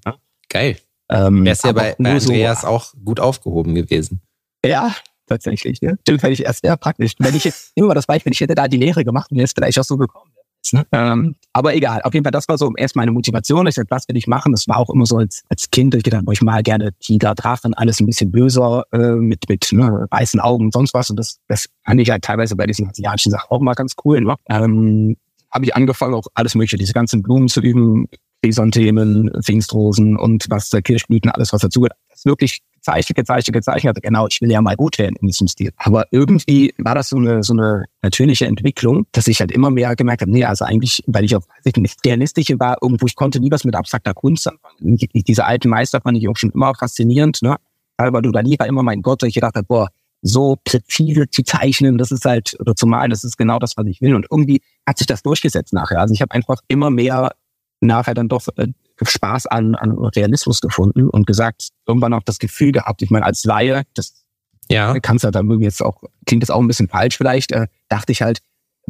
Geil. 0.50 0.78
Ähm, 1.10 1.46
Wärst 1.46 1.64
ja 1.64 1.72
bei, 1.72 1.96
bei 1.98 2.12
Andreas 2.12 2.62
so, 2.62 2.68
auch 2.68 2.94
gut 3.04 3.22
aufgehoben 3.22 3.74
gewesen. 3.74 4.22
Ja, 4.66 4.96
tatsächlich. 5.28 5.82
Ne? 5.82 5.98
Stimmt, 6.02 6.22
fände 6.22 6.34
ich 6.34 6.44
erst 6.44 6.62
sehr 6.62 6.76
praktisch. 6.78 7.14
Wenn 7.20 7.36
ich 7.36 7.44
jetzt, 7.44 7.72
immer 7.76 7.88
mal 7.88 7.94
das 7.94 8.08
Beispiel, 8.08 8.32
ich 8.34 8.42
hätte 8.42 8.56
da 8.56 8.68
die 8.68 8.78
Lehre 8.78 9.04
gemacht 9.04 9.32
und 9.32 9.38
wäre 9.38 9.46
es 9.46 9.54
vielleicht 9.54 9.80
auch 9.80 9.84
so 9.84 9.98
gekommen. 9.98 10.32
Ne? 10.74 10.86
Ähm, 10.92 11.36
aber 11.54 11.74
egal, 11.74 12.02
auf 12.04 12.14
jeden 12.14 12.24
Fall, 12.24 12.32
das 12.32 12.48
war 12.48 12.58
so 12.58 12.72
erst 12.76 12.96
meine 12.96 13.12
Motivation. 13.12 13.66
Ich 13.68 13.76
sagte, 13.76 13.92
was 13.92 14.08
will 14.08 14.18
ich 14.18 14.28
machen? 14.28 14.52
Das 14.52 14.68
war 14.68 14.78
auch 14.78 14.90
immer 14.90 15.06
so 15.06 15.18
als, 15.18 15.44
als 15.50 15.72
Kind, 15.72 15.96
ich 15.96 16.04
gedacht, 16.04 16.26
ich 16.32 16.42
mal 16.42 16.62
gerne 16.64 16.92
Tiger, 17.00 17.34
Drachen, 17.34 17.74
alles 17.74 18.00
ein 18.00 18.06
bisschen 18.06 18.32
böser, 18.32 18.84
äh, 18.92 19.16
mit, 19.16 19.48
mit 19.50 19.72
ne, 19.72 20.06
weißen 20.12 20.40
Augen 20.40 20.66
und 20.66 20.74
sonst 20.74 20.94
was. 20.94 21.10
Und 21.10 21.18
das, 21.18 21.40
das 21.48 21.68
fand 21.86 22.02
ich 22.02 22.10
halt 22.10 22.24
teilweise 22.24 22.56
bei 22.56 22.68
diesen 22.68 22.88
asiatischen 22.90 23.32
Sachen 23.32 23.50
auch 23.50 23.62
mal 23.62 23.74
ganz 23.74 23.96
cool. 24.04 24.22
Ne? 24.22 24.36
Ähm, 24.50 25.16
habe 25.52 25.66
ich 25.66 25.76
angefangen, 25.76 26.14
auch 26.14 26.28
alles 26.36 26.56
mögliche, 26.56 26.78
diese 26.78 26.94
ganzen 26.94 27.24
Blumen 27.24 27.48
zu 27.48 27.62
üben, 27.62 28.08
Chrysanthemen, 28.44 29.32
Pfingstrosen 29.42 30.18
und 30.18 30.46
was 30.50 30.70
der 30.70 30.82
Kirschblüten, 30.82 31.32
alles 31.32 31.52
was 31.52 31.62
dazu 31.62 31.82
gehört. 31.82 31.98
Das 32.10 32.20
ist 32.20 32.26
wirklich 32.26 32.62
gezeichnet, 32.90 33.16
gezeichnet, 33.16 33.54
gezeichnet. 33.54 33.96
Also 33.98 34.02
genau, 34.02 34.28
ich 34.28 34.42
will 34.42 34.52
ja 34.52 34.62
mal 34.62 34.76
gut 34.76 34.98
werden 34.98 35.16
in 35.22 35.28
diesem 35.28 35.48
Stil. 35.48 35.72
Aber 35.78 36.06
irgendwie 36.12 36.74
war 36.78 36.96
das 36.96 37.10
so 37.10 37.18
eine, 37.18 37.44
so 37.44 37.54
eine 37.54 37.86
natürliche 38.02 38.46
Entwicklung, 38.46 39.06
dass 39.12 39.28
ich 39.28 39.40
halt 39.40 39.52
immer 39.52 39.70
mehr 39.70 39.96
gemerkt 39.96 40.22
habe, 40.22 40.32
nee, 40.32 40.46
also 40.46 40.66
eigentlich, 40.66 41.04
weil 41.08 41.26
ich 41.26 41.36
nicht 41.78 42.06
realistische 42.06 42.60
war, 42.60 42.78
irgendwo, 42.82 43.06
ich 43.06 43.16
konnte 43.16 43.40
nie 43.40 43.52
was 43.52 43.64
mit 43.64 43.76
abstrakter 43.76 44.14
Kunst 44.14 44.48
anfangen. 44.48 44.98
Diese 45.14 45.46
alten 45.46 45.70
Meister 45.70 46.02
fand 46.02 46.18
ich 46.18 46.28
auch 46.28 46.38
schon 46.38 46.52
immer 46.52 46.74
faszinierend, 46.76 47.42
ne? 47.42 47.58
Aber 47.98 48.22
du 48.22 48.32
Dali 48.32 48.58
war 48.58 48.68
immer 48.68 48.82
mein 48.82 49.02
Gott, 49.02 49.24
ich 49.24 49.34
gedacht 49.34 49.56
habe, 49.56 49.66
boah, 49.66 49.90
so 50.22 50.58
präzise 50.64 51.30
zu 51.30 51.44
zeichnen, 51.44 51.98
das 51.98 52.12
ist 52.12 52.26
halt, 52.26 52.56
oder 52.60 52.76
zu 52.76 52.88
malen, 52.88 53.10
das 53.10 53.24
ist 53.24 53.38
genau 53.38 53.60
das, 53.60 53.78
was 53.78 53.86
ich 53.88 54.02
will. 54.02 54.16
Und 54.16 54.26
irgendwie 54.30 54.62
hat 54.86 54.98
sich 54.98 55.08
das 55.08 55.24
durchgesetzt 55.24 55.74
nachher. 55.74 56.00
Also 56.00 56.14
ich 56.14 56.22
habe 56.22 56.34
einfach 56.34 56.60
immer 56.68 56.90
mehr 56.90 57.32
nachher 57.82 58.14
dann 58.14 58.28
doch 58.28 58.48
äh, 58.58 58.68
Spaß 59.08 59.48
an, 59.48 59.76
an 59.76 59.98
Realismus 59.98 60.62
gefunden 60.62 61.10
und 61.10 61.28
gesagt, 61.28 61.70
irgendwann 61.88 62.14
auch 62.14 62.24
das 62.24 62.40
Gefühl 62.40 62.72
gehabt, 62.72 63.02
ich 63.02 63.10
meine, 63.10 63.26
als 63.26 63.44
Laie, 63.46 63.84
das 63.94 64.26
ja. 64.70 65.00
kannst 65.00 65.24
du 65.24 65.32
dann 65.32 65.62
jetzt 65.62 65.82
auch, 65.82 66.04
klingt 66.26 66.44
das 66.44 66.50
auch 66.50 66.60
ein 66.60 66.68
bisschen 66.68 66.90
falsch 66.90 67.18
vielleicht, 67.18 67.52
äh, 67.52 67.68
dachte 67.88 68.12
ich 68.12 68.22
halt, 68.22 68.40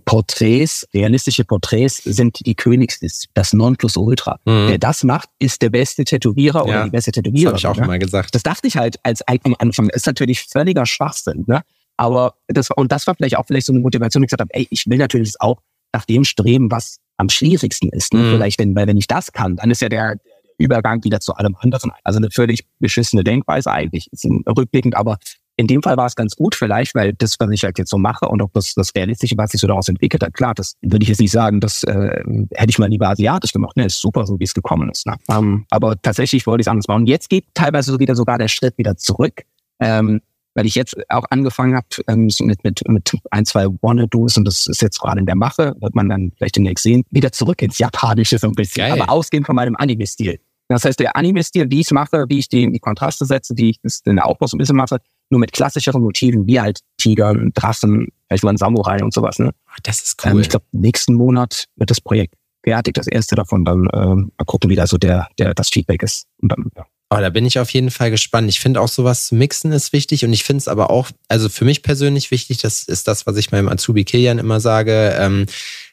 Porträts, 0.05 0.87
realistische 0.93 1.43
Porträts 1.43 1.97
sind 1.97 2.45
die 2.45 2.55
Königsliste, 2.55 3.27
das 3.33 3.53
Nonplusultra. 3.53 4.39
Mhm. 4.45 4.67
Wer 4.69 4.77
das 4.77 5.03
macht, 5.03 5.29
ist 5.39 5.61
der 5.61 5.69
beste 5.69 6.03
Tätowierer 6.03 6.59
ja. 6.59 6.63
oder 6.63 6.83
die 6.85 6.91
beste 6.91 7.11
Tätowiererin. 7.11 7.53
Das 7.53 7.63
habe 7.63 7.73
ich 7.73 7.79
auch 7.79 7.81
ne? 7.81 7.87
mal 7.87 7.99
gesagt. 7.99 8.33
Das 8.33 8.43
dachte 8.43 8.67
ich 8.67 8.77
halt 8.77 8.97
als 9.03 9.21
am 9.27 9.55
Anfang. 9.59 9.89
Ist 9.89 10.07
natürlich 10.07 10.45
völliger 10.45 10.85
Schwachsinn. 10.85 11.43
Ne? 11.47 11.63
Aber 11.97 12.35
das, 12.47 12.69
und 12.71 12.91
das 12.91 13.07
war 13.07 13.15
vielleicht 13.15 13.37
auch 13.37 13.45
vielleicht 13.45 13.67
so 13.67 13.73
eine 13.73 13.81
Motivation, 13.81 14.21
die 14.21 14.25
ich 14.25 14.29
gesagt 14.29 14.41
habe, 14.41 14.53
ey, 14.53 14.67
ich 14.69 14.87
will 14.87 14.97
natürlich 14.97 15.33
auch 15.39 15.61
nach 15.93 16.05
dem 16.05 16.23
streben, 16.23 16.71
was 16.71 16.99
am 17.19 17.29
schwierigsten 17.29 17.89
ist. 17.89 18.13
Ne? 18.13 18.21
Mhm. 18.21 18.31
Vielleicht, 18.31 18.59
wenn, 18.59 18.75
weil 18.75 18.87
wenn 18.87 18.97
ich 18.97 19.07
das 19.07 19.31
kann, 19.31 19.57
dann 19.57 19.69
ist 19.69 19.81
ja 19.81 19.89
der, 19.89 20.17
Übergang 20.59 21.03
wieder 21.03 21.19
zu 21.19 21.33
allem 21.33 21.55
anderen. 21.59 21.91
Also 22.03 22.17
eine 22.17 22.29
völlig 22.29 22.65
beschissene 22.79 23.23
Denkweise 23.23 23.71
eigentlich, 23.71 24.11
ist 24.11 24.25
rückblickend, 24.25 24.95
aber 24.95 25.17
in 25.55 25.67
dem 25.67 25.81
Fall 25.81 25.97
war 25.97 26.05
es 26.05 26.15
ganz 26.15 26.35
gut 26.35 26.55
vielleicht, 26.55 26.95
weil 26.95 27.13
das, 27.13 27.35
was 27.39 27.49
ich 27.51 27.63
halt 27.63 27.77
jetzt 27.79 27.89
so 27.89 27.97
mache 27.97 28.27
und 28.27 28.41
auch 28.41 28.49
das, 28.53 28.73
das 28.75 28.95
Realistische, 28.95 29.35
was 29.37 29.51
sich 29.51 29.59
so 29.59 29.67
daraus 29.67 29.89
entwickelt 29.89 30.23
hat, 30.23 30.33
klar, 30.33 30.53
das 30.53 30.75
würde 30.81 31.03
ich 31.03 31.09
jetzt 31.09 31.19
nicht 31.19 31.31
sagen, 31.31 31.59
das 31.59 31.83
äh, 31.83 32.23
hätte 32.53 32.69
ich 32.69 32.79
mal 32.79 32.89
lieber 32.89 33.09
asiatisch 33.09 33.51
gemacht. 33.51 33.75
Ne, 33.75 33.85
ist 33.85 33.99
super, 33.99 34.25
so 34.25 34.39
wie 34.39 34.45
es 34.45 34.53
gekommen 34.53 34.89
ist. 34.89 35.05
Ne? 35.05 35.17
Ähm, 35.29 35.65
aber 35.69 36.01
tatsächlich 36.01 36.47
wollte 36.47 36.61
ich 36.61 36.67
es 36.67 36.71
anders 36.71 36.87
machen. 36.87 37.01
Und 37.01 37.07
jetzt 37.07 37.29
geht 37.29 37.45
teilweise 37.53 37.91
so 37.91 37.99
wieder 37.99 38.15
sogar 38.15 38.37
der 38.37 38.47
Schritt 38.47 38.77
wieder 38.77 38.95
zurück. 38.95 39.43
Ähm, 39.81 40.21
weil 40.55 40.65
ich 40.65 40.75
jetzt 40.75 40.95
auch 41.09 41.25
angefangen 41.29 41.75
habe 41.75 41.87
ähm, 42.07 42.29
mit, 42.39 42.63
mit, 42.63 42.81
mit 42.87 43.13
ein, 43.31 43.45
zwei 43.45 43.67
Wannadoos 43.81 44.37
und 44.37 44.45
das 44.45 44.67
ist 44.67 44.81
jetzt 44.81 44.99
gerade 44.99 45.19
in 45.19 45.25
der 45.25 45.35
Mache, 45.35 45.75
wird 45.79 45.95
man 45.95 46.09
dann 46.09 46.31
vielleicht 46.37 46.55
demnächst 46.55 46.83
sehen, 46.83 47.03
wieder 47.11 47.31
zurück 47.31 47.61
ins 47.61 47.77
Japanische 47.77 48.37
so 48.37 48.47
ein 48.47 48.53
bisschen, 48.53 48.87
Geil. 48.87 49.01
aber 49.01 49.11
ausgehend 49.11 49.45
von 49.45 49.55
meinem 49.55 49.75
Anime-Stil. 49.75 50.39
Das 50.69 50.85
heißt, 50.85 50.99
der 50.99 51.15
Anime-Stil, 51.15 51.71
wie 51.71 51.79
ich 51.79 51.87
es 51.87 51.91
mache, 51.91 52.25
wie 52.29 52.37
ich 52.39 52.47
die, 52.47 52.71
die 52.71 52.79
Kontraste 52.79 53.25
setze, 53.25 53.57
wie 53.57 53.71
ich 53.71 53.79
das, 53.81 54.03
den 54.03 54.19
Aufbau 54.19 54.45
so 54.45 54.55
ein 54.55 54.59
bisschen 54.59 54.75
mache, 54.75 54.99
nur 55.31 55.39
mit 55.39 55.51
klassischeren 55.51 56.01
Motiven, 56.01 56.45
wie 56.45 56.59
halt 56.59 56.81
Tiger, 56.97 57.33
Drachen, 57.53 58.09
vielleicht 58.27 58.43
mal 58.43 58.51
ein 58.51 58.57
Samurai 58.57 59.03
und 59.03 59.13
sowas. 59.13 59.39
Ne? 59.39 59.51
Das 59.83 60.01
ist 60.01 60.17
ähm, 60.23 60.31
cool. 60.31 60.37
Ähm, 60.37 60.41
ich 60.41 60.49
glaube, 60.49 60.65
nächsten 60.71 61.15
Monat 61.15 61.65
wird 61.75 61.89
das 61.89 62.01
Projekt 62.01 62.35
fertig, 62.63 62.93
das 62.93 63.07
erste 63.07 63.35
davon. 63.35 63.65
Dann 63.65 63.87
ähm, 63.93 64.31
mal 64.37 64.45
gucken, 64.45 64.69
wie 64.69 64.75
da 64.75 64.85
so 64.85 64.97
der, 64.97 65.27
der, 65.39 65.53
das 65.53 65.69
Feedback 65.69 66.03
ist. 66.03 66.27
Und 66.37 66.51
dann, 66.51 66.69
ja. 66.75 66.85
Oh, 67.11 67.17
da 67.17 67.31
bin 67.31 67.45
ich 67.45 67.57
auf 67.57 67.71
jeden 67.71 67.89
Fall 67.89 68.11
gespannt. 68.11 68.49
Ich 68.49 68.59
finde 68.59 68.79
auch 68.81 68.87
sowas 68.87 69.25
zu 69.25 69.35
mixen 69.35 69.71
ist 69.71 69.93
wichtig 69.93 70.25
und 70.25 70.31
ich 70.31 70.43
finde 70.43 70.59
es 70.59 70.67
aber 70.67 70.91
auch, 70.91 71.09
also 71.27 71.49
für 71.49 71.65
mich 71.65 71.81
persönlich 71.81 72.29
wichtig, 72.29 72.59
das 72.59 72.83
ist 72.83 73.07
das, 73.07 73.25
was 73.25 73.35
ich 73.37 73.51
meinem 73.51 73.67
Azubi 73.67 74.05
Kilian 74.05 74.37
immer 74.37 74.59
sage, 74.59 75.15
ähm, 75.17 75.47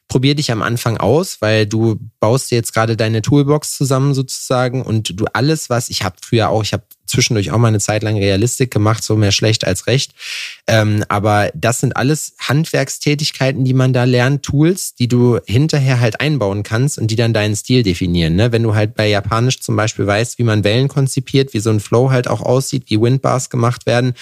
probier 0.09 0.35
dich 0.35 0.53
am 0.53 0.61
Anfang 0.61 0.99
aus, 0.99 1.41
weil 1.41 1.67
du 1.67 1.99
baust 2.21 2.51
dir 2.51 2.57
jetzt 2.57 2.75
gerade 2.75 2.99
deine 2.99 3.23
Toolbox 3.23 3.77
zusammen 3.77 4.13
sozusagen 4.13 4.83
und 4.83 5.19
du 5.19 5.25
alles, 5.33 5.71
was 5.71 5.89
ich 5.89 6.03
habe 6.03 6.17
früher 6.23 6.51
auch, 6.51 6.63
ich 6.63 6.75
habe 6.75 6.85
zwischendurch 7.07 7.51
auch 7.51 7.59
mal 7.59 7.69
eine 7.69 7.81
Zeit 7.81 8.03
lang 8.03 8.17
Realistik 8.17 8.71
gemacht, 8.71 9.05
so 9.05 9.17
mehr 9.17 9.33
schlecht 9.33 9.67
als 9.67 9.87
recht. 9.87 10.13
Ähm, 10.67 11.05
aber 11.09 11.51
das 11.55 11.81
sind 11.81 11.97
alles 11.97 12.35
Handwerkstätigkeiten, 12.39 13.65
die 13.65 13.75
man 13.75 13.93
da 13.93 14.05
lernt, 14.05 14.43
Tools, 14.43 14.95
die 14.95 15.09
du 15.09 15.39
hinterher 15.47 16.01
halt 16.01 16.21
einbauen 16.21 16.63
kannst 16.63 16.99
und 16.99 17.11
die 17.11 17.17
dann 17.17 17.33
deinen 17.33 17.57
Stil 17.57 17.83
definieren. 17.83 18.37
Ne? 18.37 18.53
Wenn 18.53 18.63
du 18.63 18.75
halt 18.75 18.95
bei 18.95 19.09
Japanisch 19.09 19.61
zum 19.61 19.77
Beispiel 19.77 20.07
weißt, 20.07 20.39
wie 20.39 20.45
man 20.45 20.65
Wellen 20.65 20.89
konzipiert, 20.89 21.55
wie 21.55 21.61
so 21.61 21.71
ein 21.71 21.81
Flow 21.81 22.11
halt 22.11 22.29
auch 22.29 22.41
aussieht, 22.41 22.85
wie 22.89 23.01
Windbars 23.01 23.51
gemacht 23.51 23.87
werden 23.87 24.15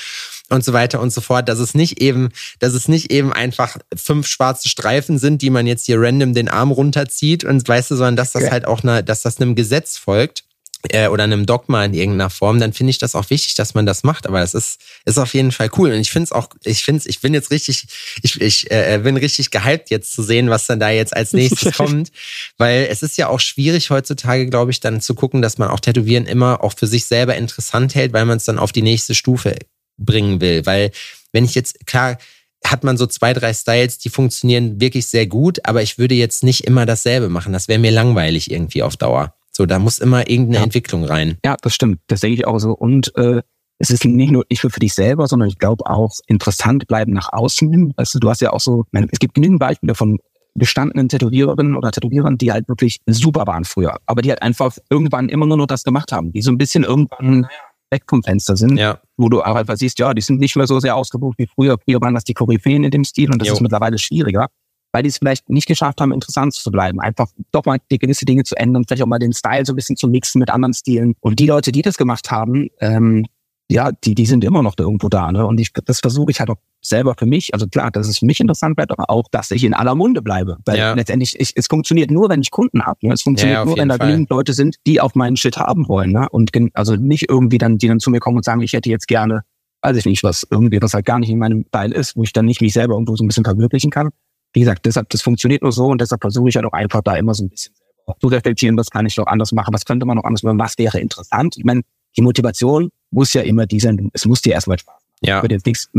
und 0.51 0.65
so 0.65 0.73
weiter 0.73 1.01
und 1.01 1.13
so 1.13 1.21
fort, 1.21 1.49
dass 1.49 1.59
es 1.59 1.75
nicht 1.75 2.01
eben, 2.01 2.29
dass 2.59 2.75
es 2.75 2.89
nicht 2.89 3.11
eben 3.11 3.33
einfach 3.33 3.77
fünf 3.95 4.27
schwarze 4.27 4.69
Streifen 4.69 5.19
sind, 5.19 5.43
die 5.43 5.51
man 5.51 5.67
jetzt 5.67 5.87
hier 5.87 6.01
random 6.01 6.35
den 6.35 6.49
Arm 6.49 6.71
runterzieht 6.71 7.45
und 7.45 7.67
weißt 7.67 7.91
du, 7.91 7.97
sondern 7.97 8.17
dass 8.17 8.33
das 8.33 8.43
okay. 8.43 8.53
halt 8.53 8.67
auch 8.67 8.83
eine, 8.83 9.03
dass 9.03 9.23
das 9.23 9.41
einem 9.41 9.55
Gesetz 9.55 9.97
folgt 9.97 10.45
äh, 10.91 11.09
oder 11.09 11.25
einem 11.25 11.47
Dogma 11.47 11.85
in 11.85 11.95
irgendeiner 11.95 12.31
Form, 12.31 12.61
dann 12.61 12.73
finde 12.73 12.91
ich 12.91 12.99
das 12.99 13.15
auch 13.15 13.31
wichtig, 13.31 13.55
dass 13.55 13.75
man 13.75 13.87
das 13.87 14.03
macht. 14.03 14.27
Aber 14.27 14.41
das 14.41 14.55
ist, 14.55 14.81
ist 15.05 15.19
auf 15.19 15.35
jeden 15.35 15.53
Fall 15.53 15.71
cool. 15.79 15.93
Und 15.93 16.01
ich 16.01 16.11
finde 16.11 16.25
es 16.25 16.33
auch, 16.33 16.49
ich 16.65 16.85
finde 16.85 17.03
ich 17.07 17.21
bin 17.21 17.35
jetzt 17.35 17.51
richtig, 17.51 17.87
ich, 18.23 18.41
ich 18.41 18.71
äh, 18.71 19.01
bin 19.03 19.17
richtig 19.17 19.51
gehypt 19.51 19.91
jetzt 19.91 20.13
zu 20.13 20.23
sehen, 20.23 20.51
was 20.51 20.67
dann 20.67 20.81
da 20.81 20.91
jetzt 20.91 21.17
als 21.17 21.33
nächstes 21.35 21.77
kommt. 21.77 22.13
Weil 22.59 22.89
es 22.91 23.03
ist 23.03 23.17
ja 23.17 23.29
auch 23.29 23.41
schwierig 23.41 23.91
heutzutage, 23.91 24.47
glaube 24.47 24.71
ich, 24.71 24.81
dann 24.81 25.01
zu 25.01 25.15
gucken, 25.15 25.43
dass 25.43 25.59
man 25.59 25.69
auch 25.69 25.81
Tätowieren 25.81 26.27
immer 26.27 26.63
auch 26.63 26.75
für 26.77 26.87
sich 26.87 27.07
selber 27.07 27.37
interessant 27.37 27.95
hält, 27.95 28.13
weil 28.13 28.25
man 28.25 28.39
es 28.39 28.45
dann 28.45 28.59
auf 28.59 28.73
die 28.73 28.83
nächste 28.83 29.15
Stufe 29.15 29.57
bringen 29.97 30.41
will. 30.41 30.67
Weil 30.67 30.91
wenn 31.33 31.45
ich 31.45 31.55
jetzt, 31.55 31.87
klar, 31.87 32.19
hat 32.65 32.83
man 32.83 32.97
so 32.97 33.07
zwei, 33.07 33.33
drei 33.35 33.53
Styles, 33.53 33.99
die 33.99 34.09
funktionieren 34.09 34.81
wirklich 34.81 35.07
sehr 35.07 35.27
gut, 35.27 35.65
aber 35.65 35.83
ich 35.83 35.99
würde 35.99 36.15
jetzt 36.15 36.43
nicht 36.43 36.65
immer 36.65 36.87
dasselbe 36.87 37.29
machen. 37.29 37.53
Das 37.53 37.69
wäre 37.69 37.79
mir 37.79 37.91
langweilig 37.91 38.51
irgendwie 38.51 38.83
auf 38.83 38.97
Dauer. 38.97 39.35
So, 39.57 39.67
da 39.67 39.79
muss 39.79 40.01
immer 40.01 40.29
irgendeine 40.29 40.59
ja. 40.59 40.65
Entwicklung 40.65 41.05
rein. 41.05 41.39
Ja, 41.45 41.57
das 41.61 41.75
stimmt. 41.75 42.01
Das 42.09 42.21
denke 42.21 42.35
ich 42.35 42.47
auch 42.47 42.59
so. 42.59 42.73
Und 42.73 43.17
äh, 43.17 43.43
es 43.79 43.91
ist 43.91 44.05
nicht 44.05 44.31
nur 44.31 44.45
nicht 44.49 44.63
nur 44.63 44.71
für 44.71 44.81
dich 44.81 44.95
selber, 44.95 45.27
sondern 45.27 45.49
ich 45.49 45.59
glaube 45.59 45.87
auch 45.87 46.13
interessant 46.27 46.87
bleiben 46.87 47.13
nach 47.13 47.33
außen 47.33 47.71
hin. 47.71 47.93
Weißt 47.97 48.15
du, 48.15 48.19
du 48.19 48.31
hast 48.31 48.41
ja 48.41 48.53
auch 48.53 48.61
so, 48.61 48.85
meine, 48.93 49.09
es 49.11 49.19
gibt 49.19 49.35
genügend 49.35 49.61
Beispiele 49.61 49.95
von 49.95 50.19
gestandenen 50.57 51.09
Tätowiererinnen 51.09 51.77
oder 51.77 51.91
Tätowierern, 51.91 52.39
die 52.39 52.53
halt 52.53 52.69
wirklich 52.69 53.01
super 53.07 53.47
waren 53.47 53.65
früher, 53.65 53.99
aber 54.07 54.23
die 54.23 54.31
halt 54.31 54.43
einfach 54.43 54.77
irgendwann 54.89 55.29
immer 55.29 55.47
nur 55.47 55.57
noch 55.57 55.67
das 55.67 55.83
gemacht 55.83 56.13
haben, 56.13 56.33
die 56.33 56.43
so 56.43 56.53
ein 56.53 56.59
bisschen 56.59 56.85
irgendwann 56.85 57.49
weg 57.91 58.05
vom 58.09 58.23
Fenster 58.23 58.57
sind, 58.57 58.77
ja. 58.77 59.01
wo 59.17 59.29
du 59.29 59.43
auch 59.43 59.57
einfach 59.57 59.77
siehst, 59.77 59.99
ja, 59.99 60.15
die 60.15 60.23
sind 60.23 60.39
nicht 60.39 60.55
mehr 60.55 60.69
so 60.69 60.79
sehr 60.79 60.95
ausgebucht 60.95 61.39
wie 61.39 61.49
früher. 61.49 61.77
Früher 61.85 62.01
waren 62.01 62.15
das 62.15 62.25
die 62.25 62.35
Koryphäen 62.35 62.85
in 62.85 62.91
dem 62.93 63.05
Stil 63.05 63.33
und 63.33 63.41
das 63.41 63.49
jo. 63.49 63.55
ist 63.55 63.61
mittlerweile 63.61 63.99
schwieriger 63.99 64.49
weil 64.95 65.03
die 65.03 65.09
es 65.09 65.19
vielleicht 65.19 65.51
nicht 65.51 65.67
geschafft 65.67 66.01
haben, 66.01 66.13
interessant 66.13 66.55
zu 66.55 66.71
bleiben. 66.71 67.01
Einfach 67.01 67.27
doch 67.51 67.65
mal 67.65 67.79
die 67.91 67.99
gewisse 67.99 68.25
Dinge 68.25 68.45
zu 68.45 68.55
ändern, 68.55 68.85
vielleicht 68.87 69.03
auch 69.03 69.09
mal 69.09 69.19
den 69.19 69.33
Style 69.33 69.67
so 69.67 69.73
ein 69.73 69.77
bisschen 69.77 69.97
zu 69.97 70.07
mixen 70.07 70.39
mit 70.39 70.51
anderen 70.51 70.73
Stilen. 70.73 71.15
Und 71.19 71.41
die 71.41 71.49
Leute, 71.49 71.73
die 71.73 71.83
das 71.83 71.97
gemacht 71.97 72.31
haben, 72.31 72.69
ähm, 72.79 73.27
ja, 73.69 73.91
die, 73.91 74.15
die 74.15 74.27
sind 74.27 74.45
immer 74.45 74.63
noch 74.63 74.77
da 74.77 74.85
irgendwo 74.85 75.09
da. 75.09 75.33
Ne? 75.33 75.45
Und 75.45 75.59
ich, 75.59 75.73
das 75.85 75.99
versuche 75.99 76.31
ich 76.31 76.39
halt 76.39 76.49
auch 76.51 76.59
selber 76.81 77.17
für 77.19 77.27
mich. 77.27 77.53
Also 77.53 77.67
klar, 77.67 77.91
dass 77.91 78.07
es 78.07 78.19
für 78.19 78.27
mich 78.27 78.39
interessant 78.39 78.77
bleibt, 78.77 78.93
aber 78.93 79.11
auch, 79.11 79.25
dass 79.33 79.51
ich 79.51 79.65
in 79.65 79.75
aller 79.75 79.97
Munde 79.97 80.23
bleibe. 80.23 80.59
Weil 80.65 80.79
ja. 80.79 80.95
letztendlich, 80.95 81.41
ich, 81.41 81.51
es 81.57 81.67
funktioniert 81.67 82.13
nur, 82.13 82.29
wenn 82.29 82.41
ich 82.41 82.53
Kunden 82.53 82.85
habe. 82.85 83.05
Ne? 83.05 83.15
Es 83.15 83.23
funktioniert 83.23 83.59
ja, 83.59 83.65
nur, 83.65 83.77
wenn 83.77 83.89
da 83.89 83.97
genügend 83.97 84.31
Leute 84.31 84.53
sind, 84.53 84.77
die 84.87 85.01
auf 85.01 85.17
meinen 85.17 85.37
Shit 85.37 85.57
haben 85.57 85.89
wollen. 85.89 86.13
Ne? 86.13 86.29
Und 86.31 86.53
also 86.75 86.95
nicht 86.95 87.29
irgendwie 87.29 87.59
dann, 87.59 87.79
die 87.79 87.89
dann 87.89 87.99
zu 87.99 88.11
mir 88.11 88.21
kommen 88.21 88.37
und 88.37 88.45
sagen, 88.45 88.61
ich 88.61 88.75
hätte 88.75 88.91
jetzt 88.91 89.09
gerne, 89.09 89.43
weiß 89.83 89.97
ich 89.97 90.05
nicht, 90.05 90.23
was 90.23 90.47
irgendwie, 90.49 90.81
was 90.81 90.95
halt 90.95 91.05
gar 91.05 91.19
nicht 91.19 91.31
in 91.31 91.39
meinem 91.39 91.69
Teil 91.73 91.91
ist, 91.91 92.17
wo 92.17 92.23
ich 92.23 92.33
dann 92.33 92.45
nicht 92.45 92.61
mich 92.61 92.75
selber 92.75 92.95
irgendwo 92.95 93.17
so 93.17 93.25
ein 93.25 93.27
bisschen 93.27 93.45
verwirklichen 93.45 93.91
kann 93.91 94.11
wie 94.55 94.61
gesagt, 94.61 94.87
deshalb, 94.87 95.11
das 95.11 95.21
funktioniert 95.21 95.63
nur 95.63 95.73
so 95.73 95.87
und 95.87 96.01
deshalb 96.01 96.23
versuche 96.23 96.49
ich 96.49 96.55
ja 96.55 96.63
halt 96.63 96.73
auch 96.73 96.77
einfach 96.77 97.03
da 97.03 97.17
immer 97.17 97.35
so 97.35 97.45
ein 97.45 97.51
bisschen 97.51 97.75
zu 98.21 98.29
reflektieren, 98.29 98.77
was 98.77 98.91
kann 98.91 99.07
ich 99.07 99.17
noch 99.17 99.27
anders 99.27 99.53
machen, 99.53 99.75
was 99.75 99.85
könnte 99.85 100.07
man 100.07 100.17
noch 100.17 100.25
anders 100.25 100.43
machen, 100.43 100.59
was 100.59 100.79
wäre 100.79 101.01
interessant. 101.01 101.57
Ich 101.57 101.65
meine, 101.65 101.83
die 102.17 102.23
Motivation 102.23 102.91
muss 103.11 103.33
ja 103.33 103.43
immer 103.43 103.67
die 103.67 103.81
sein, 103.81 104.11
es 104.13 104.25
muss 104.25 104.43
dir 104.43 104.53
erstmal 104.53 104.79
Spaß 104.79 104.95
machen. 104.95 105.05
Ja. 105.23 105.39
Ich, 105.39 105.43
will 105.43 105.53
jetzt 105.53 105.67
nichts, 105.67 105.91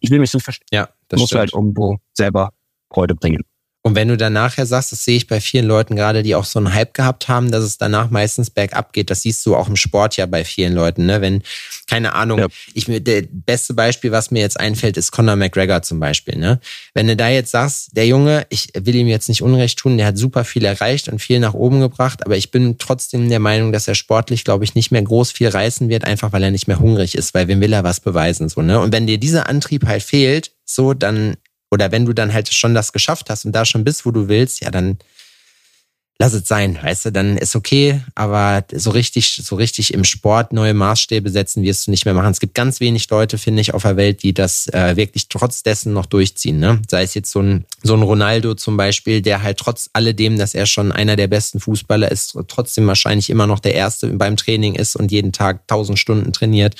ich 0.00 0.10
will 0.10 0.18
mich 0.18 0.30
so 0.30 0.38
verstehen. 0.38 0.66
Ja, 0.70 0.88
das 1.08 1.20
muss 1.20 1.32
halt 1.32 1.52
irgendwo 1.52 1.98
selber 2.12 2.52
Freude 2.92 3.14
bringen. 3.14 3.42
Und 3.86 3.94
wenn 3.94 4.08
du 4.08 4.16
dann 4.16 4.32
nachher 4.32 4.66
sagst, 4.66 4.90
das 4.90 5.04
sehe 5.04 5.16
ich 5.16 5.28
bei 5.28 5.40
vielen 5.40 5.64
Leuten 5.64 5.94
gerade, 5.94 6.24
die 6.24 6.34
auch 6.34 6.44
so 6.44 6.58
einen 6.58 6.74
Hype 6.74 6.92
gehabt 6.92 7.28
haben, 7.28 7.52
dass 7.52 7.62
es 7.62 7.78
danach 7.78 8.10
meistens 8.10 8.50
bergab 8.50 8.92
geht, 8.92 9.10
das 9.10 9.22
siehst 9.22 9.46
du 9.46 9.54
auch 9.54 9.68
im 9.68 9.76
Sport 9.76 10.16
ja 10.16 10.26
bei 10.26 10.44
vielen 10.44 10.74
Leuten, 10.74 11.06
ne? 11.06 11.20
Wenn, 11.20 11.44
keine 11.86 12.16
Ahnung, 12.16 12.40
ja. 12.40 12.46
ich 12.74 12.88
mir, 12.88 12.98
der 13.00 13.22
beste 13.30 13.74
Beispiel, 13.74 14.10
was 14.10 14.32
mir 14.32 14.40
jetzt 14.40 14.58
einfällt, 14.58 14.96
ist 14.96 15.12
Conor 15.12 15.36
McGregor 15.36 15.82
zum 15.82 16.00
Beispiel, 16.00 16.36
ne? 16.36 16.58
Wenn 16.94 17.06
du 17.06 17.14
da 17.14 17.28
jetzt 17.28 17.52
sagst, 17.52 17.96
der 17.96 18.08
Junge, 18.08 18.44
ich 18.48 18.70
will 18.76 18.96
ihm 18.96 19.06
jetzt 19.06 19.28
nicht 19.28 19.40
Unrecht 19.40 19.78
tun, 19.78 19.98
der 19.98 20.06
hat 20.08 20.18
super 20.18 20.44
viel 20.44 20.64
erreicht 20.64 21.08
und 21.08 21.20
viel 21.20 21.38
nach 21.38 21.54
oben 21.54 21.78
gebracht, 21.78 22.26
aber 22.26 22.36
ich 22.36 22.50
bin 22.50 22.78
trotzdem 22.78 23.28
der 23.28 23.38
Meinung, 23.38 23.70
dass 23.70 23.86
er 23.86 23.94
sportlich, 23.94 24.42
glaube 24.42 24.64
ich, 24.64 24.74
nicht 24.74 24.90
mehr 24.90 25.02
groß 25.02 25.30
viel 25.30 25.46
reißen 25.46 25.88
wird, 25.88 26.04
einfach 26.04 26.32
weil 26.32 26.42
er 26.42 26.50
nicht 26.50 26.66
mehr 26.66 26.80
hungrig 26.80 27.14
ist, 27.14 27.34
weil 27.34 27.46
wem 27.46 27.60
will 27.60 27.72
er 27.72 27.84
was 27.84 28.00
beweisen, 28.00 28.48
so, 28.48 28.62
ne? 28.62 28.80
Und 28.80 28.92
wenn 28.92 29.06
dir 29.06 29.18
dieser 29.18 29.48
Antrieb 29.48 29.86
halt 29.86 30.02
fehlt, 30.02 30.50
so, 30.64 30.92
dann 30.92 31.36
oder 31.70 31.92
wenn 31.92 32.06
du 32.06 32.12
dann 32.12 32.32
halt 32.32 32.52
schon 32.52 32.74
das 32.74 32.92
geschafft 32.92 33.30
hast 33.30 33.44
und 33.44 33.52
da 33.52 33.64
schon 33.64 33.84
bist, 33.84 34.06
wo 34.06 34.10
du 34.10 34.28
willst, 34.28 34.60
ja, 34.60 34.70
dann 34.70 34.98
lass 36.18 36.32
es 36.32 36.48
sein, 36.48 36.78
weißt 36.80 37.06
du, 37.06 37.12
dann 37.12 37.36
ist 37.36 37.56
okay, 37.56 38.00
aber 38.14 38.64
so 38.72 38.90
richtig, 38.90 39.40
so 39.42 39.56
richtig 39.56 39.92
im 39.92 40.04
Sport 40.04 40.52
neue 40.52 40.72
Maßstäbe 40.72 41.28
setzen 41.28 41.62
wirst 41.62 41.86
du 41.86 41.90
nicht 41.90 42.06
mehr 42.06 42.14
machen. 42.14 42.30
Es 42.30 42.40
gibt 42.40 42.54
ganz 42.54 42.80
wenig 42.80 43.08
Leute, 43.10 43.36
finde 43.36 43.60
ich, 43.60 43.74
auf 43.74 43.82
der 43.82 43.96
Welt, 43.96 44.22
die 44.22 44.32
das 44.32 44.66
äh, 44.68 44.96
wirklich 44.96 45.28
trotz 45.28 45.62
dessen 45.62 45.92
noch 45.92 46.06
durchziehen. 46.06 46.58
Ne? 46.58 46.80
Sei 46.88 47.02
es 47.02 47.14
jetzt 47.14 47.30
so 47.30 47.40
ein, 47.40 47.66
so 47.82 47.94
ein 47.94 48.02
Ronaldo 48.02 48.54
zum 48.54 48.78
Beispiel, 48.78 49.20
der 49.20 49.42
halt 49.42 49.58
trotz 49.58 49.90
alledem, 49.92 50.38
dass 50.38 50.54
er 50.54 50.64
schon 50.64 50.90
einer 50.90 51.16
der 51.16 51.28
besten 51.28 51.60
Fußballer 51.60 52.10
ist, 52.10 52.36
trotzdem 52.48 52.86
wahrscheinlich 52.86 53.28
immer 53.28 53.46
noch 53.46 53.60
der 53.60 53.74
Erste 53.74 54.08
beim 54.08 54.36
Training 54.36 54.74
ist 54.74 54.96
und 54.96 55.12
jeden 55.12 55.32
Tag 55.32 55.68
tausend 55.68 55.98
Stunden 55.98 56.32
trainiert. 56.32 56.76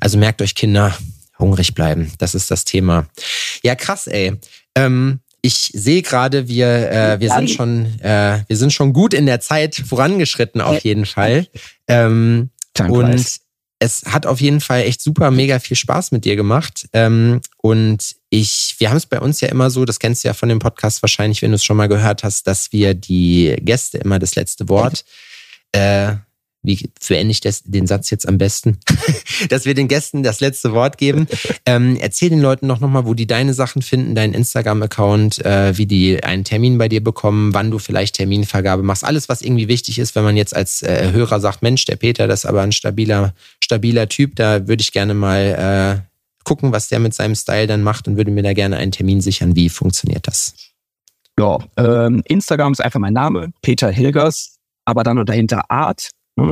Also 0.00 0.18
merkt 0.18 0.42
euch 0.42 0.54
Kinder, 0.54 0.96
hungrig 1.38 1.74
bleiben. 1.74 2.12
Das 2.18 2.34
ist 2.34 2.50
das 2.50 2.64
Thema. 2.64 3.06
Ja, 3.62 3.74
krass, 3.74 4.06
ey. 4.06 4.34
Ähm, 4.74 5.20
ich 5.40 5.70
sehe 5.74 6.02
gerade, 6.02 6.48
wir, 6.48 6.90
äh, 6.90 7.20
wir 7.20 7.30
sind 7.30 7.50
schon, 7.50 8.00
äh, 8.00 8.42
wir 8.46 8.56
sind 8.56 8.72
schon 8.72 8.92
gut 8.92 9.14
in 9.14 9.26
der 9.26 9.40
Zeit 9.40 9.76
vorangeschritten, 9.76 10.60
auf 10.60 10.80
jeden 10.80 11.06
Fall. 11.06 11.46
Ähm, 11.86 12.50
und 12.88 13.24
es 13.80 14.02
hat 14.06 14.26
auf 14.26 14.40
jeden 14.40 14.60
Fall 14.60 14.82
echt 14.82 15.00
super 15.00 15.30
mega 15.30 15.60
viel 15.60 15.76
Spaß 15.76 16.10
mit 16.10 16.24
dir 16.24 16.34
gemacht. 16.34 16.88
Ähm, 16.92 17.40
und 17.58 18.16
ich, 18.30 18.74
wir 18.78 18.90
haben 18.90 18.96
es 18.96 19.06
bei 19.06 19.20
uns 19.20 19.40
ja 19.40 19.48
immer 19.48 19.70
so, 19.70 19.84
das 19.84 20.00
kennst 20.00 20.24
du 20.24 20.28
ja 20.28 20.34
von 20.34 20.48
dem 20.48 20.58
Podcast 20.58 21.02
wahrscheinlich, 21.02 21.42
wenn 21.42 21.52
du 21.52 21.56
es 21.56 21.64
schon 21.64 21.76
mal 21.76 21.88
gehört 21.88 22.24
hast, 22.24 22.46
dass 22.46 22.72
wir 22.72 22.94
die 22.94 23.56
Gäste 23.60 23.98
immer 23.98 24.18
das 24.18 24.34
letzte 24.34 24.68
Wort 24.68 25.04
äh, 25.72 26.14
wie 26.68 26.90
verende 27.00 27.32
ich 27.32 27.40
das, 27.40 27.62
den 27.64 27.86
Satz 27.86 28.10
jetzt 28.10 28.28
am 28.28 28.38
besten, 28.38 28.78
dass 29.48 29.64
wir 29.64 29.74
den 29.74 29.88
Gästen 29.88 30.22
das 30.22 30.40
letzte 30.40 30.72
Wort 30.72 30.98
geben. 30.98 31.26
Ähm, 31.66 31.98
erzähl 32.00 32.30
den 32.30 32.40
Leuten 32.40 32.66
noch 32.66 32.80
nochmal, 32.80 33.04
wo 33.04 33.14
die 33.14 33.26
deine 33.26 33.52
Sachen 33.52 33.82
finden, 33.82 34.14
deinen 34.14 34.32
Instagram-Account, 34.32 35.44
äh, 35.44 35.76
wie 35.76 35.86
die 35.86 36.22
einen 36.22 36.44
Termin 36.44 36.78
bei 36.78 36.88
dir 36.88 37.02
bekommen, 37.02 37.52
wann 37.52 37.70
du 37.70 37.78
vielleicht 37.78 38.16
Terminvergabe 38.16 38.82
machst. 38.82 39.04
Alles, 39.04 39.28
was 39.28 39.42
irgendwie 39.42 39.68
wichtig 39.68 39.98
ist, 39.98 40.14
wenn 40.14 40.24
man 40.24 40.36
jetzt 40.36 40.56
als 40.56 40.82
äh, 40.82 41.10
Hörer 41.12 41.40
sagt, 41.40 41.62
Mensch, 41.62 41.84
der 41.84 41.96
Peter, 41.96 42.26
das 42.26 42.40
ist 42.40 42.46
aber 42.46 42.62
ein 42.62 42.72
stabiler, 42.72 43.34
stabiler 43.62 44.08
Typ, 44.08 44.36
da 44.36 44.66
würde 44.66 44.80
ich 44.80 44.92
gerne 44.92 45.12
mal 45.14 46.00
äh, 46.00 46.08
gucken, 46.44 46.72
was 46.72 46.88
der 46.88 47.00
mit 47.00 47.12
seinem 47.12 47.34
Style 47.34 47.66
dann 47.66 47.82
macht 47.82 48.08
und 48.08 48.16
würde 48.16 48.30
mir 48.30 48.42
da 48.42 48.54
gerne 48.54 48.78
einen 48.78 48.92
Termin 48.92 49.20
sichern. 49.20 49.54
Wie 49.54 49.68
funktioniert 49.68 50.26
das? 50.26 50.54
Ja, 51.38 51.58
ähm, 51.76 52.22
Instagram 52.24 52.72
ist 52.72 52.80
einfach 52.80 52.98
mein 52.98 53.12
Name, 53.12 53.52
Peter 53.62 53.90
Hilgers, 53.90 54.56
aber 54.84 55.04
dann 55.04 55.24
dahinter 55.24 55.70
Art? 55.70 56.10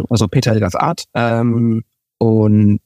Also 0.08 0.28
Peter 0.28 0.52
Helgers 0.52 0.74
Art. 0.74 1.04
Ähm, 1.14 1.84
und 2.18 2.80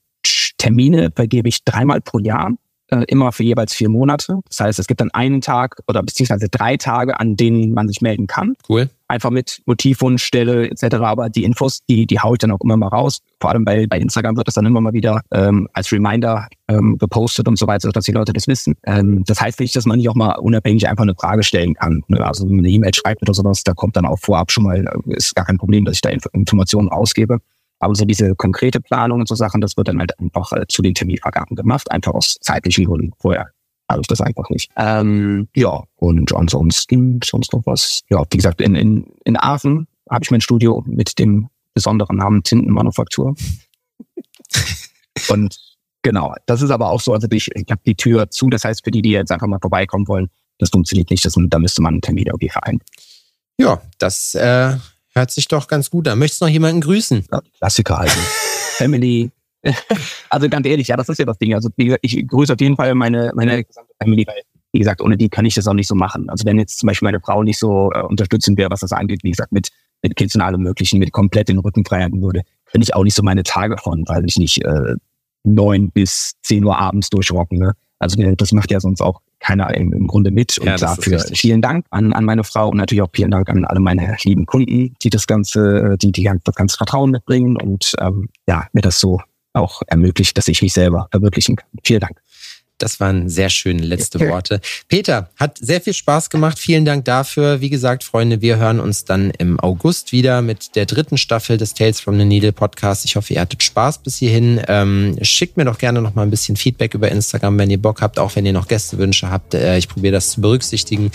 Termine 0.58 1.10
vergebe 1.14 1.48
ich 1.48 1.64
dreimal 1.64 2.00
pro 2.00 2.18
Jahr 2.18 2.52
äh, 2.90 3.04
immer 3.08 3.32
für 3.32 3.42
jeweils 3.42 3.74
vier 3.74 3.88
Monate. 3.88 4.40
Das 4.48 4.60
heißt, 4.60 4.78
es 4.78 4.86
gibt 4.86 5.00
dann 5.00 5.10
einen 5.12 5.40
Tag 5.40 5.76
oder 5.86 6.02
beziehungsweise 6.02 6.48
drei 6.48 6.76
Tage, 6.76 7.18
an 7.18 7.36
denen 7.36 7.72
man 7.72 7.88
sich 7.88 8.00
melden 8.00 8.26
kann. 8.26 8.54
Cool. 8.68 8.88
Einfach 9.08 9.30
mit 9.30 9.60
Motivwunsch, 9.66 10.22
Stelle 10.22 10.70
etc. 10.70 10.96
Aber 10.96 11.28
die 11.28 11.44
Infos, 11.44 11.80
die, 11.88 12.06
die 12.06 12.20
haue 12.20 12.34
ich 12.34 12.38
dann 12.38 12.52
auch 12.52 12.60
immer 12.62 12.76
mal 12.76 12.88
raus. 12.88 13.20
Vor 13.40 13.50
allem 13.50 13.64
bei, 13.64 13.86
bei 13.86 13.98
Instagram 13.98 14.36
wird 14.36 14.46
das 14.46 14.54
dann 14.54 14.66
immer 14.66 14.80
mal 14.80 14.92
wieder 14.92 15.20
ähm, 15.32 15.68
als 15.72 15.90
Reminder 15.90 16.46
ähm, 16.68 16.96
gepostet 16.98 17.48
und 17.48 17.58
so 17.58 17.66
weiter, 17.66 17.90
dass 17.90 18.04
die 18.04 18.12
Leute 18.12 18.32
das 18.32 18.46
wissen. 18.46 18.76
Ähm, 18.84 19.24
das 19.24 19.40
heißt 19.40 19.58
nicht, 19.60 19.74
dass 19.74 19.86
man 19.86 19.98
nicht 19.98 20.08
auch 20.08 20.14
mal 20.14 20.32
unabhängig 20.34 20.88
einfach 20.88 21.02
eine 21.02 21.14
Frage 21.14 21.42
stellen 21.42 21.74
kann. 21.74 22.02
Ne? 22.08 22.24
Also 22.24 22.44
wenn 22.44 22.56
man 22.56 22.64
eine 22.64 22.72
E-Mail 22.74 22.94
schreibt 22.94 23.22
oder 23.22 23.34
sowas, 23.34 23.64
da 23.64 23.72
kommt 23.72 23.96
dann 23.96 24.06
auch 24.06 24.18
vorab 24.18 24.52
schon 24.52 24.64
mal, 24.64 24.84
äh, 24.84 25.16
ist 25.16 25.34
gar 25.34 25.44
kein 25.44 25.58
Problem, 25.58 25.84
dass 25.84 25.96
ich 25.96 26.02
da 26.02 26.10
Inf 26.10 26.26
Informationen 26.32 26.88
ausgebe. 26.88 27.38
Aber 27.80 27.94
so 27.94 28.04
diese 28.04 28.34
konkrete 28.36 28.80
Planung 28.80 29.20
und 29.20 29.28
so 29.28 29.34
Sachen, 29.34 29.60
das 29.60 29.76
wird 29.76 29.88
dann 29.88 29.98
halt 29.98 30.18
einfach 30.20 30.52
äh, 30.52 30.66
zu 30.68 30.82
den 30.82 30.94
Terminvergaben 30.94 31.56
gemacht, 31.56 31.90
einfach 31.90 32.12
aus 32.12 32.36
zeitlichen 32.40 32.84
Gründen. 32.84 33.12
Vorher 33.18 33.50
habe 33.90 34.02
ich 34.02 34.06
das 34.06 34.20
einfach 34.20 34.48
nicht. 34.50 34.70
Ähm, 34.76 35.48
ja, 35.56 35.82
und 35.96 36.34
ansonsten 36.34 37.20
sonst 37.24 37.52
noch 37.52 37.62
was. 37.66 38.02
Ja, 38.08 38.22
wie 38.30 38.36
gesagt, 38.36 38.60
in, 38.60 38.74
in, 38.74 39.06
in 39.24 39.36
Aachen 39.36 39.88
habe 40.08 40.22
ich 40.22 40.30
mein 40.30 40.40
Studio 40.40 40.84
mit 40.86 41.18
dem 41.18 41.48
besonderen 41.74 42.18
Namen 42.18 42.42
Tintenmanufaktur. 42.42 43.34
und 45.28 45.56
genau, 46.02 46.34
das 46.46 46.62
ist 46.62 46.70
aber 46.70 46.90
auch 46.90 47.00
so, 47.00 47.14
also 47.14 47.26
ich, 47.30 47.48
ich 47.54 47.70
habe 47.70 47.80
die 47.86 47.94
Tür 47.94 48.30
zu, 48.30 48.48
das 48.48 48.64
heißt 48.64 48.84
für 48.84 48.90
die, 48.90 49.02
die 49.02 49.10
jetzt 49.10 49.32
einfach 49.32 49.46
mal 49.46 49.58
vorbeikommen 49.60 50.06
wollen, 50.06 50.28
das 50.58 50.70
funktioniert 50.70 51.10
nicht, 51.10 51.24
das, 51.24 51.34
da 51.36 51.58
müsste 51.58 51.82
man 51.82 51.94
einen 51.94 52.02
Termin 52.02 52.26
irgendwie 52.26 52.50
vereinen. 52.50 52.80
Ja, 53.58 53.80
das 53.98 54.34
äh, 54.34 54.76
Hört 55.12 55.30
sich 55.30 55.48
doch 55.48 55.66
ganz 55.66 55.90
gut 55.90 56.06
an. 56.08 56.18
Möchtest 56.18 56.40
du 56.40 56.46
noch 56.46 56.52
jemanden 56.52 56.80
grüßen? 56.80 57.26
Ja, 57.30 57.40
Klassiker 57.58 57.98
halt. 57.98 58.10
Family. 58.10 59.30
also 60.30 60.48
ganz 60.48 60.66
ehrlich, 60.66 60.88
ja, 60.88 60.96
das 60.96 61.08
ist 61.08 61.18
ja 61.18 61.24
das 61.24 61.38
Ding. 61.38 61.54
Also 61.54 61.68
ich 61.76 62.26
grüße 62.26 62.52
auf 62.52 62.60
jeden 62.60 62.76
Fall 62.76 62.94
meine, 62.94 63.32
meine 63.34 63.64
gesamte 63.64 63.92
Family, 64.02 64.26
weil, 64.26 64.42
wie 64.72 64.78
gesagt, 64.78 65.00
ohne 65.02 65.16
die 65.16 65.28
kann 65.28 65.44
ich 65.44 65.54
das 65.54 65.66
auch 65.66 65.74
nicht 65.74 65.88
so 65.88 65.94
machen. 65.94 66.30
Also 66.30 66.46
wenn 66.46 66.58
jetzt 66.58 66.78
zum 66.78 66.86
Beispiel 66.86 67.06
meine 67.06 67.20
Frau 67.20 67.42
nicht 67.42 67.58
so 67.58 67.90
äh, 67.92 68.02
unterstützen 68.02 68.56
wäre, 68.56 68.70
was 68.70 68.80
das 68.80 68.92
angeht, 68.92 69.20
wie 69.22 69.30
gesagt, 69.30 69.52
mit, 69.52 69.68
mit 70.02 70.16
Kids 70.16 70.34
und 70.34 70.40
allem 70.40 70.62
möglichen, 70.62 70.98
mit 70.98 71.12
komplett 71.12 71.48
den 71.48 71.58
Rücken 71.58 71.84
frei 71.84 72.00
halten 72.02 72.22
würde, 72.22 72.42
könnte 72.66 72.84
ich 72.84 72.94
auch 72.94 73.04
nicht 73.04 73.16
so 73.16 73.22
meine 73.22 73.42
Tage 73.42 73.76
von, 73.76 74.04
weil 74.06 74.24
ich 74.24 74.38
nicht 74.38 74.64
äh, 74.64 74.94
neun 75.42 75.90
bis 75.90 76.34
zehn 76.42 76.64
Uhr 76.64 76.78
abends 76.78 77.10
durchrocken. 77.10 77.58
Ne? 77.58 77.72
Also 77.98 78.16
das 78.34 78.52
macht 78.52 78.70
ja 78.70 78.80
sonst 78.80 79.00
auch 79.00 79.20
keiner 79.40 79.74
im, 79.74 79.92
im 79.92 80.06
Grunde 80.06 80.30
mit. 80.30 80.58
Und 80.58 80.66
ja, 80.66 80.76
dafür 80.76 81.18
vielen 81.34 81.62
Dank 81.62 81.86
an, 81.90 82.12
an 82.12 82.24
meine 82.24 82.44
Frau 82.44 82.68
und 82.68 82.76
natürlich 82.76 83.02
auch 83.02 83.10
vielen 83.12 83.30
Dank 83.30 83.48
an 83.48 83.64
alle 83.64 83.80
meine 83.80 84.16
lieben 84.22 84.46
Kunden, 84.46 84.94
die 85.02 85.10
das 85.10 85.26
Ganze, 85.26 85.96
die, 86.00 86.12
die 86.12 86.30
das 86.44 86.54
ganze 86.54 86.76
Vertrauen 86.76 87.10
mitbringen 87.10 87.56
und 87.56 87.94
ähm, 88.00 88.28
ja, 88.46 88.66
mir 88.72 88.82
das 88.82 89.00
so 89.00 89.20
auch 89.52 89.82
ermöglicht, 89.86 90.38
dass 90.38 90.48
ich 90.48 90.62
mich 90.62 90.72
selber 90.72 91.08
verwirklichen 91.10 91.56
kann. 91.56 91.68
Vielen 91.82 92.00
Dank. 92.00 92.20
Das 92.82 93.00
waren 93.00 93.28
sehr 93.28 93.50
schöne 93.50 93.82
letzte 93.82 94.20
Worte. 94.28 94.60
Peter, 94.88 95.30
hat 95.36 95.58
sehr 95.58 95.80
viel 95.80 95.94
Spaß 95.94 96.30
gemacht. 96.30 96.58
Vielen 96.58 96.84
Dank 96.84 97.04
dafür. 97.04 97.60
Wie 97.60 97.70
gesagt, 97.70 98.04
Freunde, 98.04 98.40
wir 98.40 98.56
hören 98.56 98.80
uns 98.80 99.04
dann 99.04 99.30
im 99.38 99.60
August 99.60 100.12
wieder 100.12 100.42
mit 100.42 100.76
der 100.76 100.86
dritten 100.86 101.18
Staffel 101.18 101.56
des 101.58 101.74
Tales 101.74 102.00
from 102.00 102.18
the 102.18 102.24
Needle 102.24 102.52
Podcast. 102.52 103.04
Ich 103.04 103.16
hoffe, 103.16 103.34
ihr 103.34 103.40
hattet 103.40 103.62
Spaß 103.62 103.98
bis 103.98 104.16
hierhin. 104.16 104.60
Ähm, 104.68 105.16
schickt 105.22 105.56
mir 105.56 105.64
doch 105.64 105.78
gerne 105.78 106.00
noch 106.00 106.14
mal 106.14 106.22
ein 106.22 106.30
bisschen 106.30 106.56
Feedback 106.56 106.94
über 106.94 107.10
Instagram, 107.10 107.58
wenn 107.58 107.70
ihr 107.70 107.80
Bock 107.80 108.00
habt, 108.00 108.18
auch 108.18 108.34
wenn 108.36 108.46
ihr 108.46 108.52
noch 108.52 108.68
Gästewünsche 108.68 109.30
habt. 109.30 109.54
Äh, 109.54 109.78
ich 109.78 109.88
probiere 109.88 110.12
das 110.12 110.30
zu 110.30 110.40
berücksichtigen. 110.40 111.10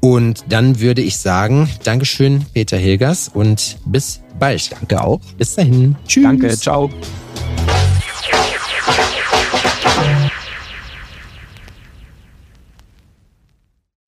Und 0.00 0.44
dann 0.48 0.80
würde 0.80 1.02
ich 1.02 1.18
sagen, 1.18 1.68
Dankeschön, 1.84 2.44
Peter 2.52 2.76
Hilgers 2.76 3.30
und 3.32 3.78
bis 3.86 4.20
bald. 4.38 4.72
Danke 4.72 5.02
auch. 5.02 5.20
Bis 5.38 5.54
dahin. 5.54 5.96
Tschüss. 6.06 6.24
Danke. 6.24 6.56
Ciao. 6.56 6.90